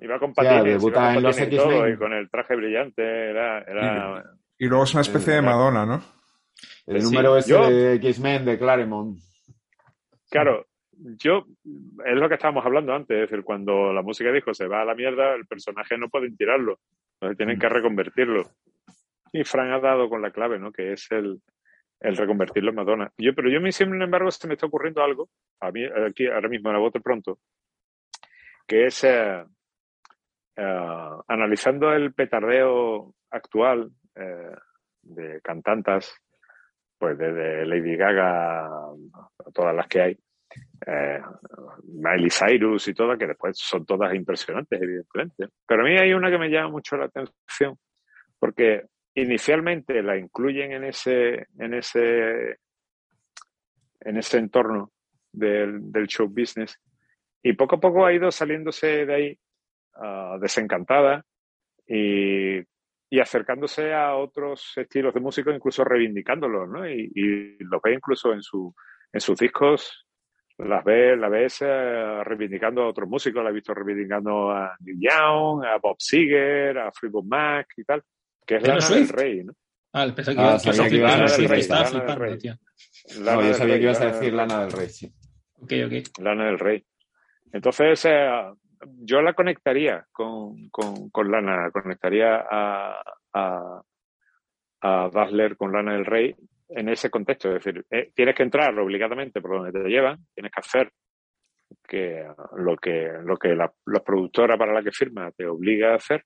Iba 0.00 0.18
con 0.18 0.34
patines, 0.34 0.64
debuta 0.64 0.98
iba 1.00 1.08
con 1.08 1.16
en 1.16 1.22
los 1.22 1.38
y 1.40 1.56
todo, 1.56 1.70
X-Men. 1.70 1.94
y 1.94 1.96
con 1.98 2.12
el 2.12 2.30
traje 2.30 2.56
brillante, 2.56 3.02
era, 3.30 3.58
era 3.62 4.24
Y 4.58 4.66
luego 4.66 4.84
es 4.84 4.92
una 4.92 5.00
especie 5.02 5.34
de 5.34 5.42
Madonna, 5.42 5.86
¿no? 5.86 6.02
El 6.86 7.02
Sí, 7.02 7.04
número 7.10 7.36
ese 7.38 7.50
yo- 7.50 7.70
de 7.70 7.94
X-Men 7.94 8.44
de 8.44 8.58
Claremont. 8.58 9.18
Claro, 10.30 10.66
yo, 10.92 11.46
es 12.04 12.16
lo 12.16 12.28
que 12.28 12.34
estábamos 12.34 12.64
hablando 12.66 12.92
antes, 12.94 13.16
es 13.16 13.30
decir, 13.30 13.44
cuando 13.44 13.92
la 13.92 14.02
música 14.02 14.30
dijo 14.30 14.52
se 14.52 14.66
va 14.66 14.82
a 14.82 14.84
la 14.84 14.94
mierda, 14.94 15.34
el 15.34 15.46
personaje 15.46 15.96
no 15.96 16.08
pueden 16.10 16.36
tirarlo, 16.36 16.80
entonces 17.20 17.36
tienen 17.36 17.58
que 17.58 17.68
reconvertirlo. 17.68 18.44
Y 19.32 19.44
Frank 19.44 19.72
ha 19.72 19.80
dado 19.80 20.08
con 20.08 20.22
la 20.22 20.30
clave, 20.30 20.58
¿no? 20.58 20.72
Que 20.72 20.92
es 20.92 21.10
el, 21.10 21.40
el 22.00 22.16
reconvertirlo 22.16 22.70
en 22.70 22.76
Madonna. 22.76 23.12
Yo, 23.18 23.34
pero 23.34 23.50
yo, 23.50 23.60
mí, 23.60 23.72
sin 23.72 24.00
embargo, 24.00 24.30
se 24.30 24.46
me 24.46 24.54
está 24.54 24.66
ocurriendo 24.66 25.02
algo, 25.02 25.28
a 25.60 25.70
mí, 25.70 25.84
aquí, 25.84 26.26
ahora 26.26 26.48
mismo, 26.48 26.70
a 26.70 26.74
la 26.74 26.78
bote 26.78 27.00
pronto, 27.00 27.38
que 28.66 28.86
es 28.86 29.02
eh, 29.04 29.44
eh, 30.56 31.10
analizando 31.26 31.92
el 31.92 32.14
petardeo 32.14 33.14
actual 33.30 33.90
eh, 34.14 34.54
de 35.02 35.40
cantantas, 35.42 36.14
pues 36.98 37.18
desde 37.18 37.66
Lady 37.66 37.96
Gaga 37.96 38.66
a 38.66 39.50
todas 39.52 39.74
las 39.74 39.88
que 39.88 40.00
hay, 40.00 40.18
eh, 40.86 41.20
Miley 41.84 42.30
Cyrus 42.30 42.88
y 42.88 42.94
todas, 42.94 43.18
que 43.18 43.26
después 43.26 43.58
son 43.58 43.84
todas 43.84 44.14
impresionantes, 44.14 44.80
evidentemente. 44.80 45.48
Pero 45.66 45.82
a 45.82 45.84
mí 45.84 45.96
hay 45.96 46.12
una 46.12 46.30
que 46.30 46.38
me 46.38 46.50
llama 46.50 46.70
mucho 46.70 46.96
la 46.96 47.06
atención, 47.06 47.76
porque 48.38 48.84
inicialmente 49.14 50.02
la 50.02 50.16
incluyen 50.16 50.72
en 50.72 50.84
ese, 50.84 51.46
en 51.58 51.74
ese, 51.74 52.58
en 54.00 54.16
ese 54.16 54.38
entorno 54.38 54.92
del, 55.32 55.90
del 55.90 56.06
show 56.06 56.28
business, 56.28 56.78
y 57.42 57.52
poco 57.52 57.76
a 57.76 57.80
poco 57.80 58.06
ha 58.06 58.12
ido 58.12 58.30
saliéndose 58.30 59.06
de 59.06 59.14
ahí 59.14 59.38
ah, 59.94 60.36
desencantada 60.40 61.24
y, 61.86 62.58
y 63.10 63.20
acercándose 63.20 63.94
a 63.94 64.16
otros 64.16 64.72
estilos 64.76 65.14
de 65.14 65.20
música, 65.20 65.54
incluso 65.54 65.84
reivindicándolos, 65.84 66.68
¿no? 66.68 66.88
Y, 66.88 67.10
y 67.14 67.64
los 67.64 67.80
ve 67.82 67.94
incluso 67.94 68.32
en, 68.32 68.42
su, 68.42 68.74
en 69.12 69.20
sus 69.20 69.38
discos, 69.38 70.07
las 70.58 70.84
ve, 70.84 71.16
la 71.16 71.28
ves 71.28 71.58
eh, 71.62 72.24
reivindicando 72.24 72.82
a 72.82 72.88
otros 72.88 73.08
músicos, 73.08 73.42
la 73.44 73.50
he 73.50 73.52
visto 73.52 73.72
reivindicando 73.72 74.50
a 74.50 74.76
Neil 74.80 74.98
Young, 75.00 75.64
a 75.64 75.78
Bob 75.78 75.96
Seger, 75.98 76.78
a 76.78 76.90
Fleetwood 76.90 77.24
Mac 77.24 77.68
y 77.76 77.84
tal, 77.84 78.02
que 78.44 78.56
es 78.56 78.62
Lana 78.66 78.88
del. 78.88 79.08
Rey, 79.08 79.44
¿no? 79.44 79.52
Ah, 79.92 80.06
pensé 80.14 80.34
que, 80.34 80.40
Ah, 80.40 80.58
que 80.62 80.70
a 80.70 80.72
Swift 81.28 81.48
flipando, 81.48 82.38
tío. 82.38 82.54
Lana 83.20 83.42
No, 83.42 83.48
yo 83.48 83.54
sabía 83.54 83.74
Rey, 83.74 83.80
que 83.80 83.84
ibas 83.84 84.00
a 84.00 84.06
decir. 84.06 84.34
Lana 84.34 84.60
del 84.60 84.72
Rey, 84.72 84.88
sí. 84.88 85.12
Ok, 85.60 85.72
ok. 85.86 86.18
Lana 86.20 86.46
del 86.46 86.58
Rey. 86.58 86.84
Entonces, 87.52 88.04
eh, 88.04 88.28
yo 89.00 89.22
la 89.22 89.34
conectaría 89.34 90.06
con, 90.12 90.68
con, 90.70 91.10
con 91.10 91.30
Lana, 91.30 91.70
conectaría 91.70 92.44
a, 92.50 93.00
a, 93.32 93.82
a 94.80 95.10
Dazzler 95.12 95.56
con 95.56 95.72
Lana 95.72 95.94
del 95.94 96.04
Rey 96.04 96.34
en 96.68 96.88
ese 96.88 97.10
contexto. 97.10 97.48
Es 97.54 97.64
decir, 97.64 97.84
eh, 97.90 98.10
tienes 98.14 98.34
que 98.34 98.42
entrar 98.42 98.78
obligadamente 98.78 99.40
por 99.40 99.52
donde 99.58 99.72
te 99.72 99.88
llevan, 99.88 100.18
tienes 100.34 100.52
que 100.52 100.60
hacer 100.60 100.92
que 101.86 102.26
lo 102.56 102.76
que, 102.76 103.10
lo 103.24 103.36
que 103.36 103.54
la, 103.54 103.72
la 103.86 104.00
productora 104.00 104.56
para 104.56 104.72
la 104.72 104.82
que 104.82 104.92
firma 104.92 105.30
te 105.32 105.46
obliga 105.46 105.92
a 105.92 105.96
hacer. 105.96 106.24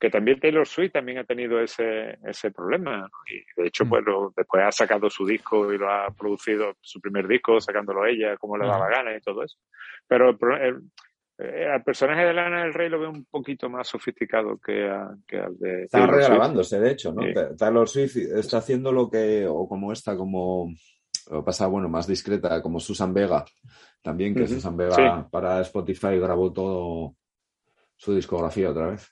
Que 0.00 0.10
también 0.10 0.40
Taylor 0.40 0.66
Swift 0.66 0.92
también 0.94 1.18
ha 1.18 1.24
tenido 1.24 1.60
ese, 1.60 2.18
ese 2.26 2.50
problema. 2.50 3.08
Y 3.30 3.60
de 3.60 3.68
hecho, 3.68 3.84
pues 3.88 4.02
lo- 4.04 4.32
después 4.36 4.64
ha 4.64 4.72
sacado 4.72 5.08
su 5.08 5.24
disco 5.24 5.72
y 5.72 5.78
lo 5.78 5.88
ha 5.88 6.08
producido 6.10 6.74
su 6.80 7.00
primer 7.00 7.28
disco, 7.28 7.60
sacándolo 7.60 8.04
ella 8.04 8.36
como 8.36 8.56
le 8.58 8.66
da 8.66 8.78
la 8.80 8.88
gana 8.88 9.16
y 9.16 9.20
todo 9.20 9.44
eso. 9.44 9.58
Pero 10.08 10.30
el, 10.30 10.36
el- 10.60 10.80
eh, 11.44 11.68
al 11.72 11.82
personaje 11.82 12.24
de 12.24 12.32
Lana 12.32 12.62
del 12.62 12.72
Rey 12.74 12.88
lo 12.88 13.00
veo 13.00 13.10
un 13.10 13.24
poquito 13.24 13.68
más 13.68 13.88
sofisticado 13.88 14.58
que, 14.58 14.88
a- 14.88 15.14
que 15.26 15.38
al 15.38 15.58
de 15.58 15.84
Está 15.84 15.98
Taylor 15.98 16.14
Swift. 16.14 16.28
regrabándose, 16.28 16.80
de 16.80 16.90
hecho, 16.90 17.12
¿no? 17.12 17.22
Sí. 17.22 17.32
Taylor 17.58 17.88
Swift 17.88 18.16
está 18.16 18.58
haciendo 18.58 18.92
lo 18.92 19.10
que, 19.10 19.46
o 19.48 19.68
como 19.68 19.92
esta, 19.92 20.16
como 20.16 20.72
lo 21.30 21.44
pasa, 21.44 21.66
bueno, 21.66 21.88
más 21.88 22.06
discreta, 22.06 22.60
como 22.62 22.80
Susan 22.80 23.14
Vega, 23.14 23.44
también, 24.02 24.34
que 24.34 24.46
Susan 24.46 24.76
Vega 24.76 24.94
sí. 24.96 25.28
para 25.30 25.60
Spotify 25.60 26.18
grabó 26.18 26.52
todo 26.52 27.14
su 27.96 28.14
discografía 28.14 28.70
otra 28.70 28.88
vez. 28.90 29.08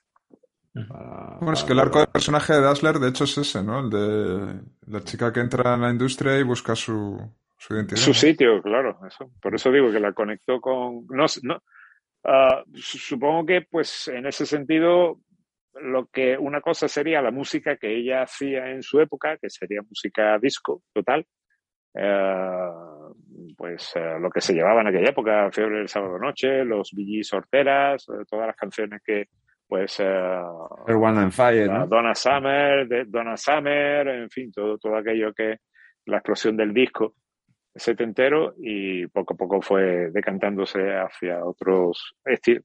Para- 0.73 1.37
Bueno, 1.39 1.53
es 1.53 1.59
para 1.61 1.67
que 1.67 1.73
el 1.73 1.79
arco 1.79 1.91
colgar. 1.91 2.07
del 2.07 2.11
personaje 2.13 2.53
de 2.53 2.61
Dazzler, 2.61 2.99
de 2.99 3.09
hecho, 3.09 3.23
es 3.25 3.37
ese, 3.37 3.63
¿no? 3.63 3.79
El 3.81 3.89
de 3.89 4.61
la 4.87 5.01
chica 5.01 5.31
que 5.33 5.39
entra 5.41 5.73
en 5.75 5.81
la 5.81 5.89
industria 5.89 6.37
y 6.39 6.43
busca 6.43 6.75
su, 6.75 7.17
su 7.57 7.75
identidad. 7.75 7.99
Su 7.99 8.13
sitio, 8.13 8.61
claro. 8.61 8.97
Eso. 9.07 9.31
Por 9.41 9.55
eso 9.55 9.69
digo 9.71 9.91
que 9.91 9.99
la 9.99 10.13
conectó 10.13 10.59
con. 10.61 11.05
No, 11.09 11.25
no, 11.43 11.61
su- 12.73 12.97
supongo 12.97 13.45
que, 13.45 13.61
pues, 13.69 14.07
en 14.09 14.25
ese 14.25 14.45
sentido, 14.45 15.19
lo 15.81 16.07
que 16.07 16.37
una 16.37 16.61
cosa 16.61 16.87
sería 16.87 17.21
la 17.21 17.31
música 17.31 17.77
que 17.77 17.95
ella 17.95 18.23
hacía 18.23 18.69
en 18.71 18.83
su 18.83 18.99
época, 18.99 19.37
que 19.37 19.49
sería 19.49 19.81
música 19.81 20.37
disco 20.39 20.83
total. 20.93 21.25
eh, 21.93 22.59
pues 23.57 23.91
eh, 23.95 24.17
lo 24.19 24.29
que 24.29 24.39
se 24.41 24.53
llevaba 24.53 24.79
en 24.81 24.87
aquella 24.87 25.09
época, 25.09 25.49
Fiebre 25.51 25.79
del 25.79 25.89
Sábado 25.89 26.17
Noche, 26.17 26.63
los 26.63 26.91
Billys 26.93 27.27
Sorteras, 27.27 28.07
eh, 28.09 28.23
todas 28.29 28.47
las 28.47 28.55
canciones 28.55 29.01
que, 29.03 29.25
pues, 29.67 29.99
eh, 29.99 30.41
Wind 30.87 31.17
and 31.17 31.31
Fire, 31.31 31.67
¿no? 31.69 31.87
Donna 31.87 32.15
Summer, 32.15 32.87
de 32.87 33.03
Donna 33.05 33.35
Summer, 33.35 34.07
en 34.07 34.29
fin, 34.29 34.51
todo, 34.53 34.77
todo 34.77 34.95
aquello 34.95 35.33
que 35.33 35.57
la 36.05 36.17
explosión 36.17 36.55
del 36.55 36.73
disco 36.73 37.15
setentero 37.75 38.53
y 38.57 39.07
poco 39.07 39.33
a 39.33 39.37
poco 39.37 39.61
fue 39.61 40.11
decantándose 40.11 40.79
hacia 40.95 41.45
otros 41.45 42.15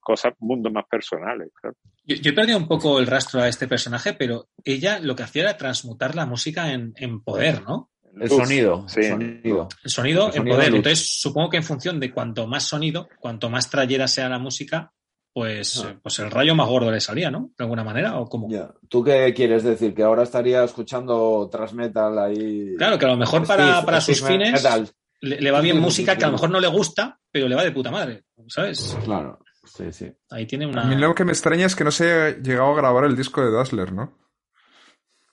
cosas, 0.00 0.34
mundos 0.38 0.72
más 0.72 0.84
personales. 0.86 1.50
claro. 1.60 1.76
Yo, 2.04 2.16
yo 2.16 2.30
he 2.30 2.34
perdido 2.34 2.58
un 2.58 2.68
poco 2.68 2.98
el 2.98 3.06
rastro 3.06 3.40
a 3.40 3.48
este 3.48 3.66
personaje, 3.66 4.14
pero 4.14 4.48
ella 4.64 5.00
lo 5.00 5.16
que 5.16 5.24
hacía 5.24 5.42
era 5.42 5.56
transmutar 5.56 6.14
la 6.14 6.26
música 6.26 6.72
en, 6.72 6.92
en 6.96 7.20
poder, 7.20 7.62
¿no? 7.62 7.90
El 8.20 8.30
sonido, 8.30 8.88
sí. 8.88 9.00
el 9.00 9.10
sonido. 9.10 9.68
El 9.84 9.90
sonido 9.90 10.22
El 10.22 10.28
en 10.28 10.36
sonido 10.36 10.56
poder. 10.56 10.74
Entonces, 10.74 11.20
supongo 11.20 11.50
que 11.50 11.56
en 11.58 11.62
función 11.64 12.00
de 12.00 12.10
cuanto 12.10 12.46
más 12.46 12.64
sonido, 12.64 13.08
cuanto 13.20 13.50
más 13.50 13.68
trayera 13.68 14.08
sea 14.08 14.28
la 14.28 14.38
música, 14.38 14.92
pues, 15.36 15.84
Ah. 15.84 15.90
eh, 15.90 15.98
pues 16.02 16.18
el 16.20 16.30
rayo 16.30 16.54
más 16.54 16.66
gordo 16.66 16.90
le 16.90 16.98
salía, 16.98 17.30
¿no? 17.30 17.50
De 17.58 17.64
alguna 17.64 17.84
manera, 17.84 18.18
o 18.18 18.26
como. 18.26 18.48
Ya. 18.48 18.70
¿Tú 18.88 19.04
qué 19.04 19.34
quieres 19.36 19.62
decir? 19.64 19.92
¿Que 19.94 20.02
ahora 20.02 20.22
estaría 20.22 20.64
escuchando 20.64 21.46
thrash 21.52 21.74
metal 21.74 22.18
ahí? 22.18 22.74
Claro, 22.78 22.98
que 22.98 23.04
a 23.04 23.08
lo 23.08 23.18
mejor 23.18 23.46
para, 23.46 23.66
Steve- 23.74 23.84
para 23.84 24.00
sus 24.00 24.16
Steve 24.16 24.32
fines 24.46 24.90
le, 25.20 25.38
le 25.42 25.50
va 25.50 25.60
bien 25.60 25.78
música 25.78 26.16
que 26.16 26.24
a 26.24 26.28
lo 26.28 26.32
mejor 26.32 26.48
no 26.48 26.58
le 26.58 26.68
gusta, 26.68 27.20
pero 27.30 27.48
le 27.48 27.54
va 27.54 27.64
de 27.64 27.70
puta 27.72 27.90
madre, 27.90 28.24
¿sabes? 28.48 28.96
Claro, 29.04 29.38
sí, 29.66 29.92
sí. 29.92 30.10
Ahí 30.30 30.46
tiene 30.46 30.64
A 30.64 30.68
una... 30.68 30.84
mí 30.84 30.96
lo 30.96 31.14
que 31.14 31.26
me 31.26 31.32
extraña 31.32 31.66
es 31.66 31.76
que 31.76 31.84
no 31.84 31.90
se 31.90 32.10
haya 32.10 32.38
llegado 32.38 32.72
a 32.72 32.76
grabar 32.76 33.04
el 33.04 33.14
disco 33.14 33.44
de 33.44 33.52
Dazzler, 33.52 33.92
¿no? 33.92 34.16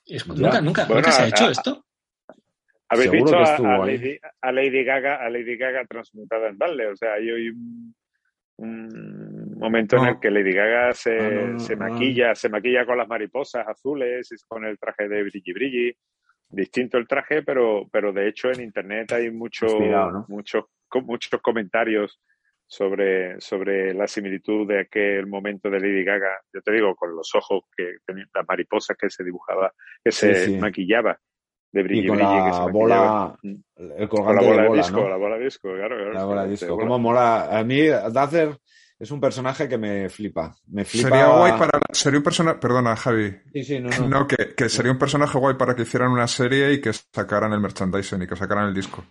es-. 0.05 0.27
Nunca, 0.27 0.59
nunca, 0.59 0.83
Bueno, 0.83 0.95
nunca 0.99 1.11
se 1.13 1.21
ha 1.21 1.25
a- 1.25 1.27
hecho 1.29 1.45
a- 1.45 1.51
esto. 1.51 1.85
¿Habéis 2.89 3.09
que 3.09 3.17
a, 3.35 3.43
estuvo 3.43 3.67
a 3.69 3.85
ahí. 3.85 3.97
Lady, 3.97 4.17
a 4.41 4.51
Lady 4.51 4.83
Gaga, 4.83 5.25
a 5.25 5.29
Lady 5.29 5.55
Gaga 5.57 5.85
transmutada 5.87 6.49
en 6.49 6.57
Darle? 6.57 6.87
O 6.87 6.95
sea, 6.97 7.13
hay 7.13 7.31
hoy 7.31 7.49
un, 7.49 7.95
un 8.57 9.42
momento 9.63 9.97
en 9.97 10.05
el 10.05 10.19
que 10.19 10.29
Lady 10.29 10.53
Gaga 10.53 10.93
se, 10.93 11.17
no, 11.17 11.47
no, 11.53 11.59
se 11.59 11.75
maquilla, 11.75 12.35
se 12.35 12.49
maquilla 12.49 12.85
con 12.85 12.97
las 12.97 13.07
mariposas 13.07 13.67
azules, 13.67 14.31
y 14.31 14.35
con 14.47 14.65
el 14.65 14.77
traje 14.77 15.07
de 15.07 15.23
Brilli 15.23 15.53
Brilli. 15.53 15.95
Distinto 16.49 16.97
el 16.99 17.07
traje, 17.07 17.41
pero, 17.41 17.87
pero 17.91 18.13
de 18.13 18.27
hecho 18.27 18.51
en 18.51 18.61
internet 18.61 19.11
hay 19.13 19.31
mucho, 19.31 19.65
muchos, 20.27 20.65
muchos 21.03 21.41
comentarios 21.41 22.21
sobre, 22.67 23.39
sobre 23.41 23.93
la 23.93 24.07
similitud 24.07 24.67
de 24.67 24.81
aquel 24.81 25.25
momento 25.27 25.69
de 25.69 25.79
Lady 25.79 26.03
Gaga. 26.03 26.29
Yo 26.53 26.61
te 26.61 26.71
digo, 26.71 26.95
con 26.95 27.15
los 27.15 27.33
ojos 27.33 27.63
que 27.75 27.95
tenía, 28.05 28.25
las 28.33 28.45
mariposas 28.47 28.95
que 28.97 29.09
se 29.09 29.23
dibujaba, 29.23 29.73
que 30.03 30.11
se 30.11 30.35
Sí, 30.35 30.45
sí. 30.53 30.57
maquillaba 30.59 31.17
de 31.71 31.81
Brilli 31.83 32.05
Y 32.05 32.07
con 32.07 32.17
Brilli, 32.17 32.43
que 32.45 32.53
se 32.53 32.59
la 32.59 32.71
bola, 32.71 33.35
el 33.41 33.63
Con 33.75 33.99
la 33.99 34.07
colgante 34.07 34.45
bola 34.47 34.61
de 34.61 34.67
bola, 34.67 34.81
disco, 34.83 35.01
¿no? 35.01 35.09
la 35.09 35.17
bola 35.17 35.37
disco, 35.39 35.69
claro. 35.73 35.95
claro, 35.95 36.13
La 36.13 36.25
bola 36.25 36.45
disco. 36.45 36.67
bola. 36.75 36.83
¿Cómo 36.83 36.99
mola? 36.99 37.57
A 37.59 37.63
mí, 37.63 37.87
Dazzler 37.87 38.49
es 39.03 39.11
un 39.11 39.19
personaje 39.21 39.67
que 39.69 39.77
me 39.77 40.09
flipa. 40.09 40.55
Me 40.67 40.83
flipa. 40.85 41.09
Sería 41.09 41.27
guay 41.27 41.51
para... 41.53 41.79
Sería 41.91 42.17
un 42.19 42.23
personaje... 42.23 42.57
Perdona, 42.59 42.95
Javi. 42.95 43.35
Sí, 43.53 43.63
sí, 43.63 43.79
no, 43.79 43.89
no. 43.89 44.07
No, 44.09 44.27
que, 44.27 44.53
que 44.55 44.69
sería 44.69 44.91
un 44.91 44.97
personaje 44.97 45.37
guay 45.37 45.55
para 45.55 45.75
que 45.75 45.83
hicieran 45.83 46.11
una 46.11 46.27
serie 46.27 46.73
y 46.73 46.81
que 46.81 46.91
sacaran 46.93 47.53
el 47.53 47.59
merchandising 47.59 48.21
y 48.23 48.27
que 48.27 48.35
sacaran 48.35 48.67
el 48.69 48.73
disco. 48.73 49.03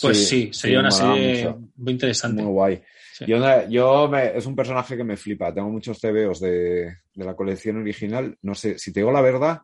Pues 0.00 0.28
sí, 0.28 0.50
sería 0.52 0.80
una 0.80 0.90
serie 0.90 1.44
mucho. 1.44 1.60
muy 1.76 1.92
interesante. 1.92 2.42
Muy 2.42 2.52
guay. 2.52 2.82
Sí. 3.12 3.26
Yo, 3.26 3.68
yo 3.68 4.08
me- 4.08 4.36
es 4.36 4.44
un 4.46 4.56
personaje 4.56 4.96
que 4.96 5.04
me 5.04 5.16
flipa. 5.16 5.54
Tengo 5.54 5.68
muchos 5.70 6.00
TVOs 6.00 6.40
de, 6.40 6.96
de 7.14 7.24
la 7.24 7.36
colección 7.36 7.76
original. 7.76 8.36
No 8.42 8.54
sé, 8.56 8.76
si 8.78 8.92
te 8.92 9.00
digo 9.00 9.12
la 9.12 9.20
verdad, 9.20 9.60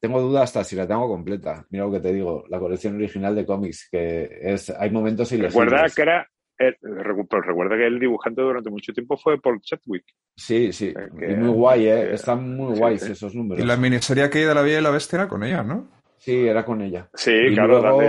tengo 0.00 0.20
dudas 0.20 0.44
hasta 0.44 0.62
si 0.64 0.76
la 0.76 0.86
tengo 0.86 1.08
completa. 1.08 1.64
Mira 1.70 1.84
lo 1.86 1.92
que 1.92 2.00
te 2.00 2.12
digo, 2.12 2.44
la 2.48 2.58
colección 2.58 2.96
original 2.96 3.34
de 3.34 3.46
cómics, 3.46 3.88
que 3.90 4.28
es, 4.42 4.70
hay 4.70 4.90
momentos 4.90 5.30
Recuerda 5.32 5.70
ilegibles. 5.76 5.94
que 5.94 6.02
era. 6.02 6.28
Eh, 6.58 6.76
pero 6.80 7.42
recuerda 7.42 7.76
que 7.76 7.86
el 7.86 7.98
dibujante 8.00 8.42
durante 8.42 8.70
mucho 8.70 8.92
tiempo 8.92 9.16
fue 9.16 9.40
Paul 9.40 9.60
Chadwick. 9.60 10.04
Sí, 10.36 10.72
sí. 10.72 10.88
Eh, 10.88 11.08
que- 11.18 11.32
y 11.32 11.36
muy 11.36 11.50
guay, 11.50 11.88
¿eh? 11.88 12.06
que- 12.08 12.14
Están 12.14 12.56
muy 12.56 12.74
sí, 12.74 12.80
guays 12.80 13.02
sí. 13.02 13.12
esos 13.12 13.34
números. 13.34 13.62
Y 13.64 13.66
la 13.66 13.76
miniserie 13.76 14.28
que 14.30 14.38
hay 14.38 14.44
de 14.44 14.54
la 14.54 14.62
Bella 14.62 14.78
y 14.78 14.82
la 14.82 14.90
Bestia 14.90 15.16
era 15.16 15.28
con 15.28 15.42
ella, 15.44 15.62
¿no? 15.62 15.88
Sí, 16.16 16.46
era 16.46 16.64
con 16.64 16.82
ella. 16.82 17.08
Sí, 17.14 17.30
Y 17.32 17.54
claro, 17.54 17.80
luego-. 17.80 18.02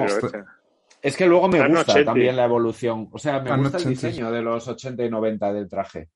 Es 1.01 1.15
que 1.15 1.25
luego 1.27 1.47
me 1.47 1.65
gusta 1.65 1.93
80. 1.93 2.05
también 2.11 2.35
la 2.35 2.43
evolución. 2.45 3.07
O 3.11 3.17
sea, 3.19 3.39
me 3.39 3.55
gusta 3.55 3.77
el 3.77 3.83
80. 3.85 3.89
diseño 4.07 4.31
de 4.31 4.41
los 4.41 4.67
80 4.67 5.05
y 5.05 5.09
90 5.09 5.53
del 5.53 5.69
traje. 5.69 6.09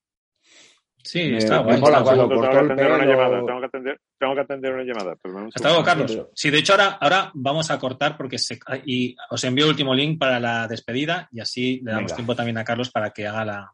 Sí, 1.03 1.19
Me- 1.31 1.37
está 1.37 1.57
me 1.57 1.63
guay. 1.63 1.81
mola 1.81 1.97
está 1.99 2.03
cuando 2.15 2.27
guay. 2.27 2.39
Tengo 2.39 2.51
que 2.51 2.57
el 2.59 2.65
atender 2.65 2.91
una 2.91 3.05
llamada, 3.05 3.45
tengo 3.45 3.59
que 3.59 3.65
atender, 3.65 4.01
tengo 4.19 4.35
que 4.35 4.41
atender 4.41 4.73
una 4.73 4.83
llamada. 4.83 5.11
Hasta 5.53 5.69
luego. 5.69 5.83
Carlos. 5.83 6.27
Sí, 6.33 6.49
de 6.49 6.59
hecho, 6.59 6.73
ahora, 6.73 6.97
ahora 7.01 7.31
vamos 7.33 7.69
a 7.71 7.77
cortar 7.79 8.15
porque 8.17 8.37
se, 8.39 8.57
y 8.85 9.15
os 9.29 9.43
envío 9.43 9.65
el 9.65 9.71
último 9.71 9.93
link 9.93 10.17
para 10.17 10.39
la 10.39 10.67
despedida 10.67 11.27
y 11.31 11.39
así 11.41 11.81
le 11.83 11.91
damos 11.91 12.05
Venga. 12.11 12.15
tiempo 12.15 12.35
también 12.35 12.57
a 12.57 12.63
Carlos 12.63 12.89
para 12.89 13.09
que 13.11 13.27
haga 13.27 13.43
la 13.45 13.71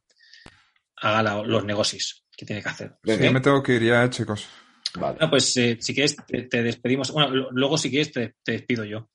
haga 1.02 1.24
la- 1.24 1.44
los 1.44 1.64
negocios 1.64 2.26
que 2.36 2.46
tiene 2.46 2.62
que 2.62 2.70
hacer. 2.70 2.94
Venga. 3.04 3.20
¿Sí? 3.20 3.26
Yo 3.26 3.32
me 3.34 3.42
tengo 3.42 3.62
que 3.64 3.74
ir 3.76 3.84
ya, 3.84 4.04
eh, 4.04 4.10
chicos. 4.10 4.48
Vale. 4.96 5.14
Bueno, 5.18 5.30
pues 5.30 5.56
eh, 5.58 5.78
si 5.80 5.94
quieres 5.94 6.16
te, 6.26 6.44
te 6.44 6.64
despedimos. 6.64 7.12
Bueno, 7.12 7.48
luego 7.52 7.78
si 7.78 7.90
quieres 7.92 8.12
te, 8.12 8.36
te 8.44 8.54
despido 8.54 8.84
yo. 8.86 9.08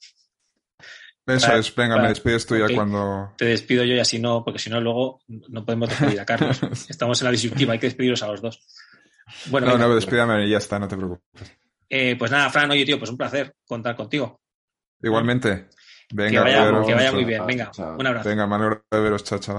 Eso 1.27 1.47
Para- 1.47 1.59
es, 1.59 1.75
venga, 1.75 1.95
para- 1.95 2.03
me 2.03 2.09
despides 2.11 2.47
tú 2.47 2.57
ya 2.57 2.67
cuando... 2.75 3.33
Te 3.39 3.47
despido 3.47 3.83
yo 3.85 3.95
y 3.95 3.99
así 4.01 4.19
no, 4.19 4.45
porque 4.45 4.59
si 4.59 4.69
no 4.69 4.81
luego 4.81 5.21
no 5.27 5.65
podemos 5.65 5.89
despedir 5.89 6.21
a 6.21 6.27
Carlos. 6.27 6.61
Estamos 6.89 7.21
en 7.21 7.25
la 7.27 7.31
disyuntiva, 7.33 7.73
hay 7.73 7.79
que 7.79 7.87
despedirlos 7.87 8.23
a 8.23 8.27
los 8.29 8.43
dos. 8.43 8.61
Bueno, 9.47 9.67
No, 9.67 9.73
venga, 9.73 9.87
no, 9.89 9.95
despídame 9.95 10.47
y 10.47 10.51
ya 10.51 10.59
está, 10.59 10.79
no 10.79 10.87
te 10.87 10.97
preocupes. 10.97 11.57
eh, 11.89 12.15
pues 12.19 12.31
nada, 12.31 12.51
Fran, 12.51 12.71
oye 12.71 12.85
tío, 12.85 12.99
pues 12.99 13.11
un 13.11 13.17
placer 13.17 13.55
contar 13.67 13.97
contigo. 13.97 14.41
Igualmente. 15.03 15.69
Venga, 16.13 16.45
que 16.45 16.51
vaya, 16.95 17.09
que 17.09 17.13
muy 17.13 17.25
bien. 17.25 17.47
Venga, 17.47 17.71
un 17.79 18.07
abrazo. 18.07 18.29
Venga, 18.29 18.45
alegro 18.45 18.85
de 18.91 19.01
veros, 19.01 19.25
chao, 19.25 19.39
chao. 19.39 19.57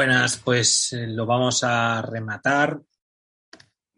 Buenas, 0.00 0.38
pues 0.38 0.94
eh, 0.94 1.06
lo 1.06 1.26
vamos 1.26 1.62
a 1.62 2.00
rematar. 2.00 2.80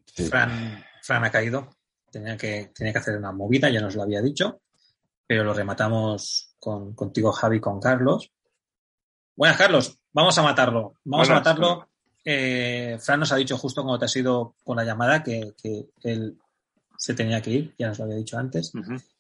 Sí. 0.05 0.25
Fran, 0.25 0.85
Fran 1.01 1.25
ha 1.25 1.31
caído. 1.31 1.77
Tenía 2.11 2.37
que, 2.37 2.73
tenía 2.75 2.93
que 2.93 2.99
hacer 2.99 3.17
una 3.17 3.31
movida, 3.31 3.71
ya 3.71 3.81
nos 3.81 3.95
lo 3.95 4.03
había 4.03 4.21
dicho. 4.21 4.63
Pero 5.25 5.45
lo 5.45 5.55
rematamos 5.55 6.57
con, 6.59 6.93
contigo, 6.97 7.31
Javi, 7.31 7.61
con 7.61 7.79
Carlos. 7.79 8.33
Buenas, 9.37 9.57
Carlos. 9.57 9.97
Vamos 10.13 10.37
a 10.37 10.43
matarlo. 10.43 10.95
Vamos 11.05 11.31
a 11.31 11.35
matarlo. 11.35 11.89
Eh, 12.25 12.99
Fran 13.01 13.21
nos 13.21 13.31
ha 13.31 13.37
dicho 13.37 13.57
justo 13.57 13.85
cuando 13.85 14.01
te 14.01 14.07
has 14.07 14.17
ido 14.17 14.57
con 14.65 14.77
la 14.77 14.85
llamada 14.85 15.23
que, 15.23 15.55
que 15.57 15.87
él 16.03 16.37
se 16.99 17.15
tenía 17.15 17.41
que 17.41 17.51
ir. 17.53 17.75
Ya 17.79 17.87
nos 17.87 18.01
lo 18.01 18.07
había 18.07 18.17
dicho 18.17 18.37
antes. 18.37 18.73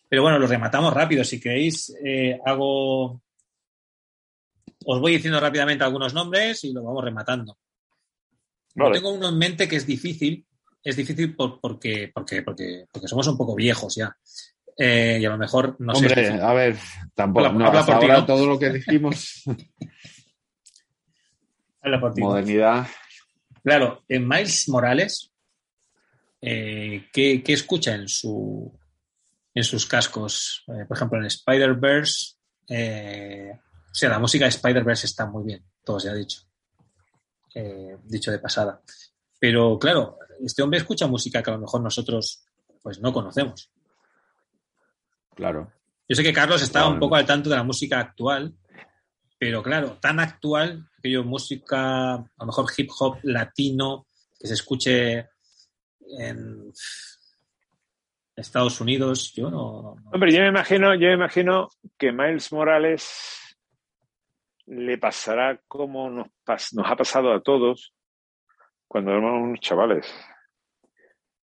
Pero 0.08 0.22
bueno, 0.22 0.36
lo 0.36 0.48
rematamos 0.48 0.92
rápido. 0.92 1.22
Si 1.22 1.38
queréis, 1.38 1.94
eh, 2.04 2.40
hago. 2.44 3.21
Os 4.86 5.00
voy 5.00 5.12
diciendo 5.12 5.40
rápidamente 5.40 5.84
algunos 5.84 6.14
nombres 6.14 6.64
y 6.64 6.72
lo 6.72 6.82
vamos 6.82 7.04
rematando. 7.04 7.58
Yo 8.74 8.84
tengo 8.92 9.12
uno 9.12 9.28
en 9.28 9.38
mente 9.38 9.68
que 9.68 9.76
es 9.76 9.86
difícil. 9.86 10.46
Es 10.82 10.96
difícil 10.96 11.36
por- 11.36 11.60
porque, 11.60 12.10
porque, 12.12 12.42
porque, 12.42 12.86
porque 12.90 13.08
somos 13.08 13.26
un 13.28 13.36
poco 13.36 13.54
viejos 13.54 13.94
ya. 13.94 14.16
Eh, 14.76 15.18
y 15.20 15.24
a 15.24 15.30
lo 15.30 15.38
mejor 15.38 15.76
no 15.78 15.94
sé. 15.94 16.06
Hombre, 16.06 16.40
a 16.40 16.52
ver, 16.54 16.76
tampoco. 17.14 17.46
Habla- 17.46 17.58
no, 17.58 17.66
habla 17.66 17.80
hasta 17.80 17.92
por 17.92 18.00
ti, 18.00 18.06
ahora 18.06 18.20
¿no? 18.20 18.26
todo 18.26 18.46
lo 18.46 18.58
que 18.58 18.70
dijimos, 18.70 19.42
Habla 21.82 22.00
por 22.00 22.14
ti. 22.14 22.20
modernidad. 22.20 22.86
Claro, 23.62 24.02
en 24.08 24.26
Miles 24.26 24.68
Morales, 24.68 25.30
eh, 26.40 27.06
¿qué, 27.12 27.42
qué 27.44 27.52
escucha 27.52 27.94
en, 27.94 28.08
su, 28.08 28.76
en 29.54 29.62
sus 29.64 29.86
cascos? 29.86 30.64
Eh, 30.68 30.84
por 30.88 30.96
ejemplo, 30.96 31.18
en 31.18 31.26
Spider-Verse. 31.26 32.34
O 33.92 33.94
sea, 33.94 34.08
la 34.08 34.18
música 34.18 34.44
de 34.46 34.50
Spider-Verse 34.50 35.06
está 35.06 35.26
muy 35.26 35.44
bien, 35.44 35.64
todo 35.84 36.00
se 36.00 36.08
ha 36.10 36.14
dicho. 36.14 36.40
Eh, 37.54 37.98
dicho 38.04 38.30
de 38.30 38.38
pasada. 38.38 38.80
Pero 39.38 39.78
claro, 39.78 40.18
este 40.44 40.62
hombre 40.62 40.78
escucha 40.78 41.06
música 41.06 41.42
que 41.42 41.50
a 41.50 41.54
lo 41.54 41.60
mejor 41.60 41.82
nosotros 41.82 42.44
pues 42.82 42.98
no 43.00 43.12
conocemos. 43.12 43.70
Claro. 45.34 45.70
Yo 46.08 46.16
sé 46.16 46.22
que 46.22 46.32
Carlos 46.32 46.62
está 46.62 46.86
un 46.88 46.98
poco 46.98 47.16
al 47.16 47.26
tanto 47.26 47.48
de 47.50 47.56
la 47.56 47.62
música 47.62 47.98
actual, 48.00 48.54
pero 49.38 49.62
claro, 49.62 49.98
tan 50.00 50.20
actual, 50.20 50.88
aquello 50.98 51.24
música, 51.24 52.14
a 52.14 52.24
lo 52.38 52.46
mejor 52.46 52.66
hip 52.76 52.90
hop 52.98 53.18
latino, 53.22 54.06
que 54.38 54.46
se 54.48 54.54
escuche 54.54 55.28
en 56.18 56.72
Estados 58.36 58.80
Unidos, 58.80 59.32
yo 59.34 59.50
no. 59.50 59.96
no- 60.02 60.10
Hombre, 60.12 60.32
yo 60.32 60.40
me 60.40 60.48
imagino, 60.48 60.94
yo 60.94 61.08
me 61.08 61.14
imagino 61.14 61.68
que 61.98 62.12
Miles 62.12 62.52
Morales 62.52 63.10
le 64.72 64.96
pasará 64.96 65.60
como 65.68 66.08
nos, 66.08 66.28
ha 66.46 66.96
pasado 66.96 67.32
a 67.32 67.42
todos 67.42 67.94
cuando 68.88 69.10
éramos 69.10 69.42
unos 69.42 69.60
chavales, 69.60 70.14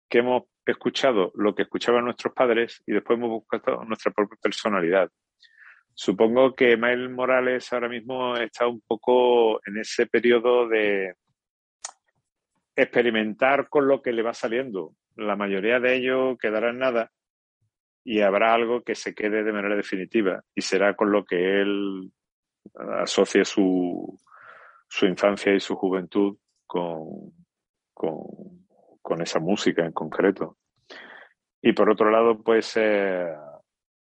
que 0.09 0.19
hemos 0.19 0.45
escuchado 0.65 1.33
lo 1.35 1.55
que 1.55 1.63
escuchaban 1.63 2.05
nuestros 2.05 2.33
padres 2.33 2.83
y 2.87 2.93
después 2.93 3.19
hemos 3.19 3.31
buscado 3.31 3.85
nuestra 3.85 4.13
propia 4.13 4.39
personalidad. 4.41 5.11
Supongo 5.95 6.55
que 6.55 6.77
Miles 6.77 7.11
Morales 7.11 7.71
ahora 7.73 7.89
mismo 7.89 8.37
está 8.37 8.67
un 8.67 8.81
poco 8.81 9.61
en 9.67 9.79
ese 9.79 10.07
periodo 10.07 10.69
de 10.69 11.15
experimentar 12.77 13.69
con 13.69 13.89
lo 13.89 14.01
que 14.01 14.13
le 14.13 14.23
va 14.23 14.33
saliendo. 14.33 14.95
La 15.17 15.37
mayoría 15.37 15.81
de 15.81 15.97
ello 15.97 16.39
quedará 16.39 16.71
en 16.71 16.79
nada 16.79 17.11
y 18.05 18.21
habrá 18.21 18.55
algo 18.55 18.83
que 18.83 18.95
se 18.95 19.15
quede 19.15 19.43
de 19.43 19.53
manera 19.53 19.77
definitiva 19.77 20.43
y 20.55 20.63
será 20.63 20.95
con 20.95 21.11
lo 21.13 21.25
que 21.25 21.61
él 21.61 22.11
asocie 23.01 23.45
su, 23.45 24.19
su 24.89 25.07
infancia 25.07 25.55
y 25.55 25.61
su 25.61 25.77
juventud 25.77 26.37
con, 26.67 27.33
con, 27.93 28.23
con 29.03 29.23
esa 29.23 29.41
música 29.41 29.85
en 29.85 29.93
concreto. 29.93 30.59
Y 31.61 31.73
por 31.73 31.91
otro 31.91 32.11
lado, 32.11 32.43
pues 32.43 32.77
eh, 32.77 33.35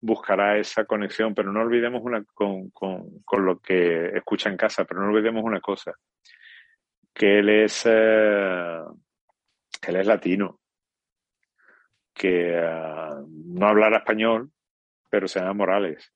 buscará 0.01 0.59
esa 0.59 0.85
conexión, 0.85 1.35
pero 1.35 1.53
no 1.53 1.61
olvidemos 1.61 2.03
una 2.03 2.25
con, 2.25 2.71
con, 2.71 3.21
con 3.25 3.45
lo 3.45 3.59
que 3.59 4.09
escucha 4.17 4.51
en 4.51 4.57
casa, 4.57 4.85
pero 4.85 5.01
no 5.01 5.09
olvidemos 5.09 5.43
una 5.43 5.61
cosa, 5.61 5.95
que 7.15 7.39
él 7.39 7.49
es, 7.49 7.85
eh, 7.87 8.81
él 9.87 9.97
es 9.97 10.07
latino, 10.07 10.61
que 12.13 12.59
eh, 12.59 13.11
no 13.47 13.67
hablará 13.67 13.99
español, 13.99 14.51
pero 15.09 15.29
se 15.29 15.41
llama 15.41 15.55
Morales. 15.55 16.13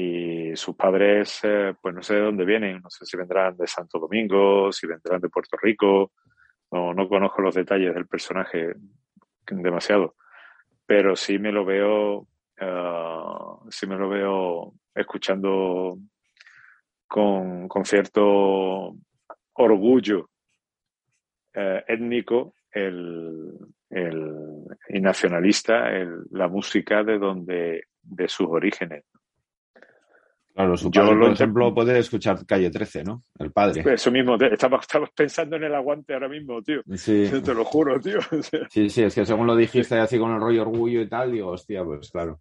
Y 0.00 0.56
sus 0.56 0.76
padres, 0.76 1.40
eh, 1.42 1.74
pues 1.80 1.94
no 1.94 2.02
sé 2.02 2.14
de 2.14 2.20
dónde 2.20 2.46
vienen, 2.46 2.80
no 2.80 2.88
sé 2.88 3.04
si 3.04 3.16
vendrán 3.18 3.54
de 3.56 3.66
Santo 3.66 3.98
Domingo, 3.98 4.72
si 4.72 4.86
vendrán 4.86 5.20
de 5.20 5.28
Puerto 5.28 5.58
Rico, 5.60 6.12
no, 6.70 6.94
no 6.94 7.06
conozco 7.06 7.42
los 7.42 7.54
detalles 7.54 7.94
del 7.94 8.06
personaje 8.06 8.74
demasiado, 9.46 10.14
pero 10.86 11.16
sí 11.16 11.38
me 11.38 11.52
lo 11.52 11.66
veo, 11.66 12.28
eh, 12.56 13.22
sí 13.68 13.86
me 13.86 13.96
lo 13.96 14.08
veo 14.08 14.72
escuchando 14.94 15.98
con, 17.06 17.68
con 17.68 17.84
cierto 17.84 18.94
orgullo 19.52 20.30
eh, 21.52 21.84
étnico 21.88 22.54
el, 22.70 23.52
el, 23.90 24.64
y 24.88 25.00
nacionalista 25.00 25.90
la 26.30 26.48
música 26.48 27.04
de 27.04 27.18
donde 27.18 27.84
de 28.02 28.28
sus 28.28 28.48
orígenes. 28.48 29.04
Claro, 30.54 30.76
su 30.76 30.90
Yo 30.90 31.02
padre, 31.02 31.14
lo 31.14 31.20
por 31.26 31.32
ejemplo, 31.32 31.74
puede 31.74 31.98
escuchar 31.98 32.44
Calle 32.44 32.70
13, 32.70 33.04
¿no? 33.04 33.22
El 33.38 33.52
padre. 33.52 33.82
Eso 33.94 34.10
mismo, 34.10 34.36
estaba 34.36 34.80
pensando 35.14 35.56
en 35.56 35.64
el 35.64 35.74
aguante 35.74 36.12
ahora 36.12 36.28
mismo, 36.28 36.60
tío. 36.62 36.82
Sí, 36.96 37.30
Te 37.44 37.54
lo 37.54 37.64
juro, 37.64 37.98
tío. 38.00 38.18
Sí, 38.70 38.90
sí, 38.90 39.02
es 39.02 39.14
que 39.14 39.24
según 39.24 39.46
lo 39.46 39.56
dijiste 39.56 39.98
así 39.98 40.18
con 40.18 40.32
el 40.32 40.40
rollo 40.40 40.62
orgullo 40.62 41.00
y 41.00 41.08
tal, 41.08 41.32
digo, 41.32 41.50
hostia, 41.50 41.84
pues 41.84 42.10
claro. 42.10 42.40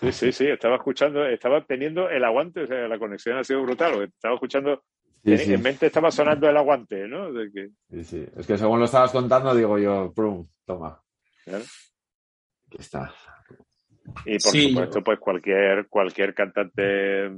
Sí, 0.00 0.12
sí, 0.12 0.32
sí, 0.32 0.46
estaba 0.46 0.76
escuchando, 0.76 1.26
estaba 1.26 1.62
teniendo 1.64 2.08
el 2.08 2.24
aguante, 2.24 2.62
o 2.62 2.66
sea, 2.66 2.88
la 2.88 2.98
conexión 2.98 3.36
ha 3.36 3.44
sido 3.44 3.62
brutal. 3.62 4.02
Estaba 4.02 4.34
escuchando, 4.34 4.82
Sí, 5.22 5.32
en, 5.32 5.38
sí, 5.38 5.52
en 5.52 5.62
mente 5.62 5.86
estaba 5.86 6.10
sonando 6.10 6.48
el 6.48 6.56
aguante, 6.56 7.06
¿no? 7.06 7.30
De 7.30 7.50
que, 7.52 7.68
sí, 7.90 8.04
sí. 8.04 8.26
Es 8.36 8.46
que 8.46 8.56
según 8.56 8.78
lo 8.78 8.86
estabas 8.86 9.12
contando, 9.12 9.54
digo 9.54 9.78
yo, 9.78 10.12
prum, 10.14 10.46
toma, 10.64 10.98
claro. 11.44 11.64
aquí 12.66 12.78
está. 12.78 13.12
Y 14.24 14.38
por 14.38 14.52
Sí, 14.52 14.68
supuesto, 14.68 15.02
pues 15.02 15.18
cualquier, 15.18 15.88
cualquier 15.88 16.34
cantante 16.34 17.30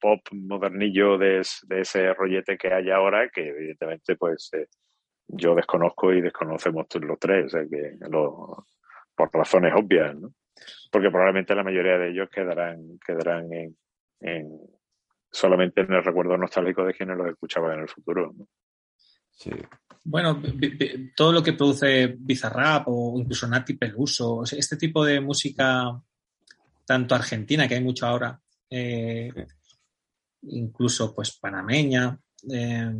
pop 0.00 0.20
modernillo 0.32 1.18
de, 1.18 1.40
es- 1.40 1.60
de 1.68 1.80
ese 1.82 2.12
rollete 2.14 2.56
que 2.56 2.72
hay 2.72 2.90
ahora, 2.90 3.28
que 3.28 3.48
evidentemente 3.48 4.16
pues 4.16 4.50
eh, 4.54 4.66
yo 5.28 5.54
desconozco 5.54 6.12
y 6.12 6.20
desconocemos 6.22 6.88
todos 6.88 7.06
los 7.06 7.18
tres, 7.18 7.46
o 7.46 7.48
sea 7.50 7.62
que 7.68 7.96
lo- 8.08 8.66
por 9.14 9.30
razones 9.32 9.72
obvias, 9.76 10.14
¿no? 10.16 10.32
Porque 10.90 11.10
probablemente 11.10 11.54
la 11.54 11.62
mayoría 11.64 11.98
de 11.98 12.10
ellos 12.10 12.28
quedarán, 12.30 12.98
quedarán 13.06 13.52
en, 13.52 13.76
en- 14.20 14.58
solamente 15.30 15.82
en 15.82 15.92
el 15.92 16.02
recuerdo 16.02 16.36
nostálgico 16.36 16.84
de 16.84 16.94
quienes 16.94 17.16
los 17.16 17.28
escuchaban 17.28 17.74
en 17.74 17.80
el 17.80 17.88
futuro, 17.88 18.32
¿no? 18.36 18.46
Sí. 19.40 19.50
Bueno, 20.04 20.42
todo 21.16 21.32
lo 21.32 21.42
que 21.42 21.54
produce 21.54 22.14
Bizarrap 22.18 22.84
o 22.88 23.18
incluso 23.18 23.46
Nati 23.46 23.74
Peluso, 23.74 24.36
o 24.36 24.46
sea, 24.46 24.58
este 24.58 24.76
tipo 24.76 25.04
de 25.04 25.20
música, 25.20 25.98
tanto 26.84 27.14
argentina, 27.14 27.66
que 27.66 27.74
hay 27.76 27.82
mucho 27.82 28.06
ahora, 28.06 28.38
eh, 28.68 29.30
incluso 30.42 31.14
pues 31.14 31.38
panameña, 31.38 32.18
eh, 32.52 32.92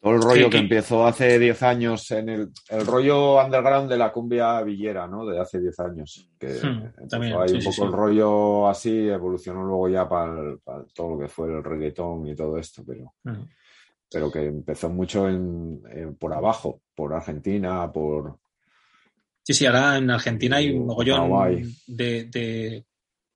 Todo 0.00 0.16
el 0.16 0.22
rollo 0.22 0.44
que 0.50 0.50
que- 0.50 0.58
empezó 0.58 1.06
hace 1.06 1.38
10 1.38 1.62
años 1.62 2.10
en 2.10 2.28
el, 2.28 2.50
el 2.68 2.86
rollo 2.86 3.42
underground 3.42 3.88
de 3.90 3.96
la 3.96 4.12
cumbia 4.12 4.60
villera, 4.62 5.06
¿no? 5.08 5.24
De 5.24 5.40
hace 5.40 5.58
10 5.60 5.80
años. 5.80 6.28
Que 6.38 6.48
Hmm, 6.62 7.08
también, 7.08 7.36
ahí 7.40 7.48
sí, 7.48 7.54
un 7.56 7.60
poco 7.64 7.72
sí. 7.76 7.82
el 7.84 7.92
rollo 7.92 8.68
así, 8.68 9.08
evolucionó 9.08 9.64
luego 9.64 9.88
ya 9.88 10.06
para, 10.08 10.36
todo 10.94 11.10
lo 11.14 11.18
que 11.20 11.28
fue 11.28 11.48
el 11.48 11.64
reggaetón 11.64 12.26
y 12.28 12.34
todo 12.36 12.58
esto, 12.58 12.84
pero, 12.86 13.14
mm, 13.24 13.42
pero 14.14 14.30
que 14.32 14.46
empezó 14.46 14.88
mucho 14.88 15.28
en, 15.28 15.82
en- 15.90 16.14
por 16.16 16.32
abajo, 16.32 16.80
por 16.94 17.12
Argentina, 17.12 17.90
por... 17.92 18.38
Sí, 19.42 19.52
sí, 19.52 19.66
ahora 19.66 19.98
en 19.98 20.10
Argentina 20.10 20.56
hay 20.56 20.70
un 20.70 20.84
O 20.84 20.86
mogollón 20.86 21.62
de, 21.86 22.24
de, 22.24 22.86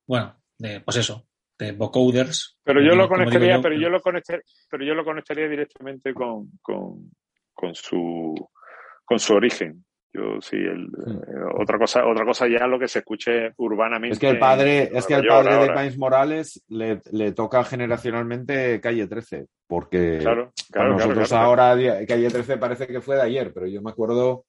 bueno, 0.06 0.36
de, 0.56 0.80
pues 0.80 0.96
eso, 0.96 1.26
de 1.58 1.72
vocoders. 1.72 2.58
Pero 2.64 2.80
yo 2.80 2.92
digo- 2.92 3.02
lo 3.02 3.08
conectaría, 3.08 3.56
yo, 3.56 3.62
pero 3.62 3.74
yo 3.78 3.88
lo 3.90 4.00
conectaría, 4.00 4.42
pero 4.70 4.84
yo 4.86 4.94
lo 4.94 5.04
conectaría 5.04 5.48
directamente 5.48 6.14
con, 6.14 6.50
con, 6.62 7.10
con 7.52 7.74
su 7.74 8.34
con 9.04 9.18
su 9.18 9.34
origen. 9.34 9.84
Yo 10.12 10.40
sí, 10.40 10.56
el, 10.56 10.86
eh, 11.06 11.34
otra 11.60 11.78
cosa, 11.78 12.06
otra 12.06 12.24
cosa 12.24 12.46
ya 12.48 12.66
lo 12.66 12.78
que 12.78 12.88
se 12.88 13.00
escuche 13.00 13.52
urbanamente. 13.58 14.14
Es 14.14 14.18
que 14.18 14.28
el 14.30 14.38
padre, 14.38 14.90
es 14.92 15.06
que 15.06 15.14
el 15.14 15.26
padre 15.26 15.66
de. 15.66 15.72
Miles 15.74 15.98
Morales 15.98 16.64
le, 16.68 17.00
le 17.12 17.32
toca 17.32 17.62
generacionalmente 17.64 18.80
Calle 18.80 19.06
13, 19.06 19.46
porque 19.66 20.18
Claro, 20.22 20.52
para 20.72 20.86
claro, 20.88 20.92
nosotros 20.98 21.28
claro. 21.28 21.44
ahora 21.46 22.06
Calle 22.06 22.30
13 22.30 22.56
parece 22.56 22.86
que 22.86 23.00
fue 23.02 23.16
de 23.16 23.22
ayer, 23.22 23.52
pero 23.52 23.66
yo 23.66 23.82
me 23.82 23.90
acuerdo 23.90 24.46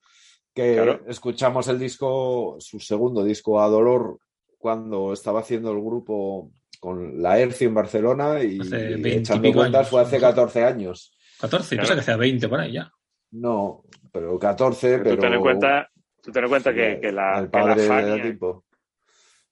que 0.53 0.75
Claro. 0.75 1.01
escuchamos 1.07 1.67
el 1.67 1.77
disco, 1.77 2.55
su 2.59 2.79
segundo 2.79 3.23
disco, 3.23 3.61
A 3.61 3.67
Dolor, 3.67 4.17
cuando 4.57 5.11
estaba 5.13 5.41
haciendo 5.41 5.71
el 5.71 5.81
grupo 5.81 6.51
con 6.79 7.21
la 7.21 7.37
ERCI 7.37 7.65
en 7.65 7.73
Barcelona 7.73 8.41
y, 8.41 8.55
y 8.55 8.69
20 8.69 9.09
y 9.09 9.11
echando 9.11 9.53
cuentas 9.53 9.79
años. 9.81 9.89
fue 9.89 10.01
hace 10.01 10.19
14 10.19 10.63
años. 10.63 11.13
14, 11.41 11.75
Claro. 11.75 11.81
piensa 11.87 11.93
que 11.95 11.99
hacía 12.01 12.15
20 12.17 12.47
por 12.49 12.59
ahí 12.61 12.71
ya. 12.73 12.91
No, 13.31 13.83
pero 14.11 14.37
14, 14.39 14.97
Tú 14.97 15.03
pero... 15.03 15.17
ten 15.17 15.33
en 15.33 15.41
cuenta, 15.41 15.89
tú 16.21 16.31
ten 16.31 16.43
en 16.43 16.49
cuenta 16.49 16.73
que, 16.73 16.99
que 16.99 17.11
la, 17.11 17.39
el 17.39 17.49
que 17.51 17.59
la 17.59 17.75
Fania, 17.77 18.21
tipo. 18.21 18.65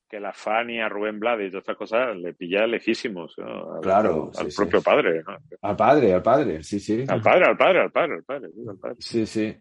que 0.09 0.19
la 0.19 0.33
Fania, 0.33 0.89
Rubén 0.89 1.19
Blades 1.19 1.47
y 1.47 1.51
todas 1.51 1.61
estas 1.63 1.77
cosas 1.77 2.15
le 2.17 2.33
pilla 2.33 2.65
lejísimos 2.65 3.35
¿no? 3.37 3.75
al, 3.75 3.81
Claro, 3.81 4.31
al 4.37 4.51
sí, 4.51 4.57
propio 4.57 4.79
sí. 4.79 4.85
padre. 4.85 5.23
¿no? 5.25 5.37
Al 5.61 5.75
padre, 5.75 6.13
al 6.13 6.23
padre, 6.23 6.63
sí, 6.63 6.79
sí. 6.79 7.03
Al 7.07 7.21
padre, 7.21 7.45
al 7.45 7.57
padre, 7.57 7.81
al 7.81 7.91
padre, 7.91 8.13
al 8.15 8.23
padre. 8.23 8.49
sí, 8.53 8.61
al 8.67 8.77
padre. 8.77 8.95
Sí, 8.99 9.25
sí. 9.25 9.55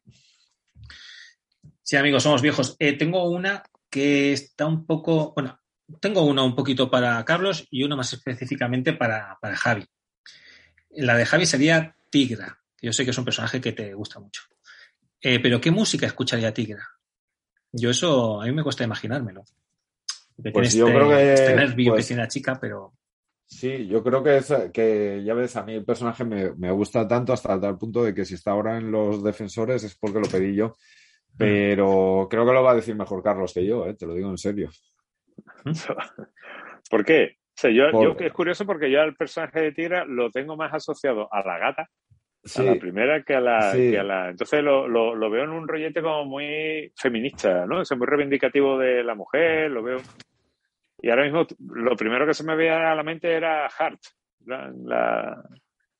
Sí, 1.82 1.96
amigos, 1.96 2.22
somos 2.22 2.42
viejos. 2.42 2.74
Eh, 2.78 2.94
tengo 2.98 3.28
una 3.30 3.62
que 3.90 4.32
está 4.32 4.66
un 4.66 4.86
poco, 4.86 5.32
bueno, 5.34 5.60
tengo 6.00 6.22
una 6.22 6.42
un 6.42 6.54
poquito 6.56 6.90
para 6.90 7.24
Carlos 7.24 7.66
y 7.70 7.84
una 7.84 7.94
más 7.96 8.12
específicamente 8.12 8.92
para, 8.92 9.38
para 9.40 9.56
Javi. 9.56 9.84
La 10.90 11.16
de 11.16 11.26
Javi 11.26 11.46
sería 11.46 11.94
Tigra, 12.10 12.58
que 12.76 12.86
yo 12.86 12.92
sé 12.92 13.04
que 13.04 13.10
es 13.10 13.18
un 13.18 13.24
personaje 13.24 13.60
que 13.60 13.72
te 13.72 13.94
gusta 13.94 14.20
mucho. 14.20 14.42
Eh, 15.20 15.40
pero 15.40 15.60
¿qué 15.60 15.70
música 15.70 16.06
escucharía 16.06 16.52
Tigra? 16.52 16.86
Yo 17.72 17.90
eso, 17.90 18.40
a 18.40 18.46
mí 18.46 18.52
me 18.52 18.62
cuesta 18.62 18.84
imaginármelo. 18.84 19.44
Porque 20.36 20.50
Pues 20.52 20.70
tiene 20.72 20.90
yo 20.90 20.94
creo 20.94 21.08
que, 21.08 21.32
este 21.32 21.56
nervio 21.56 21.92
pues- 21.92 22.04
que 22.04 22.08
tiene 22.08 22.22
la 22.22 22.28
chica, 22.28 22.58
pero 22.60 22.92
Sí, 23.48 23.86
yo 23.86 24.02
creo 24.02 24.24
que, 24.24 24.38
es, 24.38 24.52
que 24.72 25.22
ya 25.24 25.32
ves, 25.32 25.54
a 25.54 25.62
mí 25.62 25.74
el 25.74 25.84
personaje 25.84 26.24
me, 26.24 26.52
me 26.54 26.70
gusta 26.72 27.06
tanto 27.06 27.32
hasta 27.32 27.60
tal 27.60 27.78
punto 27.78 28.02
de 28.02 28.12
que 28.12 28.24
si 28.24 28.34
está 28.34 28.50
ahora 28.50 28.76
en 28.76 28.90
los 28.90 29.22
defensores 29.22 29.84
es 29.84 29.94
porque 29.96 30.18
lo 30.18 30.26
pedí 30.28 30.54
yo. 30.56 30.74
Pero 31.38 32.26
creo 32.28 32.44
que 32.44 32.52
lo 32.52 32.62
va 32.64 32.72
a 32.72 32.76
decir 32.76 32.96
mejor 32.96 33.22
Carlos 33.22 33.52
que 33.54 33.64
yo, 33.64 33.86
¿eh? 33.86 33.94
te 33.94 34.04
lo 34.04 34.14
digo 34.14 34.30
en 34.30 34.38
serio. 34.38 34.70
¿Por 36.90 37.04
qué? 37.04 37.36
O 37.38 37.58
sea, 37.58 37.70
yo, 37.70 37.90
Por- 37.90 38.04
yo 38.04 38.16
que 38.16 38.26
es 38.26 38.32
curioso 38.32 38.66
porque 38.66 38.90
yo 38.90 39.00
al 39.00 39.14
personaje 39.16 39.60
de 39.60 39.72
Tigra 39.72 40.04
lo 40.04 40.30
tengo 40.30 40.56
más 40.56 40.72
asociado 40.74 41.32
a 41.32 41.42
la 41.46 41.58
gata, 41.58 41.88
Sí, 42.46 42.62
a 42.62 42.72
la 42.72 42.80
primera 42.80 43.22
que 43.22 43.34
a 43.34 43.40
la, 43.40 43.72
Sí. 43.72 43.90
que 43.90 43.98
a 43.98 44.02
la. 44.04 44.30
Entonces 44.30 44.62
lo, 44.62 44.86
lo, 44.88 45.14
lo 45.14 45.30
veo 45.30 45.44
en 45.44 45.50
un 45.50 45.66
rollete 45.68 46.00
como 46.00 46.24
muy 46.24 46.92
feminista, 46.96 47.66
¿no? 47.66 47.82
Es 47.82 47.96
muy 47.96 48.06
reivindicativo 48.06 48.78
de 48.78 49.02
la 49.04 49.14
mujer, 49.14 49.70
lo 49.70 49.82
veo. 49.82 49.98
Y 51.02 51.10
ahora 51.10 51.24
mismo 51.24 51.46
lo 51.74 51.94
primero 51.96 52.26
que 52.26 52.34
se 52.34 52.44
me 52.44 52.56
veía 52.56 52.90
a 52.90 52.94
la 52.94 53.02
mente 53.02 53.32
era 53.32 53.66
Hart, 53.66 54.00
la, 54.46 54.72
la- 54.84 55.42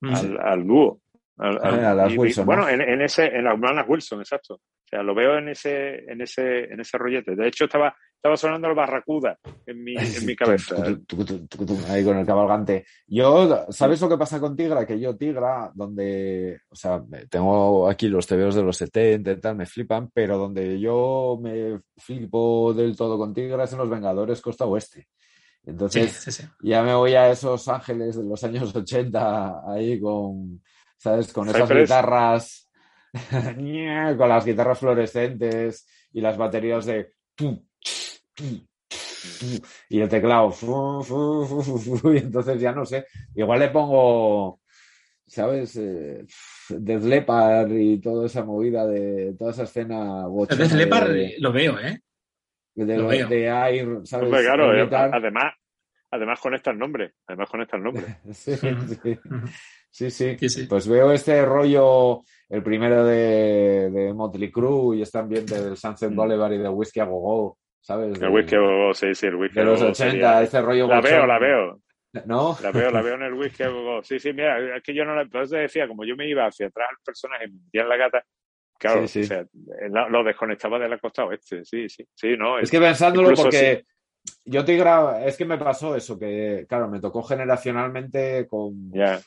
mm, 0.01 0.15
al, 0.15 0.39
al 0.41 0.65
dúo. 0.67 1.01
Al- 1.37 1.59
al- 1.61 1.85
A 1.85 1.93
las 1.93 2.13
y- 2.13 2.17
Wilson, 2.17 2.45
¿no? 2.45 2.45
Bueno, 2.47 2.67
en, 2.69 2.81
en 2.81 3.01
ese, 3.01 3.25
en 3.27 3.43
las 3.43 3.87
Wilson, 3.87 4.19
exacto. 4.21 4.55
O 4.55 4.87
sea, 4.89 5.03
lo 5.03 5.13
veo 5.13 5.37
en 5.37 5.49
ese, 5.49 6.09
en 6.11 6.21
ese, 6.21 6.63
en 6.63 6.79
ese 6.79 6.97
rollete. 6.97 7.35
De 7.35 7.47
hecho, 7.47 7.65
estaba, 7.65 7.95
estaba 8.27 8.37
sonando 8.37 8.67
el 8.67 8.75
Barracuda 8.75 9.39
en 9.65 9.83
mi, 9.83 9.95
en 9.95 10.25
mi 10.25 10.35
cabeza. 10.35 10.75
Tucu, 11.05 11.77
Ahí 11.87 12.03
con 12.03 12.17
el 12.17 12.25
cabalgante. 12.25 12.85
Yo, 13.07 13.65
¿sabes 13.69 14.01
lo 14.01 14.09
que 14.09 14.17
pasa 14.17 14.39
con 14.39 14.55
Tigra? 14.55 14.85
Que 14.85 14.99
yo, 14.99 15.15
Tigra, 15.15 15.71
donde, 15.73 16.61
o 16.69 16.75
sea, 16.75 17.01
tengo 17.29 17.89
aquí 17.89 18.07
los 18.09 18.27
TVOs 18.27 18.55
de 18.55 18.63
los 18.63 18.77
70 18.77 19.31
y 19.31 19.39
tal, 19.39 19.55
me 19.55 19.65
flipan, 19.65 20.09
pero 20.13 20.37
donde 20.37 20.79
yo 20.79 21.39
me 21.41 21.79
flipo 21.95 22.73
del 22.73 22.95
todo 22.95 23.17
con 23.17 23.33
Tigra 23.33 23.63
es 23.63 23.71
en 23.71 23.79
los 23.79 23.89
Vengadores 23.89 24.41
Costa 24.41 24.65
Oeste. 24.65 25.07
Entonces, 25.65 26.11
sí, 26.11 26.31
sí. 26.31 26.43
ya 26.61 26.81
me 26.81 26.93
voy 26.93 27.13
a 27.13 27.29
esos 27.29 27.67
ángeles 27.67 28.15
de 28.15 28.23
los 28.23 28.43
años 28.43 28.73
80 28.73 29.63
ahí 29.69 29.99
con, 29.99 30.61
¿sabes? 30.97 31.31
Con 31.33 31.49
esas 31.49 31.61
Cypress. 31.61 31.89
guitarras, 31.89 32.69
con 34.17 34.29
las 34.29 34.45
guitarras 34.45 34.79
fluorescentes 34.79 35.87
y 36.11 36.21
las 36.21 36.37
baterías 36.37 36.85
de... 36.85 37.13
Y 39.89 39.99
el 40.01 40.09
teclado. 40.09 40.53
Y 42.13 42.17
entonces 42.17 42.61
ya 42.61 42.71
no 42.71 42.85
sé. 42.85 43.05
Igual 43.35 43.59
le 43.59 43.69
pongo, 43.69 44.61
¿sabes? 45.25 45.75
Eh, 45.77 46.25
Death 46.69 47.03
Leppard 47.03 47.71
y 47.71 47.99
toda 47.99 48.25
esa 48.25 48.43
movida 48.43 48.85
de 48.85 49.35
toda 49.37 49.51
esa 49.51 49.63
escena 49.63 50.25
Death 50.27 50.71
Leppard 50.73 51.11
de, 51.11 51.35
lo 51.39 51.51
veo, 51.51 51.79
¿eh? 51.79 52.01
de, 52.75 52.97
lo 52.97 53.07
veo. 53.07 53.27
de 53.27 53.45
Air, 53.45 54.01
¿sabes? 54.03 54.25
Hombre, 54.27 54.43
claro, 54.43 54.73
Air 54.73 54.87
eh, 54.91 55.09
además, 55.13 55.53
además 56.11 56.39
conecta 56.39 56.71
el 56.71 56.79
nombre. 56.79 57.13
Además 57.27 57.49
conecta 57.49 57.77
el 57.77 57.83
nombre. 57.83 58.05
Sí, 58.33 58.55
sí. 58.55 58.69
Sí, 59.89 60.11
sí. 60.11 60.37
Sí, 60.37 60.49
sí. 60.49 60.63
Pues 60.67 60.87
veo 60.87 61.11
este 61.11 61.43
rollo, 61.43 62.21
el 62.49 62.61
primero 62.61 63.03
de, 63.03 63.89
de 63.89 64.13
Motley 64.13 64.51
Crue 64.51 64.97
y 64.97 65.01
este 65.01 65.17
ambiente 65.17 65.59
del 65.59 65.75
Sunset 65.75 66.11
Mm. 66.11 66.15
Boulevard 66.15 66.53
y 66.53 66.57
de 66.59 66.69
Whiskey 66.69 67.01
a 67.01 67.05
Go 67.05 67.19
Go, 67.19 67.57
¿sabes? 67.81 68.21
El 68.21 68.29
whisky 68.29 68.55
go 68.57 68.93
sí, 68.93 69.13
sí, 69.15 69.27
el 69.27 69.35
whisky 69.35 69.59
de 69.59 69.65
los 69.65 69.79
go-go 69.79 69.91
80, 69.91 70.11
sería- 70.11 70.41
este 70.41 70.61
rollo 70.61 70.87
La 70.87 71.01
veo, 71.01 71.25
la 71.27 71.39
veo. 71.39 71.79
¿No? 72.25 72.57
La 72.63 72.71
veo, 72.71 72.89
la 72.89 73.01
veo 73.01 73.15
en 73.15 73.23
el 73.23 73.33
whisky. 73.33 73.63
Sí, 74.03 74.19
sí, 74.19 74.33
mira, 74.33 74.77
es 74.77 74.81
que 74.83 74.93
yo 74.93 75.05
no 75.05 75.13
la... 75.15 75.25
Te 75.27 75.45
decía, 75.57 75.87
como 75.87 76.03
yo 76.03 76.15
me 76.15 76.27
iba 76.27 76.45
hacia 76.47 76.67
atrás 76.67 76.87
al 76.89 76.97
personaje 77.05 77.45
y 77.45 77.51
me 77.51 77.59
metía 77.65 77.81
en 77.83 77.89
la 77.89 77.97
gata, 77.97 78.23
claro, 78.79 79.07
Sí, 79.07 79.07
sí. 79.07 79.21
o 79.21 79.23
sea, 79.25 79.45
lo, 79.89 80.09
lo 80.09 80.23
desconectaba 80.23 80.79
de 80.79 80.89
la 80.89 80.97
costa 80.97 81.25
oeste. 81.25 81.63
Sí, 81.63 81.87
sí, 81.89 82.07
sí, 82.15 82.35
no. 82.37 82.57
Es 82.59 82.71
que 82.71 82.79
pensándolo 82.79 83.33
porque 83.35 83.83
yo 84.45 84.65
te 84.65 84.77
gra- 84.79 85.23
es 85.25 85.37
que 85.37 85.45
me 85.45 85.57
pasó 85.57 85.95
eso, 85.95 86.17
que 86.17 86.65
claro, 86.67 86.87
me 86.87 86.99
tocó 86.99 87.21
generacionalmente 87.23 88.47
con, 88.47 88.91
Ya, 88.91 89.19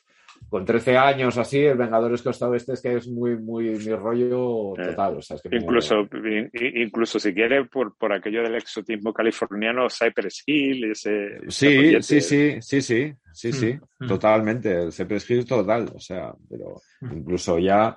con 0.48 0.64
13 0.64 0.96
años 0.96 1.38
así, 1.38 1.58
el 1.58 1.76
Vengadores 1.78 2.22
Costa 2.22 2.48
Oeste 2.48 2.72
es 2.72 2.82
que 2.82 2.96
es 2.96 3.06
muy, 3.08 3.36
muy 3.36 3.70
mi 3.70 3.94
rollo 3.94 4.74
Eh, 4.78 4.86
total. 4.88 5.18
O 5.18 5.22
sea, 5.22 5.36
es 5.36 5.42
que 5.42 5.56
incluso, 5.56 6.00
in- 6.24 6.50
incluso 6.52 7.18
si 7.20 7.32
quieres, 7.32 7.68
por, 7.68 7.96
por 7.96 8.12
aquello 8.12 8.42
del 8.42 8.56
exotismo 8.56 9.12
californiano, 9.12 9.86
Cypress 9.88 10.42
Hill, 10.46 10.90
ese... 10.90 11.36
ese 11.46 11.50
Sí, 11.50 12.02
sí, 12.02 12.20
sí, 12.20 12.60
sí, 12.60 12.80
sí, 12.82 13.14
sí, 13.32 13.52
sí, 13.52 13.78
Mm, 14.00 14.04
mm. 14.04 14.08
totalmente. 14.08 14.82
El 14.82 14.92
Cypress 14.92 15.30
Hill 15.30 15.44
total, 15.44 15.90
o 15.94 16.00
sea, 16.00 16.32
pero 16.48 16.80
Mm. 17.00 17.18
incluso 17.18 17.58
ya 17.58 17.96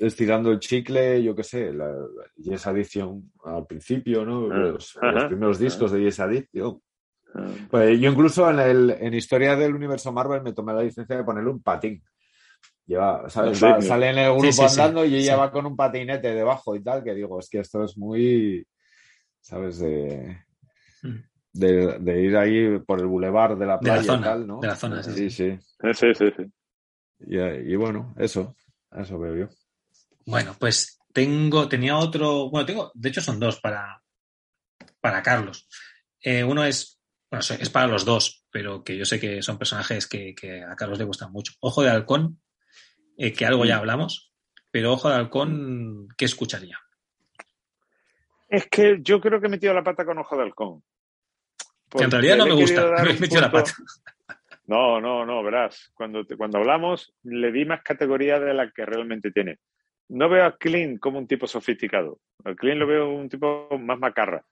estirando 0.00 0.50
el 0.50 0.58
chicle, 0.58 1.22
yo 1.22 1.34
qué 1.34 1.44
sé, 1.44 1.72
la, 1.72 1.86
la 1.88 2.24
Yes 2.36 2.66
Addiction 2.66 3.30
al 3.44 3.66
principio, 3.66 4.24
¿no? 4.24 4.50
Ah, 4.52 4.56
Los, 4.72 4.96
ajá, 5.00 5.12
los 5.12 5.24
primeros 5.26 5.58
discos 5.58 5.92
de 5.92 6.02
Yes 6.02 6.18
Addiction. 6.20 6.80
Ah, 7.34 7.46
Pues 7.70 7.98
yo 7.98 8.10
incluso 8.10 8.48
en, 8.50 8.58
el, 8.60 8.90
en 8.90 9.14
Historia 9.14 9.56
del 9.56 9.74
Universo 9.74 10.12
Marvel 10.12 10.42
me 10.42 10.52
tomé 10.52 10.72
la 10.74 10.82
licencia 10.82 11.16
de 11.16 11.24
ponerle 11.24 11.50
un 11.50 11.62
patín. 11.62 12.02
Lleva, 12.86 13.28
sale 13.30 14.10
en 14.10 14.18
el 14.18 14.32
grupo 14.32 14.42
sí, 14.46 14.52
sí, 14.52 14.64
andando 14.64 15.04
y 15.04 15.14
ella 15.16 15.34
sí. 15.34 15.38
va 15.38 15.52
con 15.52 15.66
un 15.66 15.76
patinete 15.76 16.34
debajo 16.34 16.74
y 16.74 16.82
tal, 16.82 17.02
que 17.04 17.14
digo, 17.14 17.38
es 17.38 17.48
que 17.48 17.60
esto 17.60 17.84
es 17.84 17.96
muy, 17.96 18.66
¿sabes? 19.40 19.78
De, 19.78 20.44
Mm. 21.02 21.18
de, 21.52 21.98
de 21.98 22.22
ir 22.22 22.36
ahí 22.36 22.78
por 22.78 23.00
el 23.00 23.06
bulevar 23.06 23.58
de 23.58 23.66
la 23.66 23.78
De 23.78 23.88
la 23.88 23.94
playa 23.94 24.02
zona, 24.02 24.20
y 24.20 24.30
tal, 24.30 24.46
¿no? 24.46 24.60
de 24.60 24.66
la 24.68 24.76
zona, 24.76 25.02
sí, 25.02 25.12
sí. 25.12 25.30
sí. 25.30 25.58
Sí, 25.94 26.14
sí, 26.14 26.24
sí. 26.36 26.52
Y, 27.26 27.38
y 27.38 27.76
bueno, 27.76 28.14
eso, 28.18 28.54
eso 28.92 29.18
veo 29.18 29.36
yo. 29.36 29.48
Bueno, 30.26 30.54
pues 30.58 31.00
tengo, 31.12 31.68
tenía 31.68 31.96
otro, 31.96 32.50
bueno, 32.50 32.66
tengo, 32.66 32.92
de 32.94 33.08
hecho 33.08 33.20
son 33.20 33.40
dos 33.40 33.60
para, 33.60 34.00
para 35.00 35.22
Carlos. 35.22 35.68
Eh, 36.20 36.44
uno 36.44 36.64
es, 36.64 37.00
bueno, 37.32 37.44
es 37.60 37.70
para 37.70 37.86
los 37.86 38.04
dos, 38.04 38.44
pero 38.50 38.84
que 38.84 38.96
yo 38.98 39.04
sé 39.06 39.18
que 39.18 39.40
son 39.42 39.58
personajes 39.58 40.06
que, 40.06 40.34
que 40.34 40.62
a 40.62 40.76
Carlos 40.76 40.98
le 40.98 41.04
gustan 41.04 41.32
mucho. 41.32 41.54
Ojo 41.60 41.82
de 41.82 41.90
Halcón, 41.90 42.40
eh, 43.16 43.32
que 43.32 43.46
algo 43.46 43.64
ya 43.64 43.78
hablamos, 43.78 44.32
pero 44.70 44.92
Ojo 44.92 45.08
de 45.08 45.14
Halcón, 45.16 46.08
¿qué 46.16 46.26
escucharía? 46.26 46.78
Es 48.48 48.66
que 48.68 48.98
yo 49.00 49.20
creo 49.20 49.40
que 49.40 49.46
he 49.46 49.50
metido 49.50 49.72
la 49.72 49.82
pata 49.82 50.04
con 50.04 50.18
ojo 50.18 50.36
de 50.36 50.42
halcón. 50.42 50.82
Que 51.90 52.04
en 52.04 52.10
realidad 52.10 52.36
no 52.36 52.44
me 52.46 52.52
gusta, 52.52 52.82
querido 52.82 52.90
dar 52.90 53.04
me 53.04 53.10
he 53.10 53.14
un 53.14 53.20
metido 53.20 53.40
la 53.40 53.50
punto- 53.50 53.70
pata. 53.72 54.38
No, 54.66 55.00
no, 55.00 55.24
no, 55.26 55.42
verás. 55.42 55.90
Cuando, 55.94 56.24
te- 56.26 56.36
cuando 56.36 56.58
hablamos, 56.58 57.14
le 57.22 57.50
di 57.50 57.64
más 57.64 57.82
categoría 57.82 58.38
de 58.38 58.52
la 58.54 58.70
que 58.70 58.84
realmente 58.86 59.30
tiene. 59.30 59.58
No 60.08 60.28
veo 60.28 60.44
a 60.44 60.56
Clean 60.58 60.98
como 60.98 61.18
un 61.18 61.26
tipo 61.26 61.46
sofisticado. 61.46 62.20
A 62.44 62.54
Clean 62.54 62.78
lo 62.78 62.86
veo 62.86 63.08
un 63.10 63.28
tipo 63.30 63.68
más 63.78 63.98
macarra. 63.98 64.44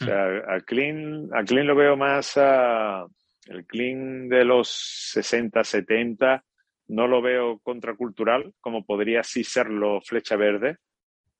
O 0.00 0.04
sea, 0.04 0.26
a 0.54 0.60
Clean, 0.60 1.28
a 1.32 1.42
Clean 1.44 1.66
lo 1.66 1.74
veo 1.74 1.96
más 1.96 2.36
a, 2.36 3.06
el 3.46 3.64
Clean 3.66 4.28
de 4.28 4.44
los 4.44 4.68
60, 4.68 5.64
70. 5.64 6.44
No 6.88 7.06
lo 7.06 7.22
veo 7.22 7.58
contracultural, 7.60 8.52
como 8.60 8.84
podría 8.84 9.22
sí 9.22 9.42
serlo 9.42 10.00
Flecha 10.02 10.36
Verde. 10.36 10.76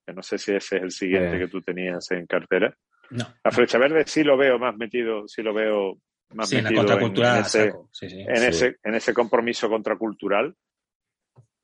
Que 0.06 0.12
no 0.14 0.22
sé 0.22 0.38
si 0.38 0.54
ese 0.54 0.76
es 0.76 0.82
el 0.82 0.90
siguiente 0.90 1.36
Eh. 1.36 1.38
que 1.40 1.48
tú 1.48 1.60
tenías 1.60 2.10
en 2.12 2.26
cartera. 2.26 2.74
No, 3.10 3.24
A 3.44 3.50
Flecha 3.50 3.78
Verde 3.78 4.04
sí 4.06 4.24
lo 4.24 4.36
veo 4.36 4.58
más 4.58 4.76
metido, 4.76 5.28
sí 5.28 5.42
lo 5.42 5.52
veo 5.54 5.98
más 6.34 6.48
sí, 6.48 6.56
en 6.56 6.64
la 6.64 6.70
metido 6.70 6.86
contracultura 6.86 7.34
en 7.36 7.40
ese, 7.42 7.64
saco. 7.66 7.88
Sí, 7.92 8.08
sí. 8.10 8.20
en, 8.20 8.36
Sí. 8.36 8.44
ese, 8.46 8.76
en 8.82 8.94
ese 8.94 9.14
compromiso 9.14 9.68
contracultural. 9.68 10.54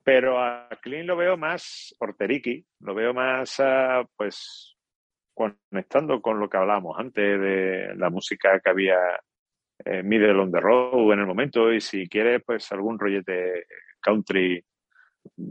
Pero 0.05 0.41
a 0.43 0.69
Clean 0.81 1.07
lo 1.07 1.17
veo 1.17 1.37
más 1.37 1.95
horteriqui, 1.99 2.65
lo 2.81 2.95
veo 2.95 3.15
más, 3.15 3.59
ah, 3.61 4.05
pues, 4.17 4.77
conectando 5.35 6.21
con 6.21 6.39
lo 6.39 6.49
que 6.49 6.57
hablábamos 6.57 6.99
antes 6.99 7.41
de 7.41 7.95
la 7.97 8.11
música 8.11 8.61
que 8.61 8.71
había 8.71 8.99
eh, 9.85 10.03
Middle 10.03 10.39
on 10.39 10.53
the 10.53 10.61
Road 10.61 11.13
en 11.13 11.21
el 11.21 11.27
momento 11.27 11.73
y 11.73 11.81
si 11.81 12.09
quieres, 12.09 12.43
pues 12.45 12.71
algún 12.73 12.99
rollete 12.99 13.67
country. 14.01 14.63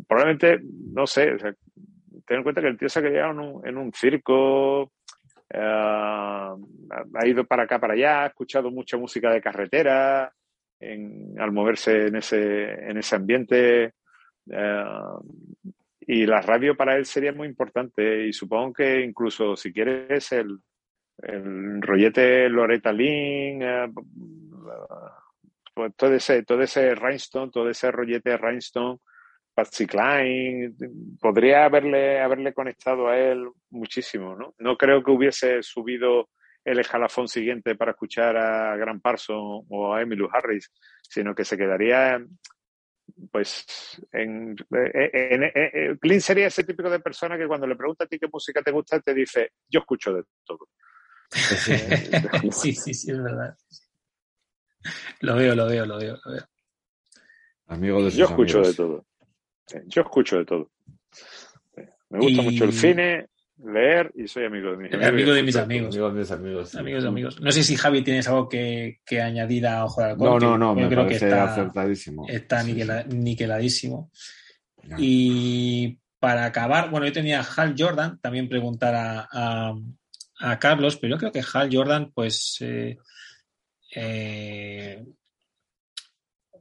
Probablemente, 0.07 0.59
no 0.93 1.07
sé, 1.07 1.33
o 1.33 1.37
ten 1.37 2.37
en 2.37 2.43
cuenta 2.43 2.61
que 2.61 2.67
el 2.67 2.77
tío 2.77 2.89
se 2.89 2.99
ha 2.99 3.03
criado 3.03 3.31
en 3.31 3.39
un, 3.39 3.67
en 3.67 3.77
un 3.77 3.93
circo, 3.93 4.91
eh, 5.49 5.59
ha 5.59 6.55
ido 7.27 7.45
para 7.45 7.63
acá, 7.63 7.79
para 7.79 7.93
allá, 7.93 8.23
ha 8.23 8.27
escuchado 8.27 8.69
mucha 8.71 8.97
música 8.97 9.31
de 9.31 9.41
carretera, 9.41 10.31
en- 10.79 11.35
al 11.39 11.51
moverse 11.51 12.07
en 12.07 12.15
ese, 12.17 12.71
en 12.89 12.97
ese 12.97 13.15
ambiente. 13.15 13.93
eh, 14.51 14.83
y 16.01 16.25
la 16.25 16.41
radio 16.41 16.75
para 16.75 16.95
él 16.95 17.05
sería 17.05 17.33
muy 17.33 17.47
importante. 17.47 18.27
Y 18.27 18.33
supongo 18.33 18.73
que 18.73 19.01
incluso 19.01 19.55
si 19.55 19.71
quieres 19.71 20.31
el, 20.31 20.59
el 21.21 21.81
rollete 21.81 22.49
Loretta 22.49 22.91
Lynn, 22.91 23.61
eh, 23.61 23.89
pues 25.73 25.95
todo 25.95 26.13
ese, 26.13 26.43
todo 26.43 26.61
ese 26.61 26.95
Rhinestone, 26.95 27.51
todo 27.51 27.69
ese 27.69 27.91
rollete 27.91 28.37
Rhinestone, 28.37 28.99
Patsy 29.53 29.85
Cline, 29.85 30.73
podría 31.19 31.65
haberle, 31.65 32.19
haberle 32.19 32.53
conectado 32.53 33.07
a 33.07 33.17
él 33.17 33.47
muchísimo, 33.69 34.35
¿no? 34.35 34.53
No 34.59 34.77
creo 34.77 35.03
que 35.03 35.11
hubiese 35.11 35.61
subido 35.61 36.29
el 36.63 36.79
escalafón 36.79 37.27
siguiente 37.27 37.75
para 37.75 37.91
escuchar 37.91 38.37
a 38.37 38.75
Grant 38.77 39.01
Parson 39.01 39.65
o 39.67 39.93
a 39.93 40.01
Emmylou 40.01 40.29
Harris, 40.31 40.71
sino 41.01 41.33
que 41.33 41.43
se 41.43 41.57
quedaría 41.57 42.23
pues 43.31 43.65
en, 44.11 44.55
en, 44.71 45.43
en- 45.43 45.51
en- 45.53 45.97
Clint 45.97 46.21
sería 46.21 46.47
ese 46.47 46.63
típico 46.63 46.89
de 46.89 46.99
persona 46.99 47.37
que 47.37 47.47
cuando 47.47 47.67
le 47.67 47.75
pregunta 47.75 48.03
a 48.03 48.07
ti 48.07 48.17
qué 48.19 48.27
música 48.31 48.61
te 48.61 48.71
gusta 48.71 48.99
te 48.99 49.13
dice 49.13 49.51
yo 49.69 49.79
escucho 49.81 50.13
de 50.13 50.23
todo 50.45 50.67
sí, 52.51 52.73
sí, 52.73 52.93
sí, 52.93 53.11
es 53.11 53.23
verdad. 53.23 53.55
Lo 55.21 55.35
veo, 55.35 55.55
lo 55.55 55.65
veo, 55.65 55.85
lo 55.85 55.97
veo, 55.97 56.17
lo 56.25 56.31
veo. 56.33 56.45
Amigo 57.67 58.03
de 58.03 58.11
sus 58.11 58.19
yo 58.19 58.25
escucho 58.25 58.57
amigos. 58.59 58.67
de 58.77 58.83
todo 58.83 59.05
yo 59.85 60.01
escucho 60.01 60.37
de 60.37 60.45
todo 60.45 60.71
me 62.09 62.19
gusta 62.19 62.41
Y- 62.41 62.45
mucho 62.45 62.63
el 62.65 62.73
cine 62.73 63.29
leer 63.65 64.11
y 64.15 64.27
soy 64.27 64.45
amigo 64.45 64.71
de 64.71 64.77
mis 64.77 64.91
amigos 64.93 65.07
amigo 65.09 65.33
de 65.33 65.43
mis 65.43 65.55
amigos. 65.55 65.95
Amigo 65.95 66.09
de 66.13 66.19
mis 66.19 66.31
amigos. 66.31 66.75
Amigos, 66.75 67.05
amigos. 67.05 67.41
No 67.41 67.51
sé 67.51 67.63
si 67.63 67.75
Javi 67.75 68.01
tienes 68.03 68.27
algo 68.27 68.47
que, 68.49 68.99
que 69.05 69.21
añadir 69.21 69.67
a 69.67 69.85
Ojo 69.85 70.01
de 70.01 70.07
Halcón. 70.11 70.27
No, 70.27 70.39
no, 70.39 70.57
no, 70.57 70.75
me 70.75 70.87
creo 70.89 71.07
que 71.07 71.15
está, 71.15 71.51
acertadísimo. 71.51 72.25
está 72.27 72.61
Sí, 72.63 72.73
niquela- 72.73 73.03
niqueladísimo. 73.05 74.09
sí. 74.13 74.89
Ya. 74.89 74.95
Y 74.99 75.99
para 76.19 76.45
acabar, 76.45 76.89
bueno, 76.89 77.05
yo 77.05 77.11
tenía 77.13 77.41
a 77.41 77.43
Hal 77.43 77.75
Jordan, 77.77 78.19
también 78.19 78.49
preguntar 78.49 78.95
a, 78.95 79.27
a- 79.31 79.75
a 80.39 80.59
Carlos, 80.59 80.97
pero 80.97 81.15
yo 81.15 81.19
creo 81.19 81.31
que 81.31 81.43
Hal 81.53 81.69
Jordan, 81.71 82.11
pues, 82.15 82.57
eh, 82.61 82.97
eh, 83.95 85.03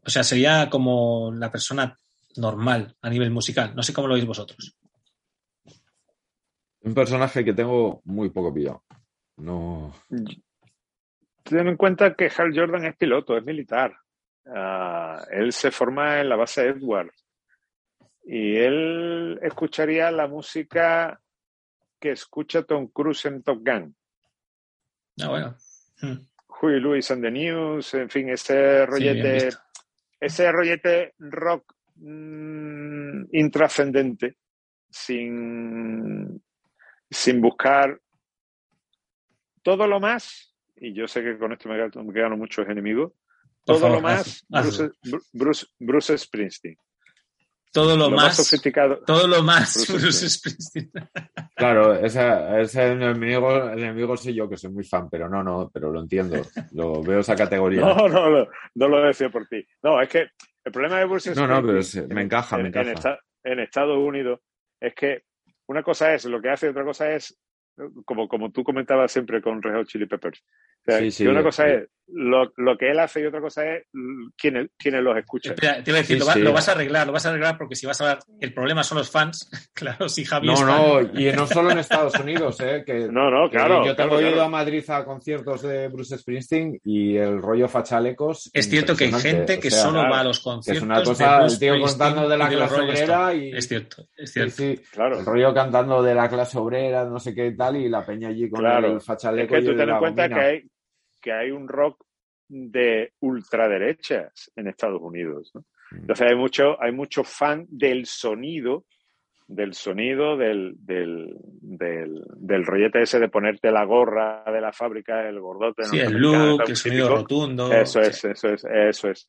o 0.05 0.11
sea, 0.11 0.23
sería 0.25 0.69
como 0.71 1.33
la 1.33 1.51
persona 1.51 1.97
normal 2.37 2.95
a 3.03 3.11
nivel 3.11 3.31
musical. 3.31 3.73
No 3.75 3.83
sé 3.83 3.93
cómo 3.93 4.09
lo 4.09 4.15
veis 4.15 4.27
vosotros. 4.27 4.77
Un 6.83 6.95
personaje 6.95 7.45
que 7.45 7.53
tengo 7.53 8.01
muy 8.05 8.31
poco 8.31 8.53
pillado. 8.53 8.83
No. 9.37 9.93
ten 11.43 11.69
en 11.69 11.77
cuenta 11.77 12.15
que 12.15 12.31
Hal 12.37 12.53
Jordan 12.55 12.85
es 12.85 12.97
piloto 12.97 13.37
es 13.37 13.45
militar 13.45 13.97
Ah, 14.47 15.23
él 15.31 15.53
se 15.53 15.71
forma 15.71 16.21
en 16.21 16.29
la 16.29 16.37
base 16.37 16.67
Edwards 16.67 17.27
y 18.25 18.57
él 18.57 19.39
escucharía 19.43 20.11
la 20.11 20.27
música 20.27 21.21
que 21.99 22.13
escucha 22.13 22.63
Tom 22.63 22.89
Cruise 22.89 23.27
en 23.27 23.43
Top 23.43 23.59
Gun 23.65 23.95
Ah, 25.23 25.29
bueno. 25.29 25.57
Hmm. 26.01 26.27
Huey 26.49 26.81
Lewis 26.81 27.11
and 27.11 27.23
the 27.23 27.31
News, 27.31 27.95
en 27.95 28.09
fin, 28.09 28.29
ese 28.31 28.87
rollete, 28.87 29.51
ese 30.19 30.53
rollete 30.53 31.15
rock 31.19 31.75
mm, 31.97 33.25
intrascendente, 33.33 34.37
sin, 34.91 36.43
sin 37.11 37.41
buscar 37.41 38.01
todo 39.63 39.87
lo 39.87 40.01
más, 40.01 40.55
y 40.77 40.95
yo 40.95 41.07
sé 41.07 41.23
que 41.23 41.39
con 41.39 41.53
esto 41.53 41.69
me, 41.69 41.77
gano 42.13 42.37
muchos 42.37 42.67
enemigos, 42.69 43.13
todo 43.65 43.89
lo 43.89 44.01
más 44.01 44.27
haz- 44.27 44.47
hazlo. 44.53 44.93
Bruce, 45.03 45.27
Bruce, 45.33 45.67
Bruce 45.79 46.19
Springsteen. 46.19 46.77
Todo 47.73 47.97
lo, 47.97 48.11
Lo 48.11 48.17
más 48.17 48.25
más, 48.25 48.37
sofisticado. 48.37 48.99
todo 49.07 49.29
lo 49.29 49.45
más 49.45 49.75
Bruce 49.87 49.93
Bruce 49.93 50.29
Springsteen. 50.31 50.91
Claro, 51.55 51.95
ese, 51.95 52.27
ese 52.63 52.93
enemigo, 52.93 53.55
el 53.71 53.79
enemigo 53.81 54.17
soy 54.17 54.33
yo, 54.35 54.49
que 54.49 54.57
soy 54.57 54.71
muy 54.71 54.83
fan, 54.83 55.11
pero 55.11 55.29
no, 55.29 55.43
no, 55.45 55.71
pero 55.73 55.91
lo 55.93 56.01
entiendo. 56.01 56.41
Lo 56.73 57.03
veo 57.03 57.21
esa 57.21 57.37
categoría. 57.37 57.81
No, 57.85 58.09
no, 58.09 58.31
no, 58.31 58.47
no 58.75 58.89
lo 58.89 59.03
decía 59.03 59.29
por 59.29 59.47
ti. 59.47 59.63
No, 59.83 60.01
es 60.01 60.09
que 60.09 60.27
el 60.65 60.73
problema 60.73 60.99
de 60.99 61.05
Bruce 61.05 61.35
No, 61.35 61.47
no, 61.47 61.61
pero 61.65 61.83
Springsteen 61.83 62.15
me 62.17 62.23
encaja, 62.23 62.57
me 62.57 62.63
en, 62.63 62.67
en 62.67 62.89
encaja. 62.89 62.93
esta- 62.93 63.21
en 63.45 63.61
Estados 63.61 63.99
Unidos 63.99 64.41
es 64.81 64.95
que 64.95 65.25
una 65.71 65.85
cosa 65.85 66.13
es 66.13 66.25
lo 66.25 66.43
que 66.43 66.51
hace 66.51 66.69
otra 66.69 66.85
cosa 66.85 67.13
es, 67.13 67.41
como, 68.05 68.27
como 68.27 68.51
tú 68.51 68.65
comentabas 68.65 69.13
siempre 69.13 69.41
con 69.41 69.63
Red 69.63 69.87
Chili 69.87 70.07
Peppers. 70.07 70.45
O 70.87 70.91
sea, 70.91 70.99
Sí, 71.01 71.11
sí, 71.11 71.25
que 71.25 71.31
una 71.31 71.43
cosa 71.43 71.65
sí. 71.65 71.71
es 71.73 71.89
lo, 72.13 72.53
lo 72.57 72.77
que 72.77 72.91
él 72.91 72.99
hace 72.99 73.21
y 73.21 73.27
otra 73.27 73.41
cosa 73.41 73.65
es 73.73 73.85
quienes, 74.37 74.71
quienes 74.77 75.01
los 75.01 75.17
escuchan. 75.17 75.53
Espera, 75.55 75.81
te 75.85 75.91
iba 75.93 75.99
a 75.99 76.03
decir, 76.03 76.17
Sí, 76.17 76.21
lo, 76.21 76.27
va- 76.27 76.33
sí. 76.35 76.41
lo 76.41 76.53
vas 76.53 76.69
a 76.69 76.73
arreglar, 76.73 77.07
lo 77.07 77.13
vas 77.13 77.25
a 77.25 77.29
arreglar 77.29 77.57
porque 77.57 77.77
si 77.77 77.87
vas 77.87 78.01
a 78.01 78.05
hablar, 78.05 78.19
el 78.41 78.53
problema 78.53 78.83
son 78.83 78.99
los 78.99 79.09
fans. 79.11 79.49
Claro, 79.81 80.09
si 80.11 80.25
Javi 80.27 80.47
No, 80.49 80.53
es 80.55 80.61
fan. 80.61 80.69
no, 80.69 81.21
y 81.21 81.33
no 81.33 81.47
solo 81.47 81.71
en 81.71 81.79
Estados 81.79 82.19
Unidos, 82.19 82.59
¿eh? 82.61 82.83
Que, 82.85 83.07
No, 83.13 83.31
no, 83.31 83.49
que 83.49 83.57
claro. 83.57 83.87
yo 83.87 83.95
tengo 83.97 84.11
claro, 84.11 84.21
ido 84.23 84.33
claro. 84.33 84.43
a 84.47 84.49
Madrid 84.51 84.85
a 84.91 85.05
conciertos 85.05 85.63
de 85.63 85.89
Bruce 85.89 86.19
Springsteen 86.19 86.81
y 86.85 87.17
el 87.17 87.41
rollo 87.41 87.69
fachalecos. 87.69 88.51
Es 88.53 88.69
cierto 88.69 88.95
que 88.97 89.05
hay 89.05 89.13
gente 89.13 89.57
o 89.57 89.61
que 89.61 89.71
sea, 89.71 89.83
solo 89.85 90.01
claro, 90.01 90.11
va 90.13 90.21
a 90.21 90.25
los 90.25 90.39
que 90.39 90.45
conciertos 90.45 90.83
es 90.83 90.85
una 90.85 90.99
de 90.99 91.05
cosa, 91.05 91.39
Bruce 91.39 91.55
el 91.55 91.61
tío 91.61 91.81
contando 91.87 92.29
de 92.29 92.37
la 92.37 92.45
los 92.51 92.55
clase 92.57 92.81
obrera 92.83 93.35
y- 93.35 93.53
Es 93.53 93.69
cierto, 93.69 94.05
es 94.17 94.33
cierto. 94.33 94.53
sí, 94.57 94.81
Claro. 94.93 95.19
el 95.21 95.25
rollo 95.25 95.55
cantando 95.55 96.03
de 96.03 96.15
la 96.15 96.29
clase 96.29 96.59
obrera, 96.59 97.05
no 97.05 97.19
sé 97.21 97.35
qué 97.35 97.47
y 97.47 97.57
tal, 97.57 97.77
y 97.77 97.89
la 97.89 98.05
peña 98.05 98.29
allí 98.29 98.51
con 98.51 98.61
Claro. 98.61 98.89
el 98.89 98.97
Es 98.99 99.05
fachaleco 99.05 99.55
que 99.55 99.61
y 99.61 99.65
tú 99.65 99.77
ten 99.77 99.89
en 99.89 99.99
cuenta 99.99 100.29
que 100.29 100.35
hay, 100.35 100.63
que 101.21 101.33
hay 101.33 101.51
un 101.51 101.69
rock 101.69 102.05
de 102.49 103.13
ultraderechas 103.21 104.51
en 104.57 104.69
Estados 104.69 105.01
Unidos. 105.01 105.51
¿no? 105.55 105.61
Mm. 105.93 105.97
Entonces 106.01 106.27
hay 106.29 106.37
mucho, 106.37 106.83
hay 106.83 106.93
mucho 106.93 107.23
fan 107.25 107.67
del 107.69 108.07
sonido, 108.07 108.85
del 109.47 109.75
sonido 109.75 110.37
del, 110.37 110.75
del, 110.79 111.35
del, 111.61 112.23
del 112.37 112.65
rollete 112.65 113.03
ese 113.03 113.19
de 113.19 113.29
ponerte 113.29 113.71
la 113.71 113.85
gorra 113.85 114.45
de 114.47 114.61
la 114.61 114.73
fábrica, 114.73 115.29
el 115.29 115.41
gordote. 115.41 115.85
Sí, 115.85 115.99
el 115.99 116.13
look, 116.19 116.63
el 116.69 116.77
sonido 116.77 117.07
típico. 117.07 117.21
rotundo. 117.23 117.73
Eso 117.73 118.03
sí. 118.03 118.09
es, 118.11 118.25
eso 118.25 118.49
es, 118.49 118.65
eso 118.65 119.11
es. 119.11 119.29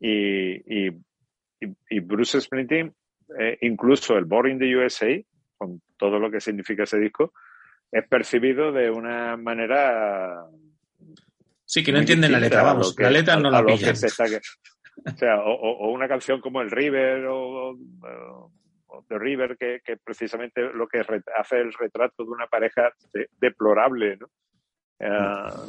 Y, 0.00 0.86
y, 0.86 0.90
y- 1.90 2.00
Bruce 2.00 2.40
Springsteen, 2.40 2.94
eh, 3.38 3.58
incluso 3.62 4.16
el 4.16 4.24
Born 4.24 4.52
in 4.52 4.58
the 4.58 4.76
USA, 4.76 5.20
con 5.56 5.82
todo 5.96 6.18
lo 6.18 6.30
que 6.30 6.40
significa 6.40 6.84
ese 6.84 6.98
disco, 6.98 7.32
es 7.90 8.06
percibido 8.08 8.70
de 8.72 8.90
una 8.90 9.36
manera 9.36 10.44
Sí, 11.70 11.84
que 11.84 11.92
no 11.92 11.98
entienden 11.98 12.32
la 12.32 12.40
letra, 12.40 12.62
vamos. 12.62 12.96
que- 12.96 13.02
la 13.02 13.10
letra 13.10 13.36
no 13.36 13.50
la 13.50 13.58
pillan. 13.76 13.92
que- 13.92 14.08
o 15.12 15.16
sea, 15.16 15.40
o, 15.42 15.52
o- 15.52 15.90
una 15.92 16.08
canción 16.08 16.40
como 16.40 16.62
el 16.62 16.70
River 16.70 17.26
o, 17.26 17.70
o- 17.72 18.52
o 18.86 19.04
The 19.06 19.18
River, 19.18 19.56
que, 19.58 19.80
que 19.84 19.98
precisamente 19.98 20.62
lo 20.72 20.88
que 20.88 21.00
hace 21.36 21.60
el 21.60 21.72
retrato 21.74 22.24
de 22.24 22.30
una 22.30 22.46
pareja 22.46 22.90
de- 23.12 23.28
deplorable, 23.38 24.16
¿no? 24.16 24.28
Eh, 25.00 25.06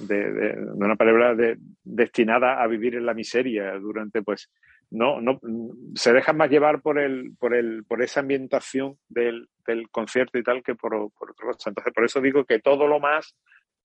de, 0.08 0.32
de- 0.32 0.56
de 0.56 0.72
una 0.86 0.96
pareja 0.96 1.36
de- 1.36 1.58
destinada 1.84 2.64
a 2.64 2.68
vivir 2.68 2.96
en 2.96 3.06
la 3.06 3.14
miseria 3.14 3.74
durante, 3.78 4.22
pues, 4.24 4.50
no, 4.92 5.20
no, 5.22 5.40
se 5.96 6.14
dejan 6.14 6.38
más 6.38 6.50
llevar 6.50 6.82
por 6.82 6.98
el, 6.98 7.34
por 7.38 7.54
el, 7.54 7.84
por 7.84 8.02
esa 8.02 8.22
ambientación 8.22 8.98
del, 9.10 9.50
del 9.68 9.90
concierto 9.90 10.40
y 10.40 10.44
tal 10.44 10.64
que 10.64 10.74
por, 10.76 10.92
por 11.12 11.32
otra 11.32 11.46
cosa. 11.48 11.70
Entonces, 11.70 11.94
por 11.94 12.06
eso 12.06 12.22
digo 12.22 12.46
que 12.46 12.60
todo 12.60 12.88
lo 12.88 13.00
más, 13.02 13.36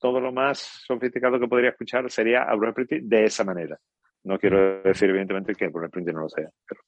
todo 0.04 0.20
lo 0.20 0.32
más 0.32 0.58
sofisticado 0.86 1.40
que 1.40 1.48
podría 1.48 1.70
escuchar 1.70 2.10
sería 2.10 2.42
a 2.42 2.54
Bruce 2.56 2.72
Springsteen 2.72 3.08
de 3.08 3.24
esa 3.24 3.42
manera. 3.42 3.78
No 4.24 4.38
quiero 4.38 4.82
decir, 4.82 5.08
evidentemente, 5.08 5.54
que 5.54 5.68
Bruce 5.68 5.88
Springsteen 5.88 6.14
no 6.16 6.22
lo 6.24 6.28
sea. 6.28 6.50
pero- 6.68 6.82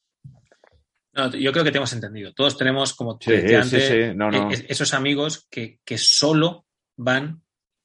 No, 1.14 1.30
yo 1.30 1.50
creo 1.50 1.64
que 1.64 1.70
te 1.70 1.78
hemos 1.78 1.94
entendido. 1.94 2.34
Todos 2.34 2.58
tenemos, 2.58 2.92
como 2.94 3.16
te 3.16 3.24
Sí, 3.24 3.30
decía 3.42 3.62
sí, 3.62 3.76
antes, 3.76 3.88
sí, 3.88 4.14
no, 4.14 4.30
no. 4.30 4.50
eh, 4.52 4.66
esos 4.68 4.92
amigos 4.92 5.46
que, 5.50 5.78
que 5.82 5.96
solo 5.96 6.66
van, 6.98 7.40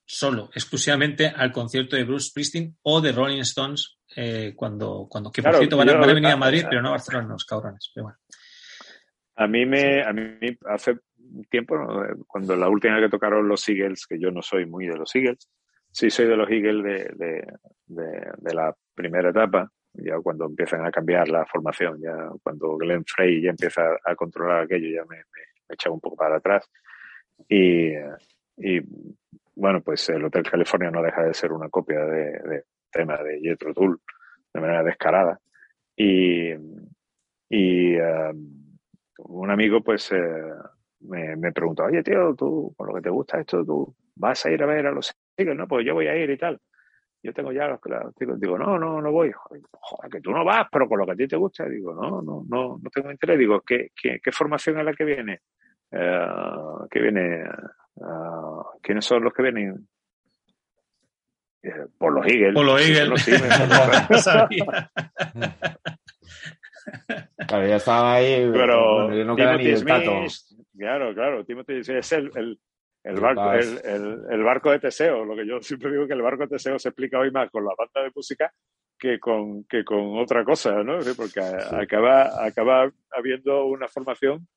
solo, 0.05 0.49
exclusivamente 0.53 1.27
al 1.27 1.53
concierto 1.53 1.95
de 1.95 2.03
Bruce 2.03 2.27
Springsteen 2.31 2.75
o 2.81 2.99
de 2.99 3.13
Rolling 3.13 3.39
Stones 3.39 3.99
eh, 4.17 4.51
cuando, 4.53 5.07
cuando, 5.09 5.31
que 5.31 5.41
por 5.41 5.51
Claro, 5.51 5.59
cierto 5.59 5.77
van 5.77 5.87
a, 5.87 5.93
yo- 5.93 5.99
van 5.99 6.09
a 6.09 6.13
venir 6.13 6.29
a 6.31 6.35
Madrid, 6.35 6.65
pero 6.69 6.81
no 6.81 6.89
a 6.89 6.91
Barcelona, 6.91 7.29
los 7.29 7.45
cabrones. 7.45 7.89
Pero 7.95 8.03
bueno. 8.07 8.17
A 9.37 9.47
mí 9.47 9.65
me, 9.65 10.03
a 10.03 10.11
mí 10.11 10.21
hace 10.69 10.97
tiempo, 11.49 11.77
¿no? 11.77 12.03
cuando 12.27 12.55
la 12.55 12.69
última 12.69 12.95
vez 12.95 13.05
que 13.05 13.11
tocaron 13.11 13.47
los 13.47 13.67
Eagles, 13.67 14.05
que 14.07 14.19
yo 14.19 14.31
no 14.31 14.41
soy 14.41 14.65
muy 14.65 14.87
de 14.87 14.97
los 14.97 15.15
Eagles, 15.15 15.49
sí 15.91 16.09
soy 16.09 16.27
de 16.27 16.37
los 16.37 16.49
Eagles 16.49 16.83
de, 16.83 17.25
de, 17.25 17.47
de, 17.87 18.31
de 18.37 18.53
la 18.53 18.75
primera 18.95 19.29
etapa, 19.29 19.69
ya 19.93 20.19
cuando 20.19 20.45
empiezan 20.45 20.85
a 20.85 20.91
cambiar 20.91 21.27
la 21.27 21.45
formación, 21.45 21.99
ya 22.01 22.29
cuando 22.41 22.77
Glenn 22.77 23.03
Frey 23.05 23.41
ya 23.41 23.49
empieza 23.49 23.81
a 24.05 24.15
controlar 24.15 24.63
aquello, 24.63 24.87
ya 24.87 25.03
me, 25.03 25.17
me, 25.17 25.41
me 25.67 25.73
echaba 25.73 25.93
un 25.93 26.01
poco 26.01 26.15
para 26.15 26.37
atrás. 26.37 26.69
Y, 27.47 27.91
y 28.57 28.81
bueno, 29.55 29.81
pues 29.81 30.07
el 30.09 30.23
Hotel 30.23 30.43
California 30.49 30.91
no 30.91 31.01
deja 31.01 31.23
de 31.23 31.33
ser 31.33 31.51
una 31.51 31.69
copia 31.69 32.05
de, 32.05 32.39
de 32.39 32.63
tema 32.91 33.21
de 33.21 33.39
Jethro 33.41 33.73
Tull 33.73 33.99
de 34.53 34.61
manera 34.61 34.83
descarada. 34.83 35.39
Y, 35.95 36.51
y 37.49 37.95
um, 37.97 38.77
un 39.19 39.51
amigo 39.51 39.81
pues 39.83 40.11
eh, 40.11 40.53
me, 41.01 41.35
me 41.35 41.51
preguntó, 41.51 41.83
oye, 41.83 42.03
tío, 42.03 42.35
tú, 42.35 42.73
por 42.77 42.87
lo 42.87 42.95
que 42.95 43.01
te 43.01 43.09
gusta 43.09 43.39
esto, 43.39 43.65
tú 43.65 43.95
vas 44.15 44.45
a 44.45 44.51
ir 44.51 44.61
a 44.61 44.65
ver 44.65 44.87
a 44.87 44.91
los 44.91 45.13
Eagles, 45.37 45.57
¿no? 45.57 45.67
Pues 45.67 45.85
yo 45.85 45.93
voy 45.93 46.07
a 46.07 46.15
ir 46.15 46.29
y 46.29 46.37
tal. 46.37 46.59
Yo 47.23 47.33
tengo 47.33 47.51
ya 47.51 47.67
los, 47.67 47.79
los 47.83 48.15
chicos, 48.15 48.39
digo, 48.39 48.57
no, 48.57 48.79
no, 48.79 49.01
no 49.01 49.11
voy. 49.11 49.31
Joder, 49.33 50.11
que 50.11 50.21
tú 50.21 50.31
no 50.31 50.43
vas, 50.43 50.67
pero 50.71 50.87
con 50.87 50.99
lo 50.99 51.05
que 51.05 51.11
a 51.11 51.15
ti 51.15 51.27
te 51.27 51.35
gusta, 51.35 51.65
digo, 51.65 51.93
no, 51.93 52.21
no, 52.21 52.43
no, 52.47 52.79
no 52.81 52.89
tengo 52.89 53.11
interés. 53.11 53.37
Digo, 53.37 53.61
¿qué, 53.61 53.89
qué, 53.95 54.19
qué 54.23 54.31
formación 54.31 54.79
es 54.79 54.85
la 54.85 54.93
que 54.93 55.05
viene? 55.05 55.39
Que 55.91 56.99
viene, 56.99 57.41
eh, 57.41 57.47
¿quiénes 58.81 59.05
son 59.05 59.23
los 59.23 59.33
que 59.33 59.43
vienen? 59.43 59.87
Eh, 61.63 61.85
por 61.97 62.13
los 62.13 62.25
Eagles. 62.25 62.53
Por 62.53 62.65
los 62.65 62.81
Eagles. 62.81 63.07
los 63.07 63.27
Eagles. 63.27 63.51
Claro, 67.47 67.67
ya 67.67 67.75
estaba 67.75 68.13
ahí. 68.15 68.49
Pero 68.51 69.07
bueno, 69.07 69.25
no 69.25 69.35
queda 69.35 69.57
ni 69.57 69.67
el. 69.67 69.77
Smith, 69.77 70.65
claro, 70.77 71.13
claro, 71.13 71.45
Timothy 71.45 71.79
es 71.79 72.11
el, 72.11 72.31
el, 72.35 72.59
el 73.03 73.19
barco, 73.19 73.51
el, 73.53 74.43
barco 74.43 74.71
de 74.71 74.79
Teseo. 74.79 75.25
Lo 75.25 75.35
que 75.35 75.45
yo 75.47 75.61
siempre 75.61 75.91
digo 75.91 76.07
que 76.07 76.13
el 76.13 76.21
barco 76.21 76.43
de 76.43 76.49
Teseo 76.49 76.77
se 76.79 76.89
explica 76.89 77.19
hoy 77.19 77.31
más 77.31 77.49
con 77.49 77.65
la 77.65 77.73
banda 77.77 78.03
de 78.03 78.11
música 78.15 78.51
que 78.97 79.19
con, 79.19 79.63
que 79.63 79.83
con 79.83 80.19
otra 80.19 80.43
cosa, 80.45 80.83
¿no? 80.83 80.99
Porque 81.17 81.41
Sí. 81.41 81.75
acaba, 81.75 82.45
acaba 82.45 82.91
habiendo 83.11 83.65
una 83.65 83.87
formación. 83.87 84.47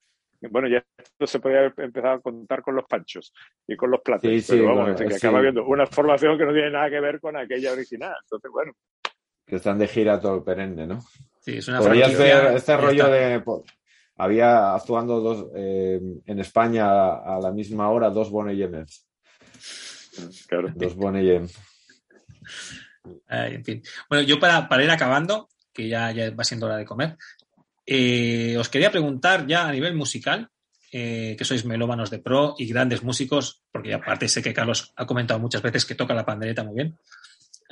Bueno, 0.51 0.69
ya 0.69 0.85
esto 0.99 1.27
se 1.27 1.41
podía 1.41 1.61
haber 1.61 1.73
empezado 1.79 2.15
a 2.17 2.21
contar 2.21 2.61
con 2.61 2.75
los 2.75 2.85
panchos 2.85 3.33
y 3.67 3.77
con 3.77 3.91
los 3.91 4.03
platos, 4.03 4.29
Sí, 4.31 4.43
sí, 4.43 4.53
pero 4.53 4.65
vamos, 4.67 4.81
bueno, 4.83 4.95
es 4.95 5.01
que 5.01 5.19
sí. 5.19 5.27
acaba 5.27 5.39
habiendo 5.39 5.65
una 5.65 5.87
formación 5.87 6.37
que 6.37 6.45
no 6.45 6.53
tiene 6.53 6.71
nada 6.71 6.91
que 6.91 7.01
ver 7.01 7.19
con 7.21 7.35
aquella 7.39 7.73
original. 7.73 8.15
Entonces, 8.25 8.51
bueno, 8.51 8.73
Que 9.47 9.57
están 9.57 9.79
de 9.79 9.87
gira 9.89 10.21
todo 10.21 10.37
el 10.37 10.43
perenne, 10.43 10.87
¿no? 10.87 10.99
Sí, 11.45 11.59
es 11.59 11.69
una 11.69 11.79
Podría 11.79 12.07
hacer 12.07 12.55
este 12.57 12.77
rollo 12.77 13.09
de. 13.09 13.43
Había 14.17 14.75
actuando 14.75 15.21
dos 15.21 15.47
eh, 15.57 16.01
en 16.25 16.39
España 16.39 16.87
a, 16.87 17.37
a 17.37 17.41
la 17.41 17.51
misma 17.51 17.91
hora 17.91 18.11
dos 18.11 18.31
Bonnie 18.31 18.57
Yemers. 18.57 19.07
claro. 20.49 20.73
Dos 20.75 20.95
Bonnie 20.95 21.43
en 23.29 23.65
fin. 23.65 23.83
Bueno, 24.09 24.25
yo 24.25 24.39
para, 24.39 24.69
para 24.69 24.85
ir 24.85 24.91
acabando, 24.91 25.49
que 25.73 25.89
ya, 25.89 26.11
ya 26.13 26.31
va 26.31 26.45
siendo 26.45 26.67
hora 26.67 26.77
de 26.77 26.85
comer, 26.85 27.17
eh, 27.87 28.57
os 28.59 28.69
quería 28.69 28.91
preguntar 28.91 29.47
ya 29.47 29.69
a 29.69 29.73
nivel 29.73 29.95
musical, 29.95 30.49
eh, 30.93 31.35
que 31.37 31.45
sois 31.45 31.65
melómanos 31.65 32.11
de 32.11 32.21
pro 32.21 32.55
y 32.57 32.67
grandes 32.67 33.03
músicos, 33.03 33.63
porque 33.73 33.93
aparte 33.93 34.29
sé 34.29 34.43
que 34.43 34.55
Carlos 34.55 34.93
ha 34.97 35.07
comentado 35.07 35.41
muchas 35.41 35.63
veces 35.63 35.85
que 35.85 35.97
toca 35.97 36.15
la 36.15 36.25
pandereta 36.25 36.63
muy 36.65 36.75
bien, 36.77 36.99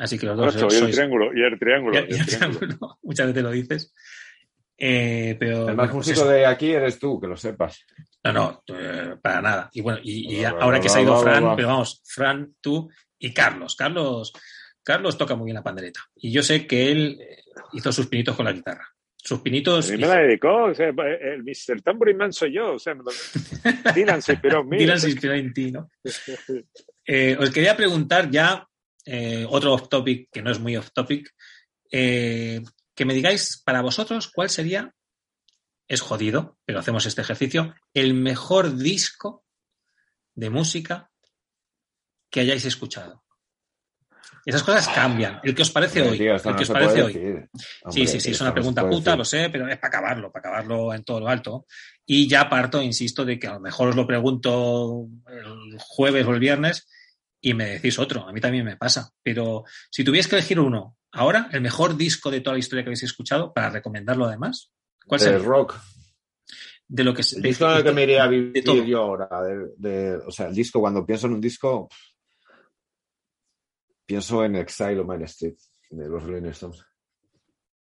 así 0.02 0.18
que 0.18 0.26
los 0.26 0.36
dos 0.36 0.56
Ocho, 0.56 0.66
y 0.70 0.74
el 0.74 0.80
sois... 0.82 0.94
triángulo, 0.96 1.30
y 1.34 1.42
el 1.42 1.58
triángulo. 1.58 1.94
Y 1.94 2.02
el 2.02 2.08
ya 2.08 2.24
triángulo. 2.26 2.58
triángulo, 2.66 2.98
muchas 3.02 3.26
veces 3.28 3.42
lo 3.42 3.50
dices. 3.50 3.94
Eh, 4.78 5.36
pero 5.38 5.68
El 5.68 5.76
más 5.76 5.76
bueno, 5.76 5.92
pues 5.92 5.94
músico 6.08 6.20
eso. 6.22 6.28
de 6.30 6.46
aquí 6.46 6.72
eres 6.72 6.98
tú, 6.98 7.20
que 7.20 7.28
lo 7.28 7.36
sepas. 7.36 7.84
No, 8.24 8.32
no, 8.32 8.62
eh, 8.76 9.16
para 9.22 9.40
nada. 9.40 9.70
Y 9.72 9.80
bueno, 9.80 10.00
y, 10.02 10.34
y 10.40 10.44
ahora 10.44 10.80
que 10.80 10.88
se 10.88 10.98
ha 10.98 11.02
ido 11.02 11.20
Fran, 11.22 11.54
pero 11.56 11.68
vamos, 11.68 12.02
Fran, 12.04 12.54
tú 12.60 12.90
y 13.18 13.32
Carlos. 13.32 13.76
Carlos, 13.76 14.32
Carlos 14.82 15.16
toca 15.16 15.36
muy 15.36 15.44
bien 15.46 15.54
la 15.56 15.62
pandereta. 15.62 16.00
Y 16.16 16.32
yo 16.32 16.42
sé 16.42 16.66
que 16.66 16.90
él 16.90 17.18
eh, 17.20 17.42
hizo 17.74 17.92
sus 17.92 18.08
pinitos 18.08 18.34
con 18.34 18.44
la 18.46 18.52
guitarra. 18.52 18.88
Sus 19.16 19.40
pinitos. 19.40 19.88
A 19.88 19.92
mí 19.92 19.98
me 19.98 20.08
la 20.08 20.16
dedicó, 20.18 20.64
o 20.64 20.74
sea, 20.74 20.88
el 20.88 21.44
Mr. 21.44 21.80
Tambourine 21.82 22.18
Man 22.18 22.32
soy 22.32 22.54
yo, 22.54 22.72
o 22.72 22.78
sea, 22.80 22.94
me- 22.96 23.02
Dylan 23.94 24.20
se 24.20 24.32
inspiró 24.32 24.62
en 24.62 24.68
mí. 24.68 24.78
Dylan 24.78 24.98
se 24.98 25.10
inspiró 25.10 25.34
en 25.34 25.52
ti, 25.54 25.70
¿no? 25.70 25.88
Eh, 27.04 27.36
os 27.38 27.50
quería 27.50 27.76
preguntar 27.76 28.30
ya 28.30 28.64
eh, 29.04 29.46
otro 29.48 29.74
off 29.74 29.88
topic 29.88 30.28
que 30.30 30.42
no 30.42 30.50
es 30.50 30.58
muy 30.58 30.76
off 30.76 30.90
topic. 30.92 31.28
eh, 31.90 32.62
que 32.94 33.04
me 33.04 33.14
digáis 33.14 33.62
para 33.64 33.80
vosotros 33.80 34.30
cuál 34.32 34.50
sería, 34.50 34.94
es 35.88 36.00
jodido, 36.00 36.58
pero 36.64 36.78
hacemos 36.78 37.06
este 37.06 37.22
ejercicio, 37.22 37.74
el 37.94 38.14
mejor 38.14 38.76
disco 38.76 39.44
de 40.34 40.50
música 40.50 41.10
que 42.30 42.40
hayáis 42.40 42.64
escuchado. 42.64 43.22
Esas 44.44 44.62
cosas 44.62 44.88
cambian. 44.88 45.40
El 45.44 45.54
que 45.54 45.62
os 45.62 45.70
parece 45.70 46.02
hoy. 46.02 46.18
tío, 46.18 46.34
el 46.34 46.42
no 46.44 46.56
que 46.56 46.62
os 46.64 46.70
parece 46.70 47.02
hoy. 47.02 47.12
Sí, 47.90 48.06
sí, 48.06 48.20
sí, 48.20 48.30
es 48.32 48.40
una 48.40 48.52
pregunta 48.52 48.82
puta, 48.88 49.10
decir. 49.10 49.18
lo 49.18 49.24
sé, 49.24 49.50
pero 49.50 49.68
es 49.68 49.76
para 49.78 49.88
acabarlo, 49.88 50.32
para 50.32 50.48
acabarlo 50.48 50.94
en 50.94 51.04
todo 51.04 51.20
lo 51.20 51.28
alto. 51.28 51.66
Y 52.04 52.28
ya 52.28 52.48
parto, 52.48 52.82
insisto, 52.82 53.24
de 53.24 53.38
que 53.38 53.46
a 53.46 53.54
lo 53.54 53.60
mejor 53.60 53.90
os 53.90 53.96
lo 53.96 54.06
pregunto 54.06 55.06
el 55.28 55.76
jueves 55.78 56.26
o 56.26 56.32
el 56.32 56.40
viernes 56.40 56.88
y 57.42 57.52
me 57.54 57.66
decís 57.66 57.98
otro. 57.98 58.26
A 58.26 58.32
mí 58.32 58.40
también 58.40 58.64
me 58.64 58.76
pasa. 58.78 59.12
Pero 59.22 59.64
si 59.90 60.02
tuvierais 60.04 60.28
que 60.28 60.36
elegir 60.36 60.58
uno, 60.60 60.96
ahora, 61.10 61.50
el 61.52 61.60
mejor 61.60 61.96
disco 61.96 62.30
de 62.30 62.40
toda 62.40 62.54
la 62.54 62.60
historia 62.60 62.82
que 62.84 62.88
habéis 62.88 63.02
escuchado, 63.02 63.52
para 63.52 63.68
recomendarlo 63.68 64.24
además, 64.24 64.72
¿cuál 65.06 65.20
De 65.20 65.26
sería? 65.26 65.38
rock. 65.46 65.74
De 66.88 67.04
lo 67.04 67.12
que 67.14 67.22
El 67.36 67.42
disco 67.42 67.70
en 67.70 67.76
el 67.78 67.84
que 67.84 67.92
me 67.92 68.02
iría 68.04 68.24
a 68.24 68.28
vivir 68.28 68.62
yo 68.86 68.98
ahora. 69.02 69.28
De, 69.42 69.68
de- 69.76 70.16
o 70.16 70.30
sea, 70.30 70.46
el 70.48 70.54
disco, 70.54 70.80
cuando 70.80 71.04
pienso 71.04 71.26
en 71.26 71.32
un 71.34 71.40
disco, 71.40 71.88
pienso 74.06 74.44
en 74.44 74.56
Exile 74.56 75.00
o 75.00 75.04
Main 75.04 75.22
Street 75.22 75.56
de 75.90 76.08
los 76.08 76.22
Rolling 76.22 76.48
Stones. 76.50 76.84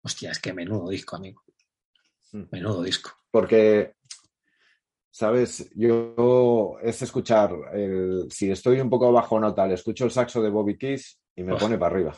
Hostia, 0.01 0.31
es 0.31 0.39
que 0.39 0.53
menudo 0.53 0.89
disco, 0.89 1.15
amigo. 1.15 1.43
Mm. 2.31 2.43
Menudo 2.51 2.84
disco. 2.84 3.11
Porque, 3.31 3.95
¿sabes? 5.15 5.71
Yo 5.75 6.75
es 6.83 7.01
escuchar, 7.01 7.55
el, 7.73 8.27
si 8.29 8.51
estoy 8.51 8.81
un 8.81 8.89
poco 8.89 9.13
bajo 9.13 9.39
nota, 9.39 9.65
le 9.65 9.75
escucho 9.75 10.03
el 10.03 10.11
saxo 10.11 10.41
de 10.41 10.49
Bobby 10.49 10.77
Keys 10.77 11.21
y 11.37 11.43
me 11.43 11.53
pone 11.55 11.77
para 11.77 11.95
arriba. 11.95 12.15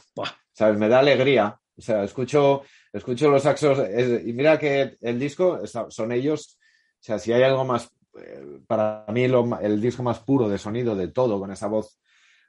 ¿Sabes? 0.52 0.80
Me 0.80 0.90
da 0.90 0.98
alegría. 0.98 1.56
O 1.78 1.82
sea, 1.82 2.04
escucho, 2.04 2.64
escucho 2.92 3.30
los 3.30 3.44
saxos 3.44 3.78
es- 3.88 4.26
y 4.26 4.34
mira 4.34 4.58
que 4.58 4.98
el 5.00 5.20
disco 5.20 5.60
son 5.90 6.12
ellos. 6.12 6.58
O 7.00 7.04
sea, 7.04 7.20
si 7.20 7.32
hay 7.32 7.44
algo 7.44 7.64
más, 7.66 7.88
eh, 8.20 8.62
para 8.66 9.06
mí 9.14 9.28
lo 9.28 9.60
el 9.60 9.80
disco 9.80 10.02
más 10.02 10.18
puro 10.22 10.50
de 10.50 10.58
sonido 10.58 10.96
de 10.96 11.10
todo, 11.10 11.40
con 11.40 11.52
esa 11.52 11.68
voz 11.68 12.00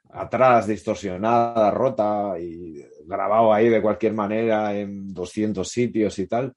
atrás, 0.09 0.65
distorsionada, 0.65 1.69
rota 1.69 2.39
y 2.39 2.83
grabado 3.05 3.53
ahí 3.53 3.69
de 3.69 3.83
cualquier 3.83 4.13
manera 4.13 4.75
en 4.75 5.13
200 5.13 5.69
sitios 5.69 6.17
y 6.17 6.25
tal. 6.27 6.53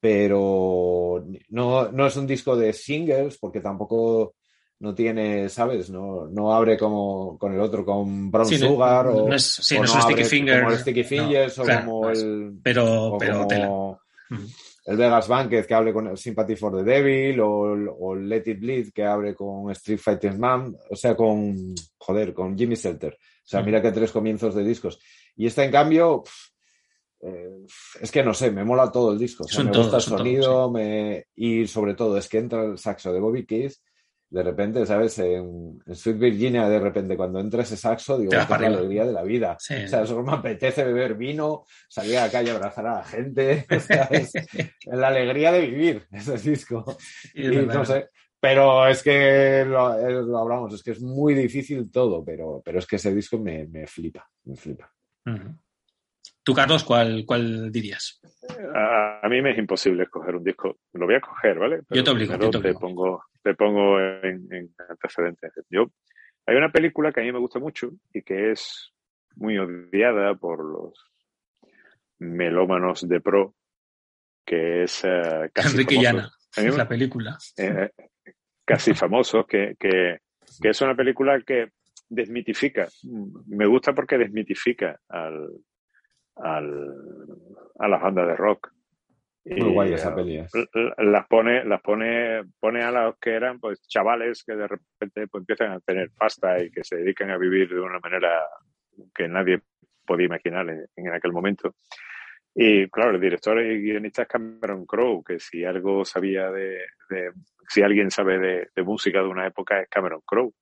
Pero 0.00 1.24
no, 1.50 1.92
no 1.92 2.06
es 2.06 2.16
un 2.16 2.26
disco 2.26 2.56
de 2.56 2.72
singles 2.72 3.38
porque 3.38 3.60
tampoco 3.60 4.34
no 4.80 4.94
tiene, 4.94 5.48
¿sabes? 5.50 5.90
No, 5.90 6.26
no 6.26 6.54
abre 6.54 6.78
como 6.78 7.36
con 7.38 7.52
el 7.52 7.60
otro, 7.60 7.84
con 7.84 8.30
Brown 8.30 8.46
Sí, 8.48 8.58
no- 8.58 8.68
Sugar 8.68 9.06
o, 9.08 9.28
no 9.28 9.34
es- 9.34 9.44
sí, 9.62 9.76
o 9.76 9.80
no 9.80 9.84
es 9.84 9.94
un 9.94 10.00
Sticky 10.00 10.12
abre 10.14 10.24
Finger. 10.24 10.60
como 10.62 10.72
el 10.72 10.78
Sticky 10.78 11.02
No, 11.02 11.08
Fingers 11.08 11.58
o 11.58 11.62
claro, 11.64 11.86
como 11.86 12.02
no 12.04 12.10
el 12.10 12.52
Pero, 12.62 13.16
pero 13.18 13.46
como 13.46 14.00
el 14.86 14.96
Vegas 14.96 15.28
Banquet 15.28 15.66
que 15.66 15.74
abre 15.74 15.92
con 15.92 16.06
el 16.06 16.16
Sympathy 16.16 16.56
for 16.56 16.74
the 16.74 16.82
Devil 16.82 17.40
o, 17.40 17.74
el- 17.74 17.90
o 17.94 18.14
Let 18.14 18.44
It 18.46 18.58
Bleed 18.60 18.88
que 18.94 19.04
abre 19.04 19.34
con 19.34 19.70
Street 19.72 19.98
Fighter 20.02 20.38
Man, 20.38 20.74
o 20.90 20.96
sea, 20.96 21.14
con, 21.14 21.74
joder, 21.98 22.32
con 22.32 22.56
Jimmy 22.56 22.76
Selter. 22.76 23.12
O 23.12 23.48
sea, 23.50 23.60
Mm. 23.60 23.64
mira 23.66 23.82
que 23.82 23.92
tres 23.92 24.10
comienzos 24.12 24.54
de 24.54 24.64
discos. 24.64 24.98
Y 25.36 25.46
este, 25.46 25.62
en 25.64 25.70
cambio, 25.70 26.22
eh, 27.22 27.66
es 28.00 28.10
que 28.10 28.22
no 28.22 28.32
sé, 28.32 28.50
me 28.50 28.64
mola 28.64 28.90
todo 28.90 29.12
el 29.12 29.18
disco. 29.18 29.44
O 29.44 29.48
sea, 29.48 29.64
me 29.64 29.70
todo, 29.70 29.82
gusta 29.82 29.96
el 29.98 30.02
sonido 30.02 30.70
me... 30.70 31.26
y 31.34 31.66
sobre 31.66 31.94
todo 31.94 32.16
es 32.16 32.28
que 32.28 32.38
entra 32.38 32.64
el 32.64 32.78
saxo 32.78 33.12
de 33.12 33.20
Bobby 33.20 33.46
Keys. 33.46 33.82
De 34.30 34.44
repente, 34.44 34.86
¿sabes? 34.86 35.18
En, 35.18 35.82
en 35.84 35.96
Sweet 35.96 36.16
Virginia, 36.16 36.68
de 36.68 36.78
repente, 36.78 37.16
cuando 37.16 37.40
entra 37.40 37.62
ese 37.62 37.76
saxo, 37.76 38.16
digo, 38.16 38.32
es 38.32 38.48
la 38.48 38.56
alegría 38.56 39.04
de 39.04 39.12
la 39.12 39.24
vida. 39.24 39.56
Sí. 39.58 39.74
O 39.74 39.88
sea, 39.88 40.06
solo 40.06 40.22
me 40.22 40.34
apetece 40.34 40.84
beber 40.84 41.16
vino, 41.16 41.64
salir 41.88 42.16
a 42.16 42.26
la 42.26 42.30
calle 42.30 42.52
a 42.52 42.54
abrazar 42.54 42.86
a 42.86 42.94
la 42.94 43.04
gente. 43.04 43.66
O 43.76 43.80
sea, 43.80 44.04
es 44.04 44.32
la 44.86 45.08
alegría 45.08 45.50
de 45.50 45.66
vivir 45.66 46.06
ese 46.12 46.38
disco. 46.38 46.84
Y 47.34 47.48
no 47.48 47.84
sé. 47.84 48.08
Pero 48.38 48.86
es 48.86 49.02
que 49.02 49.64
lo, 49.66 49.98
lo 50.22 50.38
hablamos, 50.38 50.74
es 50.74 50.82
que 50.82 50.92
es 50.92 51.02
muy 51.02 51.34
difícil 51.34 51.90
todo, 51.90 52.24
pero, 52.24 52.62
pero 52.64 52.78
es 52.78 52.86
que 52.86 52.96
ese 52.96 53.12
disco 53.14 53.36
me, 53.38 53.66
me 53.66 53.86
flipa, 53.86 54.26
me 54.44 54.56
flipa. 54.56 54.90
Tú, 56.50 56.56
Carlos, 56.56 56.82
¿cuál, 56.82 57.24
cuál 57.24 57.70
dirías? 57.70 58.20
A, 58.74 59.20
a 59.22 59.28
mí 59.28 59.40
me 59.40 59.52
es 59.52 59.58
imposible 59.58 60.02
escoger 60.02 60.34
un 60.34 60.42
disco. 60.42 60.78
Lo 60.94 61.06
voy 61.06 61.14
a 61.14 61.20
coger, 61.20 61.58
¿vale? 61.60 61.82
Yo 61.90 62.02
te 62.02 62.10
obligo, 62.10 62.32
yo 62.36 62.50
te 62.50 62.58
obligo. 62.58 62.80
pongo, 62.80 63.24
te 63.42 63.54
pongo 63.54 64.00
en, 64.00 64.52
en 64.52 64.74
antecedentes. 64.88 65.52
Yo, 65.68 65.92
hay 66.46 66.56
una 66.56 66.72
película 66.72 67.12
que 67.12 67.20
a 67.20 67.22
mí 67.22 67.30
me 67.30 67.38
gusta 67.38 67.60
mucho 67.60 67.92
y 68.12 68.22
que 68.22 68.50
es 68.50 68.92
muy 69.36 69.58
odiada 69.58 70.34
por 70.34 70.64
los 70.64 70.92
melómanos 72.18 73.08
de 73.08 73.20
pro, 73.20 73.54
que 74.44 74.82
es 74.82 75.04
eh, 75.04 75.50
casi 75.52 75.68
Enrique. 75.70 76.00
Llana, 76.02 76.32
me- 76.56 76.76
la 76.76 76.88
película. 76.88 77.38
eh, 77.58 77.90
casi 78.64 78.92
famosos, 78.94 79.46
que, 79.46 79.76
que, 79.78 80.18
que 80.60 80.68
es 80.68 80.80
una 80.80 80.96
película 80.96 81.40
que 81.46 81.68
desmitifica. 82.08 82.88
Me 83.46 83.66
gusta 83.66 83.94
porque 83.94 84.18
desmitifica 84.18 84.98
al, 85.08 85.48
al, 86.36 86.94
a 87.78 87.88
las 87.88 88.00
bandas 88.02 88.26
de 88.28 88.36
rock. 88.36 88.72
Muy 89.44 89.70
Y, 89.70 89.72
guay 89.72 89.92
esa 89.94 90.10
eh, 90.10 90.14
peli. 90.14 90.36
¿eh? 90.38 90.46
las 90.98 91.26
pone, 91.26 91.64
las 91.64 91.80
pone, 91.80 92.42
pone 92.60 92.82
a 92.82 92.90
los 92.90 93.18
que 93.18 93.30
eran 93.30 93.58
pues 93.58 93.80
chavales 93.88 94.44
que 94.44 94.54
de 94.54 94.68
repente 94.68 95.26
pues, 95.28 95.42
empiezan 95.42 95.72
a 95.72 95.80
tener 95.80 96.10
pasta 96.16 96.62
y 96.62 96.70
que 96.70 96.84
se 96.84 96.96
dedican 96.96 97.30
a 97.30 97.38
vivir 97.38 97.68
de 97.70 97.80
una 97.80 97.98
manera 98.00 98.42
que 99.14 99.28
nadie 99.28 99.62
podía 100.06 100.26
imaginar 100.26 100.68
en, 100.68 100.84
en 100.96 101.12
aquel 101.12 101.32
momento. 101.32 101.74
Y 102.54 102.88
claro, 102.90 103.12
el 103.12 103.20
director 103.20 103.60
y 103.62 103.80
guionista 103.80 104.22
es 104.22 104.28
Cameron 104.28 104.84
Crowe, 104.84 105.22
que 105.24 105.38
si 105.38 105.64
algo 105.64 106.04
sabía 106.04 106.50
de, 106.50 106.80
de- 107.08 107.32
si 107.68 107.80
alguien 107.82 108.10
sabe 108.10 108.38
de, 108.38 108.68
de 108.74 108.82
música 108.82 109.20
de 109.22 109.28
una 109.28 109.46
época 109.46 109.80
es 109.80 109.88
Cameron 109.88 110.20
Crowe. 110.26 110.52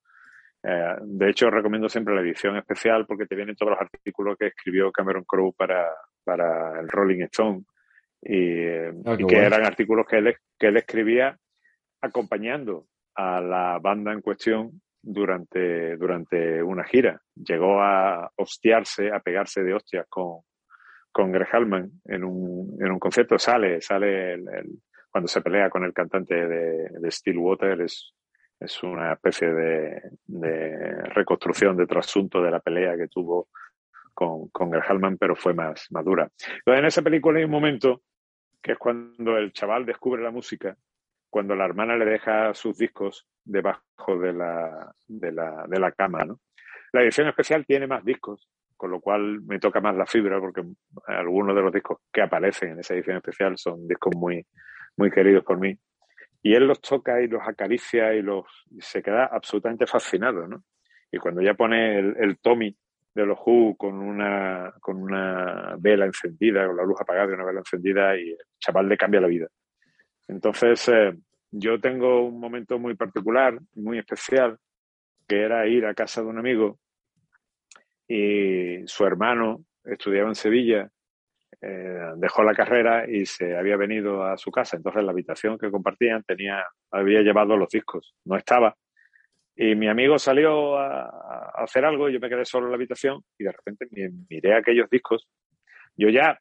Eh, 0.63 0.95
de 1.03 1.31
hecho, 1.31 1.51
recomiendo 1.51 1.89
siempre 1.89 2.15
la 2.15 2.21
edición 2.21 2.57
especial 2.57 3.07
porque 3.07 3.27
te 3.27 3.37
vienen 3.37 3.55
todos 3.57 3.71
los 3.73 3.81
artículos 3.81 4.37
que 4.39 4.49
escribió 4.49 4.91
Cameron 4.91 5.25
Crowe 5.25 5.55
para, 5.57 5.87
para 6.25 6.81
el 6.81 6.89
Rolling 6.89 7.23
Stone 7.25 7.63
y, 8.23 8.65
Ah, 9.07 9.15
y 9.15 9.27
que 9.27 9.37
eran 9.47 9.65
artículos 9.65 10.07
que 10.09 10.19
él, 10.19 10.37
que 10.59 10.67
él 10.67 10.77
escribía 10.77 11.39
acompañando 12.01 12.87
a 13.15 13.41
la 13.41 13.79
banda 13.81 14.13
en 14.13 14.21
cuestión 14.21 14.81
durante, 15.03 15.97
durante 15.97 16.63
una 16.63 16.85
gira. 16.85 17.21
Llegó 17.35 17.81
a 17.81 18.31
hostiarse, 18.37 19.11
a 19.13 19.21
pegarse 19.21 19.63
de 19.63 19.75
hostias 19.75 20.07
con, 20.09 20.41
con 21.13 21.33
Greg 21.33 21.49
Hallman 21.49 21.91
en 22.05 22.25
un, 22.25 22.77
en 22.81 22.91
un 22.93 22.99
concierto. 22.99 23.39
Sale, 23.39 23.81
sale 23.81 24.35
el- 24.35 24.49
el- 24.49 24.79
cuando 25.11 25.27
se 25.29 25.41
pelea 25.41 25.71
con 25.71 25.85
el 25.85 25.93
cantante 25.95 26.35
de, 26.35 26.89
de 27.01 27.11
Stillwater, 27.11 27.81
es, 27.81 28.13
es 28.61 28.83
una 28.83 29.13
especie 29.13 29.53
de, 29.53 30.03
reconstrucción 31.15 31.77
de 31.77 31.87
trasunto 31.87 32.43
de 32.43 32.51
la 32.51 32.61
pelea 32.61 32.97
que 32.97 33.09
tuvo 33.09 33.49
con, 34.15 34.49
con 34.49 34.71
Greg 34.71 34.85
Hallman, 34.85 35.17
pero 35.17 35.37
fue 35.37 35.55
más 35.55 35.87
madura. 35.91 36.29
Entonces, 36.41 36.81
en 36.81 36.87
esa 36.87 37.03
película 37.03 37.39
hay 37.39 37.45
un 37.45 37.51
momento 37.51 38.03
que 38.61 38.73
es 38.73 38.79
cuando 38.79 39.37
el 39.37 39.53
chaval 39.53 39.87
descubre 39.87 40.23
la 40.23 40.31
música, 40.31 40.77
cuando 41.31 41.55
la 41.55 41.65
hermana 41.65 41.97
le 41.97 42.05
deja 42.05 42.53
sus 42.55 42.77
discos 42.77 43.27
debajo 43.45 44.19
de 44.19 44.33
la, 44.33 44.93
de 45.07 45.33
la, 45.33 45.65
de 45.69 45.79
la 45.79 45.93
cama, 45.93 46.25
¿no? 46.25 46.41
La 46.93 47.03
edición 47.03 47.29
especial 47.29 47.67
tiene 47.67 47.87
más 47.87 48.05
discos, 48.05 48.49
con 48.77 48.91
lo 48.91 49.01
cual 49.01 49.43
me 49.43 49.59
toca 49.59 49.81
más 49.81 49.95
la 49.95 50.07
fibra, 50.07 50.41
porque 50.41 50.63
algunos 51.07 51.55
de 51.55 51.63
los 51.63 51.73
discos 51.73 51.99
que 52.13 52.23
aparecen 52.23 52.71
en 52.73 52.81
esa 52.81 52.95
edición 52.95 53.19
especial 53.19 53.59
son 53.59 53.87
discos 53.87 54.15
muy, 54.17 54.47
muy 54.97 55.11
queridos 55.11 55.45
por 55.45 55.59
mí. 55.59 55.79
Y 56.43 56.55
él 56.55 56.67
los 56.67 56.81
toca 56.81 57.21
y 57.21 57.27
los 57.27 57.43
acaricia 57.47 58.15
y 58.15 58.23
los 58.23 58.45
se 58.79 59.03
queda 59.03 59.27
absolutamente 59.27 59.87
fascinado, 59.87 60.47
¿no? 60.47 60.63
Y 61.11 61.19
cuando 61.19 61.41
ya 61.41 61.55
pone 61.55 61.99
el, 61.99 62.17
el 62.19 62.39
Tommy 62.39 62.75
de 63.15 63.27
los 63.27 63.39
Who 63.45 63.77
con 63.77 63.97
una, 63.97 64.73
con 64.81 65.03
una 65.03 65.75
vela 65.79 66.07
encendida, 66.07 66.67
con 66.67 66.77
la 66.77 66.85
luz 66.85 67.01
apagada 67.01 67.31
y 67.31 67.35
una 67.35 67.45
vela 67.45 67.61
encendida, 67.61 68.17
y 68.17 68.31
el 68.31 68.39
chaval 68.59 68.89
le 68.89 68.97
cambia 68.97 69.21
la 69.21 69.27
vida. 69.27 69.49
Entonces, 70.29 70.89
eh, 70.89 71.15
yo 71.51 71.81
tengo 71.81 72.27
un 72.27 72.39
momento 72.39 72.79
muy 72.79 72.95
particular, 72.95 73.59
muy 73.75 73.99
especial, 73.99 74.59
que 75.27 75.43
era 75.43 75.67
ir 75.67 75.87
a 75.87 75.95
casa 75.95 76.23
de 76.23 76.29
un 76.29 76.39
amigo 76.39 76.79
y 78.09 78.87
su 78.87 79.05
hermano 79.05 79.65
estudiaba 79.85 80.29
en 80.29 80.35
Sevilla, 80.35 80.91
eh, 81.61 82.13
dejó 82.17 82.43
la 82.43 82.55
carrera 82.55 83.11
y 83.11 83.27
se 83.27 83.57
había 83.57 83.77
venido 83.77 84.25
a 84.25 84.37
su 84.37 84.51
casa. 84.51 84.77
Entonces, 84.77 85.03
la 85.03 85.13
habitación 85.13 85.59
que 85.59 85.71
compartían 85.71 86.23
tenía, 86.23 86.65
había 86.91 87.23
llevado 87.23 87.57
los 87.57 87.69
discos, 87.69 88.15
no 88.25 88.37
estaba. 88.37 88.77
Y 89.57 89.75
mi 89.75 89.89
amigo 89.89 90.19
salió 90.19 90.79
a, 90.79 91.51
hacer 91.57 91.85
algo 91.85 92.09
y 92.09 92.13
yo 92.13 92.21
me 92.21 92.29
quedé 92.29 92.45
solo 92.45 92.67
en 92.67 92.73
la 92.73 92.77
habitación 92.77 93.23
y 93.37 93.45
de 93.45 93.53
repente 93.53 93.89
mi- 93.91 94.25
miré 94.31 94.55
aquellos 94.55 94.89
discos. 94.89 95.29
Yo 95.97 96.09
ya 96.11 96.39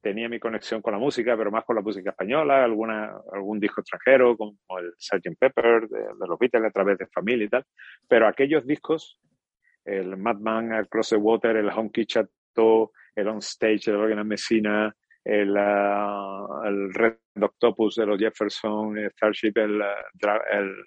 tenía 0.00 0.28
mi 0.28 0.38
conexión 0.38 0.82
con 0.82 0.92
la 0.92 0.98
música, 0.98 1.36
pero 1.36 1.50
más 1.50 1.64
con 1.64 1.76
la 1.76 1.82
música 1.82 2.10
española, 2.10 2.62
alguna, 2.62 3.16
algún 3.32 3.58
disco 3.58 3.80
extranjero, 3.80 4.36
como 4.36 4.56
el 4.78 4.92
Sgt. 4.98 5.38
Pepper 5.38 5.88
de, 5.88 6.26
los 6.26 6.38
Beatles 6.38 6.64
a 6.64 6.70
través 6.70 6.98
de 6.98 7.06
familia 7.06 7.46
y 7.46 7.48
tal. 7.48 7.64
Pero 8.06 8.26
aquellos 8.28 8.66
discos, 8.66 9.18
el 9.84 10.16
Madman 10.16 10.72
Across 10.72 11.10
the 11.10 11.16
Water, 11.16 11.56
el 11.56 11.70
Honky 11.70 12.06
Chateau, 12.06 12.92
el 13.14 13.28
On 13.28 13.38
Stage 13.38 13.90
de 13.90 13.96
Organ 13.96 14.26
Messina, 14.26 14.94
el, 15.24 15.56
ah, 15.56 16.62
el 16.66 16.92
Red 16.92 17.16
Octopus 17.40 17.96
de 17.96 18.06
los 18.06 18.18
Jefferson, 18.18 18.98
el 18.98 19.10
Starship, 19.10 19.52
el, 19.56 19.80
el, 19.80 20.84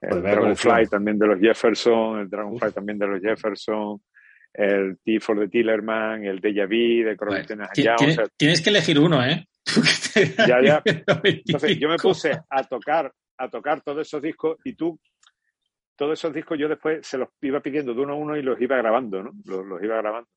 el 0.00 0.08
Pues 0.08 0.22
Dragonfly 0.22 0.86
también 0.86 1.18
de 1.18 1.26
los 1.26 1.40
Jefferson, 1.40 2.20
el 2.20 2.30
Dragonfly 2.30 2.68
Uf. 2.68 2.74
también 2.74 2.98
de 2.98 3.06
los 3.06 3.20
Jefferson, 3.20 4.00
el 4.52 4.98
T 5.04 5.20
for 5.20 5.38
the 5.38 5.48
Tillerman, 5.48 6.24
el 6.24 6.40
Deja 6.40 6.64
Vu 6.64 7.04
de 7.04 7.16
Crosby, 7.16 7.54
Bueno, 7.54 7.64
o 7.64 8.10
sea, 8.10 8.26
tienes 8.36 8.62
que 8.62 8.70
elegir 8.70 8.98
uno, 8.98 9.24
¿eh? 9.24 9.46
Ya, 10.48 10.62
ya. 10.62 10.82
Entonces 10.84 11.42
Entonces 11.46 11.78
yo 11.78 11.88
me 11.88 11.96
puse 11.96 12.32
a 12.48 12.64
tocar, 12.64 13.12
a 13.38 13.48
tocar 13.48 13.80
todos 13.82 14.06
esos 14.06 14.20
discos 14.20 14.58
y 14.64 14.74
tú, 14.74 14.98
todos 15.96 16.18
esos 16.18 16.32
discos 16.34 16.58
yo 16.58 16.68
después 16.68 17.06
se 17.06 17.18
los 17.18 17.28
iba 17.42 17.60
pidiendo 17.60 17.94
de 17.94 18.00
uno 18.00 18.14
a 18.14 18.16
uno 18.16 18.36
y 18.36 18.42
los 18.42 18.60
iba 18.60 18.76
grabando, 18.76 19.22
¿no? 19.22 19.32
Los, 19.44 19.64
los 19.64 19.82
iba 19.82 19.96
grabando. 19.96 20.28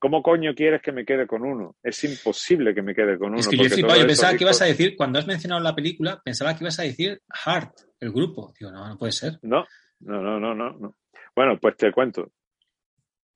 ¿Cómo 0.00 0.22
coño 0.22 0.54
quieres 0.54 0.80
que 0.80 0.92
me 0.92 1.04
quede 1.04 1.26
con 1.26 1.44
uno? 1.44 1.76
Es 1.82 2.02
imposible 2.04 2.74
que 2.74 2.80
me 2.80 2.94
quede 2.94 3.18
con 3.18 3.32
uno. 3.32 3.38
Es 3.38 3.46
que 3.46 3.58
yo 3.58 3.68
flipado, 3.68 4.06
pensaba 4.06 4.34
que 4.34 4.44
ibas 4.44 4.62
a 4.62 4.64
decir, 4.64 4.96
cuando 4.96 5.18
has 5.18 5.26
mencionado 5.26 5.60
la 5.60 5.74
película, 5.74 6.18
pensaba 6.24 6.56
que 6.56 6.64
ibas 6.64 6.80
a 6.80 6.84
decir 6.84 7.20
Heart, 7.44 7.80
el 8.00 8.10
grupo. 8.10 8.54
Digo, 8.58 8.72
no, 8.72 8.88
no 8.88 8.96
puede 8.96 9.12
ser. 9.12 9.34
No, 9.42 9.66
no, 10.00 10.22
no, 10.22 10.40
no, 10.40 10.54
no, 10.54 10.72
no. 10.72 10.96
Bueno, 11.36 11.58
pues 11.60 11.76
te 11.76 11.92
cuento. 11.92 12.32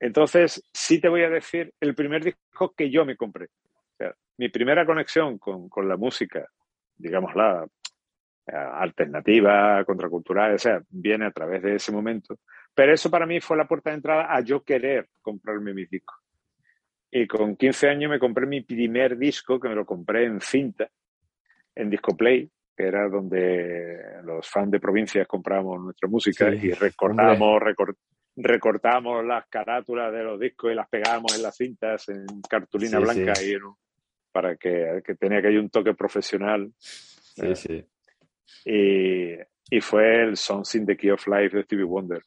Entonces, 0.00 0.62
sí 0.72 1.02
te 1.02 1.10
voy 1.10 1.22
a 1.22 1.28
decir 1.28 1.70
el 1.80 1.94
primer 1.94 2.24
disco 2.24 2.72
que 2.74 2.90
yo 2.90 3.04
me 3.04 3.14
compré. 3.14 3.44
O 3.44 3.96
sea, 3.98 4.14
mi 4.38 4.48
primera 4.48 4.86
conexión 4.86 5.36
con, 5.36 5.68
con 5.68 5.86
la 5.86 5.98
música, 5.98 6.48
digámosla, 6.96 7.66
eh, 8.46 8.52
alternativa, 8.54 9.84
contracultural, 9.84 10.54
o 10.54 10.58
sea, 10.58 10.82
viene 10.88 11.26
a 11.26 11.30
través 11.30 11.62
de 11.62 11.76
ese 11.76 11.92
momento. 11.92 12.38
Pero 12.74 12.94
eso 12.94 13.10
para 13.10 13.26
mí 13.26 13.38
fue 13.40 13.58
la 13.58 13.68
puerta 13.68 13.90
de 13.90 13.96
entrada 13.96 14.34
a 14.34 14.40
yo 14.40 14.62
querer 14.62 15.10
comprarme 15.20 15.74
mis 15.74 15.90
discos. 15.90 16.23
Y 17.16 17.28
con 17.28 17.54
15 17.54 17.88
años 17.88 18.10
me 18.10 18.18
compré 18.18 18.44
mi 18.44 18.62
primer 18.62 19.16
disco, 19.16 19.60
que 19.60 19.68
me 19.68 19.76
lo 19.76 19.86
compré 19.86 20.24
en 20.24 20.40
cinta, 20.40 20.90
en 21.76 21.88
Discoplay, 21.88 22.50
que 22.76 22.82
era 22.82 23.08
donde 23.08 23.98
los 24.24 24.48
fans 24.50 24.72
de 24.72 24.80
provincias 24.80 25.26
comprábamos 25.28 25.80
nuestra 25.80 26.08
música 26.08 26.50
Sí, 26.50 26.66
y 26.66 26.70
recortábamos, 26.72 27.62
recor- 27.62 27.96
recortábamos 28.34 29.24
las 29.24 29.46
carátulas 29.46 30.12
de 30.12 30.24
los 30.24 30.40
discos 30.40 30.72
y 30.72 30.74
las 30.74 30.88
pegábamos 30.88 31.36
en 31.36 31.42
las 31.42 31.56
cintas 31.56 32.08
en 32.08 32.26
cartulina 32.50 32.98
Sí, 32.98 33.04
blanca 33.04 33.34
sí. 33.36 33.50
y 33.50 33.54
en 33.54 33.62
un- 33.64 33.76
para 34.32 34.56
que, 34.56 35.00
que 35.06 35.14
tenía 35.14 35.40
que 35.40 35.46
hay 35.48 35.56
un 35.56 35.70
toque 35.70 35.94
profesional. 35.94 36.72
Sí, 36.78 37.54
sí. 37.54 37.84
Y, 38.64 39.34
y 39.70 39.80
fue 39.80 40.24
el 40.24 40.36
Songs 40.36 40.74
in 40.74 40.84
the 40.84 40.96
Key 40.96 41.10
of 41.10 41.24
Life 41.28 41.56
de 41.56 41.62
Stevie 41.62 41.84
Wonder 41.84 42.22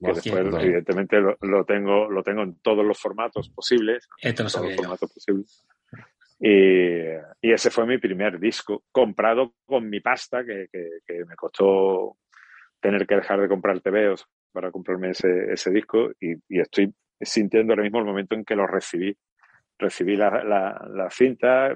que 0.00 0.12
después 0.14 0.42
brutal. 0.44 0.64
evidentemente 0.64 1.20
lo, 1.20 1.36
lo 1.40 1.64
tengo 1.64 2.08
lo 2.10 2.22
tengo 2.22 2.42
en 2.42 2.58
todos 2.60 2.84
los 2.84 2.98
formatos 3.00 3.48
posibles. 3.50 4.08
Te 4.36 4.42
lo 4.42 4.48
todos 4.48 4.52
sabía 4.52 4.70
los 4.70 4.76
formatos 4.86 5.12
posibles. 5.12 5.64
Y, 6.40 7.48
y 7.48 7.52
ese 7.52 7.70
fue 7.70 7.84
mi 7.86 7.98
primer 7.98 8.38
disco 8.38 8.84
comprado 8.92 9.54
con 9.66 9.88
mi 9.90 10.00
pasta 10.00 10.44
que, 10.44 10.68
que- 10.70 10.98
que 11.06 11.24
me 11.24 11.34
costó 11.34 12.16
tener 12.80 13.06
que 13.06 13.16
dejar 13.16 13.40
de 13.40 13.48
comprar 13.48 13.80
TVOs 13.80 14.24
para 14.52 14.70
comprarme 14.70 15.10
ese, 15.10 15.52
ese 15.52 15.70
disco. 15.72 16.12
Y, 16.20 16.34
y 16.48 16.60
estoy 16.60 16.94
sintiendo 17.20 17.72
ahora 17.72 17.82
mismo 17.82 17.98
el 17.98 18.04
momento 18.04 18.36
en 18.36 18.44
que 18.44 18.54
lo 18.54 18.66
recibí. 18.68 19.16
Recibí 19.80 20.16
la, 20.16 20.42
la, 20.44 20.86
la 20.92 21.10
cinta 21.10 21.74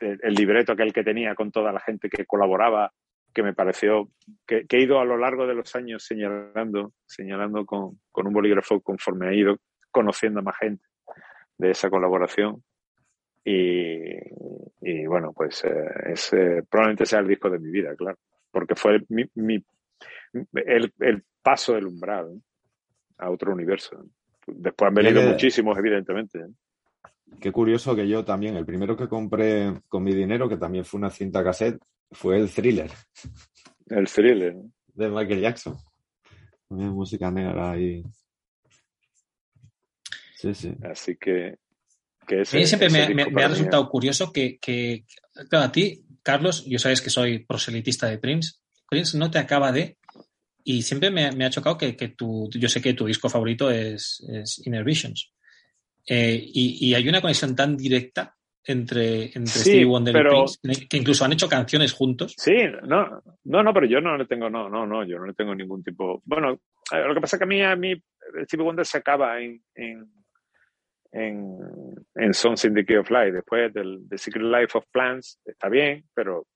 el 0.00 0.34
libreto 0.34 0.72
aquel 0.72 0.92
que 0.92 1.02
tenía 1.04 1.34
con 1.34 1.50
toda 1.50 1.72
la 1.72 1.80
gente 1.80 2.10
que 2.10 2.26
colaboraba 2.26 2.92
que 3.32 3.42
me 3.42 3.54
pareció 3.54 4.08
que, 4.46 4.66
que 4.66 4.76
he 4.78 4.82
ido 4.82 5.00
a 5.00 5.04
lo 5.04 5.16
largo 5.16 5.46
de 5.46 5.54
los 5.54 5.74
años 5.76 6.04
señalando, 6.04 6.92
señalando 7.06 7.64
con, 7.66 8.00
con 8.10 8.26
un 8.26 8.32
bolígrafo 8.32 8.80
conforme 8.80 9.30
he 9.30 9.36
ido 9.36 9.56
conociendo 9.90 10.40
a 10.40 10.42
más 10.42 10.56
gente 10.58 10.84
de 11.58 11.70
esa 11.70 11.90
colaboración. 11.90 12.62
Y, 13.44 14.04
y 14.82 15.06
bueno, 15.06 15.32
pues 15.32 15.64
eh, 15.64 15.70
es, 16.12 16.32
eh, 16.32 16.62
probablemente 16.68 17.06
sea 17.06 17.20
el 17.20 17.28
disco 17.28 17.48
de 17.50 17.58
mi 17.58 17.70
vida, 17.70 17.94
claro, 17.96 18.18
porque 18.50 18.74
fue 18.74 19.00
mi, 19.08 19.24
mi- 19.34 19.64
el, 20.54 20.92
el 21.00 21.24
paso 21.42 21.74
del 21.74 21.86
umbral 21.86 22.40
a 23.18 23.30
otro 23.30 23.52
universo. 23.52 24.04
Después 24.46 24.88
han 24.88 24.94
venido 24.94 25.20
muchísimos, 25.30 25.76
evidentemente. 25.78 26.40
Qué 27.38 27.52
curioso 27.52 27.94
que 27.94 28.08
yo 28.08 28.24
también, 28.24 28.56
el 28.56 28.66
primero 28.66 28.96
que 28.96 29.08
compré 29.08 29.82
con 29.88 30.02
mi 30.02 30.14
dinero, 30.14 30.48
que 30.48 30.56
también 30.56 30.84
fue 30.84 30.98
una 30.98 31.10
cinta 31.10 31.44
cassette, 31.44 31.80
fue 32.10 32.38
el 32.38 32.50
thriller 32.50 32.90
El 33.86 34.08
thriller. 34.08 34.54
¿no? 34.54 34.70
de 34.94 35.08
Michael 35.08 35.40
Jackson. 35.40 35.76
También 36.68 36.90
música 36.90 37.30
negra 37.30 37.72
ahí. 37.72 38.02
Sí, 40.36 40.54
sí. 40.54 40.72
Así 40.82 41.16
que, 41.16 41.56
que 42.26 42.36
A 42.36 42.56
mí 42.56 42.66
siempre 42.66 42.86
ese 42.86 43.14
me, 43.14 43.42
ha 43.42 43.48
resultado 43.48 43.88
curioso 43.88 44.32
que, 44.32 44.58
que, 44.58 45.04
claro, 45.48 45.66
a 45.66 45.72
ti, 45.72 46.04
Carlos, 46.22 46.64
yo 46.66 46.78
sabes 46.78 47.00
que 47.00 47.10
soy 47.10 47.44
proselitista 47.44 48.06
de 48.06 48.18
Prince, 48.18 48.54
Prince 48.88 49.18
no 49.18 49.30
te 49.30 49.38
acaba 49.38 49.72
de... 49.72 49.98
Y 50.62 50.82
siempre 50.82 51.10
me, 51.10 51.32
me 51.32 51.46
ha 51.46 51.50
chocado 51.50 51.78
que, 51.78 51.96
que 51.96 52.08
tu, 52.08 52.48
yo 52.50 52.68
sé 52.68 52.82
que 52.82 52.92
tu 52.92 53.06
disco 53.06 53.28
favorito 53.28 53.70
es, 53.70 54.22
es 54.28 54.64
Inner 54.66 54.84
Visions. 54.84 55.32
Eh, 56.06 56.40
y, 56.42 56.88
y 56.88 56.94
hay 56.94 57.08
una 57.08 57.20
conexión 57.20 57.54
tan 57.54 57.76
directa 57.76 58.34
entre, 58.64 59.24
entre 59.26 59.46
Sí, 59.46 59.60
Stevie 59.60 59.84
Wonder 59.84 60.12
pero- 60.12 60.44
y 60.44 60.58
Prince, 60.60 60.88
que 60.88 60.96
incluso 60.96 61.24
han 61.24 61.32
hecho 61.32 61.48
canciones 61.48 61.92
juntos. 61.92 62.34
Sí, 62.36 62.56
no, 62.84 63.22
no, 63.44 63.62
no, 63.62 63.74
pero 63.74 63.86
yo 63.86 64.00
no 64.00 64.16
le 64.16 64.26
tengo, 64.26 64.48
no, 64.50 64.68
no, 64.68 64.86
no, 64.86 65.04
yo 65.04 65.18
no 65.18 65.26
le 65.26 65.34
tengo 65.34 65.54
ningún 65.54 65.82
tipo. 65.82 66.20
Bueno, 66.24 66.60
lo 66.92 67.14
que 67.14 67.20
pasa 67.20 67.36
es 67.36 67.38
que 67.38 67.44
a 67.44 67.46
mí, 67.48 67.62
a 67.62 67.76
mí, 67.76 67.94
Stevie 68.44 68.64
Wonder 68.64 68.84
se 68.86 68.98
acaba 68.98 69.40
en, 69.40 69.62
en, 69.74 70.06
en, 71.12 71.58
en 72.14 72.34
Songs 72.34 72.64
in 72.64 72.74
the 72.74 72.84
Key 72.84 72.96
of 72.96 73.10
Life. 73.10 73.32
Después 73.32 73.72
del 73.72 74.06
The 74.08 74.18
Secret 74.18 74.44
Life 74.44 74.76
of 74.78 74.84
Plants 74.92 75.40
está 75.44 75.68
bien, 75.68 76.04
pero 76.14 76.46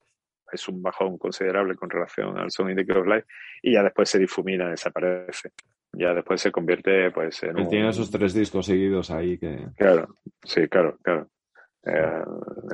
es 0.53 0.69
un 0.69 0.83
bajón 0.83 1.19
considerable 1.19 1.75
con 1.75 1.91
relación 1.91 2.39
al 2.39 2.51
Song 2.51 2.71
in 2.71 2.77
the 2.77 2.87
Key 2.87 2.97
of 2.97 3.07
Life. 3.07 3.27
Y 3.63 3.73
ya 3.73 3.83
después 3.83 4.09
se 4.09 4.19
difumina, 4.19 4.69
desaparece. 4.71 5.51
Ya 5.97 6.13
después 6.15 6.41
se 6.41 6.51
convierte 6.53 7.11
pues 7.11 7.43
en 7.43 7.51
Él 7.59 7.65
un... 7.65 7.69
tiene 7.69 7.89
esos 7.89 8.11
tres 8.11 8.35
discos 8.35 8.67
seguidos 8.67 9.11
ahí 9.11 9.39
que. 9.39 9.67
Claro, 9.77 10.17
sí, 10.43 10.67
claro, 10.69 10.99
claro. 11.03 11.29
Eh, 11.87 12.23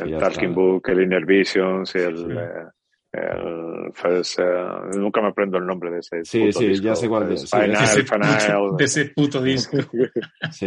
el 0.04 0.18
Talking. 0.18 0.54
Book, 0.54 0.88
el 0.88 1.02
Inner 1.02 1.26
Visions, 1.26 1.94
el, 1.96 2.16
Sí. 2.16 2.24
eh, 2.30 2.66
el 3.12 3.92
First, 3.92 4.38
eh, 4.38 4.98
nunca 4.98 5.20
me 5.20 5.28
aprendo 5.28 5.58
el 5.58 5.66
nombre 5.66 5.90
de 5.90 5.98
ese. 5.98 6.24
Sí, 6.24 6.46
puto 6.46 6.60
sí, 6.60 6.68
disco. 6.68 6.84
ya 6.86 6.94
sé 6.94 7.08
cuál 7.08 7.32
es, 7.32 7.40
sí, 7.42 7.56
Final, 7.56 7.70
de, 7.70 7.74
ese 7.84 8.02
Final, 8.04 8.38
puto, 8.62 8.76
de 8.76 8.84
ese 8.84 9.04
puto 9.06 9.42
disco. 9.42 9.76
Sí. 10.52 10.66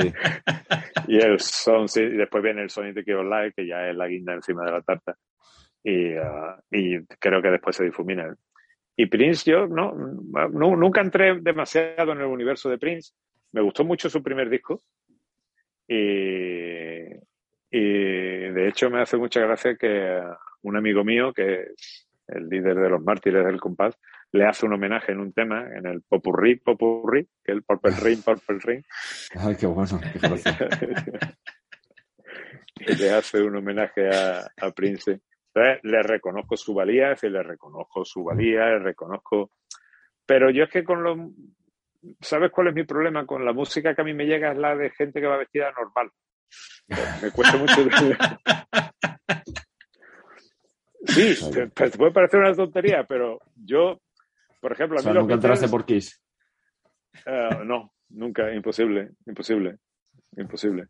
y 1.08 1.18
el 1.20 1.40
son, 1.40 1.88
sí, 1.88 2.02
y 2.02 2.18
después 2.18 2.44
viene 2.44 2.64
el 2.64 2.70
Sonic 2.70 2.96
de 2.96 3.04
Live, 3.24 3.54
que 3.56 3.66
ya 3.66 3.90
es 3.90 3.96
la 3.96 4.08
guinda 4.08 4.34
encima 4.34 4.66
de 4.66 4.72
la 4.72 4.82
tarta. 4.82 5.16
Y, 5.84 6.14
ah, 6.16 6.58
y 6.72 7.02
creo 7.20 7.42
que 7.42 7.50
después 7.50 7.76
se 7.76 7.86
difumina. 7.86 8.36
Y 8.96 9.08
Prince, 9.08 9.50
yo 9.50 9.68
no, 9.68 9.94
no- 9.94 10.76
nunca 10.76 11.02
entré 11.02 11.40
demasiado 11.42 12.12
en 12.12 12.20
el 12.20 12.26
universo 12.26 12.70
de 12.70 12.78
Prince. 12.78 13.14
Me 13.52 13.62
gustó 13.62 13.84
mucho 13.84 14.10
su 14.10 14.22
primer 14.22 14.50
disco. 14.50 14.82
Y, 15.88 17.00
y 17.72 17.80
de 18.52 18.68
hecho 18.68 18.90
me 18.90 19.02
hace 19.02 19.18
mucha 19.18 19.42
gracia 19.42 19.76
que 19.76 20.22
un 20.62 20.78
amigo 20.78 21.04
mío, 21.04 21.34
que 21.34 21.62
es 21.76 22.08
el 22.28 22.48
líder 22.50 22.76
de 22.76 22.90
los 22.90 23.02
mártires 23.04 23.46
del 23.46 23.60
compás, 23.60 23.98
le 24.32 24.46
hace 24.46 24.66
un 24.66 24.74
homenaje 24.74 25.12
en 25.12 25.20
un 25.20 25.34
tema, 25.34 25.68
en 25.76 25.86
el 25.86 26.02
Popurrí, 26.02 26.56
Popurrí, 26.56 27.26
que 27.44 27.52
es 27.52 27.56
el 27.58 27.64
Purple 27.64 27.92
Ring, 28.02 28.24
Purple 28.24 28.60
Ring, 28.64 28.84
Ay, 29.36 29.56
qué 29.60 29.66
bueno, 29.68 30.00
qué 30.02 30.20
y 32.80 32.96
le 32.96 33.12
hace 33.12 33.42
un 33.42 33.56
homenaje 33.56 34.10
a, 34.10 34.48
a 34.62 34.72
Prince. 34.72 35.20
Entonces, 35.56 35.80
le 35.84 36.02
reconozco 36.02 36.58
su 36.58 36.74
valía, 36.74 37.12
es 37.12 37.22
decir, 37.22 37.32
le 37.32 37.44
reconozco 37.44 38.04
su 38.04 38.24
valía, 38.24 38.66
le 38.66 38.80
reconozco. 38.80 39.52
Pero 40.26 40.50
yo 40.50 40.64
es 40.64 40.70
que 40.72 40.84
con 40.84 41.04
los. 41.04 41.18
¿Sabes 42.20 42.52
cuál 42.52 42.68
es 42.70 42.74
mi 42.74 42.84
problema? 42.84 43.26
Con 43.26 43.46
la 43.46 43.54
música 43.54 43.94
que 43.96 44.02
a 44.02 44.06
mí 44.06 44.14
me 44.14 44.26
llega 44.26 44.52
es 44.52 44.58
la 44.58 44.76
de 44.76 44.90
gente 44.90 45.22
que 45.22 45.28
va 45.28 45.38
vestida 45.38 45.72
normal. 45.72 46.10
Me 47.22 47.32
cuesta 47.32 47.58
mucho. 47.58 47.76
Sí, 51.06 51.36
te, 51.52 51.68
te 51.68 51.98
puede 51.98 52.12
parecer 52.12 52.40
una 52.40 52.54
tontería, 52.54 53.04
pero 53.04 53.40
yo, 53.56 54.00
por 54.62 54.72
ejemplo, 54.72 54.98
a 54.98 55.02
O 55.02 55.04
mí 55.04 55.04
sea, 55.04 55.14
los 55.14 55.24
nunca 55.24 55.34
entraste 55.36 55.68
por 55.68 55.86
Kiss. 55.86 56.22
eh, 57.26 57.50
no, 57.66 57.94
nunca, 58.10 58.54
imposible, 58.54 59.12
imposible, 59.26 59.80
imposible. 60.38 60.88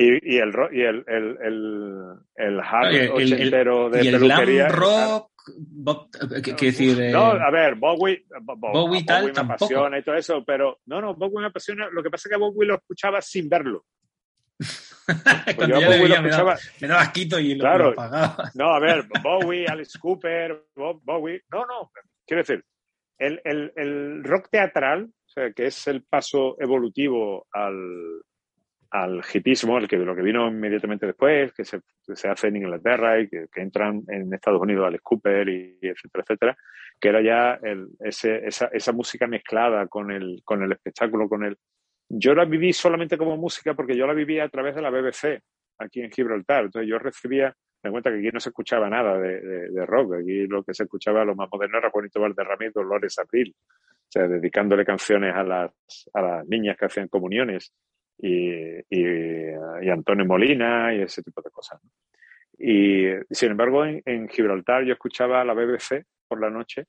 Y, 0.00 0.34
y 0.34 0.38
el 0.38 0.52
y 0.72 0.82
el, 0.82 1.04
el, 1.08 1.38
el, 1.42 2.12
el 2.36 2.60
hard 2.60 3.10
ochentero 3.14 3.90
de 3.90 4.04
y 4.04 4.08
el 4.08 4.14
peluquería. 4.20 4.68
glam 4.68 4.78
rock, 4.78 5.30
Bob- 5.58 6.08
¿qué- 6.42 6.54
qué 6.54 6.66
decir? 6.66 7.00
eh, 7.00 7.10
No, 7.10 7.32
a 7.32 7.50
ver, 7.50 7.74
Bowie, 7.74 8.24
Bo- 8.42 8.56
Bo- 8.56 8.72
Bowie 8.72 9.04
tal, 9.04 9.24
me 9.26 9.32
tampoco. 9.32 9.64
apasiona 9.64 9.98
y 9.98 10.02
todo 10.04 10.14
eso, 10.14 10.44
pero 10.44 10.78
no, 10.86 11.00
no, 11.00 11.14
Bowie 11.14 11.40
me 11.40 11.46
apasiona. 11.46 11.88
Lo 11.90 12.02
que 12.02 12.10
pasa 12.10 12.28
es 12.28 12.32
que 12.32 12.38
Bowie 12.38 12.66
lo 12.68 12.76
escuchaba 12.76 13.20
sin 13.20 13.48
verlo. 13.48 13.84
Pues 15.08 15.56
cuando 15.56 15.80
yo 15.80 15.86
Bowie 15.86 15.98
lo 16.00 16.04
veía 16.04 16.20
me 16.22 16.28
daba, 16.28 16.52
escuchaba. 16.52 16.76
me 16.82 16.88
daba 16.88 17.00
asquito 17.00 17.38
y 17.40 17.54
lo, 17.54 17.60
Claro. 17.60 17.84
lo 17.86 17.90
apagaba. 17.92 18.50
No, 18.54 18.68
a 18.74 18.78
ver, 18.78 19.04
Bowie, 19.22 19.66
Alice 19.66 19.98
Cooper, 19.98 20.64
Bob- 20.76 21.00
Bowie. 21.02 21.42
No, 21.50 21.60
no, 21.66 21.90
quiero 22.26 22.42
decir, 22.42 22.62
el, 23.18 23.40
el, 23.44 23.72
el 23.74 24.22
rock 24.24 24.48
teatral, 24.50 25.04
o 25.06 25.28
sea, 25.28 25.50
que 25.52 25.66
es 25.66 25.86
el 25.88 26.02
paso 26.04 26.56
evolutivo 26.60 27.46
al, 27.52 28.20
al 28.90 29.20
hipismo, 29.32 29.76
el 29.78 29.86
que, 29.86 29.96
lo 29.98 30.16
que 30.16 30.22
vino 30.22 30.48
inmediatamente 30.48 31.06
después, 31.06 31.52
que 31.52 31.64
se, 31.64 31.80
que 32.06 32.28
hace 32.28 32.48
en 32.48 32.56
Inglaterra 32.56 33.20
y 33.20 33.28
que, 33.28 33.46
entran 33.56 34.02
en 34.08 34.32
Estados 34.32 34.60
Unidos 34.62 34.86
Alice 34.86 35.02
Cooper 35.02 35.48
y, 35.48 35.78
y 35.82 35.88
etcétera, 35.88 36.22
etcétera, 36.24 36.58
que 36.98 37.08
era 37.08 37.20
ya 37.20 37.60
esa 38.00 38.92
música 38.92 39.26
mezclada 39.26 39.86
con 39.88 40.10
el, 40.10 40.40
con 40.44 40.62
el 40.62 40.72
espectáculo, 40.72 41.28
con 41.28 41.44
el... 41.44 41.56
Yo 42.08 42.34
la 42.34 42.44
viví 42.46 42.72
solamente 42.72 43.18
como 43.18 43.36
música 43.36 43.74
porque 43.74 43.96
yo 43.96 44.06
la 44.06 44.14
vivía 44.14 44.44
a 44.44 44.48
través 44.48 44.74
de 44.74 44.82
la 44.82 44.90
BBC 44.90 45.42
aquí 45.78 46.00
en 46.00 46.10
Gibraltar. 46.10 46.64
Entonces 46.64 46.88
yo 46.88 46.98
recibía, 46.98 47.54
me 47.82 47.90
cuenta 47.90 48.10
que 48.10 48.18
aquí 48.18 48.30
no 48.32 48.40
se 48.40 48.48
escuchaba 48.48 48.88
nada 48.88 49.18
de, 49.18 49.40
de- 49.40 49.70
de 49.70 49.86
rock. 49.86 50.14
Aquí 50.14 50.46
lo 50.46 50.62
que 50.64 50.72
se 50.72 50.84
escuchaba, 50.84 51.24
lo 51.24 51.34
más 51.34 51.48
moderno 51.52 51.78
era 51.78 51.90
Juanito 51.90 52.20
Valderrama 52.20 52.64
y 52.64 52.70
Dolores 52.70 53.18
Abril. 53.18 53.54
O 53.58 54.10
sea, 54.10 54.26
dedicándole 54.26 54.86
canciones 54.86 55.34
a 55.34 55.42
las, 55.44 55.70
a 56.14 56.22
las 56.22 56.46
niñas 56.48 56.78
que 56.78 56.86
hacían 56.86 57.08
comuniones 57.08 57.74
y, 58.18 58.78
y, 58.90 59.04
y 59.82 59.88
Antonio 59.90 60.24
Molina 60.26 60.94
y 60.94 61.02
ese 61.02 61.22
tipo 61.22 61.40
de 61.42 61.50
cosas. 61.50 61.80
¿no? 61.82 61.90
Y 62.58 63.06
sin 63.30 63.52
embargo, 63.52 63.84
en, 63.84 64.02
en 64.04 64.28
Gibraltar 64.28 64.84
yo 64.84 64.92
escuchaba 64.92 65.44
la 65.44 65.54
BBC 65.54 66.04
por 66.26 66.40
la 66.40 66.50
noche 66.50 66.84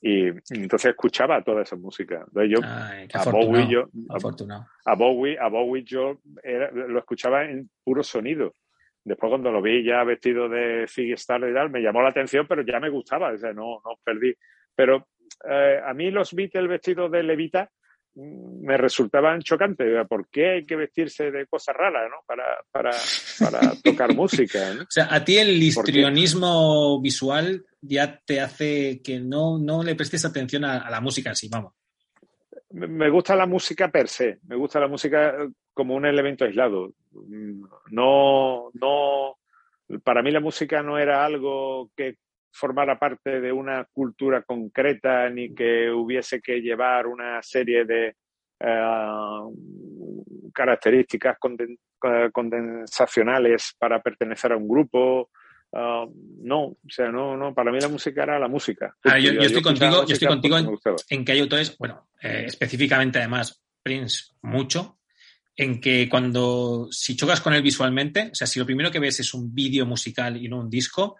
y, 0.00 0.28
y 0.28 0.32
entonces 0.50 0.90
escuchaba 0.90 1.42
toda 1.42 1.62
esa 1.62 1.76
música. 1.76 2.24
Entonces 2.26 2.50
yo 2.50 2.58
Ay, 2.64 3.08
a. 3.12 3.30
Bowie 3.30 3.68
yo 3.68 3.88
afortunado. 4.10 4.66
a 4.84 4.94
Bowie, 4.94 5.38
a 5.38 5.48
Bowie 5.48 5.82
yo 5.84 6.18
era- 6.42 6.70
lo 6.72 6.98
escuchaba 6.98 7.44
en 7.44 7.70
puro 7.84 8.02
sonido. 8.02 8.52
Después 9.04 9.30
cuando 9.30 9.50
lo 9.50 9.62
vi 9.62 9.84
ya 9.84 10.04
vestido 10.04 10.48
de 10.48 10.86
Ziggy 10.88 11.12
Stardust 11.12 11.52
y 11.52 11.54
tal, 11.54 11.70
me 11.70 11.80
llamó 11.80 12.02
la 12.02 12.10
atención, 12.10 12.46
pero 12.48 12.62
ya 12.62 12.78
me 12.78 12.90
gustaba, 12.90 13.32
o 13.32 13.38
sea, 13.38 13.52
no, 13.52 13.80
no 13.84 13.92
perdí. 14.04 14.34
Pero 14.74 15.06
eh, 15.48 15.80
a 15.84 15.94
mí 15.94 16.10
los 16.10 16.34
Beatles 16.34 16.68
vestidos 16.68 17.10
de 17.10 17.22
levita 17.22 17.70
me 18.18 18.76
resultaban 18.76 19.40
chocantes. 19.42 20.06
¿Por 20.08 20.28
qué 20.28 20.50
hay 20.50 20.66
que 20.66 20.76
vestirse 20.76 21.30
de 21.30 21.46
cosas 21.46 21.76
raras, 21.76 22.10
no? 22.10 22.16
Para, 22.26 22.44
para, 22.70 22.90
para 23.38 23.60
tocar 23.82 24.14
música, 24.14 24.74
¿no? 24.74 24.82
O 24.82 24.86
sea, 24.90 25.08
a 25.10 25.24
ti 25.24 25.38
el 25.38 25.62
histrionismo 25.62 27.00
visual 27.00 27.64
ya 27.80 28.20
te 28.24 28.40
hace 28.40 29.00
que 29.02 29.20
no, 29.20 29.58
no 29.58 29.82
le 29.82 29.94
prestes 29.94 30.24
atención 30.24 30.64
a, 30.64 30.78
a 30.78 30.90
la 30.90 31.00
música 31.00 31.30
en 31.30 31.36
sí, 31.36 31.48
vamos. 31.50 31.74
Me- 32.70 33.08
gusta 33.10 33.34
la 33.34 33.46
música 33.46 33.88
per 33.90 34.08
se, 34.08 34.38
me 34.46 34.56
gusta 34.56 34.78
la 34.80 34.88
música 34.88 35.34
como 35.72 35.94
un 35.94 36.04
elemento 36.04 36.44
aislado. 36.44 36.92
Mm, 37.12 37.64
No, 37.92 38.70
no, 38.74 39.38
para 40.02 40.22
mí 40.22 40.30
la 40.30 40.40
música 40.40 40.82
no 40.82 40.98
era 40.98 41.24
algo 41.24 41.90
que 41.96 42.16
formara 42.50 42.98
parte 42.98 43.40
de 43.40 43.52
una 43.52 43.84
cultura 43.92 44.42
concreta 44.42 45.28
ni 45.30 45.54
que 45.54 45.90
hubiese 45.90 46.40
que 46.40 46.60
llevar 46.60 47.06
una 47.06 47.42
serie 47.42 47.84
de 47.84 48.16
eh, 48.60 49.40
características 50.52 51.36
conden- 51.38 51.78
eh, 52.02 52.30
condensacionales 52.32 53.74
para 53.78 54.00
pertenecer 54.02 54.52
a 54.52 54.56
un 54.56 54.68
grupo. 54.68 55.30
Ah, 55.72 56.06
no, 56.42 56.60
o 56.64 56.76
sea, 56.88 57.10
no, 57.10 57.36
no, 57.36 57.54
para 57.54 57.70
mí 57.70 57.78
la 57.80 57.88
música 57.88 58.22
era 58.22 58.38
la 58.38 58.48
música. 58.48 58.96
Yo- 59.04 59.32
yo 59.34 59.40
estoy 59.42 59.62
contigo- 59.62 60.06
yo 60.06 60.12
estoy 60.14 60.28
contigo 60.28 60.56
en- 61.10 61.24
que 61.24 61.32
hay 61.32 61.40
autores, 61.40 61.76
bueno, 61.78 62.08
eh, 62.22 62.44
específicamente 62.46 63.18
además 63.18 63.62
Prince 63.82 64.32
mucho, 64.42 64.98
en 65.56 65.80
que 65.80 66.08
cuando, 66.08 66.86
si 66.90 67.16
chocas 67.16 67.40
con 67.40 67.52
él 67.52 67.62
visualmente, 67.62 68.28
o 68.32 68.34
sea, 68.34 68.46
si 68.46 68.58
lo 68.60 68.64
primero 68.66 68.90
que 68.90 69.00
ves 69.00 69.20
es 69.20 69.34
un 69.34 69.52
vídeo 69.54 69.84
musical 69.86 70.36
y 70.36 70.48
no 70.48 70.58
un 70.60 70.70
disco, 70.70 71.16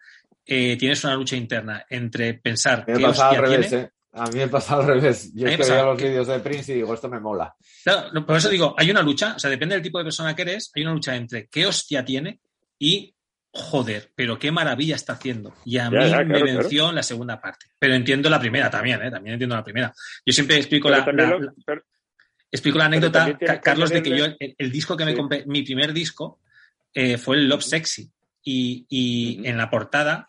eh, 0.48 0.76
tienes 0.78 1.04
una 1.04 1.14
lucha 1.14 1.36
interna 1.36 1.84
entre 1.90 2.34
pensar 2.34 2.80
A 2.80 2.86
mí 2.86 2.86
qué 2.86 2.92
me 2.94 3.08
pasa 3.08 3.28
al 3.28 3.36
revés, 3.36 3.68
tiene. 3.68 3.84
¿eh? 3.84 3.90
A 4.14 4.26
mí 4.30 4.38
me 4.38 4.48
pasa 4.48 4.74
al 4.76 4.86
revés. 4.86 5.32
Yo 5.34 5.46
es 5.46 5.52
que 5.52 5.58
pasa- 5.58 5.74
veo 5.74 5.86
los 5.92 6.02
vídeos 6.02 6.26
de 6.26 6.40
Prince 6.40 6.72
y 6.72 6.76
digo, 6.76 6.94
esto 6.94 7.08
me 7.08 7.20
mola. 7.20 7.54
Claro, 7.84 8.26
por 8.26 8.36
eso 8.36 8.48
digo, 8.48 8.74
hay 8.78 8.90
una 8.90 9.02
lucha, 9.02 9.34
o 9.36 9.38
sea, 9.38 9.50
depende 9.50 9.74
del 9.74 9.82
tipo 9.82 9.98
de 9.98 10.04
persona 10.04 10.34
que 10.34 10.42
eres, 10.42 10.72
hay 10.74 10.82
una 10.82 10.92
lucha 10.94 11.14
entre 11.14 11.46
qué 11.48 11.66
hostia 11.66 12.02
tiene 12.04 12.40
y 12.78 13.14
joder, 13.50 14.10
pero 14.14 14.38
qué 14.38 14.50
maravilla 14.50 14.96
está 14.96 15.12
haciendo. 15.14 15.54
Y 15.64 15.78
a 15.78 15.84
Ya, 15.84 15.90
mí 15.90 16.10
ya, 16.10 16.24
me 16.24 16.42
venció 16.42 16.88
en 16.88 16.94
la 16.96 17.02
segunda 17.02 17.40
parte. 17.40 17.66
Pero 17.78 17.94
entiendo 17.94 18.30
la 18.30 18.40
primera 18.40 18.70
también, 18.70 19.02
¿eh? 19.02 19.10
También 19.10 19.34
entiendo 19.34 19.54
la 19.56 19.64
primera. 19.64 19.92
Yo 20.24 20.32
siempre 20.32 20.56
explico 20.56 20.88
Pero 20.88 20.98
la, 21.00 21.04
también 21.04 21.30
la- 21.30 21.36
lo- 21.36 21.44
la- 21.44 21.52
pero- 21.66 21.82
explico 22.50 22.78
la 22.78 22.86
anécdota, 22.86 23.36
que 23.36 23.60
Carlos, 23.60 23.90
de 23.90 24.02
que 24.02 24.16
yo 24.16 24.24
el, 24.24 24.36
el 24.56 24.72
disco 24.72 24.96
que 24.96 25.04
me 25.04 25.14
compré, 25.14 25.44
mi 25.46 25.62
primer 25.62 25.92
disco, 25.92 26.40
eh, 26.94 27.18
fue 27.18 27.36
el 27.36 27.48
Love 27.48 27.62
Sexy. 27.62 28.10
Y, 28.42 28.86
y 28.88 29.46
en 29.46 29.58
la 29.58 29.68
portada, 29.68 30.27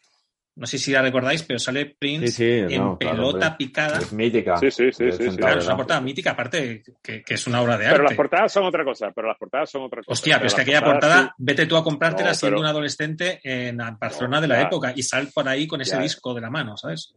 no 0.60 0.66
sé 0.68 0.78
si 0.78 0.92
la 0.92 1.02
recordáis, 1.02 1.42
pero 1.44 1.58
sale 1.58 1.96
Prince 1.98 2.28
Sí, 2.28 2.36
sí, 2.68 2.76
en 2.76 2.82
no, 2.82 2.98
pelota 3.00 3.56
picada. 3.58 3.98
Es 4.00 4.12
mítica. 4.12 4.58
Sí, 4.58 4.70
sí, 4.70 4.92
sí, 4.92 5.08
Claro, 5.38 5.60
es 5.60 5.66
una 5.66 5.78
portada 5.78 6.02
mítica, 6.02 6.32
aparte 6.32 6.84
que, 7.02 7.24
que 7.24 7.34
es 7.34 7.48
una 7.48 7.62
obra 7.62 7.78
de 7.78 7.86
Pero 7.86 8.04
las 8.04 8.12
arte. 8.12 8.16
portadas 8.16 8.52
son 8.52 8.66
otra 8.66 8.84
cosa, 8.84 9.12
pero 9.16 9.28
las 9.30 9.38
portadas 9.38 9.70
son 9.70 9.84
otra 9.84 10.02
cosa. 10.02 10.12
Hostia, 10.12 10.36
pero 10.36 10.48
es 10.48 10.54
que 10.54 10.62
aquella 10.62 10.84
portada, 10.84 11.24
sí. 11.24 11.30
vete 11.38 11.66
tú 11.66 11.78
a 11.78 11.84
comprártela 11.84 12.30
No, 12.30 12.36
siendo 12.36 12.58
pero- 12.58 12.62
un 12.62 12.68
adolescente 12.68 13.40
en 13.44 13.78
Barcelona 14.00 14.38
No, 14.38 14.42
de 14.42 14.48
la 14.50 14.56
ya. 14.56 14.68
época 14.68 14.94
y 14.96 15.02
sal 15.04 15.30
por 15.34 15.48
ahí 15.48 15.66
con 15.66 15.80
ese 15.82 15.96
Ya. 15.96 16.02
disco 16.02 16.34
de 16.34 16.42
la 16.42 16.50
mano, 16.50 16.76
¿sabes? 16.78 17.16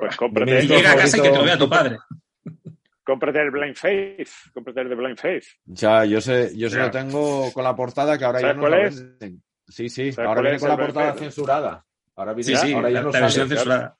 Pues 0.00 0.16
cómprate, 0.16 0.64
Y 0.64 0.66
llega 0.68 0.92
a 0.92 0.96
casa 0.96 1.18
y 1.18 1.20
que 1.20 1.28
te 1.30 1.36
lo 1.36 1.44
vea 1.44 1.58
tu 1.58 1.68
padre. 1.68 1.98
cómprate 3.04 3.40
el 3.42 3.50
Blind 3.50 3.74
Faith. 3.74 4.28
Cómprate 4.54 4.80
el 4.82 4.88
de 4.90 4.94
Blind 4.94 5.18
Faith. 5.18 5.44
Ya, 5.66 6.04
yo 6.04 6.20
sé, 6.20 6.52
yo 6.56 6.68
se 6.70 6.78
lo 6.78 6.90
tengo 6.90 7.52
con 7.52 7.64
la 7.64 7.74
portada 7.74 8.16
que 8.18 8.24
ahora 8.24 8.40
ya 8.40 8.48
¿Sabes 8.48 8.56
no 8.56 8.62
cuál 8.62 8.72
lo 8.72 8.86
es? 8.88 9.04
Sí, 9.66 9.88
sí, 9.88 10.12
¿Sabes 10.12 10.28
ahora 10.28 10.40
viene 10.42 10.58
con 10.58 10.68
la 10.70 10.76
portada 10.76 11.14
censurada. 11.14 11.84
Ahora, 12.18 12.34
viene, 12.34 12.44
Sí, 12.44 12.56
sí, 12.66 12.72
ahora 12.74 12.90
ya 12.90 12.94
la, 12.94 13.02
no 13.02 13.10
la 13.12 13.20
versión 13.20 13.48
sale. 13.48 13.56
censurada. 13.60 13.98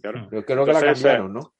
Claro. 0.00 0.28
Yo 0.30 0.44
creo 0.44 0.64
que 0.66 0.72
la 0.72 0.80
cambiaron, 0.82 1.32
¿no? 1.32 1.54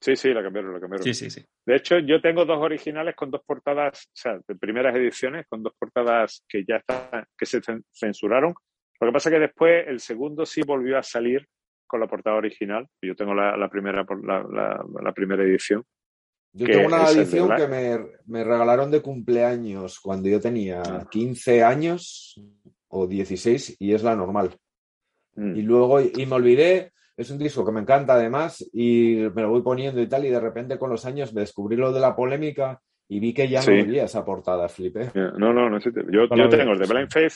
Sí, 0.00 0.16
sí, 0.16 0.34
la 0.34 0.42
cambiaron, 0.42 0.72
la 0.74 0.80
cambiaron. 0.80 1.04
Sí, 1.04 1.14
sí, 1.14 1.30
sí. 1.30 1.44
De 1.64 1.76
hecho, 1.76 1.98
yo 1.98 2.20
tengo 2.20 2.44
dos 2.44 2.58
originales 2.58 3.14
con 3.14 3.30
dos 3.30 3.42
portadas, 3.46 4.06
o 4.06 4.10
sea, 4.12 4.38
de 4.46 4.54
primeras 4.56 4.94
ediciones, 4.96 5.46
con 5.48 5.62
dos 5.62 5.72
portadas 5.78 6.44
que 6.48 6.64
ya 6.66 6.76
están, 6.76 7.24
que 7.38 7.46
se 7.46 7.60
cen- 7.62 7.84
censuraron. 7.92 8.54
Lo 9.00 9.06
que 9.08 9.12
pasa 9.12 9.30
que 9.30 9.38
después 9.38 9.86
el 9.86 10.00
segundo 10.00 10.44
sí 10.46 10.62
volvió 10.66 10.98
a 10.98 11.02
salir 11.02 11.46
con 11.86 12.00
la 12.00 12.06
portada 12.06 12.36
original. 12.36 12.86
Yo 13.02 13.14
tengo 13.14 13.34
la, 13.34 13.56
la 13.56 13.68
primera, 13.68 14.04
la, 14.24 14.42
la- 14.42 14.84
la 15.02 15.12
primera 15.12 15.42
edición. 15.42 15.84
Yo 16.52 16.66
tengo 16.66 16.86
una 16.86 17.04
es 17.04 17.16
edición 17.16 17.54
que 17.56 17.66
me, 17.66 17.98
me 18.26 18.44
regalaron 18.44 18.90
de 18.90 19.02
cumpleaños 19.02 20.00
cuando 20.00 20.28
yo 20.28 20.40
tenía 20.40 20.82
Ah. 20.86 21.06
15 21.10 21.62
años 21.64 22.40
o 22.88 23.06
16 23.06 23.76
y 23.80 23.92
es 23.92 24.02
la 24.02 24.14
normal. 24.16 24.56
Mm. 25.36 25.56
Y 25.56 25.62
luego, 25.62 26.00
y 26.00 26.26
me 26.26 26.34
olvidé, 26.34 26.92
es 27.16 27.30
un 27.30 27.38
disco 27.38 27.64
que 27.64 27.72
me 27.72 27.80
encanta 27.80 28.14
además 28.14 28.64
y 28.72 29.16
me 29.34 29.42
lo 29.42 29.50
voy 29.50 29.62
poniendo 29.62 30.00
y 30.00 30.06
tal 30.08 30.24
y 30.24 30.30
de 30.30 30.40
repente 30.40 30.78
con 30.78 30.90
los 30.90 31.04
años 31.06 31.32
me 31.32 31.42
descubrí 31.42 31.76
lo 31.76 31.92
de 31.92 32.00
la 32.00 32.14
polémica 32.16 32.80
y 33.08 33.20
vi 33.20 33.32
que 33.34 33.48
ya 33.48 33.62
Sí. 33.62 33.70
no 33.72 33.82
había 33.82 34.04
esa 34.04 34.24
portada, 34.24 34.68
flipé. 34.68 35.10
No, 35.14 35.52
no, 35.52 35.68
no. 35.70 35.78
Yo, 35.78 36.26
No 36.28 36.36
yo 36.36 36.48
tengo 36.48 36.72
el 36.72 36.78
de 36.78 36.86
Blind 36.86 37.10
Faith 37.12 37.34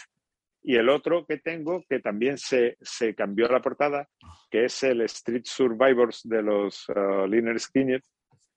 y 0.62 0.75
el 0.77 0.89
otro 0.89 1.25
que 1.27 1.39
tengo, 1.39 1.83
que 1.89 2.01
también 2.01 2.37
se, 2.39 2.77
se 2.81 3.15
cambió 3.15 3.47
la 3.49 3.61
portada, 3.62 4.09
que 4.51 4.65
es 4.65 4.83
el 4.83 5.01
Street 5.03 5.43
Survivors 5.45 6.23
de 6.25 6.43
los 6.43 6.89
uh, 6.89 7.27
Liner 7.27 7.59
Skinner, 7.61 8.03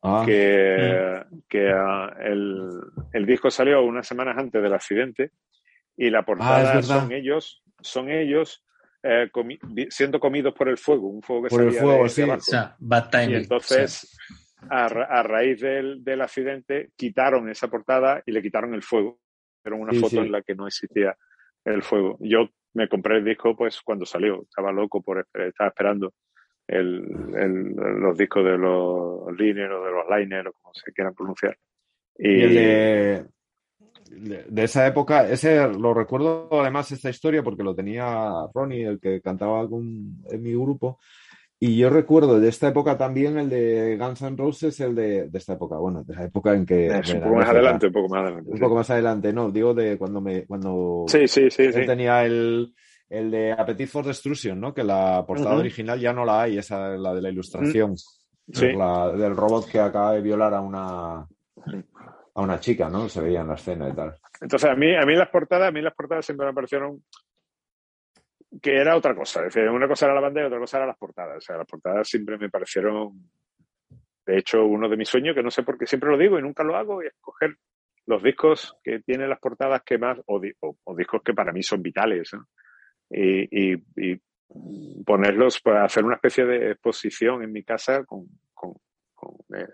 Ah, 0.03 0.23
que, 0.25 1.21
que 1.47 1.69
ah, 1.69 2.11
el, 2.21 2.69
el 3.13 3.25
disco 3.27 3.51
salió 3.51 3.83
unas 3.83 4.07
semanas 4.07 4.35
antes 4.35 4.59
del 4.59 4.73
accidente 4.73 5.29
y 5.95 6.09
la 6.09 6.23
portada 6.25 6.57
Ah, 6.71 6.75
verdad. 6.77 6.81
son 7.01 7.11
ellos, 7.11 7.61
son 7.81 8.09
ellos 8.09 8.65
eh, 9.03 9.29
comi- 9.31 9.59
siendo 9.89 10.19
comidos 10.19 10.53
por 10.53 10.69
el 10.69 10.77
fuego, 10.77 11.07
un 11.07 11.21
fuego 11.21 11.43
que 11.43 11.49
Por 11.49 11.61
el 11.61 11.67
salía 11.69 11.81
fuego, 11.81 11.97
de- 11.97 12.03
de 12.03 12.09
sí. 12.09 12.21
O 12.21 12.25
abajo. 12.25 12.41
sea, 12.41 12.75
bad 12.79 13.09
timing. 13.09 13.31
Y 13.31 13.35
entonces, 13.35 14.17
a, 14.69 14.87
ra- 14.87 15.05
a 15.05 15.23
raíz 15.23 15.59
del, 15.61 16.03
del 16.03 16.21
accidente, 16.21 16.89
quitaron 16.95 17.49
esa 17.49 17.67
portada 17.69 18.21
y 18.25 18.31
le 18.31 18.41
quitaron 18.41 18.73
el 18.73 18.83
fuego. 18.83 19.19
Era 19.63 19.75
una 19.75 19.91
Sí, 19.91 19.99
foto 19.99 20.09
sí. 20.11 20.17
en 20.19 20.31
la 20.31 20.41
que 20.41 20.55
no 20.55 20.67
existía 20.67 21.15
el 21.65 21.81
fuego. 21.83 22.17
Yo 22.21 22.49
me 22.73 22.87
compré 22.87 23.17
el 23.17 23.25
disco 23.25 23.55
pues 23.55 23.81
cuando 23.81 24.05
salió. 24.05 24.43
Estaba 24.43 24.71
loco 24.71 25.01
por 25.01 25.17
esper- 25.25 25.47
estaba 25.49 25.69
esperando 25.69 26.13
el, 26.67 27.03
el- 27.35 27.73
los 27.75 28.17
discos 28.17 28.45
de 28.45 28.57
los 28.57 29.31
Liner 29.37 29.71
o 29.71 29.83
de 29.85 29.91
los 29.91 30.05
Liner 30.09 30.47
o 30.47 30.53
como 30.53 30.73
se 30.73 30.91
quieran 30.93 31.13
pronunciar. 31.15 31.57
Y, 32.17 32.29
Y 32.29 32.41
el 32.43 32.53
de, 32.55 33.25
de- 34.19 34.45
de 34.47 34.63
esa 34.63 34.85
época, 34.87 35.27
ese 35.29 35.67
lo 35.67 35.93
recuerdo 35.93 36.47
además 36.61 36.91
esta 36.91 37.09
historia 37.09 37.43
porque 37.43 37.63
lo 37.63 37.73
tenía 37.75 38.29
Ronnie, 38.53 38.83
el 38.85 38.99
que 38.99 39.21
cantaba 39.21 39.67
con- 39.69 40.17
en 40.29 40.41
mi 40.43 40.51
grupo. 40.53 40.99
Y 41.63 41.77
yo 41.77 41.91
recuerdo 41.91 42.39
de 42.39 42.49
esta 42.49 42.69
época 42.69 42.97
también 42.97 43.37
el 43.37 43.47
de 43.47 43.95
Guns 43.99 44.21
N' 44.23 44.35
Roses, 44.35 44.79
el 44.79 44.95
de, 44.95 45.27
de 45.29 45.37
esta 45.37 45.53
época, 45.53 45.77
bueno, 45.77 46.03
de 46.03 46.15
la 46.15 46.23
época 46.23 46.55
en 46.55 46.65
que... 46.65 46.87
es 46.87 47.07
de 47.09 47.13
un 47.17 47.21
poco 47.23 47.35
más 47.35 47.49
adelante, 47.49 47.85
un 47.87 47.93
poco 47.93 48.09
más 48.09 48.21
adelante. 48.23 48.49
Un 48.49 48.57
sí. 48.57 48.61
poco 48.63 48.75
más 48.75 48.89
adelante, 48.89 49.31
no, 49.33 49.51
digo 49.51 49.73
de 49.75 49.95
cuando 49.97 50.21
me, 50.21 50.45
cuando 50.47 51.05
Sí, 51.07 51.27
sí, 51.27 51.51
sí. 51.51 51.65
yo 51.65 51.71
sí. 51.73 51.85
tenía 51.85 52.25
el, 52.25 52.73
el 53.09 53.29
de 53.29 53.51
Appetite 53.51 53.85
for 53.85 54.03
Destruction, 54.05 54.59
¿no? 54.59 54.73
Que 54.73 54.83
la 54.83 55.23
portada 55.27 55.51
Ujú. 55.51 55.59
original 55.59 55.99
ya 55.99 56.11
no 56.13 56.25
la 56.25 56.41
hay, 56.41 56.57
esa 56.57 56.95
es 56.95 56.99
la 56.99 57.13
de 57.13 57.21
la 57.21 57.29
ilustración. 57.29 57.95
Sí. 57.95 58.71
La 58.73 59.11
del 59.11 59.35
robot 59.35 59.69
que 59.69 59.79
acaba 59.79 60.13
de 60.13 60.21
violar 60.21 60.55
a 60.55 60.61
una, 60.61 61.27
una 62.41 62.59
chica, 62.59 62.89
¿no? 62.89 63.07
Se 63.09 63.21
veía 63.21 63.41
en 63.41 63.47
la 63.47 63.55
escena 63.55 63.89
y 63.89 63.93
tal. 63.93 64.15
Entonces, 64.41 64.69
a 64.69 64.75
mí, 64.75 64.95
a 64.95 65.05
mí 65.05 65.15
las 65.15 65.29
portadas, 65.29 65.69
a 65.69 65.71
mí 65.71 65.81
las 65.81 65.93
portadas 65.95 66.25
siempre 66.25 66.45
me 66.47 66.53
parecieron 66.53 67.03
que 68.61 68.75
era 68.75 68.95
otra 68.95 69.15
cosa. 69.15 69.45
Es 69.45 69.53
decir, 69.53 69.69
una 69.69 69.87
cosa 69.87 70.05
era 70.05 70.15
la 70.15 70.21
banda 70.21 70.41
y 70.41 70.45
otra 70.45 70.59
cosa 70.59 70.77
eran 70.77 70.89
las 70.89 70.97
portadas. 70.97 71.37
O 71.37 71.41
sea, 71.41 71.57
las 71.57 71.67
portadas 71.67 72.07
siempre 72.07 72.37
me 72.37 72.49
parecieron, 72.49 73.31
de 74.25 74.37
hecho, 74.37 74.65
uno 74.65 74.89
de 74.89 74.97
mis 74.97 75.07
sueños, 75.09 75.35
que 75.35 75.43
no 75.43 75.51
sé 75.51 75.63
por 75.63 75.77
qué 75.77 75.85
siempre 75.85 76.09
lo 76.09 76.17
digo 76.17 76.37
y 76.37 76.41
nunca 76.41 76.63
lo 76.63 76.75
hago, 76.75 77.01
y 77.01 77.07
es 77.07 77.13
coger 77.21 77.55
los 78.07 78.21
discos 78.23 78.75
que 78.83 78.99
tienen 79.01 79.29
las 79.29 79.39
portadas 79.39 79.81
que 79.83 79.97
más, 79.97 80.19
o, 80.25 80.39
di- 80.39 80.53
o- 80.59 80.75
o 80.83 80.95
discos 80.95 81.21
que 81.23 81.33
para 81.33 81.53
mí 81.53 81.63
son 81.63 81.81
vitales, 81.81 82.31
y, 83.09 83.75
ponerlos 85.05 85.61
para 85.61 85.85
hacer 85.85 86.03
una 86.03 86.15
especie 86.15 86.45
de 86.45 86.71
exposición 86.71 87.41
en 87.41 87.53
mi 87.53 87.63
casa 87.63 88.03
con, 88.03 88.25
eh, 89.55 89.67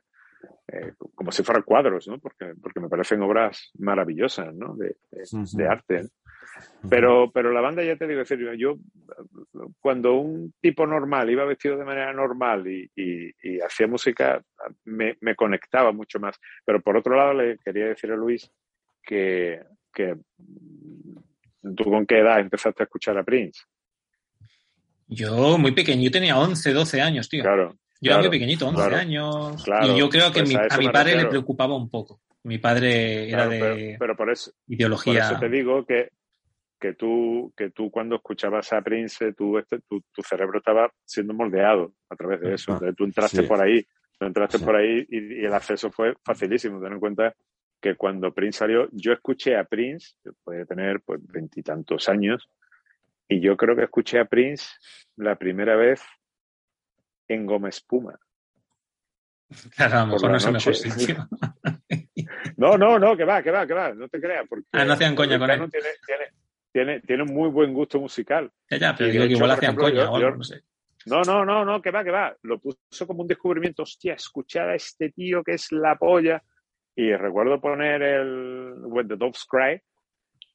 eh, 0.68 0.94
como 1.16 1.32
si 1.32 1.44
fueran 1.44 1.64
cuadros, 1.64 2.08
¿no? 2.08 2.20
Porque, 2.20 2.54
porque 2.62 2.80
me 2.80 2.90
parecen 2.90 3.22
obras 3.22 3.72
maravillosas, 3.78 4.54
¿no? 4.56 4.76
De, 4.76 4.96
de- 5.12 5.24
Ujú. 5.32 5.58
de 5.58 5.68
arte. 5.68 6.04
¿no? 6.04 6.90
Pero, 6.90 7.32
pero 7.32 7.52
la 7.52 7.62
banda, 7.62 7.84
ya 7.84 7.96
te 7.98 8.08
digo, 8.08 8.22
es 8.22 8.30
decir, 8.30 8.50
yo 8.58 8.78
cuando 9.80 10.16
un 10.16 10.54
tipo 10.62 10.86
normal 10.88 11.30
iba 11.30 11.46
vestido 11.46 11.78
de 11.78 11.86
manera 11.86 12.14
normal 12.14 12.68
y, 12.68 12.90
y- 12.96 13.32
y 13.44 13.60
hacía 13.60 13.88
música, 13.88 14.42
me, 14.86 15.18
me 15.22 15.36
conectaba 15.36 15.92
mucho 15.92 16.20
más. 16.20 16.38
Pero 16.66 16.82
por 16.82 16.98
otro 16.98 17.16
lado, 17.16 17.34
le 17.34 17.58
quería 17.60 17.88
decir 17.88 18.12
a 18.12 18.16
Luis 18.16 18.50
que, 19.04 19.62
que 19.94 20.16
tú 21.76 21.84
con 21.84 22.06
qué 22.06 22.20
edad 22.20 22.40
empezaste 22.40 22.84
a 22.84 22.86
escuchar 22.86 23.18
a 23.18 23.24
Prince. 23.24 23.62
Yo 25.08 25.58
muy 25.58 25.72
pequeño, 25.72 26.04
yo 26.04 26.12
tenía 26.12 26.38
11, 26.38 26.74
12 26.74 27.02
años, 27.02 27.30
tío. 27.30 27.42
Claro. 27.44 27.78
Yo 28.02 28.12
era 28.12 28.16
claro, 28.20 28.30
muy 28.30 28.38
pequeñito, 28.40 28.68
11 28.68 28.78
claro, 28.82 28.96
años. 28.98 29.64
claro. 29.64 29.88
y 29.96 30.00
yo 30.00 30.10
creo 30.10 30.32
que 30.32 30.40
Pues 30.44 30.50
mi- 30.50 30.56
a 30.56 30.78
mi 30.78 30.90
padre 30.90 31.16
le 31.16 31.26
preocupaba 31.26 31.76
un 31.76 31.90
poco. 31.90 32.22
Mi 32.44 32.58
padre 32.60 33.30
era 33.30 33.48
de 33.48 33.60
pero, 33.60 33.76
pero 34.00 34.16
por 34.16 34.30
eso, 34.30 34.52
por 34.52 34.74
ideología. 34.76 35.20
eso 35.26 35.40
te 35.40 35.50
digo 35.50 35.86
que, 35.86 36.10
que, 36.80 36.94
tú, 36.94 37.52
que 37.58 37.72
tú 37.72 37.90
cuando 37.92 38.16
escuchabas 38.18 38.72
a 38.72 38.82
Prince, 38.82 39.34
tú, 39.34 39.58
este, 39.58 39.80
tu, 39.90 40.02
tu 40.14 40.22
cerebro 40.22 40.60
estaba 40.60 40.90
siendo 41.04 41.34
moldeado 41.34 41.94
a 42.10 42.16
través 42.16 42.40
de 42.42 42.54
eso. 42.54 42.72
Ah, 42.72 42.76
Entonces 42.76 42.96
tú 42.96 43.04
entraste 43.06 43.42
sí. 43.42 43.48
por 43.48 43.60
ahí, 43.62 43.84
tú 44.20 44.26
entraste 44.26 44.60
Sí. 44.60 44.64
por 44.64 44.76
ahí 44.76 45.06
y, 45.10 45.42
y 45.42 45.46
el 45.46 45.54
acceso 45.54 45.92
fue 45.92 46.14
facilísimo. 46.24 46.80
Ten 46.82 46.94
en 46.94 47.00
cuenta 47.00 47.34
que 47.82 47.96
cuando 47.96 48.34
Prince 48.34 48.60
salió, 48.60 48.88
yo 48.92 49.12
escuché 49.12 49.58
a 49.58 49.64
Prince, 49.66 50.14
que 50.24 50.32
puede 50.44 50.66
tener 50.66 51.02
pues 51.02 51.20
veintitantos 51.28 52.08
años, 52.10 52.48
y 53.28 53.42
yo 53.42 53.58
creo 53.58 53.76
que 53.76 53.84
escuché 53.84 54.20
a 54.20 54.26
Prince 54.26 54.68
la 55.18 55.36
primera 55.36 55.76
vez 55.76 56.02
en 57.28 57.46
Goma 57.46 57.70
Espuma. 57.70 58.18
Claro, 59.76 59.96
a 59.98 60.00
lo 60.02 60.08
mejor 60.14 60.32
no 60.32 60.38
es 60.38 60.46
el 60.46 60.54
mejor 60.54 60.76
sitio. 60.76 61.28
No, 62.58 62.76
no, 62.78 62.98
no, 62.98 63.16
que 63.16 63.24
va, 63.24 63.42
que 63.44 63.52
va, 63.52 63.68
que 63.68 63.74
va, 63.74 63.94
no 63.94 64.10
te 64.10 64.20
creas. 64.20 64.46
Porque 64.50 64.66
Ah, 64.72 64.84
no 64.84 64.94
hacían 64.94 65.16
coña 65.16 65.38
con 65.38 65.50
él. 65.50 65.70
Tiene, 65.70 65.88
tiene, 66.06 66.26
tiene, 66.74 67.00
tiene 67.02 67.24
un 67.24 67.34
muy 67.34 67.50
buen 67.50 67.72
gusto 67.74 68.00
musical. 68.00 68.52
Ya, 68.70 68.78
ya, 68.78 68.96
pero 68.96 69.12
digo 69.12 69.26
que 69.26 69.34
igual 69.34 69.52
hacían 69.52 69.72
ejemplo, 69.76 69.84
coña 69.86 69.96
yo- 70.04 70.12
o 70.12 70.16
algo, 70.16 70.30
yo- 70.32 70.36
no 70.38 70.44
sé. 70.44 70.62
No, 71.06 71.22
no, 71.22 71.46
no, 71.46 71.64
no, 71.64 71.82
que 71.82 71.92
va, 71.92 72.04
que 72.04 72.10
va. 72.12 72.36
Lo 72.42 72.60
puso 72.60 73.06
como 73.06 73.22
un 73.22 73.28
descubrimiento. 73.28 73.84
Hostia, 73.84 74.14
escuchar 74.16 74.70
a 74.70 74.76
este 74.76 75.12
tío 75.12 75.44
que 75.44 75.54
es 75.54 75.72
la 75.72 75.96
polla. 75.96 76.42
Y 76.96 77.14
recuerdo 77.16 77.62
poner 77.62 78.02
el 78.02 78.74
When 78.86 79.08
the 79.08 79.16
Doves 79.16 79.46
Cry 79.48 79.80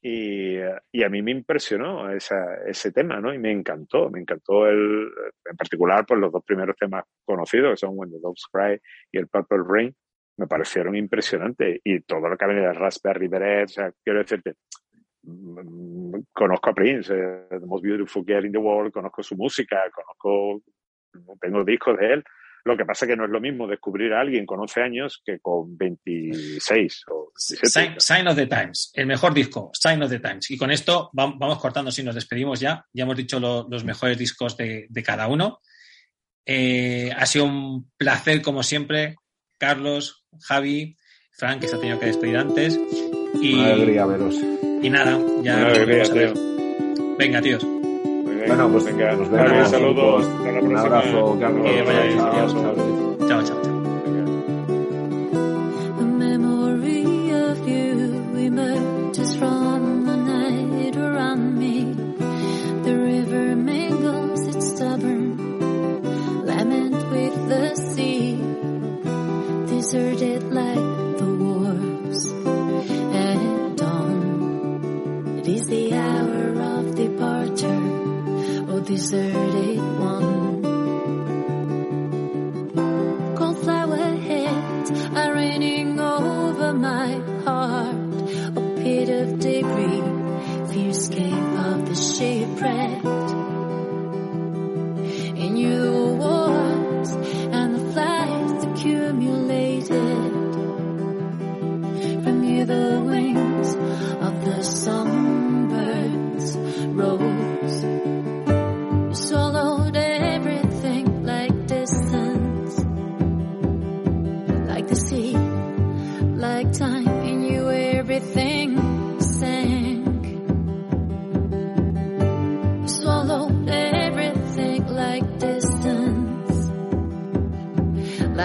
y, 0.04 0.56
eh, 0.56 0.74
y 0.90 1.04
a 1.04 1.08
mí 1.08 1.22
me 1.22 1.30
impresionó 1.30 2.10
ese 2.10 2.90
tema, 2.92 3.20
¿no? 3.20 3.32
Y 3.32 3.38
me 3.38 3.52
encantó, 3.52 4.10
me 4.10 4.18
encantó 4.18 4.66
el, 4.66 5.08
en 5.48 5.56
particular, 5.56 6.04
pues 6.04 6.18
los 6.18 6.32
dos 6.32 6.44
primeros 6.44 6.76
temas 6.76 7.04
conocidos, 7.24 7.70
que 7.70 7.76
son 7.76 7.92
When 7.94 8.10
the 8.10 8.18
Doves 8.20 8.46
Cry 8.52 8.80
y 9.12 9.18
el 9.18 9.28
Purple 9.28 9.62
Rain, 9.64 9.94
me 10.38 10.48
parecieron 10.48 10.96
impresionantes. 10.96 11.80
Y 11.84 12.00
todo 12.00 12.28
lo 12.28 12.36
que 12.36 12.46
viene 12.46 12.62
de 12.62 12.72
Raspberry 12.72 13.28
Beret, 13.28 13.66
o 13.66 13.68
sea, 13.68 13.92
quiero 14.02 14.18
decirte, 14.18 14.54
mm, 15.22 16.18
conozco 16.32 16.70
a 16.70 16.74
Prince, 16.74 17.14
eh, 17.14 17.46
The 17.48 17.66
Most 17.66 17.84
Beautiful 17.84 18.24
Girl 18.26 18.44
in 18.44 18.52
the 18.52 18.58
World, 18.58 18.92
conozco 18.92 19.22
su 19.22 19.36
música, 19.36 19.84
conozco, 19.94 20.62
tengo 21.40 21.64
discos 21.64 21.96
de 21.96 22.14
él. 22.14 22.24
Lo 22.64 22.76
que 22.76 22.84
pasa 22.84 23.04
es 23.04 23.10
que 23.10 23.16
no 23.16 23.24
es 23.24 23.30
lo 23.30 23.40
mismo 23.40 23.66
descubrir 23.66 24.12
a 24.12 24.20
alguien 24.20 24.46
con 24.46 24.60
11 24.60 24.82
años 24.82 25.20
que 25.24 25.40
con 25.40 25.76
26 25.76 27.02
o 27.10 27.32
17. 27.36 27.68
Sign, 27.68 27.94
Sign 28.00 28.28
of 28.28 28.36
the 28.36 28.46
Times, 28.46 28.92
el 28.94 29.06
mejor 29.06 29.34
disco, 29.34 29.70
Sign 29.74 30.02
of 30.02 30.10
the 30.10 30.20
Times. 30.20 30.50
Y 30.50 30.56
con 30.56 30.70
esto 30.70 31.10
vam- 31.12 31.36
vamos 31.38 31.58
cortando 31.58 31.90
si 31.90 32.02
nos 32.04 32.14
despedimos 32.14 32.60
ya. 32.60 32.84
Ya 32.92 33.02
hemos 33.04 33.16
dicho 33.16 33.40
lo- 33.40 33.66
los 33.68 33.84
mejores 33.84 34.16
discos 34.16 34.56
de, 34.56 34.86
de 34.88 35.02
cada 35.02 35.26
uno. 35.28 35.60
Eh, 36.46 37.10
ha 37.16 37.26
sido 37.26 37.44
un 37.46 37.90
placer, 37.96 38.42
como 38.42 38.62
siempre, 38.62 39.16
Carlos, 39.58 40.24
Javi, 40.40 40.96
Frank, 41.32 41.60
que 41.60 41.68
se 41.68 41.76
ha 41.76 41.80
tenido 41.80 41.98
que 41.98 42.06
despedir 42.06 42.36
antes. 42.36 42.78
Y, 43.40 43.54
Una 43.54 43.72
alegría 43.72 44.06
veros. 44.06 44.34
y 44.82 44.90
nada, 44.90 45.18
ya 45.42 45.56
Una 45.56 45.68
nos 45.68 45.78
alegría, 45.78 46.04
volvemos 46.04 46.10
a 46.10 46.14
ver. 46.14 46.32
tío. 46.32 47.16
Venga, 47.18 47.40
tíos. 47.42 47.66
Bueno, 48.48 48.68
pues 48.70 48.84
venga, 48.84 49.12
nos 49.16 49.30
vemos. 49.30 49.68
saludos. 49.70 50.26
Hasta 50.26 50.52
la 50.52 50.60
Un 50.60 50.68
próxima. 50.68 50.80
abrazo, 50.98 51.36
Carlos. 51.40 51.66
Chao, 53.28 53.42
chao. 53.42 53.62
Chao, 53.62 53.81
deserted 78.92 79.71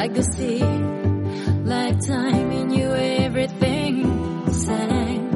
like 0.08 0.16
the 0.16 0.24
sea, 0.24 0.64
like 1.66 2.00
time 2.06 2.52
in 2.52 2.70
you, 2.72 2.94
everything 2.94 4.54
sank. 4.54 5.34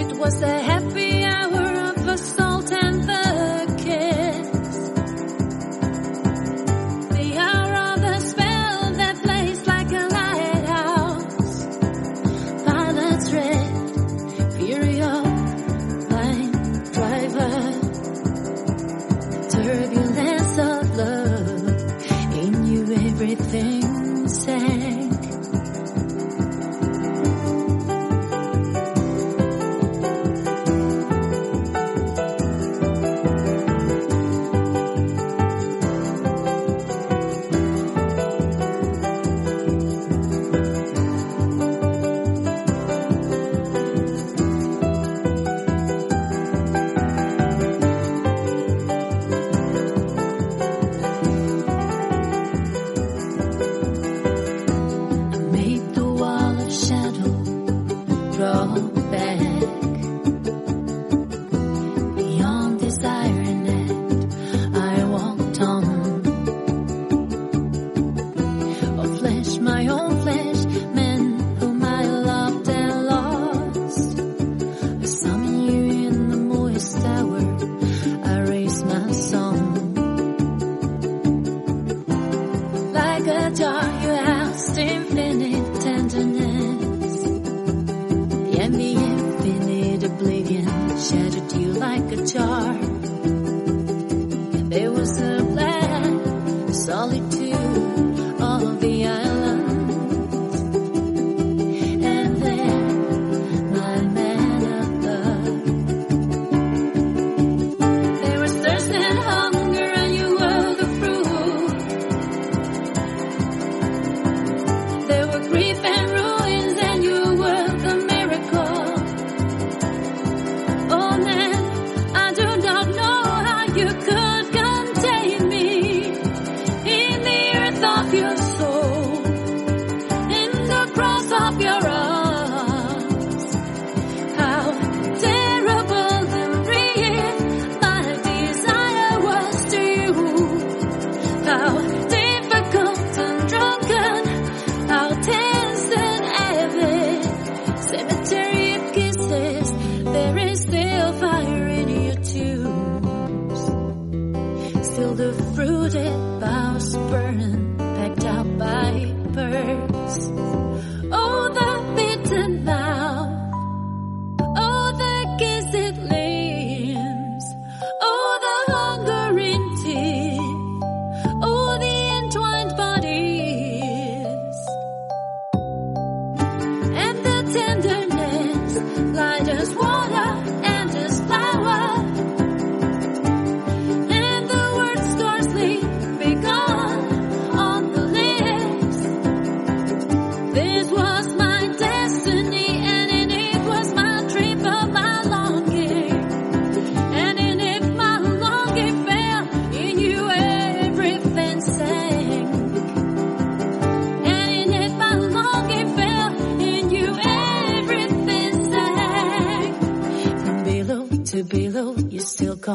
It 0.00 0.18
was 0.18 0.42
a 0.42 0.58
heaven. 0.58 0.81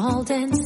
golden 0.00 0.57